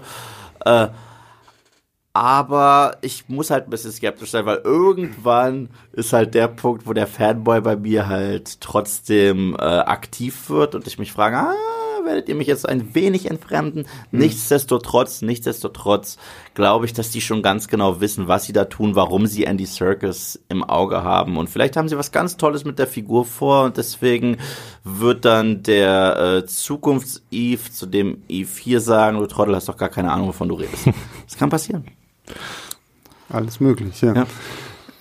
Äh, 0.66 0.88
aber 2.16 2.98
ich 3.02 3.28
muss 3.28 3.50
halt 3.50 3.66
ein 3.66 3.70
bisschen 3.72 3.92
skeptisch 3.92 4.30
sein, 4.30 4.46
weil 4.46 4.62
irgendwann 4.64 5.70
ist 5.94 6.14
halt 6.14 6.36
der 6.36 6.48
Punkt, 6.48 6.86
wo 6.86 6.94
der 6.94 7.08
Fanboy 7.08 7.60
bei 7.62 7.76
mir 7.76 8.08
halt 8.08 8.62
trotzdem 8.62 9.56
äh, 9.58 9.64
aktiv 9.64 10.50
wird 10.50 10.76
und 10.76 10.86
ich 10.86 11.00
mich 11.00 11.12
frage, 11.12 11.38
ah, 11.38 11.56
werdet 12.06 12.30
ihr 12.30 12.36
mich 12.36 12.48
jetzt 12.48 12.68
ein 12.68 12.94
wenig 12.96 13.30
entfremden? 13.30 13.86
Hm. 14.12 14.20
Nichtsdestotrotz, 14.20 15.22
nichtsdestotrotz 15.22 16.18
glaube 16.54 16.86
ich, 16.86 16.94
dass 16.94 17.12
die 17.12 17.22
schon 17.22 17.42
ganz 17.42 17.68
genau 17.68 18.02
wissen, 18.02 18.28
was 18.28 18.46
sie 18.46 18.54
da 18.54 18.66
tun, 18.66 18.96
warum 18.96 19.28
sie 19.28 19.46
Andy 19.46 19.66
Serkis 19.66 20.40
im 20.50 20.64
Auge 20.64 21.04
haben 21.04 21.38
und 21.38 21.50
vielleicht 21.50 21.78
haben 21.78 21.90
sie 21.90 21.98
was 21.98 22.12
ganz 22.12 22.38
Tolles 22.38 22.66
mit 22.66 22.80
der 22.80 22.88
Figur 22.88 23.26
vor 23.26 23.64
und 23.64 23.78
deswegen 23.78 24.38
wird 24.84 25.26
dann 25.26 25.64
der 25.64 26.20
äh, 26.20 26.46
Zukunfts-Eve 26.46 27.72
zu 27.72 27.86
dem 27.86 28.24
Eve 28.28 28.50
hier 28.60 28.82
sagen, 28.82 29.20
du 29.20 29.26
Trottel 29.28 29.56
hast 29.56 29.70
doch 29.70 29.78
gar 29.78 29.90
keine 29.90 30.12
Ahnung, 30.12 30.30
wovon 30.30 30.50
du 30.50 30.56
redest. 30.56 30.86
Das 31.26 31.38
kann 31.38 31.50
passieren. 31.50 31.86
Alles 33.30 33.60
möglich, 33.60 34.02
ja. 34.02 34.14
ja. 34.14 34.26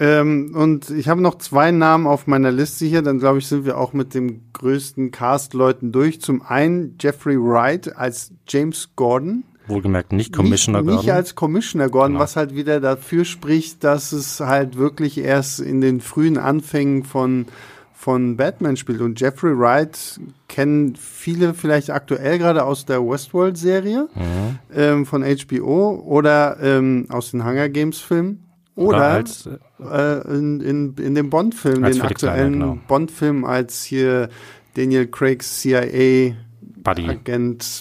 Ähm, 0.03 0.51
und 0.57 0.91
ich 0.91 1.07
habe 1.07 1.21
noch 1.21 1.39
zwei 1.39 1.71
Namen 1.71 2.09
auf 2.09 2.27
meiner 2.27 2.51
Liste 2.51 2.87
hier, 2.87 3.03
dann 3.03 3.21
glaube 3.21 3.39
ich, 3.39 3.47
sind 3.47 3.65
wir 3.65 3.79
auch 3.79 3.93
mit 3.93 4.15
dem 4.15 4.41
größten 4.53 5.13
Cast-Leuten 5.13 5.93
durch. 5.93 6.21
Zum 6.21 6.43
einen 6.43 6.97
Jeffrey 7.01 7.37
Wright 7.39 7.97
als 7.97 8.33
James 8.49 8.91
Gordon. 8.97 9.45
Wohlgemerkt 9.69 10.13
nicht 10.13 10.35
Commissioner 10.35 10.79
nicht, 10.79 10.89
Gordon. 10.89 11.05
Nicht 11.05 11.15
als 11.15 11.37
Commissioner 11.37 11.89
Gordon, 11.89 12.15
genau. 12.15 12.25
was 12.25 12.35
halt 12.35 12.57
wieder 12.57 12.81
dafür 12.81 13.25
spricht, 13.25 13.85
dass 13.85 14.11
es 14.11 14.41
halt 14.41 14.77
wirklich 14.77 15.19
erst 15.19 15.61
in 15.61 15.81
den 15.81 16.01
frühen 16.01 16.37
Anfängen 16.37 17.05
von 17.05 17.47
von 17.95 18.37
Batman 18.37 18.77
spielt. 18.77 19.01
Und 19.01 19.21
Jeffrey 19.21 19.57
Wright 19.57 20.19
kennen 20.49 20.97
viele 20.97 21.55
vielleicht 21.55 21.91
aktuell 21.91 22.39
gerade 22.39 22.65
aus 22.65 22.85
der 22.85 23.01
Westworld-Serie 23.01 24.09
mhm. 24.13 24.59
ähm, 24.75 25.07
von 25.07 25.23
HBO 25.23 26.03
oder 26.05 26.57
ähm, 26.61 27.07
aus 27.11 27.31
den 27.31 27.45
Hunger 27.45 27.69
Games-Filmen. 27.69 28.42
Oder, 28.75 28.97
oder 28.97 29.07
als, 29.09 29.49
äh, 29.81 30.35
in, 30.35 30.61
in, 30.61 30.95
in 30.95 31.15
dem 31.15 31.29
Bond-Film, 31.31 31.83
den 31.83 32.01
aktuellen 32.01 32.53
genau. 32.55 32.79
Bond-Film 32.89 33.45
als 33.45 33.85
hier 33.85 34.31
Daniel 34.75 35.07
Craigs 35.07 35.61
CIA-Agent 35.61 36.35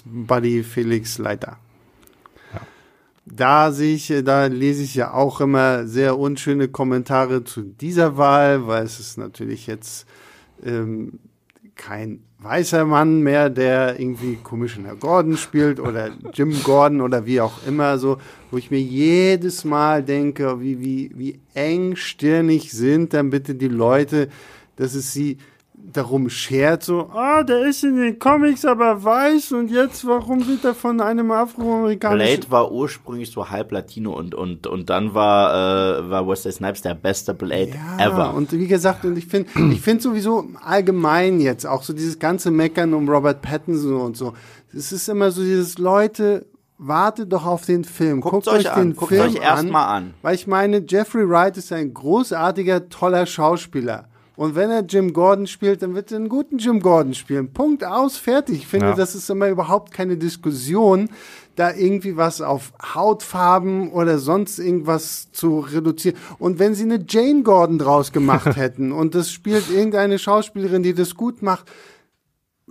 Buddy. 0.06 0.64
Felix 0.64 1.18
Leiter. 1.18 1.58
Da 3.26 3.72
sehe 3.72 3.96
ich, 3.96 4.14
da 4.26 4.48
lese 4.48 4.84
ich 4.84 4.96
ja 4.96 5.14
auch 5.14 5.40
immer 5.40 5.88
sehr 5.88 6.18
unschöne 6.18 6.68
Kommentare 6.68 7.46
zu 7.46 7.62
dieser 7.62 8.18
Wahl, 8.18 8.68
weil 8.68 8.84
es 8.84 9.00
ist 9.00 9.18
natürlich 9.18 9.68
jetzt 9.68 10.06
ähm, 10.64 11.20
kein 11.76 12.24
weißer 12.42 12.86
Mann 12.86 13.22
mehr, 13.22 13.50
der 13.50 14.00
irgendwie 14.00 14.38
Commissioner 14.42 14.96
Gordon 14.96 15.38
spielt 15.38 15.80
oder 15.80 16.10
Jim 16.34 16.56
Gordon 16.64 17.02
oder 17.02 17.26
wie 17.26 17.40
auch 17.40 17.66
immer 17.68 18.00
so, 18.00 18.18
wo 18.50 18.58
ich 18.58 18.72
mir 18.72 18.82
jedes 18.82 19.64
Mal 19.64 20.04
denke, 20.04 20.60
wie, 20.60 20.80
wie, 20.80 21.12
wie 21.14 21.40
engstirnig 21.54 22.72
sind 22.72 23.14
dann 23.14 23.30
bitte 23.30 23.54
die 23.54 23.68
Leute, 23.68 24.30
dass 24.76 24.96
es 24.96 25.14
sie 25.14 25.38
darum 25.94 26.30
schert, 26.30 26.84
so, 26.84 27.10
ah, 27.14 27.44
der 27.44 27.66
ist 27.68 27.84
in 27.84 27.98
den 27.98 28.20
Comics 28.20 28.66
aber 28.66 29.04
weiß 29.04 29.52
und 29.54 29.70
jetzt, 29.70 30.06
warum 30.06 30.48
wird 30.48 30.64
er 30.64 30.74
von 30.74 31.02
einem 31.02 31.32
Afroamerikanischen... 31.32 32.40
Blade 32.40 32.52
war 32.52 32.72
ursprünglich 32.72 33.32
so 33.32 33.50
halb 33.50 33.72
Latino 33.72 34.14
und, 34.14 34.36
und, 34.36 34.68
und 34.68 34.90
dann 34.90 35.14
war, 35.14 36.00
äh, 36.00 36.10
war 36.10 36.28
Wesley 36.28 36.52
Snipes 36.52 36.82
der 36.82 36.96
beste 36.96 37.34
Blade 37.34 37.72
ja, 37.72 38.08
ever. 38.08 38.34
und 38.34 38.52
wie 38.52 38.68
gesagt, 38.68 39.06
und 39.06 39.18
ich 39.18 39.28
finde 39.28 39.50
ich 39.72 39.82
finde 39.82 40.04
sowieso 40.04 40.48
allgemein 40.64 41.40
jetzt, 41.40 41.66
auch 41.66 41.84
so 41.84 41.94
dieses 41.94 42.20
ganze 42.20 42.52
Meckern 42.52 42.94
um 42.94 43.08
Robert 43.10 43.42
Pattinson 43.42 44.02
und 44.02 44.18
so, 44.18 44.34
es 44.74 44.92
ist 44.92 45.10
immer 45.10 45.32
so 45.32 45.42
dieses, 45.42 45.78
Leute, 45.78 46.46
wartet 46.82 47.32
doch 47.32 47.46
auf 47.46 47.66
den 47.66 47.84
Film. 47.84 48.22
Guckt, 48.22 48.46
Guckt 48.46 48.48
euch, 48.48 48.68
euch 48.68 48.74
den 48.74 48.96
Guckt 48.96 49.10
Film 49.10 49.22
euch 49.22 49.36
erst 49.36 49.64
an, 49.64 49.70
mal 49.70 49.86
an. 49.86 50.14
Weil 50.22 50.36
ich 50.36 50.48
meine, 50.48 50.84
Jeffrey 50.88 51.30
Wright 51.30 51.56
ist 51.58 51.72
ein 51.72 51.94
großartiger, 51.94 52.90
toller 52.90 53.26
Schauspieler. 53.26 54.08
Und 54.42 54.56
wenn 54.56 54.72
er 54.72 54.82
Jim 54.82 55.14
Gordon 55.14 55.46
spielt, 55.46 55.84
dann 55.84 55.94
wird 55.94 56.12
er 56.12 56.18
einen 56.18 56.28
guten 56.28 56.58
Jim 56.58 56.80
Gordon 56.80 57.14
spielen. 57.14 57.54
Punkt 57.54 57.84
aus, 57.84 58.18
fertig. 58.18 58.58
Ich 58.58 58.68
finde, 58.68 58.88
ja. 58.88 58.96
das 58.96 59.14
ist 59.14 59.30
immer 59.30 59.48
überhaupt 59.50 59.94
keine 59.94 60.18
Diskussion, 60.18 61.10
da 61.56 61.72
irgendwie 61.72 62.18
was 62.18 62.42
auf 62.42 62.74
Hautfarben 62.96 63.92
oder 63.92 64.18
sonst 64.18 64.58
irgendwas 64.58 65.32
zu 65.32 65.60
reduzieren. 65.60 66.18
Und 66.40 66.58
wenn 66.58 66.74
sie 66.74 66.86
eine 66.86 67.06
Jane 67.08 67.44
Gordon 67.44 67.78
draus 67.78 68.12
gemacht 68.12 68.56
hätten 68.56 68.92
und 68.92 69.14
das 69.14 69.32
spielt 69.32 69.70
irgendeine 69.70 70.18
Schauspielerin, 70.18 70.82
die 70.82 70.96
das 70.96 71.14
gut 71.14 71.44
macht, 71.44 71.72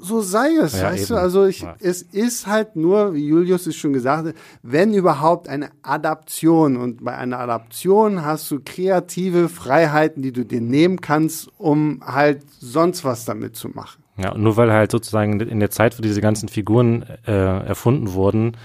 so 0.00 0.20
sei 0.20 0.56
es, 0.56 0.80
ja, 0.80 0.90
weißt 0.90 1.10
eben. 1.10 1.16
du? 1.16 1.20
Also 1.20 1.44
ich, 1.46 1.60
ja. 1.60 1.74
es 1.80 2.02
ist 2.02 2.46
halt 2.46 2.76
nur, 2.76 3.14
wie 3.14 3.26
Julius 3.26 3.66
es 3.66 3.76
schon 3.76 3.92
gesagt 3.92 4.28
hat, 4.28 4.34
wenn 4.62 4.94
überhaupt 4.94 5.48
eine 5.48 5.70
Adaption. 5.82 6.76
Und 6.76 7.04
bei 7.04 7.16
einer 7.16 7.38
Adaption 7.38 8.24
hast 8.24 8.50
du 8.50 8.60
kreative 8.64 9.48
Freiheiten, 9.48 10.22
die 10.22 10.32
du 10.32 10.44
dir 10.44 10.60
nehmen 10.60 11.00
kannst, 11.00 11.50
um 11.58 12.00
halt 12.04 12.42
sonst 12.60 13.04
was 13.04 13.24
damit 13.24 13.56
zu 13.56 13.68
machen. 13.68 14.02
Ja, 14.16 14.36
nur 14.36 14.56
weil 14.56 14.72
halt 14.72 14.90
sozusagen 14.90 15.40
in 15.40 15.60
der 15.60 15.70
Zeit, 15.70 15.98
wo 15.98 16.02
diese 16.02 16.20
ganzen 16.20 16.48
Figuren 16.48 17.04
äh, 17.26 17.32
erfunden 17.66 18.12
wurden, 18.12 18.56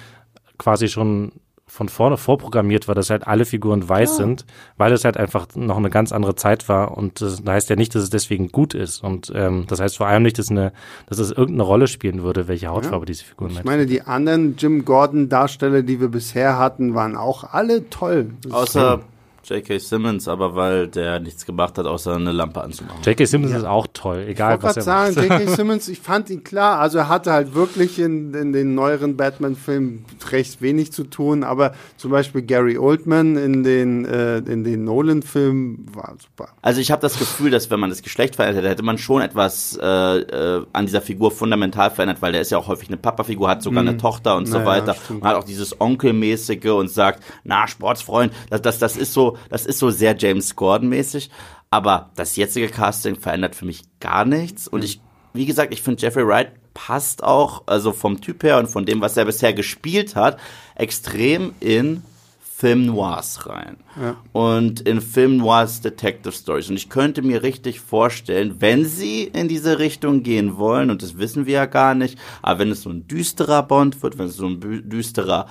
quasi 0.57 0.87
schon 0.89 1.31
von 1.75 1.89
vorne 1.89 2.15
vorprogrammiert 2.15 2.87
war, 2.87 2.95
dass 2.95 3.09
halt 3.09 3.27
alle 3.27 3.43
Figuren 3.43 3.87
weiß 3.87 4.11
ja. 4.11 4.15
sind, 4.15 4.45
weil 4.77 4.93
es 4.93 5.03
halt 5.03 5.17
einfach 5.17 5.47
noch 5.55 5.75
eine 5.75 5.89
ganz 5.89 6.13
andere 6.13 6.35
Zeit 6.35 6.69
war 6.69 6.97
und 6.97 7.19
das 7.19 7.43
heißt 7.45 7.69
ja 7.69 7.75
nicht, 7.75 7.93
dass 7.93 8.03
es 8.03 8.09
deswegen 8.09 8.47
gut 8.47 8.73
ist 8.73 9.03
und 9.03 9.29
ähm, 9.35 9.65
das 9.67 9.81
heißt 9.81 9.97
vor 9.97 10.07
allem 10.07 10.23
nicht, 10.23 10.39
dass, 10.39 10.49
eine, 10.49 10.71
dass 11.07 11.19
es 11.19 11.31
irgendeine 11.31 11.63
Rolle 11.63 11.87
spielen 11.87 12.23
würde, 12.23 12.47
welche 12.47 12.67
Hautfarbe 12.67 13.03
ja. 13.03 13.07
diese 13.07 13.25
Figuren 13.25 13.51
Ich 13.51 13.65
meine, 13.65 13.85
die 13.85 14.03
anderen 14.03 14.55
Jim 14.57 14.85
Gordon 14.85 15.27
Darsteller, 15.27 15.81
die 15.81 15.99
wir 15.99 16.07
bisher 16.07 16.57
hatten, 16.57 16.95
waren 16.95 17.17
auch 17.17 17.43
alle 17.43 17.89
toll. 17.89 18.31
Außer 18.49 19.01
J.K. 19.47 19.77
Simmons, 19.79 20.27
aber 20.27 20.55
weil 20.55 20.87
der 20.87 21.19
nichts 21.19 21.45
gemacht 21.45 21.77
hat, 21.77 21.85
außer 21.85 22.15
eine 22.15 22.31
Lampe 22.31 22.61
anzumachen. 22.61 23.01
J.K. 23.03 23.25
Simmons 23.25 23.51
ja. 23.51 23.57
ist 23.59 23.65
auch 23.65 23.87
toll, 23.93 24.25
egal 24.27 24.57
ich 24.57 24.63
was 24.63 24.77
er 24.77 24.83
sagen, 24.83 25.15
macht. 25.15 25.29
J.K. 25.29 25.47
Simmons, 25.55 25.87
ich 25.87 25.99
fand 25.99 26.29
ihn 26.29 26.43
klar, 26.43 26.79
also 26.79 26.97
er 26.97 27.09
hatte 27.09 27.31
halt 27.31 27.53
wirklich 27.53 27.99
in, 27.99 28.33
in 28.33 28.53
den 28.53 28.75
neueren 28.75 29.17
Batman-Filmen 29.17 30.05
recht 30.31 30.61
wenig 30.61 30.91
zu 30.91 31.03
tun, 31.03 31.43
aber 31.43 31.73
zum 31.97 32.11
Beispiel 32.11 32.41
Gary 32.41 32.77
Oldman 32.77 33.37
in 33.37 33.63
den, 33.63 34.05
äh, 34.05 34.37
in 34.37 34.63
den 34.63 34.83
Nolan-Filmen 34.83 35.85
war 35.93 36.15
super. 36.19 36.49
Also 36.61 36.81
ich 36.81 36.91
habe 36.91 37.01
das 37.01 37.19
Gefühl, 37.19 37.51
dass 37.51 37.69
wenn 37.69 37.79
man 37.79 37.89
das 37.89 38.01
Geschlecht 38.01 38.35
verändert 38.35 38.63
hätte, 38.63 38.69
hätte 38.69 38.83
man 38.83 38.97
schon 38.97 39.21
etwas 39.21 39.77
äh, 39.81 39.85
äh, 39.85 40.65
an 40.73 40.85
dieser 40.85 41.01
Figur 41.01 41.31
fundamental 41.31 41.91
verändert, 41.91 42.21
weil 42.21 42.31
der 42.31 42.41
ist 42.41 42.51
ja 42.51 42.57
auch 42.57 42.67
häufig 42.67 42.87
eine 42.89 42.97
Papa-Figur, 42.97 43.49
hat 43.49 43.61
sogar 43.61 43.83
mhm. 43.83 43.89
eine 43.89 43.97
Tochter 43.97 44.35
und 44.35 44.49
naja, 44.49 44.59
so 44.59 44.65
weiter. 44.65 44.93
Stimmt. 44.95 45.21
Und 45.21 45.27
hat 45.27 45.35
auch 45.35 45.43
dieses 45.43 45.79
Onkelmäßige 45.79 46.71
und 46.71 46.89
sagt, 46.89 47.23
na, 47.43 47.67
Sportsfreund, 47.67 48.33
das, 48.49 48.61
das, 48.61 48.79
das 48.79 48.97
ist 48.97 49.13
so, 49.13 49.34
das 49.49 49.65
ist 49.65 49.79
so 49.79 49.89
sehr 49.89 50.15
James 50.17 50.55
Gordon-mäßig. 50.55 51.29
Aber 51.69 52.11
das 52.15 52.35
jetzige 52.35 52.69
Casting 52.69 53.15
verändert 53.15 53.55
für 53.55 53.65
mich 53.65 53.83
gar 53.99 54.25
nichts. 54.25 54.67
Und 54.67 54.83
ich, 54.83 55.01
wie 55.33 55.45
gesagt, 55.45 55.73
ich 55.73 55.81
finde 55.81 56.01
Jeffrey 56.01 56.25
Wright 56.25 56.51
passt 56.73 57.23
auch, 57.23 57.63
also 57.65 57.91
vom 57.91 58.21
Typ 58.21 58.43
her 58.43 58.59
und 58.59 58.67
von 58.67 58.85
dem, 58.85 59.01
was 59.01 59.17
er 59.17 59.25
bisher 59.25 59.53
gespielt 59.53 60.15
hat, 60.15 60.39
extrem 60.75 61.53
in 61.59 62.03
Film 62.39 62.85
Noirs 62.85 63.47
rein. 63.47 63.77
Ja. 64.01 64.15
Und 64.31 64.79
in 64.81 65.01
Film 65.01 65.37
Noirs 65.37 65.81
Detective 65.81 66.31
Stories. 66.31 66.69
Und 66.69 66.77
ich 66.77 66.89
könnte 66.89 67.21
mir 67.21 67.43
richtig 67.43 67.81
vorstellen, 67.81 68.55
wenn 68.59 68.85
sie 68.85 69.23
in 69.23 69.49
diese 69.49 69.77
Richtung 69.79 70.23
gehen 70.23 70.57
wollen, 70.57 70.89
und 70.89 71.03
das 71.03 71.17
wissen 71.17 71.45
wir 71.45 71.55
ja 71.55 71.65
gar 71.65 71.95
nicht, 71.95 72.17
aber 72.41 72.59
wenn 72.59 72.71
es 72.71 72.83
so 72.83 72.89
ein 72.89 73.07
düsterer 73.07 73.63
Bond 73.63 74.01
wird, 74.01 74.17
wenn 74.17 74.27
es 74.27 74.37
so 74.37 74.47
ein 74.47 74.61
düsterer 74.89 75.47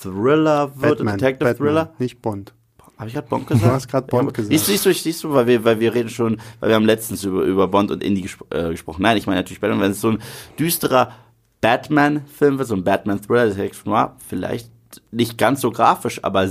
Thriller 0.00 0.72
wird, 0.80 0.98
Batman, 0.98 1.18
Detective 1.18 1.50
Batman, 1.50 1.66
Thriller. 1.66 1.94
Nicht 2.00 2.22
Bond. 2.22 2.54
Habe 2.98 3.08
ich 3.08 3.14
gerade 3.14 3.28
Bond 3.28 3.46
gesagt? 3.46 3.64
Du 3.64 3.70
hast 3.70 3.88
gerade 3.88 4.06
Bond 4.08 4.24
ja, 4.24 4.32
gesagt. 4.32 4.52
Siehst 4.52 4.66
du, 4.66 4.72
siehst 4.72 4.84
du, 4.84 4.92
siehst 4.92 5.24
du, 5.24 5.32
weil 5.32 5.46
wir, 5.46 5.64
weil 5.64 5.78
wir 5.78 5.94
reden 5.94 6.08
schon, 6.08 6.40
weil 6.58 6.70
wir 6.70 6.74
haben 6.74 6.84
letztens 6.84 7.22
über, 7.22 7.42
über 7.42 7.68
Bond 7.68 7.92
und 7.92 8.02
Indie 8.02 8.22
gespro 8.22 8.46
äh, 8.50 8.70
gesprochen. 8.70 9.02
Nein, 9.02 9.16
ich 9.16 9.26
meine 9.26 9.38
natürlich 9.38 9.60
Batman, 9.60 9.80
wenn 9.80 9.92
es 9.92 10.00
so 10.00 10.10
ein 10.10 10.18
düsterer 10.58 11.12
Batman-Film 11.60 12.58
wird, 12.58 12.68
so 12.68 12.74
ein 12.74 12.84
Batman-Thriller, 12.84 14.16
vielleicht 14.26 14.70
nicht 15.12 15.38
ganz 15.38 15.60
so 15.60 15.70
grafisch, 15.70 16.24
aber 16.24 16.48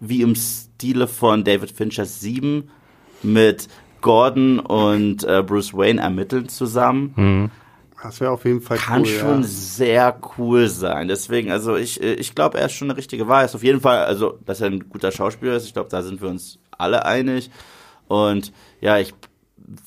wie 0.00 0.22
im 0.22 0.34
Stile 0.34 1.06
von 1.06 1.44
David 1.44 1.70
Finchers 1.70 2.20
7 2.20 2.70
mit 3.22 3.68
Gordon 4.00 4.58
und 4.60 5.24
äh, 5.24 5.42
Bruce 5.42 5.74
Wayne 5.74 6.00
ermitteln 6.00 6.48
zusammen. 6.48 7.12
Mhm. 7.16 7.50
Das 8.02 8.20
wäre 8.20 8.32
auf 8.32 8.44
jeden 8.44 8.60
Fall 8.60 8.78
Kann 8.78 9.02
cool. 9.02 9.06
Kann 9.06 9.20
schon 9.20 9.42
ja. 9.42 9.48
sehr 9.48 10.20
cool 10.36 10.68
sein. 10.68 11.06
Deswegen, 11.06 11.52
also 11.52 11.76
ich, 11.76 12.02
äh, 12.02 12.14
ich 12.14 12.34
glaube, 12.34 12.58
er 12.58 12.66
ist 12.66 12.72
schon 12.72 12.90
eine 12.90 12.96
richtige 12.96 13.28
Wahl. 13.28 13.44
Ist 13.44 13.54
auf 13.54 13.62
jeden 13.62 13.80
Fall, 13.80 14.04
also, 14.04 14.38
dass 14.44 14.60
er 14.60 14.68
ein 14.68 14.88
guter 14.88 15.12
Schauspieler 15.12 15.54
ist. 15.54 15.66
Ich 15.66 15.72
glaube, 15.72 15.88
da 15.88 16.02
sind 16.02 16.20
wir 16.20 16.28
uns 16.28 16.58
alle 16.76 17.04
einig. 17.04 17.50
Und 18.08 18.52
ja, 18.80 18.98
ich, 18.98 19.14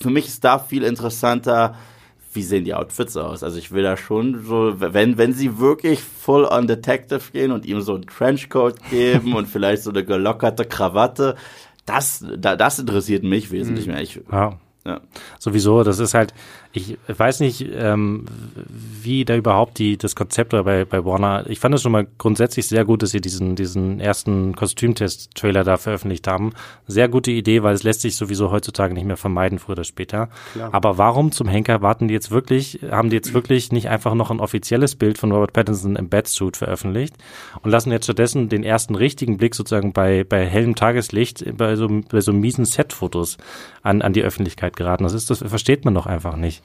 für 0.01 0.09
mich 0.09 0.27
ist 0.27 0.43
da 0.45 0.59
viel 0.59 0.83
interessanter, 0.83 1.75
wie 2.31 2.43
sehen 2.43 2.63
die 2.65 2.73
Outfits 2.73 3.17
aus? 3.17 3.43
Also 3.43 3.57
ich 3.57 3.71
will 3.71 3.83
da 3.83 3.97
schon 3.97 4.43
so, 4.45 4.75
wenn, 4.77 5.17
wenn 5.17 5.33
sie 5.33 5.59
wirklich 5.59 6.01
full 6.01 6.45
on 6.45 6.67
Detective 6.67 7.21
gehen 7.31 7.51
und 7.51 7.65
ihm 7.65 7.81
so 7.81 7.95
einen 7.95 8.07
Trenchcoat 8.07 8.75
geben 8.89 9.35
und 9.35 9.47
vielleicht 9.47 9.83
so 9.83 9.89
eine 9.89 10.03
gelockerte 10.03 10.65
Krawatte, 10.65 11.35
das, 11.85 12.25
da, 12.37 12.55
das 12.55 12.79
interessiert 12.79 13.23
mich 13.23 13.51
wesentlich 13.51 13.87
mhm. 13.87 13.93
mehr. 13.93 14.01
Ich, 14.01 14.21
ja. 14.31 14.57
Ja. 14.85 15.01
Sowieso, 15.39 15.83
das 15.83 15.97
ist 15.97 16.13
halt, 16.13 16.33
ich 16.75 16.97
weiß 17.07 17.39
nicht, 17.39 17.65
ähm, 17.73 18.25
wie 19.01 19.23
da 19.23 19.37
überhaupt 19.37 19.79
die, 19.79 19.97
das 19.97 20.13
Konzept 20.13 20.51
war 20.51 20.65
bei, 20.65 20.83
bei 20.83 21.05
Warner. 21.05 21.49
Ich 21.49 21.61
fand 21.61 21.73
es 21.73 21.81
schon 21.81 21.93
mal 21.93 22.05
grundsätzlich 22.17 22.67
sehr 22.67 22.83
gut, 22.83 23.01
dass 23.01 23.11
sie 23.11 23.21
diesen, 23.21 23.55
diesen 23.55 24.01
ersten 24.01 24.53
Kostümtest-Trailer 24.57 25.63
da 25.63 25.77
veröffentlicht 25.77 26.27
haben. 26.27 26.51
Sehr 26.85 27.07
gute 27.07 27.31
Idee, 27.31 27.63
weil 27.63 27.75
es 27.75 27.83
lässt 27.83 28.01
sich 28.01 28.17
sowieso 28.17 28.51
heutzutage 28.51 28.93
nicht 28.93 29.05
mehr 29.05 29.15
vermeiden, 29.15 29.57
früher 29.57 29.75
oder 29.75 29.85
später. 29.85 30.27
Klar. 30.51 30.73
Aber 30.73 30.97
warum 30.97 31.31
zum 31.31 31.47
Henker 31.47 31.81
warten 31.81 32.09
die 32.09 32.13
jetzt 32.13 32.31
wirklich, 32.31 32.81
haben 32.91 33.09
die 33.09 33.15
jetzt 33.15 33.33
wirklich 33.33 33.71
nicht 33.71 33.87
einfach 33.87 34.13
noch 34.13 34.29
ein 34.29 34.41
offizielles 34.41 34.95
Bild 34.95 35.17
von 35.17 35.31
Robert 35.31 35.53
Pattinson 35.53 35.95
im 35.95 36.09
Batsuit 36.09 36.57
veröffentlicht 36.57 37.15
und 37.61 37.71
lassen 37.71 37.93
jetzt 37.93 38.03
stattdessen 38.03 38.49
den 38.49 38.63
ersten 38.63 38.95
richtigen 38.95 39.37
Blick 39.37 39.55
sozusagen 39.55 39.93
bei, 39.93 40.25
bei 40.25 40.45
hellem 40.45 40.75
Tageslicht, 40.75 41.55
bei 41.55 41.77
so, 41.77 41.87
bei 42.09 42.19
so 42.19 42.33
miesen 42.33 42.65
Set-Fotos 42.65 43.37
an, 43.81 44.01
an 44.01 44.11
die 44.11 44.23
Öffentlichkeit 44.23 44.75
geraten. 44.75 45.03
Das 45.03 45.13
ist, 45.13 45.29
das 45.29 45.39
versteht 45.39 45.85
man 45.85 45.93
doch 45.93 46.05
einfach 46.05 46.35
nicht. 46.35 46.64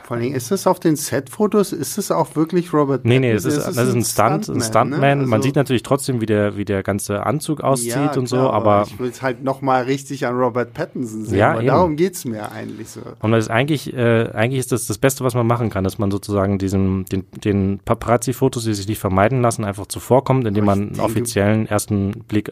Vor 0.11 0.17
allem, 0.17 0.33
ist 0.33 0.51
es 0.51 0.67
auf 0.67 0.81
den 0.81 0.97
Set-Fotos, 0.97 1.71
ist 1.71 1.97
es 1.97 2.11
auch 2.11 2.35
wirklich 2.35 2.73
Robert 2.73 3.05
Nee, 3.05 3.19
nee, 3.19 3.31
es 3.31 3.45
ist, 3.45 3.55
das 3.55 3.77
ist 3.77 3.95
ein, 3.95 4.03
Stunt, 4.03 4.49
ein 4.49 4.59
Stuntman. 4.59 4.99
Ne? 4.99 5.21
Also 5.21 5.29
Man 5.29 5.41
sieht 5.41 5.55
natürlich 5.55 5.83
trotzdem, 5.83 6.19
wie 6.19 6.25
der, 6.25 6.57
wie 6.57 6.65
der 6.65 6.83
ganze 6.83 7.25
Anzug 7.25 7.61
aussieht 7.61 7.91
ja, 7.91 8.03
und 8.07 8.27
klar, 8.27 8.27
so, 8.27 8.49
aber. 8.49 8.83
Ich 8.87 8.99
will 8.99 9.09
es 9.09 9.21
halt 9.21 9.41
nochmal 9.41 9.83
richtig 9.83 10.27
an 10.27 10.35
Robert 10.35 10.73
Pattinson 10.73 11.23
sehen, 11.23 11.39
ja, 11.39 11.55
weil 11.55 11.65
darum 11.65 11.95
geht's 11.95 12.25
mir 12.25 12.51
eigentlich 12.51 12.89
so. 12.89 12.99
Und 13.21 13.31
das 13.31 13.45
ist 13.45 13.51
eigentlich, 13.51 13.93
äh, 13.93 14.29
eigentlich 14.33 14.59
ist 14.59 14.73
das 14.73 14.85
das 14.85 14.97
Beste, 14.97 15.23
was 15.23 15.33
man 15.33 15.47
machen 15.47 15.69
kann, 15.69 15.85
dass 15.85 15.97
man 15.97 16.11
sozusagen 16.11 16.57
diesen, 16.57 17.05
den, 17.05 17.23
den 17.45 17.79
Paparazzi-Fotos, 17.85 18.65
die 18.65 18.73
sich 18.73 18.89
nicht 18.89 18.99
vermeiden 18.99 19.41
lassen, 19.41 19.63
einfach 19.63 19.85
zuvorkommt, 19.85 20.45
indem 20.45 20.65
man 20.65 20.89
einen 20.89 20.99
offiziellen 20.99 21.67
ersten 21.67 22.25
Blick 22.27 22.51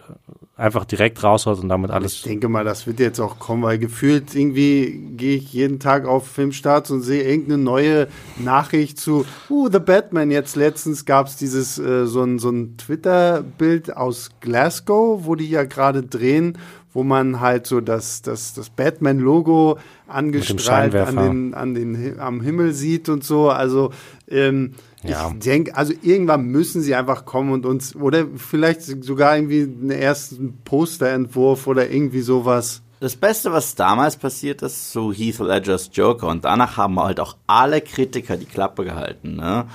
einfach 0.59 0.85
direkt 0.85 1.23
raushaut 1.23 1.59
und 1.59 1.69
damit 1.69 1.89
alles. 1.89 2.13
Ich 2.13 2.23
denke 2.23 2.49
mal, 2.49 2.63
das 2.63 2.85
wird 2.85 2.99
jetzt 2.99 3.19
auch 3.19 3.39
kommen, 3.39 3.63
weil 3.63 3.79
gefühlt 3.79 4.35
irgendwie 4.35 5.01
gehe 5.15 5.37
ich 5.37 5.53
jeden 5.53 5.79
Tag 5.79 6.05
auf 6.05 6.27
Filmstarts 6.27 6.91
und 6.91 7.01
sehe 7.01 7.23
irgendeine 7.49 7.63
neue 7.63 8.07
Nachricht 8.37 8.99
zu, 8.99 9.25
uh, 9.49 9.69
The 9.71 9.79
Batman. 9.79 10.31
Jetzt 10.31 10.55
letztens 10.55 11.05
gab 11.05 11.27
es 11.27 11.35
dieses, 11.35 11.77
äh, 11.79 12.05
so 12.05 12.23
ein, 12.23 12.39
so 12.39 12.49
ein 12.49 12.77
Twitter-Bild 12.77 13.95
aus 13.95 14.31
Glasgow, 14.39 15.25
wo 15.25 15.35
die 15.35 15.49
ja 15.49 15.63
gerade 15.63 16.03
drehen, 16.03 16.57
wo 16.93 17.03
man 17.03 17.39
halt 17.39 17.67
so 17.67 17.81
das, 17.81 18.21
das, 18.21 18.53
das 18.53 18.69
Batman-Logo 18.69 19.77
angestrahlt 20.07 20.95
an 20.95 21.15
den, 21.15 21.53
an 21.53 21.73
den, 21.73 22.19
am 22.19 22.41
Himmel 22.41 22.73
sieht 22.73 23.09
und 23.09 23.23
so. 23.23 23.49
Also, 23.49 23.91
ähm, 24.27 24.73
ja. 25.03 25.31
Ich 25.31 25.45
denke, 25.45 25.75
also 25.77 25.93
irgendwann 26.01 26.45
müssen 26.45 26.81
sie 26.81 26.93
einfach 26.93 27.25
kommen 27.25 27.53
und 27.53 27.65
uns, 27.65 27.95
oder 27.95 28.25
vielleicht 28.35 28.81
sogar 28.81 29.37
irgendwie 29.37 29.61
einen 29.61 29.91
ersten 29.91 30.57
Posterentwurf 30.65 31.67
oder 31.67 31.89
irgendwie 31.89 32.21
sowas. 32.21 32.81
Das 32.99 33.15
Beste, 33.15 33.53
was 33.53 33.75
damals 33.75 34.17
passiert 34.17 34.61
ist, 34.61 34.91
so 34.91 35.13
Heath 35.13 35.39
Ledgers 35.39 35.89
Joker 35.93 36.27
und 36.27 36.43
danach 36.43 36.75
haben 36.75 36.99
halt 36.99 37.21
auch 37.21 37.37
alle 37.47 37.79
Kritiker 37.79 38.35
die 38.35 38.45
Klappe 38.45 38.83
gehalten. 38.83 39.37
Ne? 39.37 39.67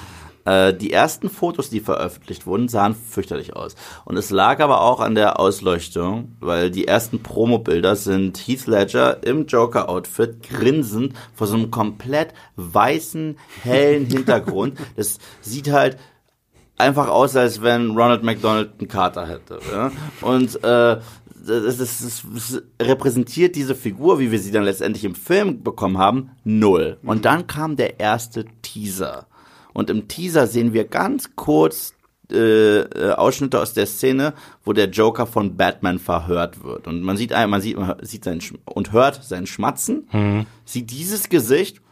Äh, 0.44 0.74
die 0.74 0.92
ersten 0.92 1.30
Fotos, 1.30 1.70
die 1.70 1.80
veröffentlicht 1.80 2.46
wurden, 2.46 2.68
sahen 2.68 2.94
fürchterlich 2.94 3.56
aus. 3.56 3.76
Und 4.04 4.18
es 4.18 4.28
lag 4.28 4.60
aber 4.60 4.82
auch 4.82 5.00
an 5.00 5.14
der 5.14 5.40
Ausleuchtung, 5.40 6.36
weil 6.40 6.70
die 6.70 6.86
ersten 6.86 7.22
Promo-Bilder 7.22 7.96
sind 7.96 8.36
Heath 8.36 8.66
Ledger 8.66 9.24
im 9.24 9.46
Joker-Outfit 9.46 10.42
grinsend 10.42 11.14
vor 11.34 11.46
so 11.46 11.54
einem 11.54 11.70
komplett 11.70 12.34
weißen, 12.56 13.38
hellen 13.62 14.04
Hintergrund. 14.10 14.78
Das 14.96 15.18
sieht 15.40 15.72
halt 15.72 15.96
einfach 16.76 17.08
aus, 17.08 17.36
als 17.36 17.62
wenn 17.62 17.92
Ronald 17.92 18.22
McDonald 18.22 18.72
einen 18.78 18.88
Kater 18.88 19.26
hätte. 19.26 19.60
Ja? 19.72 19.90
Und 20.20 20.62
äh, 20.62 20.98
das, 21.46 21.78
das, 21.78 22.22
das, 22.34 22.62
repräsentiert 22.80 23.56
diese 23.56 23.74
Figur, 23.74 24.18
wie 24.18 24.30
wir 24.30 24.38
sie 24.38 24.50
dann 24.50 24.64
letztendlich 24.64 25.04
im 25.04 25.14
Film 25.14 25.62
bekommen 25.62 25.98
haben, 25.98 26.30
null. 26.44 26.98
Und 27.02 27.24
dann 27.24 27.46
kam 27.46 27.76
der 27.76 28.00
erste 28.00 28.44
Teaser. 28.62 29.26
Und 29.72 29.90
im 29.90 30.08
Teaser 30.08 30.46
sehen 30.46 30.72
wir 30.72 30.84
ganz 30.84 31.30
kurz 31.36 31.94
äh, 32.32 32.80
äh, 32.80 33.12
Ausschnitte 33.12 33.60
aus 33.60 33.74
der 33.74 33.86
Szene, 33.86 34.32
wo 34.64 34.72
der 34.72 34.88
Joker 34.88 35.26
von 35.26 35.56
Batman 35.56 35.98
verhört 35.98 36.64
wird. 36.64 36.86
Und 36.86 37.02
man 37.02 37.16
sieht, 37.16 37.32
man 37.32 37.60
sieht, 37.60 37.76
man 37.76 37.96
sieht 38.00 38.24
sein 38.24 38.40
und 38.64 38.92
hört 38.92 39.22
sein 39.22 39.46
Schmatzen, 39.46 40.08
mhm. 40.10 40.46
sieht 40.64 40.90
dieses 40.90 41.28
Gesicht. 41.28 41.82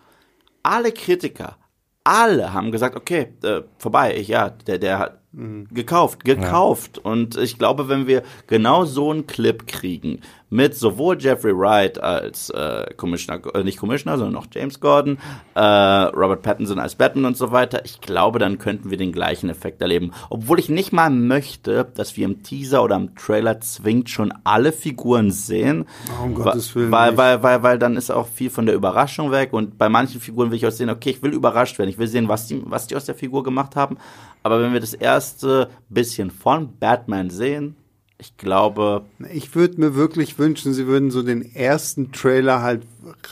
Alle 0.62 0.92
Kritiker, 0.92 1.58
alle 2.04 2.52
haben 2.52 2.72
gesagt, 2.72 2.96
okay, 2.96 3.34
äh, 3.42 3.62
vorbei, 3.78 4.16
ich, 4.16 4.28
ja, 4.28 4.50
der, 4.50 4.78
der 4.78 4.98
hat 4.98 5.12
mhm. 5.14 5.21
Gekauft, 5.34 6.24
gekauft. 6.24 7.00
Ja. 7.02 7.10
Und 7.10 7.36
ich 7.36 7.58
glaube, 7.58 7.88
wenn 7.88 8.06
wir 8.06 8.22
genau 8.46 8.84
so 8.84 9.10
einen 9.10 9.26
Clip 9.26 9.66
kriegen, 9.66 10.20
mit 10.52 10.74
sowohl 10.74 11.18
Jeffrey 11.18 11.56
Wright 11.56 11.98
als 11.98 12.50
äh, 12.50 12.92
Commissioner, 12.98 13.40
äh, 13.54 13.64
nicht 13.64 13.78
Commissioner, 13.78 14.18
sondern 14.18 14.36
auch 14.36 14.46
James 14.52 14.80
Gordon, 14.80 15.16
äh, 15.54 15.60
Robert 15.62 16.42
Pattinson 16.42 16.78
als 16.78 16.94
Batman 16.94 17.24
und 17.24 17.38
so 17.38 17.52
weiter. 17.52 17.86
Ich 17.86 18.02
glaube, 18.02 18.38
dann 18.38 18.58
könnten 18.58 18.90
wir 18.90 18.98
den 18.98 19.12
gleichen 19.12 19.48
Effekt 19.48 19.80
erleben. 19.80 20.12
Obwohl 20.28 20.58
ich 20.58 20.68
nicht 20.68 20.92
mal 20.92 21.08
möchte, 21.08 21.86
dass 21.94 22.18
wir 22.18 22.26
im 22.26 22.42
Teaser 22.42 22.82
oder 22.82 22.96
im 22.96 23.14
Trailer 23.14 23.62
zwingend 23.62 24.10
schon 24.10 24.34
alle 24.44 24.72
Figuren 24.72 25.30
sehen. 25.30 25.86
Um 26.22 26.34
Gottes 26.34 26.74
Willen. 26.74 26.92
Weil, 26.92 27.16
weil, 27.16 27.42
weil, 27.42 27.62
weil 27.62 27.78
dann 27.78 27.96
ist 27.96 28.10
auch 28.10 28.28
viel 28.28 28.50
von 28.50 28.66
der 28.66 28.74
Überraschung 28.74 29.30
weg 29.30 29.54
und 29.54 29.78
bei 29.78 29.88
manchen 29.88 30.20
Figuren 30.20 30.50
will 30.50 30.58
ich 30.58 30.66
auch 30.66 30.70
sehen, 30.70 30.90
okay, 30.90 31.10
ich 31.10 31.22
will 31.22 31.32
überrascht 31.32 31.78
werden. 31.78 31.88
Ich 31.88 31.96
will 31.98 32.08
sehen, 32.08 32.28
was 32.28 32.46
die, 32.46 32.60
was 32.66 32.86
die 32.86 32.96
aus 32.96 33.06
der 33.06 33.14
Figur 33.14 33.42
gemacht 33.42 33.74
haben. 33.74 33.96
Aber 34.42 34.60
wenn 34.60 34.72
wir 34.72 34.80
das 34.80 34.94
erste 34.94 35.68
bisschen 35.88 36.30
von 36.30 36.78
Batman 36.78 37.30
sehen, 37.30 37.76
ich 38.22 38.36
glaube. 38.36 39.04
Ich 39.32 39.52
würde 39.56 39.80
mir 39.80 39.96
wirklich 39.96 40.38
wünschen, 40.38 40.72
sie 40.72 40.86
würden 40.86 41.10
so 41.10 41.24
den 41.24 41.42
ersten 41.56 42.12
Trailer 42.12 42.62
halt 42.62 42.82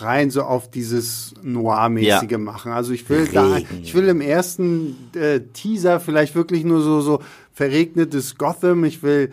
rein 0.01 0.31
so 0.31 0.43
auf 0.43 0.69
dieses 0.69 1.33
Noir-mäßige 1.43 2.33
ja. 2.33 2.39
machen. 2.39 2.73
Also 2.73 2.93
ich 2.93 3.09
will 3.09 3.21
Regen. 3.21 3.35
da, 3.35 3.59
ich 3.83 3.95
will 3.95 4.09
im 4.09 4.21
ersten 4.21 4.97
äh, 5.15 5.41
Teaser 5.53 6.01
vielleicht 6.01 6.35
wirklich 6.35 6.65
nur 6.65 6.83
so, 6.83 7.01
so 7.03 7.21
verregnetes 7.53 8.37
Gotham. 8.37 8.85
Ich 8.85 9.05
will 9.05 9.31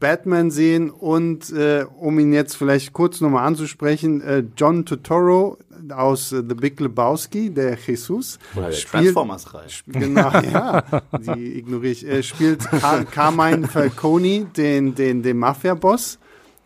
Batman 0.00 0.50
sehen 0.50 0.90
und 0.90 1.52
äh, 1.52 1.84
um 1.98 2.18
ihn 2.18 2.32
jetzt 2.32 2.56
vielleicht 2.56 2.92
kurz 2.92 3.20
nochmal 3.20 3.46
anzusprechen, 3.46 4.20
äh, 4.20 4.42
John 4.56 4.84
Totoro 4.84 5.58
aus 5.90 6.32
äh, 6.32 6.42
The 6.46 6.54
Big 6.54 6.80
Lebowski, 6.80 7.50
der 7.50 7.76
Jesus. 7.76 8.38
Oder 8.56 8.70
der 8.70 8.78
Transformers-Reihe. 8.78 9.66
Genau, 9.86 10.30
ja, 10.52 10.82
die 11.18 11.58
ignoriere 11.58 11.92
ich. 11.92 12.06
Er 12.06 12.22
spielt 12.22 12.60
Car 12.60 13.04
Carmine 13.04 13.68
Falcone, 13.68 14.46
den, 14.56 14.94
den, 14.94 15.22
den 15.22 15.38
Mafia-Boss, 15.38 16.18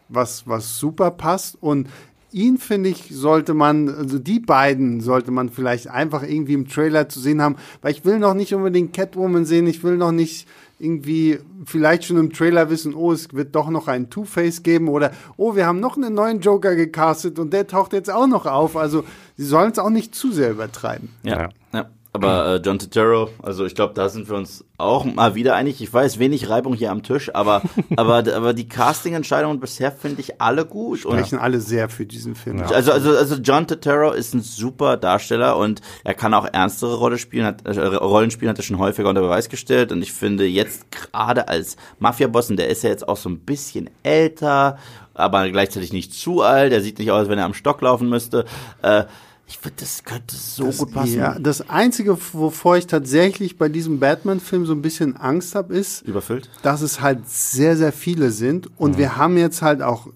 was, 0.08 0.46
was 0.46 0.78
super 0.78 1.10
passt 1.10 1.58
und 1.60 1.88
ihn, 2.34 2.58
finde 2.58 2.88
ich, 2.88 3.10
sollte 3.10 3.54
man, 3.54 3.88
also 3.88 4.18
die 4.18 4.40
beiden 4.40 5.00
sollte 5.00 5.30
man 5.30 5.50
vielleicht 5.50 5.88
einfach 5.88 6.24
irgendwie 6.24 6.54
im 6.54 6.68
Trailer 6.68 7.08
zu 7.08 7.20
sehen 7.20 7.40
haben, 7.40 7.56
weil 7.80 7.92
ich 7.92 8.04
will 8.04 8.18
noch 8.18 8.34
nicht 8.34 8.52
unbedingt 8.54 8.92
Catwoman 8.92 9.44
sehen, 9.44 9.68
ich 9.68 9.84
will 9.84 9.96
noch 9.96 10.10
nicht 10.10 10.48
irgendwie 10.78 11.38
vielleicht 11.64 12.04
schon 12.04 12.16
im 12.16 12.32
Trailer 12.32 12.70
wissen, 12.70 12.94
oh, 12.94 13.12
es 13.12 13.32
wird 13.32 13.54
doch 13.54 13.68
noch 13.68 13.88
einen 13.88 14.10
Two-Face 14.10 14.62
geben 14.62 14.88
oder 14.88 15.12
oh, 15.36 15.54
wir 15.54 15.66
haben 15.66 15.80
noch 15.80 15.96
einen 15.96 16.14
neuen 16.14 16.40
Joker 16.40 16.74
gecastet 16.74 17.38
und 17.38 17.52
der 17.52 17.66
taucht 17.66 17.92
jetzt 17.92 18.10
auch 18.10 18.26
noch 18.26 18.46
auf. 18.46 18.76
Also 18.76 19.04
sie 19.36 19.44
sollen 19.44 19.72
es 19.72 19.78
auch 19.78 19.90
nicht 19.90 20.14
zu 20.14 20.32
sehr 20.32 20.50
übertreiben. 20.50 21.10
Ja, 21.22 21.50
ja. 21.72 21.90
Aber 22.14 22.46
äh, 22.46 22.56
John 22.64 22.78
Turturro, 22.78 23.30
also 23.42 23.64
ich 23.64 23.74
glaube, 23.74 23.92
da 23.92 24.08
sind 24.08 24.28
wir 24.28 24.36
uns 24.36 24.64
auch 24.78 25.04
mal 25.04 25.34
wieder 25.34 25.56
einig. 25.56 25.82
Ich 25.82 25.92
weiß, 25.92 26.20
wenig 26.20 26.48
Reibung 26.48 26.74
hier 26.74 26.92
am 26.92 27.02
Tisch, 27.02 27.34
aber 27.34 27.60
aber 27.96 28.18
aber 28.32 28.54
die 28.54 28.68
Casting-Entscheidungen 28.68 29.58
bisher 29.58 29.90
finde 29.90 30.20
ich 30.20 30.40
alle 30.40 30.64
gut. 30.64 31.00
Sprechen 31.00 31.38
und, 31.38 31.44
alle 31.44 31.58
sehr 31.58 31.88
für 31.88 32.06
diesen 32.06 32.36
Film. 32.36 32.58
Ja. 32.58 32.66
Also 32.66 32.92
also 32.92 33.10
also 33.10 33.34
John 33.34 33.66
Turturro 33.66 34.12
ist 34.12 34.32
ein 34.32 34.42
super 34.42 34.96
Darsteller 34.96 35.56
und 35.56 35.80
er 36.04 36.14
kann 36.14 36.34
auch 36.34 36.46
ernstere 36.52 36.94
Rolle 36.94 37.18
spielen, 37.18 37.46
hat, 37.46 37.66
äh, 37.66 37.80
Rollen 37.80 38.30
spielen, 38.30 38.50
hat 38.50 38.58
er 38.58 38.62
schon 38.62 38.78
häufiger 38.78 39.08
unter 39.08 39.22
Beweis 39.22 39.48
gestellt. 39.48 39.90
Und 39.90 40.00
ich 40.00 40.12
finde 40.12 40.44
jetzt 40.44 40.92
gerade 40.92 41.48
als 41.48 41.76
Mafia-Boss, 41.98 42.48
und 42.48 42.58
der 42.58 42.68
ist 42.68 42.84
ja 42.84 42.90
jetzt 42.90 43.08
auch 43.08 43.16
so 43.16 43.28
ein 43.28 43.40
bisschen 43.40 43.90
älter, 44.04 44.78
aber 45.14 45.50
gleichzeitig 45.50 45.92
nicht 45.92 46.14
zu 46.14 46.42
alt. 46.42 46.72
Er 46.72 46.80
sieht 46.80 47.00
nicht 47.00 47.10
aus, 47.10 47.28
wenn 47.28 47.40
er 47.40 47.44
am 47.44 47.54
Stock 47.54 47.80
laufen 47.80 48.08
müsste. 48.08 48.44
Äh, 48.82 49.04
ich 49.46 49.58
finde, 49.58 49.76
das 49.80 50.04
könnte 50.04 50.34
so 50.34 50.66
das, 50.66 50.78
gut 50.78 50.92
passen. 50.92 51.18
Ja, 51.18 51.38
das 51.38 51.68
Einzige, 51.68 52.16
wovor 52.32 52.76
ich 52.76 52.86
tatsächlich 52.86 53.58
bei 53.58 53.68
diesem 53.68 54.00
Batman-Film 54.00 54.64
so 54.64 54.72
ein 54.72 54.82
bisschen 54.82 55.16
Angst 55.16 55.54
habe, 55.54 55.74
ist, 55.74 56.02
Überfüllt? 56.02 56.48
dass 56.62 56.80
es 56.80 57.00
halt 57.00 57.28
sehr, 57.28 57.76
sehr 57.76 57.92
viele 57.92 58.30
sind. 58.30 58.70
Und 58.78 58.92
mhm. 58.92 58.98
wir 58.98 59.16
haben 59.16 59.36
jetzt 59.36 59.62
halt 59.62 59.82
auch 59.82 60.08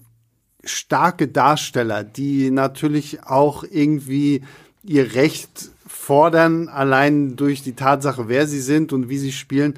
starke 0.63 1.27
Darsteller, 1.27 2.03
die 2.03 2.51
natürlich 2.51 3.23
auch 3.23 3.63
irgendwie 3.63 4.43
ihr 4.83 5.13
Recht 5.13 5.69
fordern, 5.85 6.67
allein 6.67 7.35
durch 7.35 7.61
die 7.61 7.73
Tatsache, 7.73 8.27
wer 8.27 8.47
sie 8.47 8.61
sind 8.61 8.93
und 8.93 9.09
wie 9.09 9.17
sie 9.17 9.31
spielen 9.31 9.75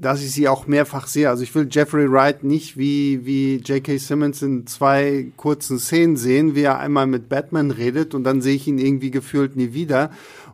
dass 0.00 0.22
ich 0.22 0.32
sie 0.32 0.48
auch 0.48 0.66
mehrfach 0.66 1.06
sehe. 1.06 1.28
Also 1.28 1.42
ich 1.42 1.54
will 1.54 1.68
Jeffrey 1.70 2.10
Wright 2.10 2.42
nicht 2.42 2.76
wie, 2.76 3.24
wie 3.26 3.56
J.K. 3.56 3.98
Simmons 3.98 4.40
in 4.42 4.66
zwei 4.66 5.32
kurzen 5.36 5.78
Szenen 5.78 6.16
sehen, 6.16 6.54
wie 6.54 6.62
er 6.62 6.78
einmal 6.78 7.06
mit 7.06 7.28
Batman 7.28 7.70
redet 7.70 8.14
und 8.14 8.24
dann 8.24 8.40
sehe 8.40 8.54
ich 8.56 8.66
ihn 8.66 8.78
irgendwie 8.78 9.10
gefühlt 9.10 9.56
nie 9.56 9.72
wieder. 9.74 10.10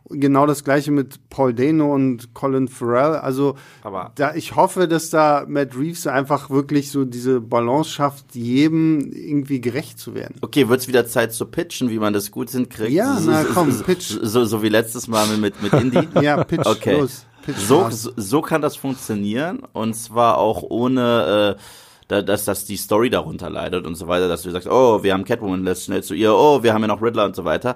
Genau 0.09 0.45
das 0.45 0.63
gleiche 0.63 0.91
mit 0.91 1.29
Paul 1.29 1.53
Dano 1.53 1.93
und 1.93 2.33
Colin 2.33 2.69
Farrell. 2.69 3.17
Also 3.17 3.55
Aber- 3.83 4.13
da, 4.15 4.35
ich 4.35 4.55
hoffe, 4.55 4.87
dass 4.87 5.09
da 5.09 5.45
Matt 5.49 5.77
Reeves 5.77 6.07
einfach 6.07 6.49
wirklich 6.49 6.91
so 6.91 7.03
diese 7.03 7.41
Balance 7.41 7.89
schafft, 7.89 8.33
jedem 8.33 9.11
irgendwie 9.11 9.59
gerecht 9.59 9.99
zu 9.99 10.15
werden. 10.15 10.35
Okay, 10.41 10.69
wird's 10.69 10.87
wieder 10.87 11.05
Zeit 11.07 11.33
zu 11.33 11.45
pitchen, 11.45 11.89
wie 11.89 11.99
man 11.99 12.13
das 12.13 12.31
gut 12.31 12.49
hinkriegt? 12.51 12.91
Ja, 12.91 13.17
so, 13.19 13.31
na 13.31 13.43
komm, 13.53 13.71
so, 13.71 13.83
pitch. 13.83 14.17
So, 14.21 14.45
so 14.45 14.63
wie 14.63 14.69
letztes 14.69 15.09
Mal 15.09 15.27
mit, 15.37 15.61
mit 15.61 15.73
Indie. 15.73 16.07
Ja, 16.21 16.41
pitch 16.43 16.65
Okay. 16.65 16.99
los. 16.99 17.25
So, 17.55 17.87
so, 17.91 18.41
kann 18.41 18.61
das 18.61 18.75
funktionieren 18.75 19.61
und 19.73 19.93
zwar 19.93 20.37
auch 20.37 20.63
ohne, 20.63 21.55
äh, 21.57 21.61
da- 22.07 22.21
dass, 22.21 22.45
dass 22.45 22.65
die 22.65 22.77
Story 22.77 23.09
darunter 23.09 23.49
leidet 23.49 23.85
und 23.85 23.95
so 23.95 24.07
weiter, 24.07 24.27
dass 24.27 24.41
du 24.43 24.51
sagst, 24.51 24.67
oh, 24.69 25.03
wir 25.03 25.13
haben 25.13 25.23
Catwoman, 25.23 25.63
let's 25.63 25.85
schnell 25.85 26.03
zu 26.03 26.13
ihr, 26.13 26.33
oh, 26.33 26.63
wir 26.63 26.73
haben 26.73 26.81
ja 26.81 26.87
noch 26.87 27.01
Riddler 27.01 27.25
und 27.25 27.35
so 27.35 27.45
weiter. 27.45 27.75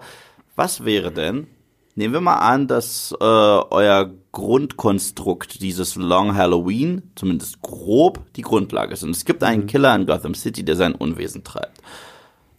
Was 0.56 0.84
wäre 0.84 1.12
denn, 1.12 1.48
nehmen 1.96 2.14
wir 2.14 2.22
mal 2.22 2.36
an, 2.40 2.68
dass 2.68 3.14
äh, 3.20 3.24
euer 3.24 4.12
Grundkonstrukt 4.34 5.62
dieses 5.62 5.96
Long 5.96 6.36
Halloween, 6.36 7.12
zumindest 7.16 7.62
grob, 7.62 8.20
die 8.36 8.42
Grundlage 8.42 8.94
ist. 8.94 9.04
Und 9.04 9.12
es 9.12 9.26
gibt 9.26 9.44
einen 9.44 9.68
Killer 9.68 9.96
in 9.96 10.06
Gotham 10.06 10.36
City, 10.36 10.64
der 10.64 10.76
sein 10.76 10.96
Unwesen 10.96 11.44
treibt. 11.44 11.82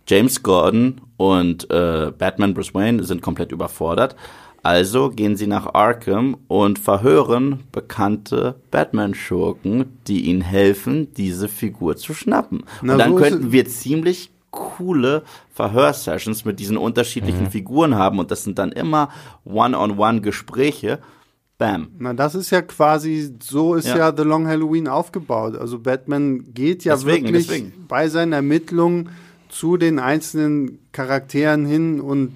James 0.07 0.43
Gordon 0.43 1.01
und 1.17 1.71
äh, 1.71 2.11
Batman 2.17 2.55
Bruce 2.55 2.75
Wayne 2.75 3.05
sind 3.05 3.23
komplett 3.23 3.53
überfordert. 3.53 4.17
Also 4.63 5.11
gehen 5.11 5.37
sie 5.37 5.49
nach 5.49 5.75
Arkham 5.75 6.37
und 6.47 6.79
verhören 6.79 7.61
bekannte 7.73 8.55
Batman-Schurken, 8.71 9.99
die 10.07 10.23
ihnen 10.27 10.41
helfen, 10.41 11.13
diese 11.15 11.49
Figur 11.49 11.97
zu 11.97 12.15
schnappen. 12.15 12.65
Na, 12.81 12.93
und 12.93 12.99
dann 13.01 13.11
so 13.11 13.17
könnten 13.17 13.53
wir 13.53 13.67
ziemlich 13.67 14.31
coole 14.53 15.23
Verhörsessions 15.53 16.45
mit 16.45 16.61
diesen 16.61 16.77
unterschiedlichen 16.77 17.51
Figuren 17.51 17.97
haben 17.97 18.19
und 18.19 18.31
das 18.31 18.45
sind 18.45 18.59
dann 18.59 18.71
immer 18.71 19.09
One-on-One-Gespräche. 19.45 21.01
Bam. 21.59 21.89
Na, 21.99 22.13
das 22.13 22.35
ist 22.35 22.51
ja 22.51 22.63
quasi, 22.63 23.35
so 23.41 23.75
ist 23.75 23.89
ja. 23.89 23.97
Ja. 23.97 24.17
The 24.17 24.23
Long 24.23 24.47
Halloween 24.47 24.89
aufgebaut. 24.89 25.57
Also 25.57 25.79
Batman 25.79 26.53
geht 26.55 26.85
ja 26.85 26.95
Deswegen, 26.95 27.27
wirklich 27.27 27.47
deswegen. 27.47 27.87
bei 27.89 28.09
seinen 28.09 28.33
Ermittlungen 28.33 29.11
zu 29.49 29.77
den 29.77 29.99
einzelnen 29.99 30.79
Charakteren 30.93 31.67
hin 31.67 32.01
und 32.01 32.33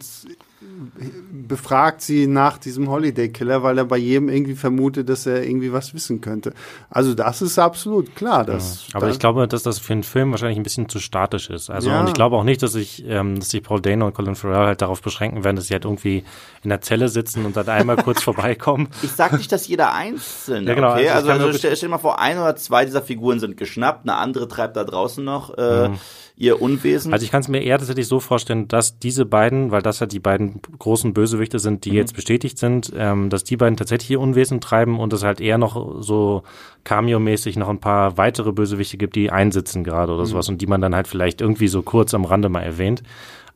befragt 1.30 2.00
sie 2.02 2.26
nach 2.26 2.58
diesem 2.58 2.88
Holiday 2.90 3.28
Killer, 3.30 3.62
weil 3.62 3.78
er 3.78 3.84
bei 3.84 3.96
jedem 3.96 4.28
irgendwie 4.28 4.54
vermutet, 4.54 5.08
dass 5.08 5.26
er 5.26 5.42
irgendwie 5.44 5.72
was 5.72 5.94
wissen 5.94 6.20
könnte. 6.20 6.52
Also 6.90 7.14
das 7.14 7.42
ist 7.42 7.58
absolut 7.58 8.14
klar. 8.16 8.44
Dass, 8.44 8.86
Aber 8.92 9.06
da- 9.06 9.12
ich 9.12 9.18
glaube, 9.18 9.46
dass 9.48 9.62
das 9.62 9.78
für 9.78 9.92
einen 9.92 10.02
Film 10.02 10.30
wahrscheinlich 10.32 10.58
ein 10.58 10.62
bisschen 10.62 10.88
zu 10.88 10.98
statisch 10.98 11.50
ist. 11.50 11.70
Also 11.70 11.90
Ja. 11.90 12.00
und 12.00 12.08
ich 12.08 12.14
glaube 12.14 12.36
auch 12.36 12.44
nicht, 12.44 12.62
dass 12.62 12.72
sich, 12.72 13.04
ähm, 13.06 13.38
dass 13.38 13.50
sich 13.50 13.62
Paul 13.62 13.80
Dano 13.80 14.06
und 14.06 14.14
Colin 14.14 14.34
Farrell 14.34 14.66
halt 14.66 14.82
darauf 14.82 15.02
beschränken 15.02 15.44
werden, 15.44 15.56
dass 15.56 15.66
sie 15.66 15.74
halt 15.74 15.84
irgendwie 15.84 16.24
in 16.62 16.70
der 16.70 16.80
Zelle 16.80 17.08
sitzen 17.08 17.44
und 17.44 17.56
dann 17.56 17.68
einmal 17.68 17.96
kurz 17.96 18.22
vorbeikommen. 18.22 18.88
Ich 19.02 19.12
sag 19.12 19.32
nicht, 19.32 19.50
dass 19.52 19.68
jeder 19.68 19.92
einzelne, 19.94 20.68
Ja, 20.68 20.74
genau, 20.74 20.92
okay? 20.92 21.08
also 21.10 21.30
Also, 21.30 21.46
also 21.46 21.58
stell, 21.58 21.76
stell 21.76 21.88
dir 21.88 21.92
mal 21.94 21.98
vor, 21.98 22.18
ein 22.20 22.38
oder 22.38 22.56
zwei 22.56 22.84
dieser 22.84 23.02
Figuren 23.02 23.40
sind 23.40 23.56
geschnappt, 23.56 24.08
eine 24.08 24.16
andere 24.16 24.48
treibt 24.48 24.76
da 24.76 24.84
draußen 24.84 25.24
noch 25.24 25.56
äh, 25.56 25.90
ihr 26.36 26.60
Unwesen. 26.60 27.12
Also 27.12 27.24
ich 27.24 27.30
kann 27.30 27.40
es 27.40 27.48
mir 27.48 27.62
eher 27.62 27.78
tatsächlich 27.78 28.06
so 28.06 28.20
vorstellen, 28.20 28.68
dass 28.68 28.98
diese 28.98 29.24
beiden, 29.24 29.70
weil 29.70 29.80
das 29.80 30.00
ja 30.00 30.06
die 30.06 30.20
beiden 30.20 30.60
großen 30.78 31.14
Bösewichte 31.14 31.58
sind, 31.58 31.84
die 31.86 31.90
jetzt 31.90 32.14
bestätigt 32.14 32.58
sind, 32.58 32.92
ähm, 32.94 33.30
dass 33.30 33.44
die 33.44 33.56
beiden 33.56 33.76
tatsächlich 33.76 34.10
ihr 34.10 34.20
Unwesen 34.20 34.60
treiben 34.60 35.00
und 35.00 35.12
es 35.14 35.24
halt 35.24 35.40
eher 35.40 35.56
noch 35.56 36.02
so 36.02 36.42
Cameo-mäßig 36.84 37.56
noch 37.56 37.68
ein 37.68 37.80
paar 37.80 38.18
weitere 38.18 38.52
Bösewichte 38.52 38.98
gibt, 38.98 39.16
die 39.16 39.30
einsitzen 39.30 39.82
gerade 39.82 40.12
oder 40.12 40.26
sowas 40.26 40.48
und 40.48 40.60
die 40.60 40.66
man 40.66 40.82
dann 40.82 40.94
halt 40.94 41.08
vielleicht 41.08 41.40
irgendwie 41.40 41.68
so 41.68 41.82
kurz 41.82 42.12
am 42.12 42.26
Rande 42.26 42.50
mal 42.50 42.62
erwähnt. 42.62 43.02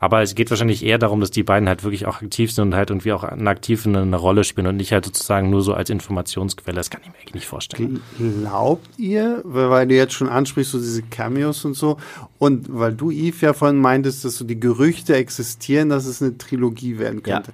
Aber 0.02 0.22
es 0.22 0.35
geht 0.35 0.48
wahrscheinlich 0.48 0.82
eher 0.82 0.97
darum, 0.97 1.20
dass 1.20 1.31
die 1.31 1.43
beiden 1.43 1.68
halt 1.68 1.85
wirklich 1.85 2.06
auch 2.06 2.22
aktiv 2.22 2.51
sind 2.52 2.68
und 2.68 2.74
halt 2.74 2.89
irgendwie 2.89 3.12
auch 3.12 3.22
eine 3.22 3.48
aktiv 3.51 3.86
eine, 3.86 4.01
eine 4.01 4.16
Rolle 4.16 4.44
spielen 4.44 4.66
und 4.66 4.77
nicht 4.77 4.93
halt 4.93 5.05
sozusagen 5.05 5.51
nur 5.51 5.60
so 5.60 5.74
als 5.74 5.90
Informationsquelle. 5.90 6.74
Das 6.74 6.89
kann 6.89 7.02
ich 7.02 7.09
mir 7.09 7.16
eigentlich 7.18 7.35
nicht 7.35 7.47
vorstellen. 7.47 8.01
Glaubt 8.18 8.98
ihr, 8.98 9.43
weil 9.44 9.86
du 9.86 9.94
jetzt 9.94 10.14
schon 10.14 10.31
ansprichst, 10.31 10.72
so 10.72 10.78
diese 10.78 11.02
Cameos 11.02 11.66
und 11.66 11.74
so, 11.74 11.98
und 12.39 12.66
weil 12.70 12.94
du, 12.94 13.10
Yves, 13.10 13.43
ja 13.43 13.52
vorhin 13.52 13.78
meintest, 13.78 14.24
dass 14.24 14.36
so 14.36 14.47
die 14.47 14.59
Gerüchte 14.59 15.14
existieren, 15.14 15.90
dass 15.90 16.06
es 16.06 16.22
eine 16.22 16.39
Trilogie 16.39 16.98
werden 16.98 17.20
Ja. 17.27 17.36
könnte. 17.36 17.52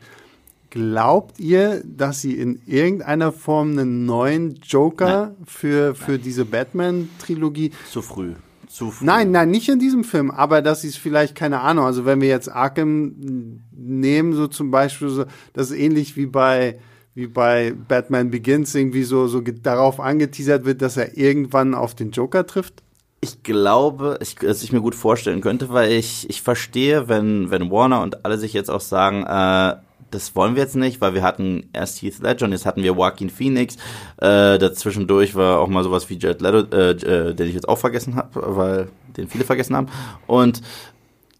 Glaubt 0.70 1.40
ihr, 1.40 1.82
dass 1.84 2.20
sie 2.20 2.34
in 2.34 2.60
irgendeiner 2.66 3.32
Form 3.32 3.70
einen 3.72 4.04
neuen 4.04 4.60
Joker 4.62 5.34
für, 5.46 5.94
für 5.94 6.18
diese 6.18 6.44
Batman-Trilogie 6.44 7.72
zu 7.90 8.02
früh. 8.02 8.34
Zu 8.76 8.90
früh. 8.90 9.06
Nein, 9.06 9.30
nein, 9.30 9.50
nicht 9.50 9.70
in 9.70 9.78
diesem 9.78 10.04
Film, 10.04 10.30
aber 10.30 10.60
dass 10.60 10.82
sie 10.82 10.88
es 10.88 10.96
vielleicht, 10.96 11.34
keine 11.34 11.60
Ahnung, 11.60 11.86
also 11.86 12.04
wenn 12.04 12.20
wir 12.20 12.28
jetzt 12.28 12.52
Arkham 12.52 13.62
nehmen, 13.72 14.34
so 14.34 14.48
zum 14.48 14.70
Beispiel, 14.70 15.08
so, 15.08 15.24
das 15.54 15.70
ist 15.70 15.78
ähnlich 15.78 16.18
wie 16.18 16.26
bei, 16.26 16.78
wie 17.14 17.26
bei 17.26 17.72
Batman 17.88 18.30
Begins 18.30 18.74
irgendwie 18.74 19.04
so, 19.04 19.28
so 19.28 19.40
darauf 19.40 19.98
angeteasert 19.98 20.66
wird, 20.66 20.82
dass 20.82 20.98
er 20.98 21.16
irgendwann 21.16 21.74
auf 21.74 21.94
den 21.94 22.10
Joker 22.10 22.46
trifft. 22.46 22.82
Ich 23.22 23.42
glaube, 23.42 24.18
ich, 24.20 24.34
dass 24.34 24.62
ich 24.62 24.74
mir 24.74 24.82
gut 24.82 24.94
vorstellen 24.94 25.40
könnte, 25.40 25.70
weil 25.70 25.92
ich, 25.92 26.28
ich 26.28 26.42
verstehe, 26.42 27.08
wenn, 27.08 27.50
wenn 27.50 27.70
Warner 27.70 28.02
und 28.02 28.26
alle 28.26 28.36
sich 28.36 28.52
jetzt 28.52 28.70
auch 28.70 28.82
sagen, 28.82 29.22
äh, 29.22 29.76
das 30.16 30.34
wollen 30.34 30.54
wir 30.56 30.62
jetzt 30.62 30.76
nicht, 30.76 31.02
weil 31.02 31.12
wir 31.12 31.22
hatten 31.22 31.68
erst 31.74 32.00
Heath 32.00 32.20
Ledger 32.20 32.46
und 32.46 32.52
jetzt 32.52 32.64
hatten 32.64 32.82
wir 32.82 32.92
Joaquin 32.92 33.28
Phoenix. 33.28 33.76
Äh, 34.16 34.56
dazwischendurch 34.58 35.34
war 35.34 35.60
auch 35.60 35.68
mal 35.68 35.84
sowas 35.84 36.08
wie 36.08 36.18
Jared 36.18 36.40
Leto, 36.40 36.74
äh, 36.74 36.90
äh, 36.92 37.34
den 37.34 37.48
ich 37.48 37.54
jetzt 37.54 37.68
auch 37.68 37.76
vergessen 37.76 38.16
habe, 38.16 38.56
weil 38.56 38.88
den 39.16 39.28
viele 39.28 39.44
vergessen 39.44 39.76
haben. 39.76 39.88
Und 40.26 40.62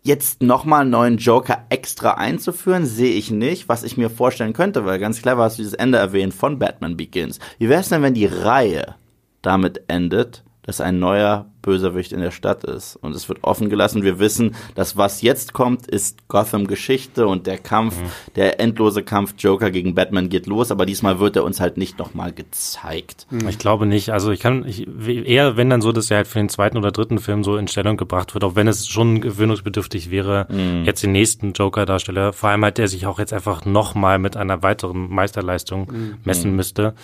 jetzt 0.03 0.43
nochmal 0.43 0.83
einen 0.83 0.91
neuen 0.91 1.17
Joker 1.17 1.65
extra 1.71 2.13
einzuführen, 2.13 2.85
sehe 2.85 3.15
ich 3.15 3.31
nicht, 3.31 3.71
was 3.71 3.83
ich 3.83 3.97
mir 3.97 4.11
vorstellen 4.11 4.53
könnte, 4.53 4.85
weil 4.85 4.99
ganz 4.99 5.23
clever 5.23 5.45
hast 5.45 5.57
du 5.57 5.63
dieses 5.63 5.75
Ende 5.75 5.97
erwähnt 5.97 6.35
von 6.35 6.59
Batman 6.59 6.99
Begins. 6.99 7.39
Wie 7.59 7.71
wäre 7.71 7.81
es 7.81 7.89
denn, 7.89 8.03
wenn 8.03 8.15
die 8.15 8.27
Reihe 8.27 8.95
damit 9.41 9.85
endet, 9.89 10.45
dass 10.63 10.83
ein 10.83 10.99
neuer 10.99 11.47
Bösewicht 11.67 12.13
in 12.13 12.21
der 12.21 12.31
Stadt 12.31 12.65
ist 12.65 12.97
und 12.97 13.15
es 13.15 13.29
wird 13.29 13.43
offen 13.43 13.69
gelassen. 13.69 14.03
Wir 14.03 14.19
wissen, 14.19 14.55
dass 14.75 14.97
was 14.97 15.21
jetzt 15.21 15.53
kommt, 15.53 15.87
ist 15.87 16.29
Gotham-Geschichte 16.29 17.27
und 17.27 17.47
der 17.47 17.59
Kampf, 17.59 17.97
der 18.37 18.61
endlose 18.61 19.03
Kampf 19.03 19.35
Joker 19.37 19.71
gegen 19.71 19.95
Batman 19.95 20.31
geht 20.31 20.47
los, 20.47 20.71
aber 20.71 20.87
diesmal 20.87 21.19
wird 21.21 21.37
er 21.37 21.45
uns 21.45 21.61
halt 21.61 21.77
nicht 21.77 21.99
nochmal 21.99 22.33
gezeigt. 22.33 23.27
Ich 23.49 23.59
glaube 23.59 23.85
nicht. 23.85 24.11
Also 24.11 24.31
ich 24.31 24.41
kann 24.41 24.65
ich, 24.67 24.87
eher, 25.07 25.57
wenn 25.57 25.69
dann 25.69 25.83
so, 25.83 25.93
dass 25.93 26.11
er 26.11 26.19
halt 26.19 26.29
für 26.29 26.39
den 26.39 26.49
zweiten 26.49 26.79
oder 26.79 26.93
dritten 26.93 27.19
Film 27.19 27.45
so 27.45 27.57
in 27.57 27.69
Stellung 27.69 27.97
gebracht 27.97 28.35
wird, 28.35 28.45
auch 28.45 28.55
wenn 28.55 28.69
es 28.69 28.87
schon 28.87 29.21
gewöhnungsbedürftig 29.21 30.11
wäre, 30.11 30.47
jetzt 30.85 31.03
den 31.03 31.13
nächsten 31.13 31.53
Joker-Darsteller, 31.53 32.33
vor 32.33 32.51
allem 32.51 32.63
halt 32.63 32.79
der 32.79 32.87
sich 32.87 33.07
auch 33.07 33.19
jetzt 33.19 33.33
einfach 33.33 33.65
nochmal 33.65 34.19
mit 34.21 34.37
einer 34.37 34.63
weiteren 34.63 35.13
Meisterleistung 35.13 36.15
messen 36.25 36.55
müsste. 36.55 36.95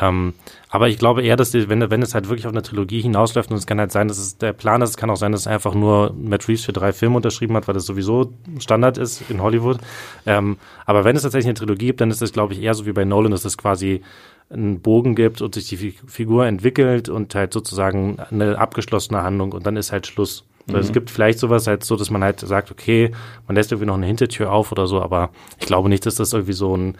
Ähm, 0.00 0.34
aber 0.68 0.88
ich 0.88 0.98
glaube 0.98 1.22
eher, 1.22 1.36
dass 1.36 1.52
die, 1.52 1.68
wenn, 1.68 1.88
wenn 1.90 2.02
es 2.02 2.14
halt 2.14 2.28
wirklich 2.28 2.46
auf 2.46 2.52
eine 2.52 2.62
Trilogie 2.62 3.00
hinausläuft 3.00 3.50
und 3.50 3.56
es 3.56 3.66
kann 3.66 3.78
halt 3.78 3.92
sein, 3.92 4.03
dass 4.08 4.18
es 4.18 4.38
der 4.38 4.52
Plan 4.52 4.82
ist, 4.82 4.90
es 4.90 4.96
kann 4.96 5.10
auch 5.10 5.16
sein, 5.16 5.32
dass 5.32 5.46
er 5.46 5.52
einfach 5.52 5.74
nur 5.74 6.14
Matt 6.16 6.48
Reeves 6.48 6.64
für 6.64 6.72
drei 6.72 6.92
Filme 6.92 7.16
unterschrieben 7.16 7.56
hat, 7.56 7.66
weil 7.68 7.74
das 7.74 7.86
sowieso 7.86 8.32
Standard 8.58 8.98
ist 8.98 9.30
in 9.30 9.42
Hollywood. 9.42 9.78
Ähm, 10.26 10.58
aber 10.86 11.04
wenn 11.04 11.16
es 11.16 11.22
tatsächlich 11.22 11.46
eine 11.46 11.54
Trilogie 11.54 11.86
gibt, 11.86 12.00
dann 12.00 12.10
ist 12.10 12.22
es, 12.22 12.32
glaube 12.32 12.52
ich, 12.52 12.62
eher 12.62 12.74
so 12.74 12.86
wie 12.86 12.92
bei 12.92 13.04
Nolan, 13.04 13.32
dass 13.32 13.44
es 13.44 13.58
quasi 13.58 14.02
einen 14.50 14.80
Bogen 14.80 15.14
gibt 15.14 15.40
und 15.40 15.54
sich 15.54 15.68
die 15.68 15.76
Fi- 15.76 15.98
Figur 16.06 16.46
entwickelt 16.46 17.08
und 17.08 17.34
halt 17.34 17.52
sozusagen 17.52 18.18
eine 18.30 18.58
abgeschlossene 18.58 19.22
Handlung 19.22 19.52
und 19.52 19.66
dann 19.66 19.76
ist 19.76 19.90
halt 19.90 20.06
Schluss. 20.06 20.44
Also 20.68 20.78
Es 20.78 20.92
gibt 20.92 21.10
vielleicht 21.10 21.38
sowas 21.38 21.66
halt 21.66 21.84
so, 21.84 21.94
dass 21.96 22.08
man 22.08 22.24
halt 22.24 22.40
sagt, 22.40 22.70
okay, 22.70 23.12
man 23.46 23.54
lässt 23.54 23.70
irgendwie 23.70 23.86
noch 23.86 23.96
eine 23.96 24.06
Hintertür 24.06 24.50
auf 24.50 24.72
oder 24.72 24.86
so, 24.86 25.02
aber 25.02 25.30
ich 25.58 25.66
glaube 25.66 25.90
nicht, 25.90 26.06
dass 26.06 26.14
das 26.14 26.32
irgendwie 26.32 26.54
so 26.54 26.74
ein, 26.74 26.96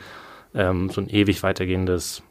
ähm, 0.54 0.90
so 0.90 1.00
ein 1.00 1.08
ewig 1.08 1.42
weitergehendes 1.42 2.22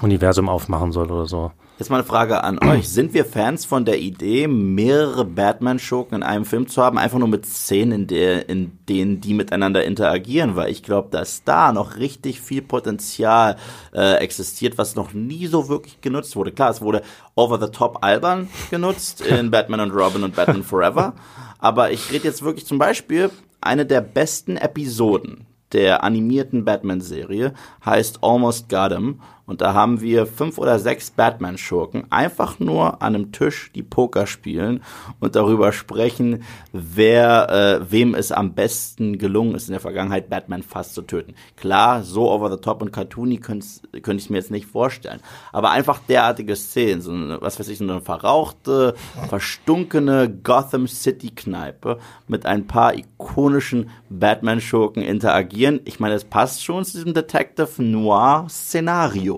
Universum 0.00 0.48
aufmachen 0.48 0.92
soll 0.92 1.10
oder 1.10 1.26
so. 1.26 1.50
Jetzt 1.78 1.90
mal 1.90 1.96
eine 1.96 2.06
Frage 2.06 2.42
an 2.42 2.58
euch. 2.58 2.88
Sind 2.88 3.12
wir 3.12 3.26
Fans 3.26 3.66
von 3.66 3.84
der 3.84 3.98
Idee, 3.98 4.48
mehrere 4.48 5.26
Batman-Schurken 5.26 6.16
in 6.16 6.22
einem 6.22 6.46
Film 6.46 6.68
zu 6.68 6.82
haben, 6.82 6.96
einfach 6.96 7.18
nur 7.18 7.28
mit 7.28 7.44
Szenen, 7.44 7.92
in, 7.92 8.06
der, 8.06 8.48
in 8.48 8.78
denen 8.88 9.20
die 9.20 9.34
miteinander 9.34 9.84
interagieren? 9.84 10.56
Weil 10.56 10.70
ich 10.70 10.82
glaube, 10.82 11.10
dass 11.10 11.44
da 11.44 11.72
noch 11.72 11.98
richtig 11.98 12.40
viel 12.40 12.62
Potenzial 12.62 13.56
äh, 13.92 14.14
existiert, 14.14 14.78
was 14.78 14.96
noch 14.96 15.12
nie 15.12 15.48
so 15.48 15.68
wirklich 15.68 16.00
genutzt 16.00 16.34
wurde. 16.34 16.50
Klar, 16.50 16.70
es 16.70 16.80
wurde 16.80 17.02
over 17.34 17.60
the 17.60 17.70
top 17.70 18.02
albern 18.02 18.48
genutzt 18.70 19.20
in 19.26 19.50
Batman 19.50 19.80
und 19.80 19.90
Robin 19.90 20.24
und 20.24 20.34
Batman 20.34 20.62
Forever. 20.62 21.12
Aber 21.58 21.90
ich 21.90 22.10
rede 22.10 22.24
jetzt 22.24 22.42
wirklich 22.42 22.64
zum 22.64 22.78
Beispiel 22.78 23.28
eine 23.60 23.84
der 23.84 24.00
besten 24.00 24.56
Episoden 24.56 25.46
der 25.72 26.04
animierten 26.04 26.64
Batman-Serie 26.64 27.52
heißt 27.84 28.20
Almost 28.22 28.68
Got 28.68 28.92
Him 28.92 29.20
Und 29.46 29.60
da 29.60 29.74
haben 29.74 30.00
wir 30.00 30.26
fünf 30.26 30.58
oder 30.58 30.78
sechs 30.78 31.10
Batman-Schurken 31.10 32.10
einfach 32.10 32.58
nur 32.58 33.00
an 33.00 33.14
einem 33.14 33.32
Tisch 33.32 33.70
die 33.74 33.82
Poker 33.82 34.26
spielen 34.26 34.82
und 35.20 35.36
darüber 35.36 35.72
sprechen, 35.72 36.42
wer 36.72 37.80
äh, 37.80 37.90
wem 37.90 38.14
es 38.14 38.32
am 38.32 38.54
besten 38.54 39.18
gelungen 39.18 39.54
ist 39.54 39.68
in 39.68 39.72
der 39.72 39.80
Vergangenheit, 39.80 40.28
Batman 40.28 40.62
fast 40.62 40.94
zu 40.94 41.02
töten. 41.02 41.34
Klar, 41.56 42.02
so 42.02 42.30
over 42.30 42.50
the 42.50 42.60
top 42.60 42.82
und 42.82 42.92
cartoony 42.92 43.38
könnte 43.38 43.66
könnt 44.02 44.20
ich 44.20 44.30
mir 44.30 44.38
jetzt 44.38 44.50
nicht 44.50 44.66
vorstellen. 44.66 45.20
Aber 45.52 45.70
einfach 45.70 46.00
derartige 46.08 46.56
Szenen, 46.56 47.00
so 47.00 47.12
eine, 47.12 47.40
was 47.40 47.58
weiß 47.58 47.68
ich, 47.68 47.78
so 47.78 47.84
eine 47.84 48.00
verrauchte, 48.00 48.94
verstunkene 49.28 50.28
Gotham 50.42 50.88
City-Kneipe 50.88 51.98
mit 52.26 52.46
ein 52.46 52.66
paar 52.66 52.94
ikonischen 52.94 53.90
Batman-Schurken 54.10 55.02
interagieren. 55.02 55.80
Ich 55.84 56.00
meine, 56.00 56.14
es 56.14 56.24
passt 56.24 56.64
schon 56.64 56.84
zu 56.84 56.98
diesem 56.98 57.14
Detective 57.14 57.82
Noir-Szenario. 57.82 59.35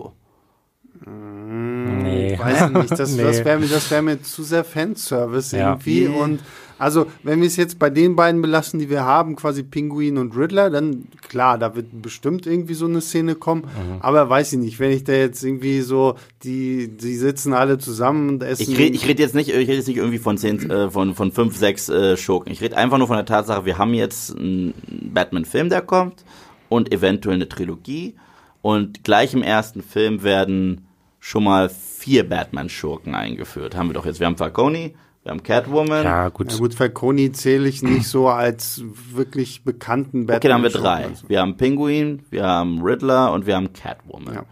Nee. 1.06 2.38
Weiß 2.38 2.66
ich 2.66 2.76
nicht. 2.76 2.98
Das, 2.98 3.12
nee. 3.16 3.22
das 3.22 3.44
wäre 3.44 3.58
mir, 3.58 3.68
wär 3.68 4.02
mir 4.02 4.22
zu 4.22 4.42
sehr 4.42 4.64
Fanservice 4.64 5.56
ja. 5.56 5.70
irgendwie. 5.70 6.06
Und 6.06 6.40
also, 6.78 7.06
wenn 7.24 7.40
wir 7.40 7.48
es 7.48 7.56
jetzt 7.56 7.78
bei 7.78 7.90
den 7.90 8.14
beiden 8.14 8.40
belassen, 8.40 8.78
die 8.78 8.88
wir 8.88 9.04
haben, 9.04 9.34
quasi 9.34 9.64
Pinguin 9.64 10.16
und 10.16 10.36
Riddler, 10.36 10.70
dann 10.70 11.08
klar, 11.28 11.58
da 11.58 11.74
wird 11.74 12.02
bestimmt 12.02 12.46
irgendwie 12.46 12.74
so 12.74 12.86
eine 12.86 13.00
Szene 13.00 13.34
kommen. 13.34 13.62
Mhm. 13.62 13.98
Aber 14.00 14.30
weiß 14.30 14.52
ich 14.52 14.58
nicht, 14.60 14.78
wenn 14.78 14.92
ich 14.92 15.02
da 15.02 15.12
jetzt 15.12 15.42
irgendwie 15.42 15.80
so, 15.80 16.14
die, 16.44 16.88
die 16.88 17.16
sitzen 17.16 17.52
alle 17.52 17.78
zusammen 17.78 18.28
und 18.28 18.42
essen. 18.44 18.62
Ich 18.62 18.78
rede 18.78 18.94
ich 18.94 19.08
red 19.08 19.18
jetzt 19.18 19.34
nicht, 19.34 19.48
ich 19.48 19.56
rede 19.56 19.74
jetzt 19.74 19.88
nicht 19.88 19.96
irgendwie 19.96 20.18
von 20.18 20.38
zehn, 20.38 20.70
äh, 20.70 20.90
von, 20.90 21.14
von 21.14 21.32
fünf, 21.32 21.56
sechs 21.56 21.88
äh, 21.88 22.16
Schurken. 22.16 22.52
Ich 22.52 22.60
rede 22.60 22.76
einfach 22.76 22.98
nur 22.98 23.08
von 23.08 23.16
der 23.16 23.26
Tatsache, 23.26 23.64
wir 23.64 23.76
haben 23.76 23.94
jetzt 23.94 24.36
einen 24.36 24.74
Batman-Film, 25.12 25.70
der 25.70 25.82
kommt 25.82 26.24
und 26.68 26.92
eventuell 26.92 27.34
eine 27.34 27.48
Trilogie. 27.48 28.14
Und 28.62 29.02
gleich 29.02 29.34
im 29.34 29.42
ersten 29.42 29.82
Film 29.82 30.22
werden 30.22 30.88
schon 31.20 31.44
mal 31.44 31.68
vier 31.68 32.28
Batman-Schurken 32.28 33.14
eingeführt. 33.14 33.76
Haben 33.76 33.90
wir 33.90 33.94
doch 33.94 34.06
jetzt. 34.06 34.20
Wir 34.20 34.26
haben 34.26 34.36
Falcone, 34.36 34.92
wir 35.22 35.32
haben 35.32 35.42
Catwoman. 35.42 36.04
Ja, 36.04 36.28
gut. 36.28 36.52
Ja, 36.52 36.58
gut, 36.58 36.74
Falcone 36.74 37.32
zähle 37.32 37.68
ich 37.68 37.82
nicht 37.82 38.06
so 38.06 38.28
als 38.28 38.82
wirklich 39.12 39.64
bekannten 39.64 40.26
Batman. 40.26 40.36
Okay, 40.36 40.48
dann 40.48 40.54
haben 40.56 40.62
wir 40.62 40.70
drei. 40.70 41.04
Also. 41.04 41.28
Wir 41.28 41.40
haben 41.40 41.56
Penguin, 41.56 42.22
wir 42.30 42.44
haben 42.44 42.82
Riddler 42.82 43.32
und 43.32 43.46
wir 43.46 43.56
haben 43.56 43.72
Catwoman. 43.72 44.34
Ja. 44.34 44.44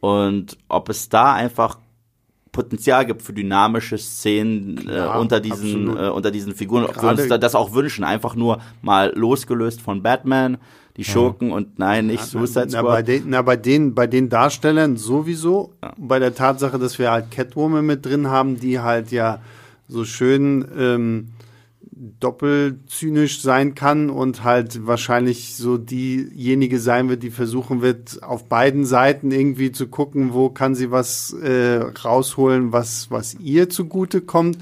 Und 0.00 0.58
ob 0.68 0.88
es 0.90 1.08
da 1.08 1.32
einfach 1.32 1.78
Potenzial 2.52 3.04
gibt 3.04 3.22
für 3.22 3.32
dynamische 3.32 3.98
Szenen 3.98 4.78
äh, 4.78 4.82
Klar, 4.82 5.16
äh, 5.16 5.18
unter 5.18 5.40
diesen 5.40 5.88
äh, 5.96 6.08
unter 6.08 6.30
diesen 6.30 6.54
Figuren, 6.54 6.84
ob 6.84 7.02
wir 7.02 7.08
uns 7.08 7.26
das 7.26 7.54
auch 7.54 7.72
wünschen, 7.72 8.04
einfach 8.04 8.36
nur 8.36 8.60
mal 8.80 9.12
losgelöst 9.16 9.82
von 9.82 10.02
Batman 10.02 10.58
die 10.96 11.04
Schurken 11.04 11.48
ja. 11.48 11.56
und 11.56 11.78
nein, 11.78 12.06
nicht 12.06 12.20
na, 12.20 12.24
Suicide 12.26 12.70
Squad. 12.70 12.72
Na, 12.72 12.82
bei 12.82 13.02
den, 13.02 13.22
na, 13.26 13.42
bei 13.42 13.56
den, 13.56 13.94
bei 13.94 14.06
den 14.06 14.28
Darstellern 14.28 14.96
sowieso. 14.96 15.72
Ja. 15.82 15.92
Bei 15.98 16.18
der 16.18 16.34
Tatsache, 16.34 16.78
dass 16.78 16.98
wir 16.98 17.10
halt 17.10 17.30
Catwoman 17.30 17.84
mit 17.84 18.06
drin 18.06 18.28
haben, 18.28 18.60
die 18.60 18.78
halt 18.78 19.10
ja 19.10 19.40
so 19.88 20.04
schön 20.04 20.64
ähm, 20.78 21.28
doppelzynisch 22.20 23.40
sein 23.40 23.74
kann 23.74 24.10
und 24.10 24.44
halt 24.44 24.86
wahrscheinlich 24.86 25.56
so 25.56 25.78
diejenige 25.78 26.80
sein 26.80 27.08
wird, 27.08 27.22
die 27.22 27.30
versuchen 27.30 27.82
wird, 27.82 28.22
auf 28.22 28.48
beiden 28.48 28.84
Seiten 28.84 29.30
irgendwie 29.30 29.72
zu 29.72 29.88
gucken, 29.88 30.32
wo 30.32 30.48
kann 30.48 30.74
sie 30.74 30.90
was 30.90 31.32
äh, 31.32 31.76
rausholen, 31.76 32.72
was, 32.72 33.10
was 33.10 33.34
ihr 33.40 33.68
zugute 33.68 34.20
kommt. 34.20 34.58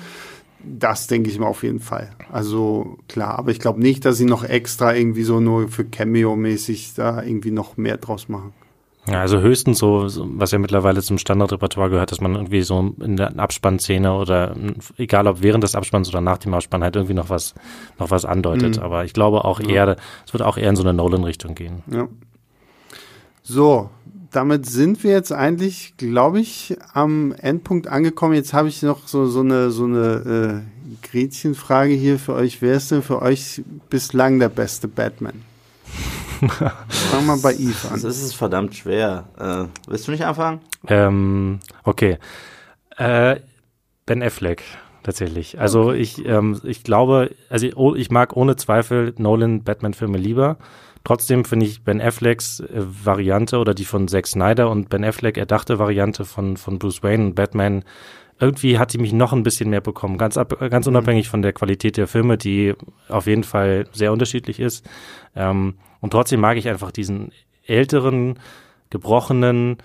Das 0.65 1.07
denke 1.07 1.31
ich 1.31 1.39
mir 1.39 1.47
auf 1.47 1.63
jeden 1.63 1.81
Fall. 1.81 2.11
Also 2.31 2.99
klar, 3.09 3.39
aber 3.39 3.51
ich 3.51 3.59
glaube 3.59 3.81
nicht, 3.81 4.05
dass 4.05 4.17
sie 4.17 4.25
noch 4.25 4.45
extra 4.45 4.95
irgendwie 4.95 5.25
so 5.25 5.41
nur 5.41 5.69
für 5.69 5.85
Cameo-mäßig 5.85 6.95
da 6.95 7.23
irgendwie 7.23 7.51
noch 7.51 7.77
mehr 7.77 7.97
draus 7.97 8.29
machen. 8.29 8.53
Ja, 9.09 9.21
also 9.21 9.41
höchstens 9.41 9.79
so, 9.79 10.07
was 10.39 10.53
ja 10.53 10.59
mittlerweile 10.59 11.03
zum 11.03 11.19
Standardrepertoire 11.19 11.91
gehört, 11.91 12.13
dass 12.13 12.21
man 12.21 12.37
irgendwie 12.37 12.63
so 12.63 12.95
in 13.01 13.17
der 13.17 13.37
Abspannszene 13.37 14.13
oder 14.13 14.55
egal 14.97 15.27
ob 15.27 15.43
während 15.43 15.65
des 15.65 15.75
Abspanns 15.75 16.09
oder 16.09 16.21
nach 16.21 16.39
dem 16.39 16.55
Abspann 16.55 16.85
halt 16.85 16.95
irgendwie 16.95 17.15
noch 17.15 17.29
was, 17.29 17.55
noch 17.99 18.13
was 18.13 18.25
andeutet. 18.25 18.77
Mhm. 18.77 18.83
Aber 18.83 19.05
ich 19.05 19.13
glaube 19.13 19.45
auch 19.45 19.59
eher, 19.59 19.97
es 20.25 20.33
wird 20.33 20.45
auch 20.45 20.57
eher 20.57 20.71
in 20.71 20.77
so 20.77 20.85
eine 20.85 20.95
Nolan-Richtung 20.95 21.57
gehen. 21.57 21.83
Ja. 21.91 22.07
So, 23.43 23.91
damit 24.33 24.67
sind 24.67 25.05
wir 25.05 25.13
jetzt 25.13 25.33
eigentlich, 25.33 25.95
glaube 25.97 26.41
ich, 26.41 26.77
am 26.95 27.33
Endpunkt 27.33 27.87
angekommen. 27.87 28.35
Jetzt 28.35 28.53
habe 28.53 28.69
ich 28.69 28.83
noch 28.83 29.07
so, 29.07 29.27
so 29.27 29.41
eine, 29.41 29.71
so 29.71 29.85
eine 29.85 30.65
äh, 30.65 31.07
Gretchenfrage 31.07 31.93
hier 31.93 32.19
für 32.19 32.35
euch. 32.35 32.63
Wer 32.63 32.75
ist 32.75 32.91
denn 32.91 33.03
für 33.03 33.23
euch 33.23 33.63
bislang 33.91 34.39
der 34.39 34.49
beste 34.49 34.89
Batman? 34.89 35.43
Fangen 36.49 37.27
wir 37.27 37.37
bei 37.37 37.55
Eve 37.55 37.89
an. 37.91 38.03
Das 38.03 38.23
ist 38.23 38.35
verdammt 38.35 38.75
schwer. 38.75 39.25
Äh, 39.39 39.91
willst 39.91 40.09
du 40.09 40.13
nicht 40.13 40.25
anfangen? 40.25 40.61
Ähm, 40.89 41.61
okay. 41.85 42.19
Äh, 42.97 43.37
ben 44.07 44.23
Affleck 44.23 44.65
tatsächlich. 45.03 45.61
Also 45.61 45.93
ich, 45.93 46.25
ähm, 46.27 46.61
ich 46.65 46.85
glaube, 46.85 47.31
also 47.49 47.67
ich, 47.67 47.77
ich 47.77 48.11
mag 48.11 48.37
ohne 48.37 48.57
Zweifel 48.57 49.15
Nolan 49.19 49.63
Batman-Filme 49.63 50.19
lieber. 50.19 50.57
Trotzdem 51.05 51.45
finde 51.45 51.66
ich 51.66 51.83
Ben 51.83 52.01
Afflecks 52.01 52.61
äh, 52.61 52.69
Variante 52.73 53.59
oder 53.59 53.74
die 53.74 53.85
von 53.85 54.09
Zack 54.09 54.27
Snyder 54.27 54.70
und 54.70 54.89
Ben 54.89 55.05
Affleck 55.05 55.37
erdachte 55.37 55.79
Variante 55.79 56.24
von, 56.24 56.57
von 56.57 56.79
Bruce 56.79 57.03
Wayne 57.03 57.27
und 57.27 57.35
Batman 57.35 57.85
irgendwie 58.41 58.77
hat 58.79 58.93
die 58.93 58.99
mich 58.99 59.12
noch 59.12 59.33
ein 59.33 59.45
bisschen 59.45 59.70
mehr 59.70 59.81
bekommen. 59.81 60.19
Ganz, 60.19 60.37
ab, 60.37 60.59
ganz 60.59 60.87
mhm. 60.87 60.97
unabhängig 60.97 61.29
von 61.29 61.43
der 61.43 61.53
Qualität 61.53 61.97
der 61.97 62.09
Filme, 62.09 62.37
die 62.37 62.74
auf 63.09 63.27
jeden 63.27 63.45
Fall 63.45 63.87
sehr 63.93 64.12
unterschiedlich 64.12 64.59
ist. 64.59 64.85
Ähm, 65.37 65.74
und 66.01 66.11
trotzdem 66.11 66.41
mag 66.41 66.57
ich 66.57 66.69
einfach 66.69 66.91
diesen 66.91 67.31
älteren, 67.65 68.41
gebrochenen, 68.91 69.79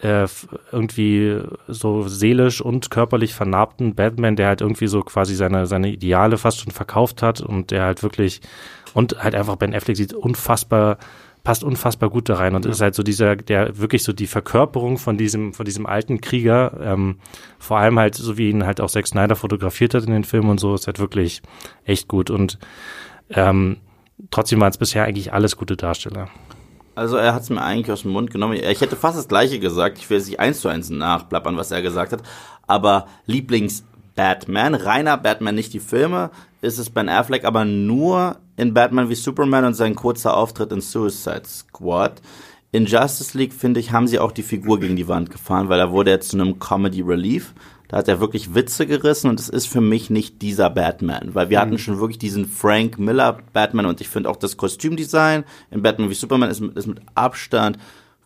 äh, 0.00 0.26
irgendwie 0.72 1.40
so 1.68 2.06
seelisch 2.06 2.60
und 2.60 2.90
körperlich 2.90 3.32
vernarbten 3.32 3.94
Batman, 3.94 4.36
der 4.36 4.48
halt 4.48 4.60
irgendwie 4.60 4.88
so 4.88 5.00
quasi 5.00 5.34
seine, 5.34 5.66
seine 5.66 5.90
Ideale 5.90 6.36
fast 6.36 6.60
schon 6.60 6.72
verkauft 6.72 7.22
hat 7.22 7.40
und 7.40 7.70
der 7.70 7.84
halt 7.84 8.02
wirklich 8.02 8.42
und 8.96 9.22
halt 9.22 9.34
einfach 9.34 9.56
Ben 9.56 9.74
Affleck 9.74 9.96
sieht 9.96 10.14
unfassbar 10.14 10.96
passt 11.44 11.62
unfassbar 11.62 12.10
gut 12.10 12.28
da 12.28 12.34
rein 12.34 12.56
und 12.56 12.64
ja. 12.64 12.72
ist 12.72 12.80
halt 12.80 12.96
so 12.96 13.04
dieser, 13.04 13.36
der 13.36 13.78
wirklich 13.78 14.02
so 14.02 14.12
die 14.12 14.26
Verkörperung 14.26 14.98
von 14.98 15.16
diesem, 15.16 15.52
von 15.52 15.64
diesem 15.64 15.86
alten 15.86 16.20
Krieger, 16.20 16.72
ähm, 16.82 17.18
vor 17.60 17.78
allem 17.78 18.00
halt, 18.00 18.16
so 18.16 18.36
wie 18.36 18.50
ihn 18.50 18.66
halt 18.66 18.80
auch 18.80 18.90
Zack 18.90 19.06
Snyder 19.06 19.36
fotografiert 19.36 19.94
hat 19.94 20.02
in 20.06 20.10
den 20.10 20.24
Filmen 20.24 20.50
und 20.50 20.58
so, 20.58 20.74
ist 20.74 20.88
halt 20.88 20.98
wirklich 20.98 21.42
echt 21.84 22.08
gut 22.08 22.30
und 22.30 22.58
ähm, 23.30 23.76
trotzdem 24.32 24.60
waren 24.60 24.70
es 24.70 24.78
bisher 24.78 25.04
eigentlich 25.04 25.32
alles 25.32 25.56
gute 25.56 25.76
Darsteller. 25.76 26.28
Also 26.96 27.16
er 27.16 27.32
hat 27.32 27.42
es 27.42 27.50
mir 27.50 27.62
eigentlich 27.62 27.92
aus 27.92 28.02
dem 28.02 28.10
Mund 28.10 28.32
genommen. 28.32 28.54
Ich 28.54 28.80
hätte 28.80 28.96
fast 28.96 29.16
das 29.16 29.28
gleiche 29.28 29.60
gesagt. 29.60 29.98
Ich 29.98 30.10
will 30.10 30.16
es 30.16 30.26
nicht 30.26 30.40
eins 30.40 30.60
zu 30.60 30.68
eins 30.68 30.90
nachplappern, 30.90 31.56
was 31.56 31.70
er 31.70 31.82
gesagt 31.82 32.12
hat. 32.12 32.22
Aber 32.66 33.06
Lieblings 33.26 33.84
Batman, 34.16 34.74
reiner 34.74 35.16
Batman, 35.16 35.54
nicht 35.54 35.72
die 35.72 35.80
Filme, 35.80 36.30
ist 36.62 36.78
es 36.78 36.90
Ben 36.90 37.08
Affleck, 37.08 37.44
aber 37.44 37.64
nur 37.64 38.38
in 38.56 38.74
Batman 38.74 39.08
wie 39.08 39.14
Superman 39.14 39.64
und 39.64 39.74
sein 39.74 39.94
kurzer 39.94 40.36
Auftritt 40.36 40.72
in 40.72 40.80
Suicide 40.80 41.44
Squad. 41.46 42.20
In 42.72 42.86
Justice 42.86 43.38
League, 43.38 43.54
finde 43.54 43.78
ich, 43.78 43.92
haben 43.92 44.08
sie 44.08 44.18
auch 44.18 44.32
die 44.32 44.42
Figur 44.42 44.80
gegen 44.80 44.96
die 44.96 45.06
Wand 45.06 45.30
gefahren, 45.30 45.68
weil 45.68 45.78
er 45.78 45.92
wurde 45.92 46.10
jetzt 46.10 46.30
zu 46.30 46.36
einem 46.36 46.58
Comedy 46.58 47.02
Relief. 47.02 47.54
Da 47.88 47.98
hat 47.98 48.08
er 48.08 48.18
wirklich 48.18 48.54
Witze 48.54 48.86
gerissen 48.86 49.30
und 49.30 49.38
es 49.38 49.48
ist 49.48 49.66
für 49.66 49.80
mich 49.80 50.10
nicht 50.10 50.42
dieser 50.42 50.70
Batman, 50.70 51.34
weil 51.34 51.50
wir 51.50 51.58
mhm. 51.58 51.62
hatten 51.62 51.78
schon 51.78 52.00
wirklich 52.00 52.18
diesen 52.18 52.46
Frank 52.46 52.98
Miller 52.98 53.38
Batman 53.52 53.86
und 53.86 54.00
ich 54.00 54.08
finde 54.08 54.28
auch 54.28 54.36
das 54.36 54.56
Kostümdesign 54.56 55.44
in 55.70 55.82
Batman 55.82 56.10
wie 56.10 56.14
Superman 56.14 56.50
ist, 56.50 56.60
ist 56.60 56.88
mit 56.88 57.00
Abstand 57.14 57.78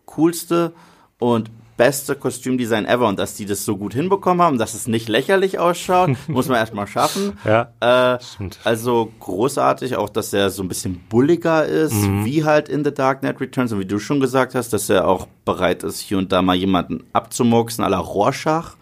coolste 0.07 0.73
und 1.19 1.51
beste 1.81 2.15
Kostümdesign 2.15 2.85
ever 2.85 3.09
und 3.09 3.19
dass 3.19 3.37
die 3.37 3.47
das 3.47 3.65
so 3.65 3.79
gut 3.79 3.95
hinbekommen 3.95 4.43
haben, 4.43 4.59
dass 4.59 4.75
es 4.75 4.87
nicht 4.87 5.09
lächerlich 5.09 5.59
ausschaut, 5.59 6.11
muss 6.29 6.47
man 6.47 6.59
erstmal 6.59 6.87
schaffen. 6.87 7.39
Ja, 7.43 7.73
äh, 7.81 8.19
also 8.65 9.11
großartig, 9.19 9.97
auch 9.97 10.11
dass 10.11 10.35
er 10.35 10.51
so 10.51 10.63
ein 10.63 10.69
bisschen 10.69 11.01
bulliger 11.09 11.65
ist, 11.65 11.95
mhm. 11.95 12.27
wie 12.27 12.45
halt 12.45 12.69
in 12.69 12.85
The 12.85 12.93
Dark 12.93 13.21
Knight 13.21 13.41
Returns 13.41 13.73
und 13.73 13.79
wie 13.79 13.87
du 13.87 13.99
schon 13.99 14.21
gesagt 14.21 14.55
hast, 14.55 14.75
dass 14.75 14.91
er 14.91 15.09
auch 15.09 15.27
bereit 15.47 15.83
ist, 15.83 16.01
hier 16.01 16.19
und 16.19 16.33
da 16.33 16.43
mal 16.43 16.55
jemanden 16.55 17.03
abzumurksen, 17.15 17.83
la 17.89 17.99
Rorschach. 17.99 18.77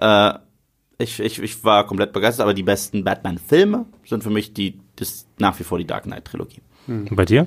Äh, 0.00 0.32
ich, 0.96 1.20
ich, 1.20 1.38
ich 1.38 1.62
war 1.64 1.86
komplett 1.86 2.14
begeistert, 2.14 2.44
aber 2.44 2.54
die 2.54 2.62
besten 2.62 3.04
Batman-Filme 3.04 3.84
sind 4.06 4.22
für 4.22 4.30
mich 4.30 4.54
die, 4.54 4.80
das 4.96 5.26
nach 5.38 5.60
wie 5.60 5.64
vor 5.64 5.76
die 5.76 5.86
Dark 5.86 6.04
Knight-Trilogie. 6.04 6.62
Mhm. 6.86 7.08
Bei 7.10 7.26
dir? 7.26 7.46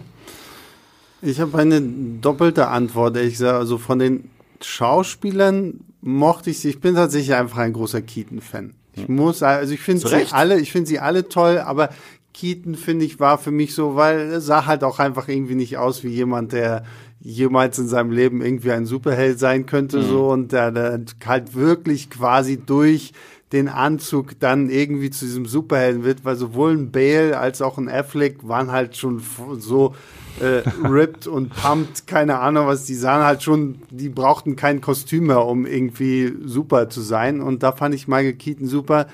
Ich 1.24 1.40
habe 1.40 1.58
eine 1.58 1.82
doppelte 1.82 2.68
Antwort, 2.68 3.18
ich 3.18 3.40
sage, 3.40 3.58
also 3.58 3.80
von 3.80 3.98
den 3.98 4.30
Schauspielern 4.62 5.82
mochte 6.02 6.52
ich 6.52 6.60
sie. 6.60 6.70
Ich 6.70 6.80
bin 6.80 6.96
tatsächlich 6.96 7.36
einfach 7.36 7.58
ein 7.58 7.74
großer 7.74 8.02
Keaton-Fan. 8.02 8.74
Ich 8.96 9.10
muss, 9.10 9.44
also 9.44 9.74
ich 9.74 9.82
finde 9.82 10.08
sie 10.08 10.32
alle, 10.32 10.60
ich 10.60 10.72
finde 10.72 10.88
sie 10.88 11.00
alle 11.00 11.28
toll, 11.28 11.58
aber 11.58 11.90
Keaton 12.34 12.76
finde 12.76 13.06
ich 13.06 13.20
war 13.20 13.38
für 13.38 13.52
mich 13.52 13.74
so, 13.76 13.96
weil 13.96 14.32
er 14.32 14.42
sah 14.42 14.66
halt 14.66 14.84
auch 14.84 15.00
einfach 15.00 15.28
irgendwie 15.28 15.56
nicht 15.56 15.78
aus 15.78 16.04
wie 16.04 16.10
jemand, 16.10 16.54
der 16.54 16.84
jemals 17.20 17.80
in 17.80 17.88
seinem 17.88 18.12
Leben 18.12 18.42
irgendwie 18.42 18.72
ein 18.72 18.86
Superheld 18.86 19.40
sein 19.40 19.66
könnte, 19.66 19.98
mhm. 19.98 20.04
so 20.04 20.30
und 20.30 20.52
der, 20.52 20.72
der 20.72 21.02
halt 21.26 21.56
wirklich 21.56 22.10
quasi 22.10 22.58
durch 22.58 23.14
den 23.52 23.68
Anzug 23.68 24.40
dann 24.40 24.70
irgendwie 24.70 25.10
zu 25.10 25.26
diesem 25.26 25.46
Superhelden 25.46 26.04
wird, 26.04 26.26
weil 26.26 26.36
sowohl 26.36 26.74
ein 26.74 26.92
Bale 26.92 27.40
als 27.40 27.62
auch 27.62 27.78
ein 27.78 27.90
Affleck 27.90 28.48
waren 28.48 28.72
halt 28.72 28.98
schon 28.98 29.22
so 29.58 29.96
äh, 30.42 30.64
ripped 30.88 31.28
und 31.28 31.50
pumped, 31.56 32.08
keine 32.08 32.40
Ahnung 32.40 32.68
was, 32.68 32.86
die 32.86 32.96
sahen 32.96 33.24
halt 33.24 33.44
schon, 33.44 33.80
die 33.90 34.10
brauchten 34.10 34.56
kein 34.56 34.82
Kostüm 34.82 35.28
mehr, 35.28 35.46
um 35.46 35.66
irgendwie 35.66 36.34
super 36.44 36.90
zu 36.90 37.02
sein. 37.02 37.42
Und 37.42 37.64
da 37.64 37.72
fand 37.72 37.96
ich 37.96 38.08
Michael 38.08 38.34
Keaton 38.34 38.68
super. 38.68 39.08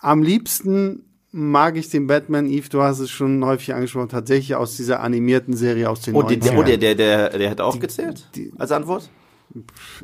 Am 0.00 0.22
liebsten 0.22 1.02
mag 1.32 1.76
ich 1.76 1.88
den 1.90 2.06
Batman, 2.06 2.46
Eve, 2.46 2.68
du 2.70 2.82
hast 2.82 2.98
es 3.00 3.10
schon 3.10 3.44
häufig 3.44 3.74
angesprochen, 3.74 4.08
tatsächlich 4.08 4.54
aus 4.54 4.76
dieser 4.76 5.00
animierten 5.00 5.54
Serie 5.54 5.90
aus 5.90 6.00
den 6.00 6.14
Oh, 6.14 6.20
90ern. 6.22 6.38
der, 6.40 6.58
oh, 6.58 6.62
der, 6.62 6.76
der, 6.78 6.94
der, 6.94 7.28
der 7.38 7.50
hat 7.50 7.60
auch 7.60 7.78
gezählt 7.78 8.28
die- 8.34 8.52
als 8.58 8.72
Antwort? 8.72 9.10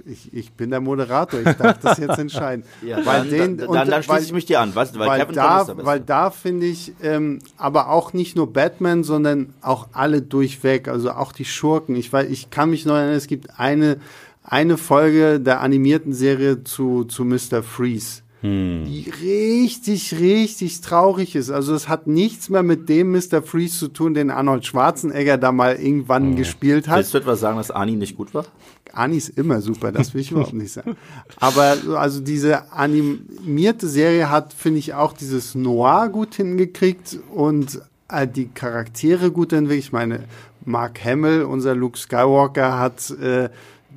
Ich, 0.07 0.33
ich 0.33 0.53
bin 0.53 0.71
der 0.71 0.81
Moderator, 0.81 1.41
ich 1.41 1.57
darf 1.57 1.79
das 1.81 1.99
jetzt 1.99 2.19
entscheiden. 2.19 2.65
Ja, 2.87 3.05
weil 3.05 3.21
dann, 3.21 3.31
den, 3.31 3.57
dann, 3.59 3.69
und- 3.69 3.75
dann, 3.77 3.89
dann 3.89 3.97
weil- 3.97 4.03
schließe 4.03 4.25
ich 4.27 4.33
mich 4.33 4.47
dir 4.47 4.61
an, 4.61 4.75
weißt 4.75 4.95
du, 4.95 4.99
weil, 4.99 5.09
weil 5.09 5.21
Kevin 5.21 5.35
da, 5.35 5.67
weil 5.85 6.01
da 6.01 6.31
finde 6.31 6.67
ich, 6.67 6.93
ähm, 7.03 7.39
aber 7.57 7.91
auch 7.91 8.13
nicht 8.13 8.37
nur 8.37 8.53
Batman, 8.53 9.05
sondern 9.05 9.53
auch 9.61 9.89
alle 9.93 10.23
durchweg, 10.23 10.89
also 10.89 11.11
auch 11.13 11.33
die 11.33 11.45
Schurken. 11.45 11.97
Ich 11.97 12.13
weiß, 12.13 12.29
ich 12.31 12.51
kann 12.51 12.71
mich 12.71 12.87
noch 12.87 12.95
erinnern, 12.95 13.15
es 13.17 13.27
gibt 13.27 13.59
eine 13.59 13.99
eine 14.45 14.77
Folge 14.77 15.39
der 15.39 15.61
animierten 15.61 16.13
Serie 16.13 16.65
zu 16.65 17.05
zu 17.05 17.25
Mr. 17.25 17.63
Freeze. 17.63 18.23
Hm. 18.41 18.85
Die 18.87 19.09
richtig, 19.23 20.19
richtig 20.19 20.81
traurig 20.81 21.37
ist. 21.37 21.51
Also 21.51 21.75
es 21.77 21.89
hat 21.89 22.09
nichts 22.09 22.49
mehr 22.49 22.65
mit 22.65 22.89
dem 22.89 23.13
Mr. 23.13 23.41
Freeze 23.41 23.79
zu 23.79 23.87
tun, 23.87 24.15
den 24.15 24.31
Arnold 24.31 24.67
Schwarzenegger 24.67 25.39
da 25.39 25.53
mal 25.53 25.77
irgendwann 25.77 26.35
gespielt 26.35 26.89
hat. 26.89 26.97
Willst 26.99 27.15
du 27.15 27.19
etwas 27.19 27.39
sagen, 27.39 27.57
dass 27.59 27.71
Ani 27.71 27.93
nicht 27.93 28.17
gut 28.17 28.35
war? 28.35 28.45
Ani 28.93 29.17
ist 29.17 29.31
immer 29.31 29.61
super, 29.61 29.93
das 29.93 30.15
will 30.15 30.21
ich 30.21 30.31
überhaupt 30.31 30.53
nicht 30.53 30.73
sagen. 30.73 30.97
Aber 31.37 31.77
so, 31.77 31.97
also 31.97 32.21
diese 32.21 32.73
animierte 32.73 33.89
Serie 33.89 34.31
hat, 34.31 34.53
finde 34.53 34.79
ich, 34.79 34.95
auch 34.95 35.13
dieses 35.13 35.55
Noir 35.55 36.09
gut 36.09 36.35
hingekriegt 36.35 37.19
und 37.35 37.81
äh, 38.09 38.27
die 38.27 38.49
Charaktere 38.49 39.31
gut 39.31 39.53
entwickelt. 39.53 39.85
Ich 39.85 39.93
meine, 39.93 40.25
Mark 40.65 41.05
Hamill, 41.05 41.43
unser 41.43 41.75
Luke 41.75 41.99
Skywalker, 41.99 42.79
hat 42.79 43.11
äh, 43.11 43.49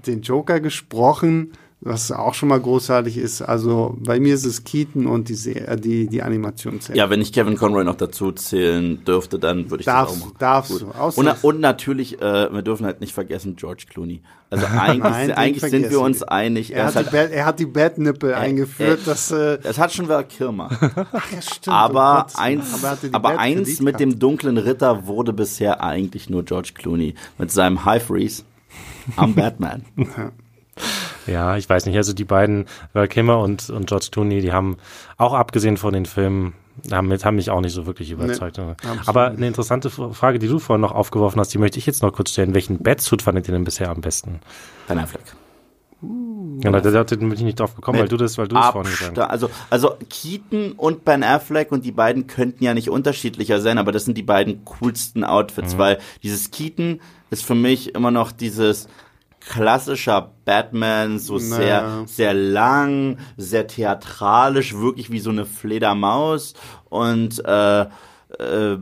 den 0.05 0.21
Joker 0.21 0.59
gesprochen, 0.59 1.51
was 1.85 2.11
auch 2.11 2.33
schon 2.33 2.49
mal 2.49 2.59
großartig 2.59 3.17
ist. 3.17 3.41
Also 3.43 3.95
bei 3.99 4.19
mir 4.19 4.33
ist 4.33 4.43
es 4.43 4.63
Keaton 4.63 5.05
und 5.05 5.29
die, 5.29 5.35
Se 5.35 5.55
äh, 5.55 5.77
die, 5.77 6.07
die 6.07 6.23
Animationsserie. 6.23 6.97
Ja, 6.99 7.09
wenn 7.11 7.21
ich 7.21 7.31
Kevin 7.31 7.55
Conroy 7.55 7.83
noch 7.83 7.95
dazu 7.95 8.31
zählen 8.31 9.05
dürfte, 9.05 9.37
dann 9.37 9.69
würde 9.69 9.81
ich 9.81 9.85
Darfst- 9.85 10.15
das 10.15 10.21
auch 10.21 10.25
machen. 10.25 10.35
darfst 10.39 10.71
Gut. 10.71 10.81
du. 10.81 11.19
Und, 11.21 11.43
und 11.43 11.59
natürlich, 11.61 12.19
äh, 12.21 12.51
wir 12.53 12.63
dürfen 12.63 12.85
halt 12.85 13.01
nicht 13.01 13.13
vergessen, 13.13 13.55
George 13.55 13.85
Clooney. 13.89 14.21
Also 14.49 14.65
eigentlich, 14.77 14.99
Nein, 15.03 15.31
eigentlich 15.31 15.69
sind 15.71 15.89
wir 15.91 16.01
uns 16.01 16.23
einig. 16.23 16.73
Er, 16.73 16.89
ist 16.89 16.95
hat 16.95 17.07
die 17.11 17.17
halt, 17.17 17.29
Bad, 17.29 17.37
er 17.37 17.45
hat 17.45 17.59
die 17.59 17.65
Badnippel 17.67 18.33
eingeführt, 18.33 19.01
äh, 19.01 19.05
das 19.05 19.31
äh, 19.31 19.59
es 19.63 19.77
hat 19.77 19.93
schon 19.93 20.07
Val 20.09 20.23
Kilmer. 20.25 20.69
ach, 21.11 21.31
ja, 21.31 21.41
stimmt, 21.41 21.67
oh 21.67 21.71
aber 21.71 22.25
Gott. 22.27 22.39
eins, 22.39 22.73
Aber 22.73 22.87
er 22.89 22.95
die 22.97 23.13
aber 23.13 23.37
eins 23.39 23.79
mit 23.79 23.99
dem 23.99 24.17
dunklen 24.17 24.57
Ritter 24.57 25.05
wurde 25.05 25.33
bisher 25.33 25.83
eigentlich 25.83 26.29
nur 26.31 26.43
George 26.43 26.71
Clooney. 26.73 27.13
Mit 27.37 27.51
seinem 27.51 27.85
High 27.85 28.03
Freeze 28.03 28.43
am 29.17 29.35
Batman. 29.35 29.85
Ja, 29.97 30.31
ich 31.27 31.69
weiß 31.69 31.85
nicht. 31.85 31.95
Also 31.97 32.13
die 32.13 32.23
beiden, 32.25 32.65
Val 32.93 33.07
Kilmer 33.07 33.39
und, 33.39 33.69
und 33.69 33.87
George 33.87 34.07
Clooney, 34.11 34.41
die 34.41 34.51
haben 34.53 34.77
auch 35.17 35.33
abgesehen 35.33 35.77
von 35.77 35.93
den 35.93 36.05
Filmen, 36.05 36.53
haben, 36.91 37.11
haben 37.11 37.35
mich 37.35 37.49
auch 37.49 37.61
nicht 37.61 37.73
so 37.73 37.85
wirklich 37.85 38.11
überzeugt. 38.11 38.59
absolut 38.59 39.07
Aber 39.07 39.27
eine 39.27 39.47
interessante 39.47 39.89
Frage, 39.89 40.39
die 40.39 40.47
du 40.47 40.59
vorhin 40.59 40.81
noch 40.81 40.91
aufgeworfen 40.91 41.39
hast, 41.39 41.53
die 41.53 41.57
möchte 41.57 41.79
ich 41.79 41.85
jetzt 41.85 42.01
noch 42.03 42.11
kurz 42.13 42.31
stellen. 42.31 42.53
Welchen 42.53 42.83
Batsuit 42.83 43.21
fandet 43.21 43.47
ihr 43.47 43.53
denn 43.53 43.63
bisher 43.63 43.89
am 43.89 44.01
besten? 44.01 44.39
Ben 44.87 44.99
Affleck. 44.99 45.23
Ja, 46.63 46.71
da, 46.71 46.79
da 46.81 47.03
bin 47.15 47.31
ich 47.31 47.41
nicht 47.41 47.59
drauf 47.59 47.75
gekommen, 47.75 47.99
weil 47.99 48.07
du 48.07 48.17
das, 48.17 48.37
weil 48.37 48.47
du 48.47 48.55
es 48.57 48.65
vorhin 48.67 48.91
gesagt 48.91 49.17
hast. 49.17 49.29
also, 49.29 49.49
also 49.69 49.95
Keaton 50.09 50.73
und 50.73 51.03
Ben 51.03 51.23
Affleck 51.23 51.71
und 51.71 51.83
die 51.83 51.91
beiden 51.91 52.27
könnten 52.27 52.63
ja 52.63 52.73
nicht 52.73 52.89
unterschiedlicher 52.89 53.59
sein, 53.59 53.77
aber 53.77 53.91
das 53.91 54.05
sind 54.05 54.17
die 54.17 54.23
beiden 54.23 54.63
coolsten 54.65 55.23
Outfits, 55.23 55.73
Mhm. 55.73 55.77
weil 55.79 55.97
dieses 56.21 56.51
Keaton 56.51 56.99
ist 57.31 57.43
für 57.45 57.55
mich 57.55 57.95
immer 57.95 58.11
noch 58.11 58.31
dieses 58.31 58.87
klassischer 59.47 60.31
Batman, 60.45 61.19
so 61.19 61.37
Naja. 61.37 61.47
sehr, 61.47 62.03
sehr 62.07 62.33
lang, 62.33 63.17
sehr 63.37 63.67
theatralisch, 63.67 64.75
wirklich 64.75 65.11
wie 65.11 65.19
so 65.19 65.29
eine 65.29 65.45
Fledermaus 65.45 66.53
und 66.89 67.43
äh, 67.45 67.81
äh, 67.81 68.77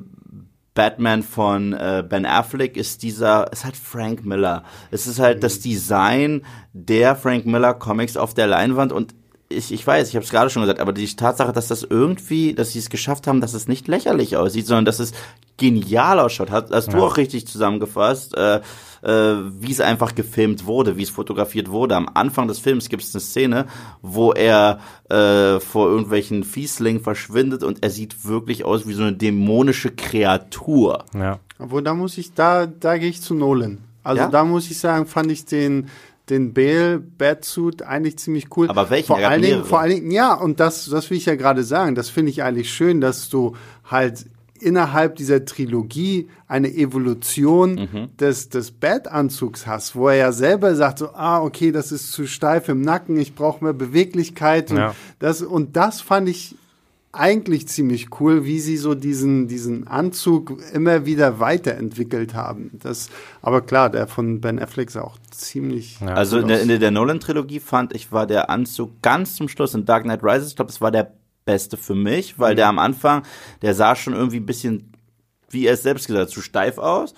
Batman 0.76 1.22
von 1.22 1.74
äh, 1.74 2.04
Ben 2.08 2.26
Affleck 2.26 2.78
ist 2.78 3.04
dieser, 3.04 3.52
ist 3.52 3.64
halt 3.64 3.78
Frank 3.78 4.26
Miller. 4.26 4.64
Es 4.90 5.06
ist 5.06 5.20
halt 5.20 5.44
das 5.44 5.60
Design 5.60 6.44
der 6.74 7.16
Frank 7.16 7.46
Miller 7.46 7.76
Comics 7.76 8.18
auf 8.18 8.34
der 8.34 8.48
Leinwand 8.48 8.92
und 8.92 9.14
ich, 9.50 9.72
ich 9.72 9.86
weiß, 9.86 10.10
ich 10.10 10.16
habe 10.16 10.26
es 10.26 10.32
gerade 10.32 10.50
schon 10.50 10.64
gesagt, 10.64 10.80
aber 10.80 10.94
die 10.94 11.06
Tatsache, 11.16 11.52
dass 11.54 11.68
das 11.68 11.84
irgendwie, 11.84 12.56
dass 12.56 12.72
sie 12.72 12.80
es 12.80 12.90
geschafft 12.90 13.28
haben, 13.28 13.40
dass 13.40 13.54
es 13.54 13.68
nicht 13.68 13.88
lächerlich 13.88 14.36
aussieht, 14.36 14.66
sondern 14.66 14.86
dass 14.86 14.98
es 15.00 15.12
genial 15.58 16.20
ausschaut, 16.20 16.52
hast, 16.52 16.72
hast 16.72 16.94
du 16.94 16.98
auch 16.98 17.18
richtig 17.18 17.48
zusammengefasst, 17.48 18.36
äh, 18.36 18.62
äh, 19.04 19.36
wie 19.60 19.72
es 19.72 19.82
einfach 19.82 20.16
gefilmt 20.16 20.66
wurde, 20.66 20.98
wie 20.98 21.04
es 21.04 21.10
fotografiert 21.10 21.70
wurde. 21.70 21.96
Am 21.96 22.10
Anfang 22.14 22.48
des 22.48 22.60
Films 22.60 22.90
gibt 22.90 23.04
es 23.04 23.14
eine 23.14 23.22
Szene, 23.22 23.66
wo 24.02 24.32
er 24.32 24.80
äh, 25.10 25.60
vor 25.60 25.90
irgendwelchen 25.90 26.44
Fieslingen 26.44 27.04
verschwindet 27.04 27.64
und 27.64 27.84
er 27.84 27.90
sieht 27.92 28.26
wirklich 28.26 28.66
aus 28.66 28.88
wie 28.88 28.94
so 28.94 29.04
eine 29.04 29.14
dämonische 29.14 29.92
Kreatur. 29.92 31.06
Ja. 31.14 31.40
Obwohl, 31.60 31.84
da 31.84 31.94
muss 31.94 32.18
ich, 32.18 32.34
da, 32.34 32.66
da 32.66 32.98
gehe 32.98 33.10
ich 33.10 33.22
zu 33.22 33.36
Nolan. 33.36 33.78
Also 34.04 34.24
Ja? 34.24 34.30
da 34.30 34.44
muss 34.44 34.70
ich 34.70 34.80
sagen, 34.80 35.06
fand 35.06 35.32
ich 35.32 35.46
den, 35.46 35.90
den 36.30 36.54
Bale 36.54 37.00
Batsuit 37.00 37.84
eigentlich 37.84 38.18
ziemlich 38.18 38.48
cool. 38.58 38.70
Aber 38.70 38.90
welchen? 38.90 39.08
Vor 39.08 39.18
allen 39.18 39.42
Dingen, 39.42 39.66
vor 39.66 39.80
allen 39.80 39.92
Dingen, 39.92 40.12
ja, 40.12 40.34
und 40.34 40.60
das, 40.60 40.86
das 40.86 41.10
will 41.10 41.18
ich 41.18 41.26
ja 41.26 41.36
gerade 41.36 41.64
sagen. 41.64 41.96
Das 41.96 42.10
finde 42.10 42.32
ich 42.32 42.44
eigentlich 42.44 42.74
schön, 42.74 43.02
dass 43.02 43.30
du 43.30 43.56
halt 43.90 44.26
innerhalb 44.64 45.16
dieser 45.16 45.46
Trilogie 45.46 46.30
eine 46.48 46.74
Evolution 46.74 47.76
Mhm. 47.76 48.10
des, 48.18 48.50
des 48.50 48.72
Bat-Anzugs 48.72 49.68
hast, 49.68 49.96
wo 49.96 50.08
er 50.10 50.16
ja 50.16 50.32
selber 50.32 50.76
sagt 50.76 51.00
so, 51.00 51.10
ah, 51.14 51.42
okay, 51.42 51.72
das 51.72 51.92
ist 51.92 52.12
zu 52.12 52.26
steif 52.28 52.70
im 52.70 52.82
Nacken, 52.82 53.18
ich 53.18 53.36
brauche 53.36 53.64
mehr 53.64 53.74
Beweglichkeit 53.74 54.72
und 54.72 54.78
Ja. 54.78 54.96
das, 55.20 55.42
und 55.42 55.76
das 55.76 56.02
fand 56.02 56.30
ich 56.30 56.56
eigentlich 57.16 57.68
ziemlich 57.68 58.08
cool, 58.20 58.44
wie 58.44 58.60
sie 58.60 58.76
so 58.76 58.96
diesen, 58.96 59.48
diesen 59.48 59.86
Anzug 59.88 60.58
immer 60.74 61.06
wieder 61.06 61.40
weiterentwickelt 61.40 62.34
haben. 62.34 62.72
Das, 62.82 63.10
aber 63.44 63.62
klar, 63.62 63.92
der 63.92 64.08
von 64.08 64.42
Ben 64.42 64.58
Affleck 64.60 64.90
ist 64.90 64.98
auch 64.98 65.18
ziemlich. 65.30 66.00
Ja. 66.02 66.16
Also 66.16 66.40
in 66.40 66.48
der, 66.48 66.62
in 66.64 66.70
der, 66.70 66.80
der 66.80 66.90
Nolan-Trilogie 66.90 67.60
fand 67.60 67.94
ich, 67.96 68.12
war 68.12 68.26
der 68.26 68.50
Anzug 68.50 69.00
ganz 69.04 69.36
zum 69.36 69.48
Schluss 69.48 69.76
in 69.76 69.86
Dark 69.86 70.04
Knight 70.06 70.24
Rises, 70.24 70.50
ich 70.50 70.56
glaube, 70.56 70.72
es 70.72 70.82
war 70.82 70.90
der 70.90 71.14
beste 71.46 71.78
für 71.78 71.96
mich, 71.96 72.40
weil 72.40 72.56
der 72.56 72.68
am 72.68 72.80
Anfang, 72.80 73.24
der 73.62 73.74
sah 73.76 73.96
schon 73.96 74.14
irgendwie 74.14 74.38
ein 74.38 74.46
bisschen, 74.46 74.92
wie 75.50 75.66
er 75.68 75.74
es 75.74 75.84
selbst 75.84 76.08
gesagt 76.08 76.28
hat, 76.28 76.34
zu 76.34 76.42
steif 76.42 76.78
aus. 76.78 77.14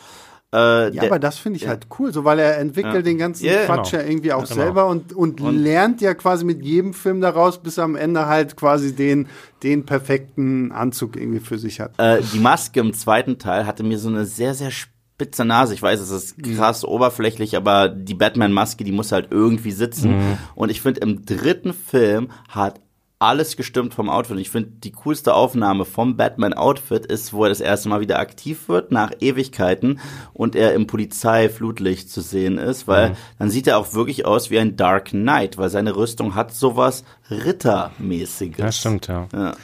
Äh, 0.54 0.58
Ja, 0.58 0.90
der, 0.90 1.04
aber 1.04 1.20
das 1.20 1.38
finde 1.38 1.58
ich 1.58 1.68
halt 1.68 1.88
cool, 2.00 2.14
so 2.14 2.24
weil 2.24 2.40
er 2.40 2.58
entwickelt 2.60 2.96
Ja. 2.96 3.02
den 3.02 3.18
ganzen 3.18 3.46
Ja, 3.46 3.66
Quatsch 3.66 3.92
genau. 3.92 4.04
ja 4.04 4.10
irgendwie 4.10 4.32
auch 4.34 4.42
Ja, 4.44 4.48
genau. 4.48 4.62
selber 4.64 4.88
und, 4.88 5.12
und, 5.14 5.40
lernt 5.40 6.02
ja 6.02 6.14
quasi 6.14 6.46
mit 6.46 6.64
jedem 6.64 6.94
Film 6.94 7.20
daraus, 7.20 7.62
bis 7.62 7.78
er 7.78 7.84
am 7.86 7.96
Ende 7.96 8.28
halt 8.28 8.56
quasi 8.56 8.96
den, 8.96 9.28
den 9.64 9.86
perfekten 9.86 10.72
Anzug 10.72 11.18
irgendwie 11.18 11.40
für 11.40 11.58
sich 11.58 11.80
hat. 11.80 11.94
äh, 11.98 12.22
die 12.34 12.40
Maske 12.40 12.80
im 12.80 12.94
zweiten 12.94 13.38
Teil 13.40 13.66
hatte 13.66 13.84
mir 13.84 13.98
so 13.98 14.08
eine 14.10 14.26
sehr, 14.26 14.54
sehr 14.54 14.72
spitze 14.72 15.44
Nase. 15.46 15.74
Ich 15.74 15.82
weiß, 15.82 16.00
es 16.00 16.12
ist 16.12 16.42
krass 16.44 16.86
oberflächlich, 16.86 17.58
aber 17.58 17.90
die 17.90 18.14
Batman-Maske, 18.16 18.84
die 18.84 18.92
muss 18.92 19.12
halt 19.12 19.30
irgendwie 19.32 19.72
sitzen. 19.72 20.38
Und 20.56 20.70
ich 20.70 20.82
finde, 20.82 21.00
im 21.02 21.26
dritten 21.26 21.74
Film 21.74 22.30
hat 22.50 22.80
alles 23.20 23.56
gestimmt 23.56 23.94
vom 23.94 24.10
Outfit. 24.10 24.36
Und 24.36 24.42
ich 24.42 24.50
finde, 24.50 24.72
die 24.84 24.92
coolste 24.92 25.34
Aufnahme 25.34 25.86
vom 25.86 26.18
Batman-Outfit 26.18 27.06
ist, 27.06 27.34
wo 27.34 27.44
er 27.44 27.50
das 27.50 27.62
erste 27.62 27.90
Mal 27.90 28.02
wieder 28.02 28.20
aktiv 28.20 28.68
wird, 28.68 28.92
nach 28.92 29.12
Ewigkeiten, 29.20 30.00
und 30.34 30.56
er 30.56 30.74
im 30.74 30.88
Polizeiflutlicht 30.88 32.10
zu 32.10 32.22
sehen 32.22 32.58
ist, 32.58 32.88
weil 32.88 33.16
dann 33.40 33.50
sieht 33.50 33.68
er 33.68 33.78
auch 33.78 33.94
wirklich 33.94 34.26
aus 34.26 34.50
wie 34.50 34.60
ein 34.60 34.76
Dark 34.76 35.10
Knight, 35.10 35.58
weil 35.58 35.70
seine 35.70 35.96
Rüstung 35.96 36.36
hat 36.36 36.54
sowas 36.54 37.04
Rittermäßiges. 37.30 38.58
Ja, 38.58 38.72
stimmt, 38.72 39.08
ja. 39.08 39.28
Ja. 39.34 39.56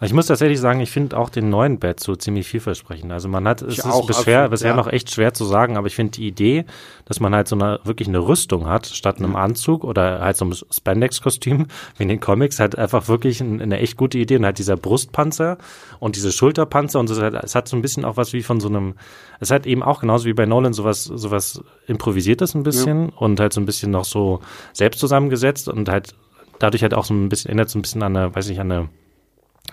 Ich 0.00 0.12
muss 0.12 0.26
tatsächlich 0.26 0.60
sagen, 0.60 0.78
ich 0.78 0.92
finde 0.92 1.16
auch 1.16 1.28
den 1.28 1.50
neuen 1.50 1.80
Batsuit 1.80 2.22
ziemlich 2.22 2.46
vielversprechend. 2.46 3.10
Also 3.10 3.28
man 3.28 3.48
hat, 3.48 3.62
es 3.62 3.74
Ich 3.74 3.78
ist 3.78 3.86
auch, 3.86 4.06
bisher, 4.06 4.42
absolut, 4.42 4.50
bisher 4.50 4.70
ja. 4.70 4.76
noch 4.76 4.86
echt 4.86 5.10
schwer 5.10 5.34
zu 5.34 5.44
sagen, 5.44 5.76
aber 5.76 5.88
ich 5.88 5.96
finde 5.96 6.12
die 6.12 6.28
Idee, 6.28 6.66
dass 7.04 7.18
man 7.18 7.34
halt 7.34 7.48
so 7.48 7.56
eine, 7.56 7.80
wirklich 7.82 8.06
eine 8.06 8.20
Rüstung 8.20 8.68
hat, 8.68 8.86
statt 8.86 9.18
einem 9.18 9.34
Anzug 9.34 9.82
oder 9.82 10.20
halt 10.20 10.36
so 10.36 10.44
einem 10.44 10.54
Spandex-Kostüm, 10.54 11.66
wie 11.96 12.02
in 12.04 12.08
den 12.08 12.20
Comics, 12.20 12.60
halt 12.60 12.78
einfach 12.78 13.08
wirklich 13.08 13.40
ein, 13.40 13.60
eine 13.60 13.80
echt 13.80 13.96
gute 13.96 14.18
Idee. 14.18 14.36
Und 14.36 14.44
halt 14.44 14.58
dieser 14.58 14.76
Brustpanzer 14.76 15.58
und 15.98 16.14
diese 16.14 16.30
Schulterpanzer 16.30 17.00
und 17.00 17.08
so, 17.08 17.20
es 17.20 17.54
hat 17.56 17.66
so 17.66 17.76
ein 17.76 17.82
bisschen 17.82 18.04
auch 18.04 18.16
was 18.16 18.32
wie 18.32 18.42
von 18.42 18.60
so 18.60 18.68
einem, 18.68 18.94
es 19.40 19.50
hat 19.50 19.66
eben 19.66 19.82
auch 19.82 20.00
genauso 20.00 20.26
wie 20.26 20.32
bei 20.32 20.46
Nolan 20.46 20.74
sowas, 20.74 21.04
sowas 21.04 21.60
improvisiertes 21.88 22.54
ein 22.54 22.62
bisschen 22.62 23.08
und 23.08 23.40
halt 23.40 23.52
so 23.52 23.60
ein 23.60 23.66
bisschen 23.66 23.90
noch 23.90 24.04
so 24.04 24.40
selbst 24.72 25.00
zusammengesetzt 25.00 25.68
und 25.68 25.88
halt 25.88 26.14
dadurch 26.60 26.82
halt 26.82 26.94
auch 26.94 27.04
so 27.04 27.14
ein 27.14 27.28
bisschen, 27.28 27.48
erinnert 27.48 27.70
so 27.70 27.78
ein 27.78 27.82
bisschen 27.82 28.02
an 28.04 28.16
eine, 28.16 28.34
weiß 28.34 28.48
nicht, 28.48 28.60
an 28.60 28.70
eine, 28.70 28.88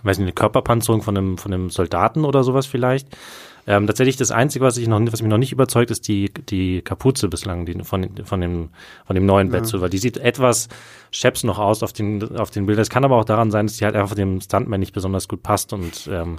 weiß 0.03 0.17
nicht, 0.17 0.25
eine 0.25 0.33
Körperpanzerung 0.33 1.01
von 1.01 1.17
einem, 1.17 1.37
von 1.37 1.53
einem 1.53 1.69
Soldaten 1.69 2.25
oder 2.25 2.43
sowas 2.43 2.65
vielleicht. 2.65 3.07
Ähm, 3.67 3.87
tatsächlich 3.87 4.15
das 4.15 4.29
Einzige, 4.29 4.63
was 4.63 4.77
ich 4.77 4.87
noch, 4.87 5.01
was 5.11 5.23
mich 5.23 5.29
noch 5.29 5.39
nicht 5.39 5.51
überzeugt, 5.51 5.89
ist 5.89 6.07
die 6.07 6.31
die 6.31 6.83
Kapuze 6.83 7.29
bislang 7.29 7.65
die, 7.65 7.83
von 7.83 8.07
von 8.23 8.39
dem 8.39 8.69
von 9.05 9.15
dem 9.15 9.25
neuen 9.25 9.51
ja. 9.51 9.81
Weil 9.81 9.89
die 9.89 9.97
sieht 9.97 10.17
etwas 10.17 10.69
scheps 11.09 11.43
noch 11.43 11.57
aus 11.57 11.81
auf 11.81 11.91
den 11.91 12.37
auf 12.37 12.51
den 12.51 12.67
Bildern. 12.67 12.83
Es 12.83 12.91
kann 12.91 13.03
aber 13.03 13.17
auch 13.17 13.25
daran 13.25 13.49
sein, 13.49 13.65
dass 13.65 13.77
die 13.77 13.85
halt 13.85 13.95
einfach 13.95 14.15
dem 14.15 14.39
Stuntman 14.39 14.79
nicht 14.79 14.93
besonders 14.93 15.27
gut 15.27 15.41
passt 15.41 15.73
und 15.73 16.07
ähm, 16.11 16.35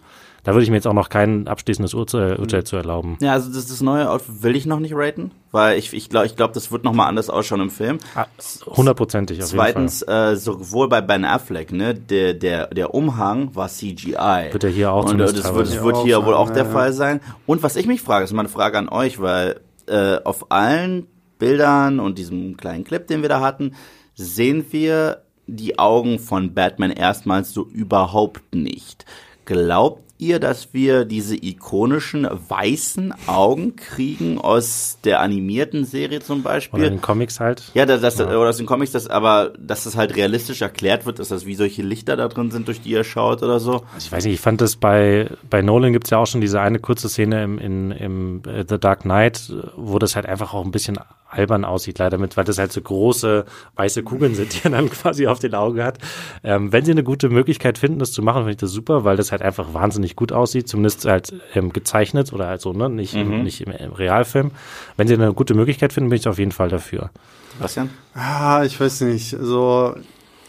da 0.47 0.53
würde 0.53 0.63
ich 0.63 0.71
mir 0.71 0.77
jetzt 0.77 0.87
auch 0.87 0.93
noch 0.93 1.09
kein 1.09 1.49
abschließendes 1.49 1.93
Urteil, 1.93 2.37
Urteil 2.37 2.63
zu 2.63 2.77
erlauben. 2.77 3.19
Ja, 3.21 3.33
also 3.33 3.53
das, 3.53 3.67
das 3.67 3.81
neue 3.81 4.09
Outfit 4.09 4.45
will 4.45 4.55
ich 4.55 4.65
noch 4.65 4.79
nicht 4.79 4.95
raten, 4.95 5.33
weil 5.51 5.77
ich 5.77 5.93
ich 5.93 6.09
glaube, 6.09 6.27
ich 6.27 6.37
glaub, 6.37 6.53
das 6.53 6.71
wird 6.71 6.85
noch 6.85 6.93
mal 6.93 7.09
anders 7.09 7.29
ausschauen 7.29 7.63
im 7.63 7.71
Film. 7.71 7.99
Ah, 8.15 8.27
hundertprozentig 8.65 9.43
auf 9.43 9.49
Zweitens, 9.49 10.03
jeden 10.03 10.13
Fall. 10.13 10.35
Äh, 10.35 10.37
sowohl 10.37 10.89
bei 10.89 11.01
Ben 11.01 11.25
Affleck, 11.25 11.73
ne, 11.73 11.95
der 11.95 12.33
der 12.33 12.69
der 12.69 12.95
Umhang 12.95 13.57
war 13.57 13.69
CGI. 13.69 14.53
Wird 14.53 14.63
ja 14.63 14.69
hier 14.69 14.93
auch 14.93 15.11
Und 15.11 15.19
äh, 15.21 15.25
das 15.25 15.53
wird, 15.53 15.67
das 15.67 15.83
wird 15.83 15.97
hier 16.05 16.25
wohl 16.25 16.35
auch 16.35 16.51
der 16.51 16.65
Fall 16.65 16.93
sein. 16.93 17.21
Und 17.47 17.65
was 17.65 17.75
ich 17.75 17.89
mich 17.89 18.01
frage, 18.01 18.25
ist 18.25 18.33
meine 18.33 18.49
Frage 18.49 18.79
an 18.79 18.89
euch, 18.89 19.21
weil 19.21 19.59
äh, 19.89 20.19
auf 20.23 20.53
allen 20.53 21.09
Bildern 21.41 21.99
und 21.99 22.19
diesem 22.19 22.57
kleinen 22.57 22.85
Clip, 22.85 23.05
den 23.05 23.23
wir 23.23 23.29
da 23.29 23.41
hatten, 23.41 23.75
sehen 24.15 24.65
wir 24.71 25.23
die 25.49 25.81
Augen 25.81 26.21
von 26.21 26.55
Batman 26.55 26.93
erstmals 26.93 27.53
so 27.53 27.67
überhaupt 27.67 28.55
nicht. 28.55 29.05
Glaubt 29.45 30.06
ihr, 30.19 30.39
dass 30.41 30.73
wir 30.73 31.05
diese 31.05 31.37
ikonischen 31.37 32.27
weißen 32.49 33.15
Augen 33.27 33.77
kriegen 33.77 34.39
aus 34.39 34.99
der 35.05 35.21
animierten 35.21 35.85
Serie 35.85 36.21
zum 36.21 36.43
Beispiel? 36.43 36.81
Oder 36.81 36.89
in 36.89 36.95
den 36.95 37.03
Comics 37.03 37.41
halt. 37.41 37.71
Ja, 37.75 37.87
das, 37.87 38.01
das, 38.01 38.19
ja. 38.19 38.27
oder 38.27 38.51
aus 38.51 38.57
den 38.57 38.67
Comics, 38.67 38.93
das, 38.93 39.09
aber 39.09 39.53
dass 39.59 39.85
das 39.85 39.97
halt 39.97 40.17
realistisch 40.17 40.63
erklärt 40.63 41.07
wird, 41.07 41.19
dass 41.19 41.29
das 41.29 41.47
wie 41.47 41.55
solche 41.55 41.83
Lichter 41.83 42.17
da 42.17 42.29
drin 42.29 42.51
sind, 42.51 42.69
durch 42.69 42.81
die 42.81 42.91
ihr 42.91 43.05
schaut 43.05 43.43
oder 43.43 43.61
so. 43.61 43.85
Also 43.95 44.07
ich 44.07 44.13
weiß 44.13 44.25
nicht, 44.25 44.35
ich 44.35 44.41
fand 44.41 44.61
das 44.61 44.77
bei, 44.77 45.31
bei 45.49 45.63
Nolan 45.63 45.93
gibt's 45.93 46.11
ja 46.11 46.19
auch 46.19 46.27
schon 46.27 46.41
diese 46.41 46.61
eine 46.61 46.79
kurze 46.79 47.09
Szene 47.09 47.45
im, 47.45 47.59
in, 47.59 47.91
im 47.91 48.43
äh, 48.47 48.65
The 48.69 48.79
Dark 48.79 49.03
Knight, 49.03 49.53
wo 49.77 49.99
das 49.99 50.17
halt 50.17 50.27
einfach 50.27 50.55
auch 50.55 50.65
ein 50.65 50.71
bisschen 50.71 50.99
albern 51.37 51.65
aussieht, 51.65 51.99
leider 51.99 52.19
mit, 52.19 52.37
weil 52.37 52.45
das 52.45 52.59
halt 52.59 52.73
so 52.73 52.81
große 52.81 53.45
weiße 53.77 54.03
Kugeln 54.03 54.35
sind, 54.35 54.55
die 54.55 54.65
er 54.65 54.71
dann 54.71 54.91
quasi 54.91 55.27
auf 55.27 55.39
den 55.39 55.55
Augen 55.55 55.83
hat. 55.83 55.99
Ähm, 56.43 56.73
wenn 56.73 56.85
sie 56.85 56.93
eine 56.93 57.05
gute 57.05 57.29
Möglichkeit 57.29 57.79
finden, 57.79 57.99
das 57.99 58.13
zu 58.13 58.23
machen, 58.23 58.41
finde 58.41 58.53
ich 58.53 58.57
das 58.59 58.71
super, 58.71 59.05
weil 59.05 59.17
das 59.17 59.33
halt 59.33 59.43
einfach 59.43 59.75
wahnsinnig 59.75 60.17
gut 60.17 60.33
aussieht, 60.33 60.69
zumindest 60.69 61.05
halt 61.05 61.35
ähm, 61.55 61.73
gezeichnet 61.73 62.33
oder 62.33 62.47
halt 62.47 62.61
so, 62.61 62.73
ne, 62.73 62.89
nicht, 62.89 63.15
mhm. 63.15 63.21
im, 63.21 63.43
nicht 63.43 63.61
im, 63.61 63.73
im, 63.73 63.93
Realfilm. 63.93 64.51
Wenn 64.97 65.09
sie 65.09 65.15
eine 65.15 65.33
gute 65.33 65.55
Möglichkeit 65.55 65.93
finden, 65.93 66.11
bin 66.11 66.19
ich 66.19 66.29
auf 66.29 66.39
jeden 66.39 66.53
Fall 66.53 66.69
dafür. 66.69 67.11
Bastian? 67.59 67.91
Ah, 68.15 68.63
ich 68.65 68.79
weiß 68.79 69.03
nicht. 69.03 69.35
Also 69.35 69.95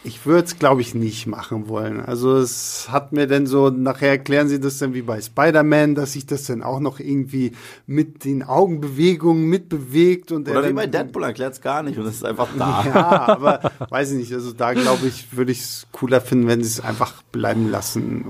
ich 0.04 0.26
würde 0.26 0.44
es, 0.44 0.58
glaube 0.58 0.80
ich, 0.80 0.94
nicht 0.94 1.26
machen 1.26 1.68
wollen. 1.68 2.00
Also 2.00 2.36
es 2.36 2.88
hat 2.90 3.12
mir 3.12 3.26
denn 3.26 3.46
so, 3.46 3.70
nachher 3.70 4.10
erklären 4.10 4.48
sie 4.48 4.60
das 4.60 4.78
dann 4.78 4.94
wie 4.94 5.02
bei 5.02 5.20
Spider-Man, 5.20 5.94
dass 5.94 6.12
sich 6.12 6.26
das 6.26 6.44
dann 6.44 6.62
auch 6.62 6.80
noch 6.80 7.00
irgendwie 7.00 7.52
mit 7.86 8.24
den 8.24 8.42
Augenbewegungen 8.42 9.44
mitbewegt. 9.46 10.32
Und 10.32 10.48
Oder 10.48 10.68
wie 10.68 10.72
bei 10.72 10.86
Deadpool 10.86 11.24
erklärt 11.24 11.54
es 11.54 11.60
gar 11.60 11.82
nicht 11.82 11.98
und 11.98 12.06
es 12.06 12.16
ist 12.16 12.24
einfach 12.24 12.48
da. 12.56 12.78
Ja, 12.88 13.28
aber 13.28 13.72
weiß 13.90 14.12
ich 14.12 14.18
nicht. 14.18 14.32
Also 14.32 14.52
da, 14.52 14.72
glaube 14.72 15.06
ich, 15.06 15.36
würde 15.36 15.52
ich 15.52 15.60
es 15.60 15.86
cooler 15.92 16.20
finden, 16.20 16.46
wenn 16.46 16.62
sie 16.62 16.68
es 16.68 16.80
einfach 16.80 17.22
bleiben 17.32 17.70
lassen. 17.70 18.24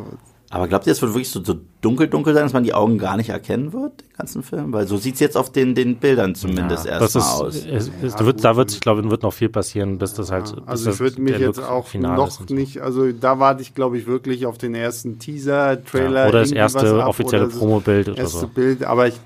Aber 0.50 0.66
glaubt 0.66 0.86
ihr, 0.86 0.92
es 0.92 1.02
wird 1.02 1.12
wirklich 1.12 1.28
so, 1.28 1.44
so 1.44 1.56
dunkel, 1.82 2.08
dunkel 2.08 2.32
sein, 2.32 2.44
dass 2.44 2.54
man 2.54 2.64
die 2.64 2.72
Augen 2.72 2.96
gar 2.96 3.18
nicht 3.18 3.28
erkennen 3.28 3.74
wird, 3.74 4.00
den 4.00 4.16
ganzen 4.16 4.42
Film? 4.42 4.72
Weil 4.72 4.86
so 4.86 4.96
sieht's 4.96 5.20
jetzt 5.20 5.36
auf 5.36 5.52
den, 5.52 5.74
den 5.74 5.96
Bildern 5.96 6.34
zumindest 6.34 6.86
ja, 6.86 6.98
erstmal 6.98 7.24
aus. 7.24 7.56
Es, 7.56 7.90
es, 8.02 8.14
ja, 8.14 8.24
wird, 8.24 8.42
da 8.42 8.56
wird, 8.56 8.72
ich 8.72 8.80
glaube, 8.80 9.08
wird 9.10 9.22
noch 9.22 9.34
viel 9.34 9.50
passieren, 9.50 9.98
bis 9.98 10.14
das 10.14 10.30
halt. 10.30 10.48
Ja, 10.48 10.62
also 10.64 10.90
ich 10.90 11.00
würde 11.00 11.20
mich 11.20 11.38
jetzt 11.38 11.62
auch 11.62 11.92
noch 11.92 12.48
nicht, 12.48 12.80
also 12.80 13.12
da 13.12 13.38
warte 13.38 13.60
ich, 13.60 13.74
glaube 13.74 13.98
ich, 13.98 14.06
wirklich 14.06 14.46
auf 14.46 14.56
den 14.56 14.74
ersten 14.74 15.18
Teaser, 15.18 15.84
Trailer. 15.84 16.22
Ja, 16.22 16.28
oder 16.30 16.40
das 16.40 16.52
erste 16.52 17.04
offizielle 17.04 17.48
Promo-Bild 17.48 18.08
oder 18.08 18.18
erste 18.18 18.38
so. 18.38 18.48
Bild, 18.48 18.84
aber 18.84 19.08
ich 19.08 19.20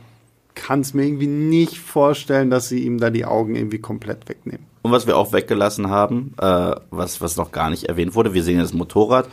kann 0.54 0.80
es 0.80 0.92
mir 0.92 1.04
irgendwie 1.04 1.28
nicht 1.28 1.78
vorstellen, 1.78 2.50
dass 2.50 2.68
sie 2.68 2.84
ihm 2.84 2.98
da 2.98 3.10
die 3.10 3.24
Augen 3.24 3.54
irgendwie 3.54 3.78
komplett 3.78 4.28
wegnehmen. 4.28 4.66
Und 4.82 4.90
was 4.90 5.06
wir 5.06 5.16
auch 5.16 5.32
weggelassen 5.32 5.88
haben, 5.88 6.34
äh, 6.38 6.74
was, 6.90 7.20
was 7.20 7.36
noch 7.36 7.52
gar 7.52 7.70
nicht 7.70 7.84
erwähnt 7.84 8.16
wurde, 8.16 8.34
wir 8.34 8.42
sehen 8.42 8.58
das 8.58 8.72
Motorrad 8.72 9.28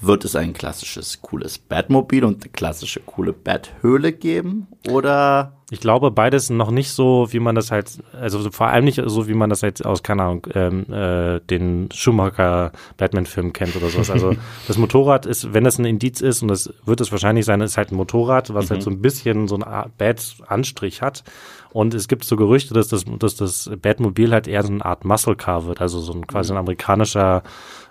wird 0.00 0.24
es 0.24 0.36
ein 0.36 0.52
klassisches, 0.52 1.22
cooles 1.22 1.58
Batmobil 1.58 2.24
und 2.24 2.42
eine 2.42 2.52
klassische, 2.52 3.00
coole 3.00 3.32
Bathöhle 3.32 4.12
geben? 4.12 4.68
Oder? 4.88 5.52
Ich 5.70 5.80
glaube, 5.80 6.12
beides 6.12 6.48
noch 6.48 6.70
nicht 6.70 6.90
so, 6.90 7.26
wie 7.32 7.40
man 7.40 7.56
das 7.56 7.72
halt, 7.72 7.98
also 8.12 8.50
vor 8.52 8.68
allem 8.68 8.84
nicht 8.84 9.02
so, 9.04 9.26
wie 9.26 9.34
man 9.34 9.50
das 9.50 9.64
halt 9.64 9.84
aus, 9.84 10.02
keine 10.02 10.22
Ahnung, 10.22 10.46
ähm, 10.54 10.92
äh, 10.92 11.40
den 11.40 11.88
Schumacher-Batman-Film 11.92 13.52
kennt 13.52 13.74
oder 13.74 13.88
sowas. 13.88 14.10
Also 14.10 14.34
das 14.68 14.78
Motorrad 14.78 15.26
ist, 15.26 15.52
wenn 15.54 15.64
das 15.64 15.78
ein 15.78 15.84
Indiz 15.84 16.20
ist, 16.20 16.42
und 16.42 16.48
das 16.48 16.72
wird 16.84 17.00
es 17.00 17.10
wahrscheinlich 17.10 17.46
sein, 17.46 17.60
ist 17.62 17.76
halt 17.76 17.90
ein 17.90 17.96
Motorrad, 17.96 18.54
was 18.54 18.70
halt 18.70 18.70
mhm. 18.70 18.74
halt 18.74 18.82
so 18.82 18.90
ein 18.90 19.02
bisschen 19.02 19.48
so 19.48 19.56
einen 19.56 19.90
Bat-Anstrich 19.98 21.02
hat. 21.02 21.24
Und 21.72 21.94
es 21.94 22.08
gibt 22.08 22.24
so 22.24 22.36
Gerüchte, 22.36 22.72
dass 22.72 22.88
das, 22.88 23.04
dass 23.18 23.34
das 23.34 23.70
Batmobil 23.82 24.32
halt 24.32 24.48
eher 24.48 24.62
so 24.62 24.72
eine 24.72 24.84
Art 24.84 25.04
Muscle 25.04 25.36
Car 25.36 25.66
wird, 25.66 25.80
also 25.80 26.00
so 26.00 26.12
ein 26.12 26.26
quasi 26.26 26.52
ein 26.52 26.58
amerikanischer 26.58 27.42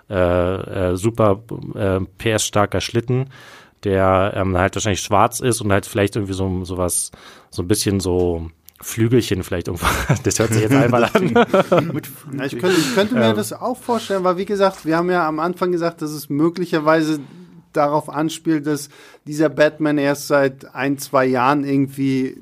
äh, 0.08 0.90
äh, 0.92 0.96
super 0.96 1.42
äh, 1.74 2.00
PS-starker 2.18 2.80
Schlitten, 2.80 3.30
der 3.84 4.32
ähm, 4.36 4.56
halt 4.56 4.74
wahrscheinlich 4.74 5.00
schwarz 5.00 5.40
ist 5.40 5.60
und 5.60 5.72
halt 5.72 5.86
vielleicht 5.86 6.16
irgendwie 6.16 6.34
so, 6.34 6.64
so 6.64 6.78
was, 6.78 7.10
so 7.50 7.62
ein 7.62 7.68
bisschen 7.68 8.00
so 8.00 8.50
Flügelchen 8.80 9.42
vielleicht 9.42 9.68
irgendwo. 9.68 9.86
Das 10.22 10.38
hört 10.38 10.52
sich 10.52 10.62
jetzt 10.62 10.74
einmal 10.74 11.04
an. 11.04 11.28
ja, 12.38 12.44
ich 12.44 12.58
könnte, 12.58 12.76
ich 12.78 12.94
könnte 12.94 13.14
mir 13.14 13.30
ähm. 13.30 13.36
das 13.36 13.52
auch 13.52 13.76
vorstellen, 13.76 14.22
weil 14.22 14.36
wie 14.36 14.44
gesagt, 14.44 14.84
wir 14.84 14.96
haben 14.96 15.10
ja 15.10 15.26
am 15.26 15.40
Anfang 15.40 15.72
gesagt, 15.72 16.02
dass 16.02 16.10
es 16.10 16.28
möglicherweise 16.28 17.20
darauf 17.72 18.08
anspielt, 18.08 18.66
dass 18.66 18.88
dieser 19.26 19.48
Batman 19.48 19.98
erst 19.98 20.28
seit 20.28 20.74
ein, 20.74 20.98
zwei 20.98 21.26
Jahren 21.26 21.64
irgendwie 21.64 22.38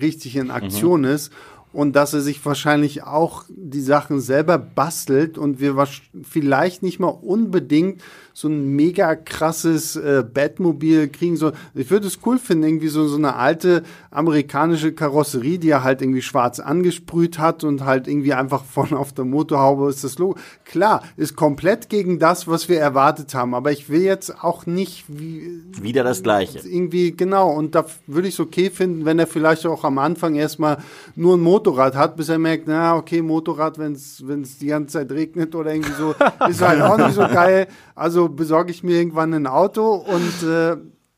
richtig 0.00 0.36
in 0.36 0.50
Aktion 0.50 1.00
mhm. 1.00 1.08
ist 1.08 1.32
und 1.72 1.94
dass 1.94 2.14
er 2.14 2.20
sich 2.20 2.44
wahrscheinlich 2.44 3.02
auch 3.02 3.44
die 3.48 3.80
Sachen 3.80 4.20
selber 4.20 4.58
bastelt 4.58 5.38
und 5.38 5.60
wir 5.60 5.76
vielleicht 6.22 6.82
nicht 6.82 6.98
mal 6.98 7.08
unbedingt 7.08 8.02
so 8.38 8.46
ein 8.46 8.76
mega 8.76 9.16
krasses 9.16 9.96
äh, 9.96 10.22
Batmobil 10.22 11.08
kriegen. 11.08 11.36
So, 11.36 11.50
ich 11.74 11.90
würde 11.90 12.06
es 12.06 12.20
cool 12.24 12.38
finden, 12.38 12.62
irgendwie 12.62 12.86
so, 12.86 13.08
so 13.08 13.16
eine 13.16 13.34
alte 13.34 13.82
amerikanische 14.12 14.92
Karosserie, 14.92 15.58
die 15.58 15.70
er 15.70 15.82
halt 15.82 16.02
irgendwie 16.02 16.22
schwarz 16.22 16.60
angesprüht 16.60 17.40
hat 17.40 17.64
und 17.64 17.84
halt 17.84 18.06
irgendwie 18.06 18.34
einfach 18.34 18.62
von 18.62 18.94
auf 18.94 19.12
der 19.12 19.24
Motorhaube 19.24 19.88
ist 19.88 20.04
das 20.04 20.18
Logo. 20.18 20.36
Klar, 20.64 21.02
ist 21.16 21.34
komplett 21.34 21.88
gegen 21.88 22.20
das, 22.20 22.46
was 22.46 22.68
wir 22.68 22.78
erwartet 22.78 23.34
haben, 23.34 23.56
aber 23.56 23.72
ich 23.72 23.88
will 23.88 24.02
jetzt 24.02 24.44
auch 24.44 24.66
nicht 24.66 25.06
wie, 25.08 25.60
wieder 25.82 26.04
das 26.04 26.22
Gleiche. 26.22 26.60
Irgendwie, 26.60 27.16
genau. 27.16 27.50
Und 27.50 27.74
da 27.74 27.86
würde 28.06 28.28
ich 28.28 28.34
es 28.34 28.40
okay 28.40 28.70
finden, 28.70 29.04
wenn 29.04 29.18
er 29.18 29.26
vielleicht 29.26 29.66
auch 29.66 29.82
am 29.82 29.98
Anfang 29.98 30.36
erstmal 30.36 30.78
nur 31.16 31.36
ein 31.36 31.40
Motorrad 31.40 31.96
hat, 31.96 32.14
bis 32.14 32.28
er 32.28 32.38
merkt, 32.38 32.68
na, 32.68 32.94
okay, 32.94 33.20
Motorrad, 33.20 33.78
wenn 33.78 33.94
es 33.94 34.22
die 34.60 34.66
ganze 34.68 34.92
Zeit 34.92 35.10
regnet 35.10 35.56
oder 35.56 35.74
irgendwie 35.74 35.94
so, 35.94 36.14
ist 36.48 36.62
halt 36.62 36.82
auch 36.82 36.98
nicht 36.98 37.14
so 37.14 37.22
geil. 37.22 37.66
Also 37.96 38.27
besorge 38.28 38.70
ich 38.70 38.82
mir 38.82 38.96
irgendwann 38.96 39.34
ein 39.34 39.46
Auto 39.46 39.94
und 39.94 40.42
äh, 40.42 40.76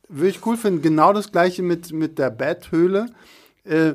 würde 0.09 0.29
ich 0.29 0.45
cool 0.45 0.57
finden. 0.57 0.83
Genau 0.83 1.13
das 1.13 1.33
gleiche 1.33 1.63
mit, 1.63 1.93
mit 1.93 2.19
der 2.19 2.31
Betthöhle. 2.31 3.07
Äh, 3.65 3.95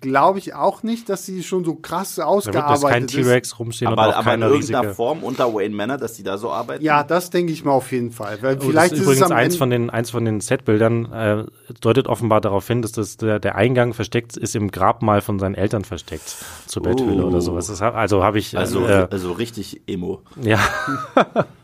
Glaube 0.00 0.38
ich 0.38 0.54
auch 0.54 0.82
nicht, 0.82 1.10
dass 1.10 1.26
sie 1.26 1.42
schon 1.42 1.62
so 1.62 1.74
krass 1.74 2.18
ausgearbeitet 2.18 2.78
da 2.78 2.82
wird 2.82 2.90
kein 2.90 3.06
T-Rex 3.06 3.58
rumstehen 3.58 3.92
aber, 3.92 4.04
und 4.06 4.14
auch 4.14 4.16
aber 4.16 4.24
keine 4.24 4.46
in 4.46 4.52
irgendeiner 4.52 4.80
riesige. 4.80 4.94
Form 4.94 5.22
unter 5.22 5.52
Wayne 5.52 5.74
Manor, 5.74 5.98
dass 5.98 6.14
die 6.14 6.22
da 6.22 6.38
so 6.38 6.50
arbeiten? 6.50 6.82
Ja, 6.82 7.04
das 7.04 7.28
denke 7.28 7.52
ich 7.52 7.66
mal 7.66 7.72
auf 7.72 7.92
jeden 7.92 8.10
Fall. 8.10 8.38
Weil 8.40 8.58
vielleicht 8.58 8.94
ist, 8.94 9.00
ist 9.00 9.04
übrigens 9.04 9.30
eins 9.30 9.56
von 9.56 9.68
den 9.68 9.90
eins 9.90 10.08
von 10.08 10.24
den 10.24 10.40
Setbildern 10.40 11.12
äh, 11.12 11.44
deutet 11.82 12.08
offenbar 12.08 12.40
darauf 12.40 12.66
hin, 12.66 12.80
dass 12.80 12.92
das 12.92 13.18
der, 13.18 13.38
der 13.38 13.56
Eingang 13.56 13.92
versteckt 13.92 14.38
ist 14.38 14.56
im 14.56 14.70
Grabmal 14.70 15.20
von 15.20 15.38
seinen 15.38 15.54
Eltern 15.54 15.84
versteckt 15.84 16.34
zur 16.64 16.82
Betthöhle 16.82 17.22
oh. 17.22 17.28
oder 17.28 17.42
sowas. 17.42 17.66
Das, 17.66 17.82
also 17.82 18.24
habe 18.24 18.38
ich 18.38 18.56
also 18.56 18.86
äh, 18.86 19.08
also 19.10 19.32
richtig 19.32 19.82
emo. 19.86 20.22
Ja. 20.40 20.60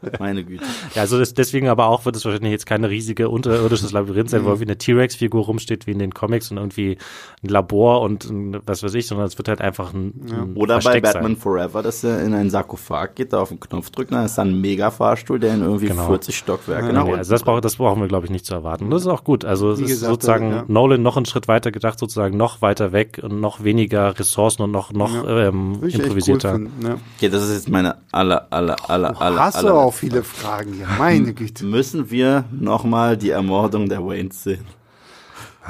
Meine 0.18 0.44
Güte. 0.44 0.64
Ja, 0.94 1.02
also 1.02 1.18
das, 1.18 1.34
deswegen 1.34 1.68
aber 1.68 1.86
auch 1.86 2.04
wird 2.04 2.16
es 2.16 2.24
wahrscheinlich 2.24 2.52
jetzt 2.52 2.66
keine 2.66 2.88
riesige 2.88 3.28
unterirdisches 3.28 3.92
Labyrinth 3.92 4.30
sein, 4.30 4.42
mhm. 4.42 4.44
wo 4.46 4.48
irgendwie 4.50 4.66
eine 4.66 4.78
T-Rex-Figur 4.78 5.44
rumsteht, 5.44 5.86
wie 5.86 5.92
in 5.92 5.98
den 5.98 6.14
Comics 6.14 6.50
und 6.50 6.58
irgendwie 6.58 6.98
ein 7.42 7.48
Labor 7.48 8.02
und 8.02 8.24
ein, 8.30 8.60
was 8.64 8.82
weiß 8.82 8.94
ich, 8.94 9.06
sondern 9.06 9.26
es 9.26 9.38
wird 9.38 9.48
halt 9.48 9.60
einfach 9.60 9.92
ein, 9.92 10.14
ja. 10.28 10.42
ein 10.42 10.54
Oder 10.54 10.80
Versteck 10.80 11.02
bei 11.02 11.12
Batman 11.12 11.32
sein. 11.32 11.40
Forever, 11.40 11.82
dass 11.82 12.04
er 12.04 12.22
in 12.22 12.34
einen 12.34 12.50
Sarkophag 12.50 13.14
geht, 13.16 13.32
da 13.32 13.40
auf 13.40 13.48
den 13.48 13.60
Knopf 13.60 13.90
drückt, 13.90 14.12
dann 14.12 14.24
ist 14.24 14.38
dann 14.38 14.50
ein 14.50 14.60
Mega-Fahrstuhl, 14.60 15.40
der 15.40 15.54
in 15.54 15.62
irgendwie 15.62 15.88
genau. 15.88 16.06
40 16.06 16.36
Stockwerke 16.36 16.92
ja, 16.92 17.04
nee, 17.04 17.14
Also 17.14 17.32
das, 17.32 17.42
brauch, 17.42 17.60
das 17.60 17.76
brauchen 17.76 18.00
wir, 18.00 18.08
glaube 18.08 18.26
ich, 18.26 18.30
nicht 18.30 18.46
zu 18.46 18.54
erwarten. 18.54 18.84
Und 18.84 18.90
das 18.90 19.02
ist 19.02 19.08
auch 19.08 19.24
gut. 19.24 19.44
Also 19.44 19.72
es 19.72 19.80
ist 19.80 20.00
sozusagen 20.00 20.50
ja. 20.50 20.64
Nolan 20.68 21.02
noch 21.02 21.16
einen 21.16 21.26
Schritt 21.26 21.48
weiter 21.48 21.72
gedacht, 21.72 21.98
sozusagen 21.98 22.36
noch 22.36 22.62
weiter 22.62 22.92
weg 22.92 23.20
und 23.22 23.40
noch 23.40 23.64
weniger 23.64 24.18
Ressourcen 24.18 24.62
und 24.62 24.70
noch, 24.70 24.92
noch 24.92 25.24
ähm, 25.26 25.80
improvisierter. 25.82 26.52
Cool 26.52 26.68
finden, 26.68 27.00
okay, 27.16 27.28
das 27.28 27.42
ist 27.42 27.54
jetzt 27.54 27.68
meine 27.68 27.96
aller, 28.12 28.46
aller, 28.50 28.76
aller, 28.88 29.20
aller, 29.20 29.54
aller, 29.54 29.87
auch 29.88 29.94
viele 29.94 30.22
Fragen 30.22 30.74
hier, 30.74 30.86
meine 30.98 31.32
Güte. 31.32 31.64
Müssen 31.64 32.10
wir 32.10 32.44
nochmal 32.52 33.16
die 33.16 33.30
Ermordung 33.30 33.88
der 33.88 34.04
Waynes 34.04 34.42
sehen? 34.42 34.77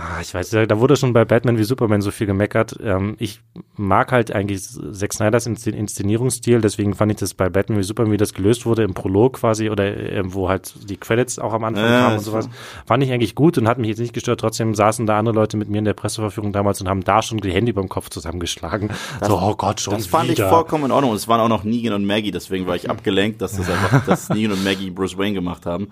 Ah, 0.01 0.21
ich 0.21 0.33
weiß, 0.33 0.51
da 0.51 0.79
wurde 0.79 0.95
schon 0.95 1.13
bei 1.13 1.25
Batman 1.25 1.59
wie 1.59 1.65
Superman 1.65 2.03
so 2.03 2.13
viel 2.13 2.29
gemeckert. 2.29 2.79
Ähm, 2.81 3.17
ich 3.19 3.41
mag 3.77 4.13
halt 4.13 4.31
eigentlich 4.31 4.63
Zack 4.93 5.13
Snyders 5.13 5.47
Inszenierungsstil, 5.47 6.61
deswegen 6.61 6.95
fand 6.95 7.11
ich 7.11 7.19
das 7.19 7.35
bei 7.35 7.49
Batman 7.49 7.79
wie 7.81 7.83
Superman, 7.83 8.13
wie 8.13 8.17
das 8.17 8.33
gelöst 8.33 8.65
wurde 8.65 8.85
im 8.85 8.95
Prolog 8.95 9.41
quasi 9.41 9.71
oder 9.71 9.87
äh, 9.87 10.23
wo 10.25 10.49
halt 10.49 10.73
die 10.89 10.99
Credits 10.99 11.41
auch 11.41 11.53
am 11.53 11.65
Anfang 11.65 11.85
Ja, 11.85 11.99
kamen 11.99 12.11
und 12.13 12.17
das 12.19 12.25
sowas, 12.27 12.49
fand 12.87 13.03
ich 13.03 13.11
eigentlich 13.11 13.35
gut 13.35 13.59
und 13.59 13.67
hat 13.67 13.79
mich 13.79 13.89
jetzt 13.89 13.99
nicht 13.99 14.13
gestört. 14.13 14.39
Trotzdem 14.39 14.77
saßen 14.77 15.05
da 15.05 15.19
andere 15.19 15.35
Leute 15.35 15.57
mit 15.57 15.69
mir 15.69 15.79
in 15.79 15.85
der 15.85 15.95
Presseverführung 15.95 16.53
damals 16.53 16.81
und 16.81 16.89
haben 16.89 17.03
da 17.03 17.21
schon 17.21 17.39
die 17.39 17.51
Hände 17.51 17.73
über 17.73 17.83
dem 17.83 17.89
Kopf 17.89 18.09
zusammengeschlagen. 18.09 18.91
so, 19.21 19.37
oh 19.37 19.57
Gott, 19.57 19.81
schon 19.81 19.95
Das 19.95 20.07
fand 20.07 20.31
wieder. 20.31 20.45
ich 20.45 20.49
vollkommen 20.49 20.85
in 20.85 20.93
Ordnung. 20.93 21.13
Es 21.15 21.27
waren 21.27 21.41
auch 21.41 21.49
noch 21.49 21.65
Negan 21.65 21.95
und 21.95 22.07
Maggie, 22.07 22.31
deswegen 22.31 22.69
war 22.69 22.77
ich 22.77 22.89
abgelenkt, 22.89 23.43
dass 23.43 23.57
das 23.57 23.69
einfach, 23.69 24.07
dass 24.07 24.29
Negan 24.29 24.53
und 24.53 24.63
Maggie 24.63 24.91
Bruce 24.91 25.19
Wayne 25.19 25.35
gemacht 25.35 25.67
haben. 25.67 25.89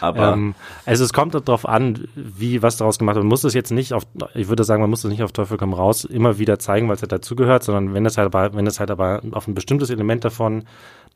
Aber 0.00 0.32
Ähm, 0.32 0.54
also 0.86 1.04
es 1.04 1.12
kommt 1.12 1.34
darauf 1.34 1.68
an, 1.68 2.08
wie 2.14 2.62
was 2.62 2.76
daraus 2.76 2.98
gemacht 2.98 3.16
wird. 3.16 3.24
Man 3.24 3.30
muss 3.30 3.44
es 3.44 3.54
jetzt 3.54 3.70
nicht 3.70 3.92
auf, 3.92 4.06
ich 4.34 4.48
würde 4.48 4.64
sagen, 4.64 4.80
man 4.80 4.90
muss 4.90 5.04
es 5.04 5.10
nicht 5.10 5.22
auf 5.22 5.32
Teufel 5.32 5.56
komm 5.56 5.74
raus 5.74 6.04
immer 6.04 6.38
wieder 6.38 6.58
zeigen, 6.58 6.88
weil 6.88 6.96
es 6.96 7.02
halt 7.02 7.12
dazugehört, 7.12 7.62
sondern 7.62 7.94
wenn 7.94 8.06
es 8.06 8.18
halt 8.18 8.26
aber, 8.26 8.54
wenn 8.54 8.66
es 8.66 8.80
halt 8.80 8.90
aber 8.90 9.22
auf 9.32 9.48
ein 9.48 9.54
bestimmtes 9.54 9.90
Element 9.90 10.24
davon 10.24 10.64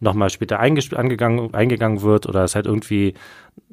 nochmal 0.00 0.30
später 0.30 0.58
angegangen, 0.58 1.54
eingegangen 1.54 2.02
wird 2.02 2.26
oder 2.26 2.42
es 2.42 2.54
halt 2.54 2.66
irgendwie 2.66 3.14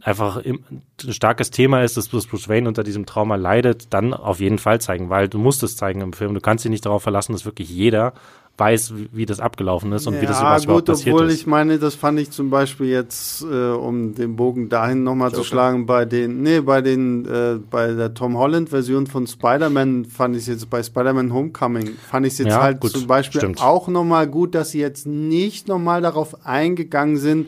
einfach 0.01 0.37
im, 0.37 0.63
ein 1.03 1.13
starkes 1.13 1.49
Thema 1.51 1.83
ist, 1.83 1.97
dass 1.97 2.07
Bruce 2.09 2.47
Wayne 2.47 2.67
unter 2.67 2.83
diesem 2.83 3.05
Trauma 3.05 3.35
leidet, 3.35 3.93
dann 3.93 4.13
auf 4.13 4.39
jeden 4.39 4.59
Fall 4.59 4.79
zeigen, 4.79 5.09
weil 5.09 5.27
du 5.27 5.39
musst 5.39 5.63
es 5.63 5.75
zeigen 5.75 6.01
im 6.01 6.13
Film. 6.13 6.33
Du 6.33 6.41
kannst 6.41 6.63
dich 6.63 6.69
nicht 6.69 6.85
darauf 6.85 7.03
verlassen, 7.03 7.33
dass 7.33 7.45
wirklich 7.45 7.69
jeder 7.69 8.13
weiß, 8.59 8.93
wie, 8.95 9.09
wie 9.11 9.25
das 9.25 9.39
abgelaufen 9.39 9.91
ist 9.93 10.07
und 10.07 10.21
wie 10.21 10.25
das 10.25 10.41
ja, 10.41 10.57
überhaupt 10.57 10.67
gut, 10.67 10.85
passiert 10.85 11.15
obwohl 11.15 11.29
ist. 11.29 11.35
ich 11.41 11.47
meine, 11.47 11.79
das 11.79 11.95
fand 11.95 12.19
ich 12.19 12.31
zum 12.31 12.49
Beispiel 12.49 12.87
jetzt, 12.87 13.43
äh, 13.43 13.69
um 13.71 14.13
den 14.15 14.35
Bogen 14.35 14.69
dahin 14.69 15.03
nochmal 15.03 15.31
zu 15.33 15.43
schlagen, 15.43 15.85
bei 15.85 16.05
den, 16.05 16.41
nee, 16.41 16.59
bei 16.61 16.81
den, 16.81 17.25
äh, 17.25 17.59
bei 17.69 17.93
der 17.93 18.13
Tom 18.13 18.37
Holland-Version 18.37 19.07
von 19.07 19.27
Spider-Man 19.27 20.05
fand 20.05 20.35
ich 20.35 20.47
jetzt 20.47 20.69
bei 20.69 20.83
Spider-Man 20.83 21.33
Homecoming, 21.33 21.91
fand 22.09 22.25
ich 22.25 22.37
jetzt 22.37 22.49
Ja, 22.49 22.61
halt 22.61 22.79
gut, 22.81 22.91
zum 22.91 23.07
Beispiel 23.07 23.39
stimmt. 23.41 23.61
auch 23.61 23.87
nochmal 23.87 24.27
gut, 24.27 24.55
dass 24.55 24.71
sie 24.71 24.79
jetzt 24.79 25.07
nicht 25.07 25.67
nochmal 25.67 26.01
darauf 26.01 26.45
eingegangen 26.45 27.17
sind, 27.17 27.47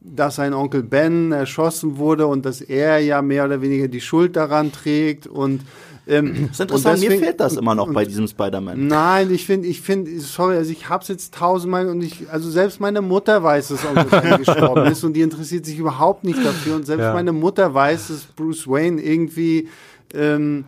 dass 0.00 0.36
sein 0.36 0.54
Onkel 0.54 0.82
Ben 0.82 1.32
erschossen 1.32 1.98
wurde 1.98 2.26
und 2.26 2.46
dass 2.46 2.60
er 2.60 2.98
ja 3.00 3.20
mehr 3.20 3.44
oder 3.44 3.60
weniger 3.62 3.88
die 3.88 4.00
Schuld 4.00 4.36
daran 4.36 4.70
trägt 4.72 5.26
und 5.26 5.62
ähm, 6.08 6.48
das 6.48 6.50
ist 6.52 6.60
interessant, 6.60 6.94
und 6.96 7.02
deswegen- 7.02 7.20
mir 7.20 7.26
fehlt 7.26 7.40
das 7.40 7.56
immer 7.56 7.74
noch 7.74 7.92
bei 7.92 8.04
diesem 8.04 8.26
Spider-Man. 8.26 8.86
Nein, 8.86 9.30
ich 9.30 9.44
finde, 9.46 9.68
ich 9.68 9.80
finde, 9.80 10.18
sorry, 10.20 10.56
also 10.56 10.70
ich 10.72 10.88
hab's 10.88 11.08
jetzt 11.08 11.34
tausendmal 11.34 11.88
und 11.88 12.00
ich, 12.02 12.30
also 12.30 12.50
selbst 12.50 12.80
meine 12.80 13.02
Mutter 13.02 13.42
weiß, 13.42 13.68
dass 13.68 13.84
Onkel 13.84 14.20
Ben 14.20 14.38
gestorben 14.38 14.86
ist 14.90 15.04
und 15.04 15.12
die 15.14 15.20
interessiert 15.20 15.66
sich 15.66 15.78
überhaupt 15.78 16.24
nicht 16.24 16.44
dafür 16.44 16.76
und 16.76 16.86
selbst 16.86 17.02
Ja. 17.04 17.12
meine 17.14 17.32
Mutter 17.32 17.72
weiß, 17.74 18.08
dass 18.08 18.22
Bruce 18.24 18.66
Wayne 18.66 19.00
irgendwie, 19.02 19.68
ähm, 20.14 20.64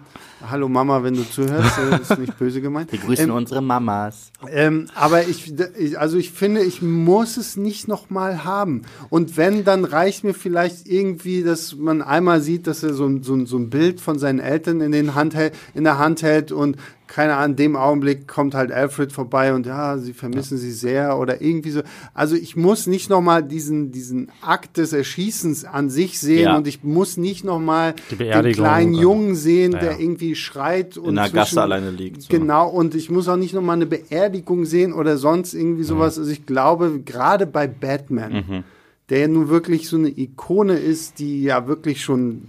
hallo 0.48 0.68
Mama, 0.68 1.02
wenn 1.02 1.14
du 1.14 1.28
zuhörst, 1.28 1.78
äh, 1.78 2.00
ist 2.00 2.18
nicht 2.18 2.38
böse 2.38 2.60
gemeint. 2.60 2.90
Wir 2.92 2.98
grüßen 2.98 3.28
ähm, 3.28 3.34
unsere 3.34 3.60
Mamas. 3.62 4.32
ähm, 4.50 4.86
aber 4.94 5.26
ich, 5.28 5.52
also 5.98 6.16
ich 6.16 6.30
finde, 6.30 6.62
ich 6.62 6.80
muss 6.82 7.36
es 7.36 7.56
nicht 7.56 7.88
nochmal 7.88 8.44
haben. 8.44 8.82
Und 9.10 9.36
wenn, 9.36 9.64
dann 9.64 9.84
reicht 9.84 10.24
mir 10.24 10.34
vielleicht 10.34 10.86
irgendwie, 10.86 11.42
dass 11.42 11.74
man 11.76 12.02
einmal 12.02 12.40
sieht, 12.40 12.66
dass 12.66 12.82
er 12.82 12.94
so, 12.94 13.06
ein- 13.06 13.22
so, 13.22 13.44
so 13.46 13.58
ein 13.58 13.70
Bild 13.70 14.00
von 14.00 14.18
seinen 14.18 14.38
Eltern 14.40 14.80
in, 14.80 14.92
den 14.92 15.14
Hand 15.14 15.34
hält, 15.34 15.54
in 15.74 15.84
der 15.84 15.98
Hand 15.98 16.22
hält 16.22 16.52
und 16.52 16.76
keine 17.12 17.34
Ahnung, 17.34 17.50
in 17.50 17.56
dem 17.56 17.76
Augenblick 17.76 18.28
kommt 18.28 18.54
halt 18.54 18.70
Alfred 18.70 19.10
vorbei 19.12 19.52
und 19.52 19.66
ja, 19.66 19.98
sie 19.98 20.12
vermissen 20.12 20.58
sie 20.58 20.70
sehr 20.70 21.18
oder 21.18 21.42
irgendwie 21.42 21.72
so. 21.72 21.82
Also 22.14 22.36
ich 22.36 22.54
muss 22.54 22.86
nicht 22.86 23.10
nochmal 23.10 23.42
diesen, 23.42 23.90
diesen 23.90 24.30
Akt 24.42 24.76
des 24.76 24.92
Erschießens 24.92 25.64
an 25.64 25.90
sich 25.90 26.20
sehen 26.20 26.44
Ja. 26.44 26.56
und 26.56 26.68
ich 26.68 26.84
muss 26.84 27.16
nicht 27.16 27.42
nochmal 27.44 27.94
den 28.16 28.52
kleinen 28.52 28.94
Jungen 28.94 29.34
sehen, 29.34 29.72
Ja, 29.72 29.78
der 29.80 29.92
ja. 29.94 29.98
irgendwie 29.98 30.36
schreit 30.36 30.96
und 30.96 31.08
In 31.08 31.14
der 31.16 31.30
Gasse 31.30 31.60
alleine 31.60 31.90
liegt. 31.90 32.22
So. 32.22 32.28
Genau, 32.30 32.68
und 32.68 32.94
ich 32.94 33.10
muss 33.10 33.26
auch 33.26 33.36
nicht 33.36 33.54
nochmal 33.54 33.74
eine 33.74 33.86
Beerdigung 33.86 34.64
sehen 34.64 34.92
oder 34.92 35.16
sonst 35.16 35.52
irgendwie 35.52 35.82
sowas. 35.82 36.16
Also 36.16 36.30
ich 36.30 36.46
glaube, 36.46 37.00
gerade 37.04 37.46
bei 37.46 37.66
Batman, 37.66 38.32
Mhm. 38.32 38.64
der 39.08 39.18
ja 39.18 39.26
nun 39.28 39.48
wirklich 39.48 39.88
so 39.88 39.96
eine 39.96 40.16
Ikone 40.16 40.78
ist, 40.78 41.18
die 41.18 41.42
ja 41.42 41.66
wirklich 41.66 42.04
schon 42.04 42.42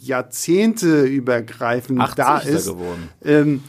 Jahrzehnte 0.00 1.02
übergreifend 1.04 2.00
80 2.00 2.14
da 2.16 2.38
ist 2.38 2.48
ist, 2.48 2.66
geworden. 2.68 3.08
ähm, 3.24 3.60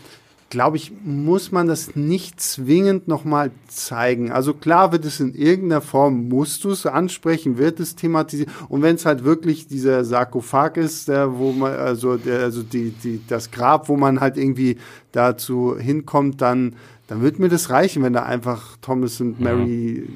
glaube 0.50 0.78
ich, 0.78 0.92
muss 1.04 1.52
man 1.52 1.68
das 1.68 1.96
nicht 1.96 2.40
zwingend 2.40 3.08
nochmal 3.08 3.52
zeigen. 3.68 4.32
Also 4.32 4.54
klar 4.54 4.92
wird 4.92 5.04
es 5.06 5.20
in 5.20 5.34
irgendeiner 5.34 5.82
Form, 5.82 6.30
musst 6.30 6.64
du 6.64 6.72
es 6.72 6.86
ansprechen, 6.86 7.58
wird 7.58 7.80
es 7.80 7.96
thematisiert. 7.96 8.50
Und 8.70 8.82
wenn 8.82 8.96
es 8.96 9.06
halt 9.06 9.24
wirklich 9.24 9.68
dieser 9.68 10.06
Sarkophag 10.06 10.78
ist, 10.78 11.10
der, 11.10 11.38
wo 11.38 11.52
man, 11.52 11.74
also, 11.74 12.16
der, 12.18 12.40
also 12.40 12.64
die, 12.64 12.92
die, 12.92 13.22
das 13.28 13.52
Grab, 13.52 13.90
wo 13.90 13.98
man 13.98 14.22
halt 14.22 14.38
irgendwie 14.38 14.78
dazu 15.12 15.78
hinkommt, 15.78 16.42
dann, 16.42 16.76
dann 17.08 17.22
wird 17.22 17.40
mir 17.40 17.48
das 17.50 17.70
reichen, 17.70 18.04
wenn 18.04 18.14
da 18.14 18.24
einfach 18.24 18.78
Thomas 18.82 19.20
und 19.22 19.40
Mary 19.40 20.08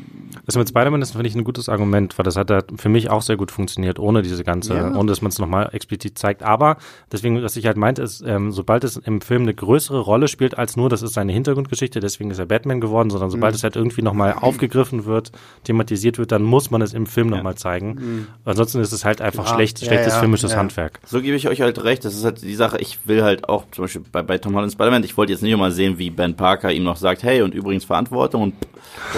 Das 0.46 0.58
mit 0.58 0.68
Spider-Man 0.70 1.02
ist, 1.02 1.12
finde 1.12 1.28
ich, 1.28 1.36
ein 1.36 1.44
gutes 1.46 1.70
Argument, 1.70 2.18
weil 2.18 2.24
das 2.24 2.36
hat 2.36 2.52
halt 2.52 2.66
für 2.76 2.90
mich 2.90 3.10
auch 3.10 3.22
sehr 3.22 3.38
gut 3.38 3.50
funktioniert, 3.50 3.98
ohne 3.98 4.22
diese 4.22 4.44
ganze, 4.44 4.74
Ja. 4.76 4.96
ohne 4.96 5.08
dass 5.10 5.22
man 5.22 5.30
es 5.30 5.40
nochmal 5.40 5.70
explizit 5.74 6.18
zeigt. 6.18 6.44
Aber 6.44 6.78
deswegen, 7.12 7.42
was 7.42 7.56
ich 7.56 7.66
halt 7.66 7.78
meinte, 7.78 8.02
ist, 8.02 8.22
ähm, 8.28 8.52
sobald 8.52 8.84
es 8.84 8.98
im 8.98 9.22
Film 9.22 9.44
eine 9.44 9.54
größere 9.54 10.00
Rolle 10.00 10.28
spielt 10.28 10.58
als 10.58 10.76
nur, 10.76 10.90
das 10.90 11.02
ist 11.02 11.14
seine 11.14 11.32
Hintergrundgeschichte, 11.32 12.00
deswegen 12.02 12.30
ist 12.30 12.40
er 12.40 12.46
Batman 12.46 12.82
geworden, 12.82 13.10
sondern 13.10 13.30
sobald 13.30 13.56
es 13.56 13.64
halt 13.64 13.76
irgendwie 13.76 14.02
nochmal 14.02 14.34
aufgegriffen 14.42 15.06
wird, 15.06 15.32
thematisiert 15.64 16.18
wird, 16.18 16.32
dann 16.32 16.44
muss 16.44 16.72
man 16.72 16.82
es 16.82 16.94
im 16.94 17.06
Film 17.06 17.28
nochmal 17.30 17.56
zeigen. 17.56 18.28
Ansonsten 18.46 18.80
ist 18.82 18.92
es 18.92 19.06
halt 19.06 19.22
einfach 19.22 19.46
Klar. 19.46 19.56
schlecht, 19.56 19.80
Ja, 19.82 19.88
schlechtes 19.88 20.14
ja, 20.14 20.20
filmisches 20.20 20.52
ja. 20.52 20.58
Handwerk. 20.58 21.00
So 21.06 21.22
gebe 21.22 21.36
ich 21.38 21.48
euch 21.48 21.62
halt 21.62 21.84
recht. 21.84 22.04
Das 22.04 22.16
ist 22.16 22.26
halt 22.26 22.42
die 22.42 22.56
Sache. 22.56 22.78
Ich 22.80 23.00
will 23.06 23.24
halt 23.24 23.48
auch 23.48 23.64
zum 23.72 23.86
Beispiel 23.86 24.02
bei, 24.12 24.22
bei 24.24 24.38
Tom 24.38 24.56
Holland 24.56 24.74
Spider-Man, 24.74 25.04
ich 25.04 25.16
wollte 25.16 25.32
jetzt 25.32 25.42
nicht 25.42 25.56
mal 25.58 25.72
sehen, 25.72 25.98
wie 25.98 26.10
Ben 26.10 26.36
Parker 26.36 26.72
ihm 26.82 26.86
noch 26.86 26.98
sagt, 26.98 27.24
hey, 27.24 27.42
und 27.42 27.54
übrigens 27.54 27.86
Verantwortung 27.86 28.44
und 28.44 28.54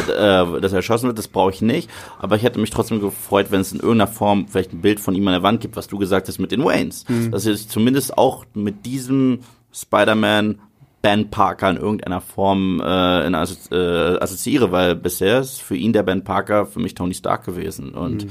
äh, 0.10 0.61
dass 0.61 0.72
er 0.72 0.77
erschossen 0.77 1.07
wird, 1.07 1.18
das 1.18 1.27
brauche 1.27 1.52
ich 1.52 1.61
nicht. 1.61 1.90
Aber 2.19 2.35
ich 2.35 2.44
hätte 2.44 2.60
mich 2.60 2.69
trotzdem 2.69 2.99
gefreut, 2.99 3.48
wenn 3.49 3.61
es 3.61 3.72
in 3.72 3.80
irgendeiner 3.80 4.07
Form 4.11 4.48
vielleicht 4.48 4.73
ein 4.73 4.81
Bild 4.81 4.99
von 4.99 5.15
ihm 5.15 5.27
an 5.27 5.34
der 5.34 5.44
Wand 5.44 5.61
gibt, 5.61 5.76
was 5.76 5.88
du 5.88 5.98
gesagt 5.98 6.27
hast 6.27 6.40
mit 6.40 6.52
den 6.52 6.64
Waynes. 6.64 7.06
Dass 7.31 7.45
ich 7.45 7.68
zumindest 7.68 8.18
auch 8.18 8.45
mit 8.53 8.85
diesem 8.85 9.40
Spider-Man 9.73 10.60
Ben 11.02 11.30
Parker 11.30 11.69
in 11.69 11.77
irgendeiner 11.77 12.22
Form 12.22 12.80
äh, 12.80 13.27
in 13.27 13.35
assozi 13.35 13.76
äh, 13.76 14.18
assoziiere, 14.19 14.72
weil 14.72 14.95
bisher 14.95 15.40
ist 15.40 15.61
für 15.61 15.76
ihn 15.76 15.91
der 15.91 16.03
Ben 16.03 16.23
Parker 16.23 16.65
für 16.65 16.80
mich 16.80 16.95
Tony 16.95 17.14
Stark 17.14 17.44
gewesen. 17.45 17.94
Und 17.94 18.27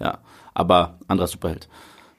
ja, 0.00 0.18
aber 0.52 0.98
anderer 1.06 1.28
Superheld. 1.28 1.68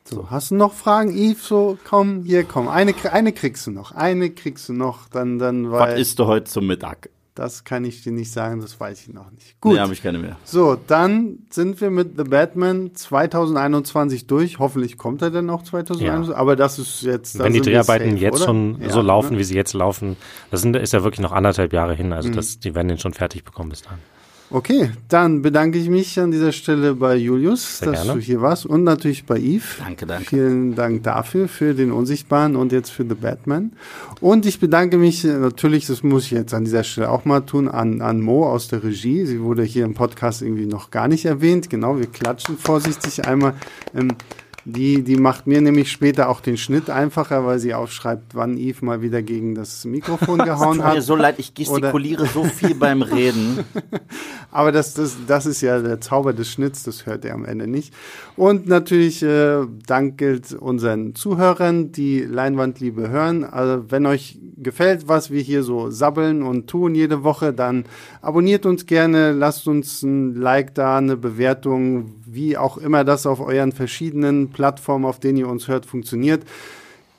So, 0.10 0.30
hast 0.30 0.52
du 0.52 0.56
noch 0.56 0.74
Fragen, 0.74 1.12
Yves? 1.12 1.48
So, 1.48 1.78
komm, 1.84 2.24
hier, 2.24 2.44
komm. 2.44 2.68
Eine, 2.70 2.94
eine 3.12 3.34
kriegst 3.34 3.68
du 3.68 3.72
noch. 3.72 3.92
Eine 3.92 4.30
kriegst 4.30 4.70
du 4.70 4.74
noch. 4.74 5.10
Dann, 5.10 5.38
dann, 5.38 5.70
weil 5.72 5.94
Was 5.94 6.00
isst 6.00 6.20
du 6.20 6.26
heute 6.26 6.46
zum 6.46 6.68
Mittag? 6.68 7.10
das 7.38 7.64
kann 7.64 7.86
ich 7.86 8.04
dir 8.04 8.12
nicht 8.12 8.32
sagen, 8.32 8.62
das 8.62 8.80
weiß 8.80 9.02
ich 9.02 9.14
noch 9.14 9.30
nicht. 9.32 9.62
Gut. 9.62 9.74
Nee, 9.74 9.80
habe 9.80 9.94
ich 9.94 10.02
keine 10.02 10.18
mehr. 10.18 10.38
So, 10.44 10.76
dann 10.88 11.40
sind 11.52 11.80
wir 11.82 11.92
mit 11.92 12.18
The 12.18 12.24
Batman 12.24 12.96
2021 12.96 14.26
durch. 14.26 14.58
Hoffentlich 14.58 14.98
kommt 14.98 15.22
er 15.22 15.30
dann 15.30 15.50
auch 15.50 15.62
2021. 15.62 16.36
Aber 16.36 16.56
das 16.56 16.80
ist 16.80 17.04
jetzt. 17.04 17.38
Wenn 17.38 17.54
die 17.54 17.62
Dreharbeiten 17.62 18.12
safe, 18.12 18.22
jetzt 18.22 18.36
oder? 18.38 18.46
schon 18.46 18.82
Ja, 18.82 18.90
so 18.90 19.02
laufen, 19.02 19.34
ne? 19.34 19.40
wie 19.40 19.44
sie 19.44 19.56
jetzt 19.56 19.74
laufen, 19.74 20.18
das 20.50 20.62
sind, 20.62 20.76
ist 20.76 20.94
ja 20.94 21.04
wirklich 21.04 21.22
noch 21.22 21.32
anderthalb 21.32 21.74
Jahre 21.74 21.94
hin. 21.94 22.12
Also 22.12 22.30
das, 22.30 22.60
die 22.60 22.74
werden 22.74 22.88
den 22.88 22.98
schon 22.98 23.14
fertig 23.14 23.44
bekommen 23.44 23.70
bis 23.70 23.84
dahin. 23.84 24.00
Okay, 24.49 24.91
dann 25.10 25.41
bedanke 25.41 25.78
ich 25.78 25.90
mich 25.90 26.18
an 26.19 26.32
dieser 26.32 26.53
Stelle 26.53 26.95
bei 26.95 27.18
Julius, 27.18 27.80
Sehr 27.80 27.91
dass 27.91 28.03
gerne. 28.03 28.19
du 28.19 28.26
hier 28.26 28.41
warst 28.41 28.65
und 28.65 28.86
natürlich 28.86 29.26
bei 29.26 29.38
Yves. 29.38 29.78
Danke, 29.80 30.06
danke. 30.06 30.26
Vielen 30.26 30.74
Dank 30.74 31.03
dafür, 31.03 31.49
für 31.49 31.74
den 31.74 31.91
Unsichtbaren 31.91 32.56
und 32.56 32.72
jetzt 32.72 32.90
für 32.90 33.03
The 33.03 33.15
Batman. 33.15 33.74
Und 34.22 34.45
ich 34.45 34.61
bedanke 34.61 34.98
mich 34.98 35.26
äh, 35.26 35.34
natürlich, 35.34 35.88
das 35.88 36.02
muss 36.02 36.26
ich 36.26 36.32
jetzt 36.32 36.53
an 36.53 36.64
dieser 36.64 36.86
Stelle 36.86 37.10
auch 37.10 37.26
mal 37.26 37.41
tun, 37.41 37.68
an, 37.68 38.02
an 38.02 38.22
Mo 38.22 38.48
aus 38.48 38.69
der 38.69 38.84
Regie. 38.84 39.26
Sie 39.26 39.41
wurde 39.41 39.64
hier 39.64 39.84
im 39.84 39.95
Podcast 39.95 40.41
irgendwie 40.41 40.65
noch 40.65 40.91
gar 40.91 41.10
nicht 41.10 41.26
erwähnt. 41.26 41.69
Genau, 41.69 41.99
wir 41.99 42.07
klatschen 42.07 42.57
vorsichtig 42.57 43.28
einmal. 43.28 43.53
Ähm, 43.94 44.15
die, 44.69 45.02
die 45.02 45.15
macht 45.15 45.48
mir 45.48 45.61
nämlich 45.61 45.89
später 45.89 46.27
auch 46.27 46.41
den 46.41 46.57
Schnitt 46.57 46.89
einfacher, 46.89 47.45
weil 47.45 47.57
sie 47.57 47.73
aufschreibt, 47.73 48.35
wann 48.35 48.57
Yves 48.57 48.81
mal 48.81 49.02
wieder 49.02 49.22
gegen 49.22 49.56
das 49.56 49.85
Mikrofon 49.85 50.39
gehauen 50.45 50.77
Tut 50.77 50.85
mir 50.85 50.95
hat. 50.98 51.03
so 51.03 51.15
leid, 51.15 51.35
ich 51.38 51.53
gestikuliere 51.53 52.26
so 52.26 52.44
viel 52.44 52.76
beim 52.76 53.02
Reden. 53.02 53.64
Aber 54.52 54.73
das, 54.73 54.94
das, 54.94 55.15
das 55.26 55.45
ist 55.45 55.61
ja 55.61 55.80
der 55.80 56.02
Zauber 56.02 56.34
des 56.34 56.52
Schnitts, 56.52 56.84
das 56.84 57.06
hört 57.06 57.23
er 57.23 57.35
am 57.35 57.45
Ende 57.45 57.65
nicht. 57.65 57.94
Und 58.35 58.68
natürlich 58.68 59.23
äh, 59.23 59.65
Dank 59.85 60.18
gilt 60.18 60.52
unseren 60.52 61.15
Zuhörern, 61.15 61.94
die 61.94 62.19
Leinwandliebe 62.19 63.10
hören. 63.10 63.45
Also 63.45 63.85
wenn 63.89 64.06
euch 64.06 64.38
gefällt, 64.57 65.07
was 65.07 65.31
wir 65.31 65.41
hier 65.41 65.64
so 65.64 65.89
sabbeln 65.91 66.44
und 66.44 66.68
tun 66.68 66.94
jede 66.94 67.23
Woche, 67.23 67.53
dann 67.53 67.85
abonniert 68.22 68.65
uns 68.65 68.85
gerne, 68.85 69.31
lasst 69.31 69.65
uns 69.68 70.03
ein 70.03 70.35
Like 70.35 70.76
da, 70.76 70.98
eine 70.98 71.15
Bewertung, 71.15 72.11
wie 72.30 72.58
auch 72.58 72.78
immer 72.78 73.04
das 73.04 73.26
auf 73.26 73.40
euren 73.40 73.72
verschiedenen 73.72 74.49
Plattformen, 74.49 75.06
auf 75.06 75.20
denen 75.20 75.38
ihr 75.38 75.48
uns 75.48 75.68
hört, 75.68 75.86
funktioniert. 75.86 76.44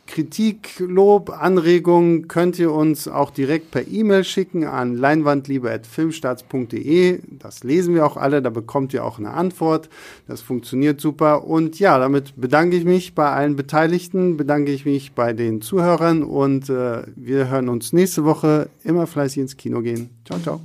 Kritik, 0.09 0.81
Lob, 0.81 1.31
Anregungen 1.31 2.27
könnt 2.29 2.59
ihr 2.59 2.73
uns 2.73 3.07
auch 3.07 3.31
direkt 3.31 3.71
per 3.71 3.87
E-Mail 3.87 4.25
schicken 4.25 4.65
an 4.65 4.97
leinwandliebe.filmstarts.de. 4.97 7.21
Das 7.39 7.63
lesen 7.63 7.95
wir 7.95 8.07
auch 8.07 8.17
alle, 8.17 8.43
da 8.43 8.51
bekommt 8.51 8.93
ihr 8.95 9.05
auch 9.05 9.19
eine 9.19 9.31
Antwort. 9.33 9.89
Das 10.27 10.41
funktioniert 10.41 11.01
super. 11.01 11.47
Und 11.47 11.79
ja, 11.79 11.97
damit 11.99 12.33
bedanke 12.37 12.77
ich 12.77 12.85
mich 12.85 13.15
bei 13.15 13.31
allen 13.31 13.55
Beteiligten, 13.55 14.37
bedanke 14.37 14.73
ich 14.73 14.85
mich 14.87 15.13
bei 15.13 15.33
den 15.33 15.61
Zuhörern 15.61 16.25
und 16.25 16.69
äh, 16.71 17.03
wir 17.15 17.49
hören 17.51 17.69
uns 17.69 17.93
nächste 17.93 18.25
Woche. 18.25 18.71
Immer 18.83 19.07
fleißig 19.07 19.43
ins 19.43 19.57
Kino 19.57 19.83
gehen. 19.83 20.11
Ciao, 20.25 20.41
ciao. 20.41 20.61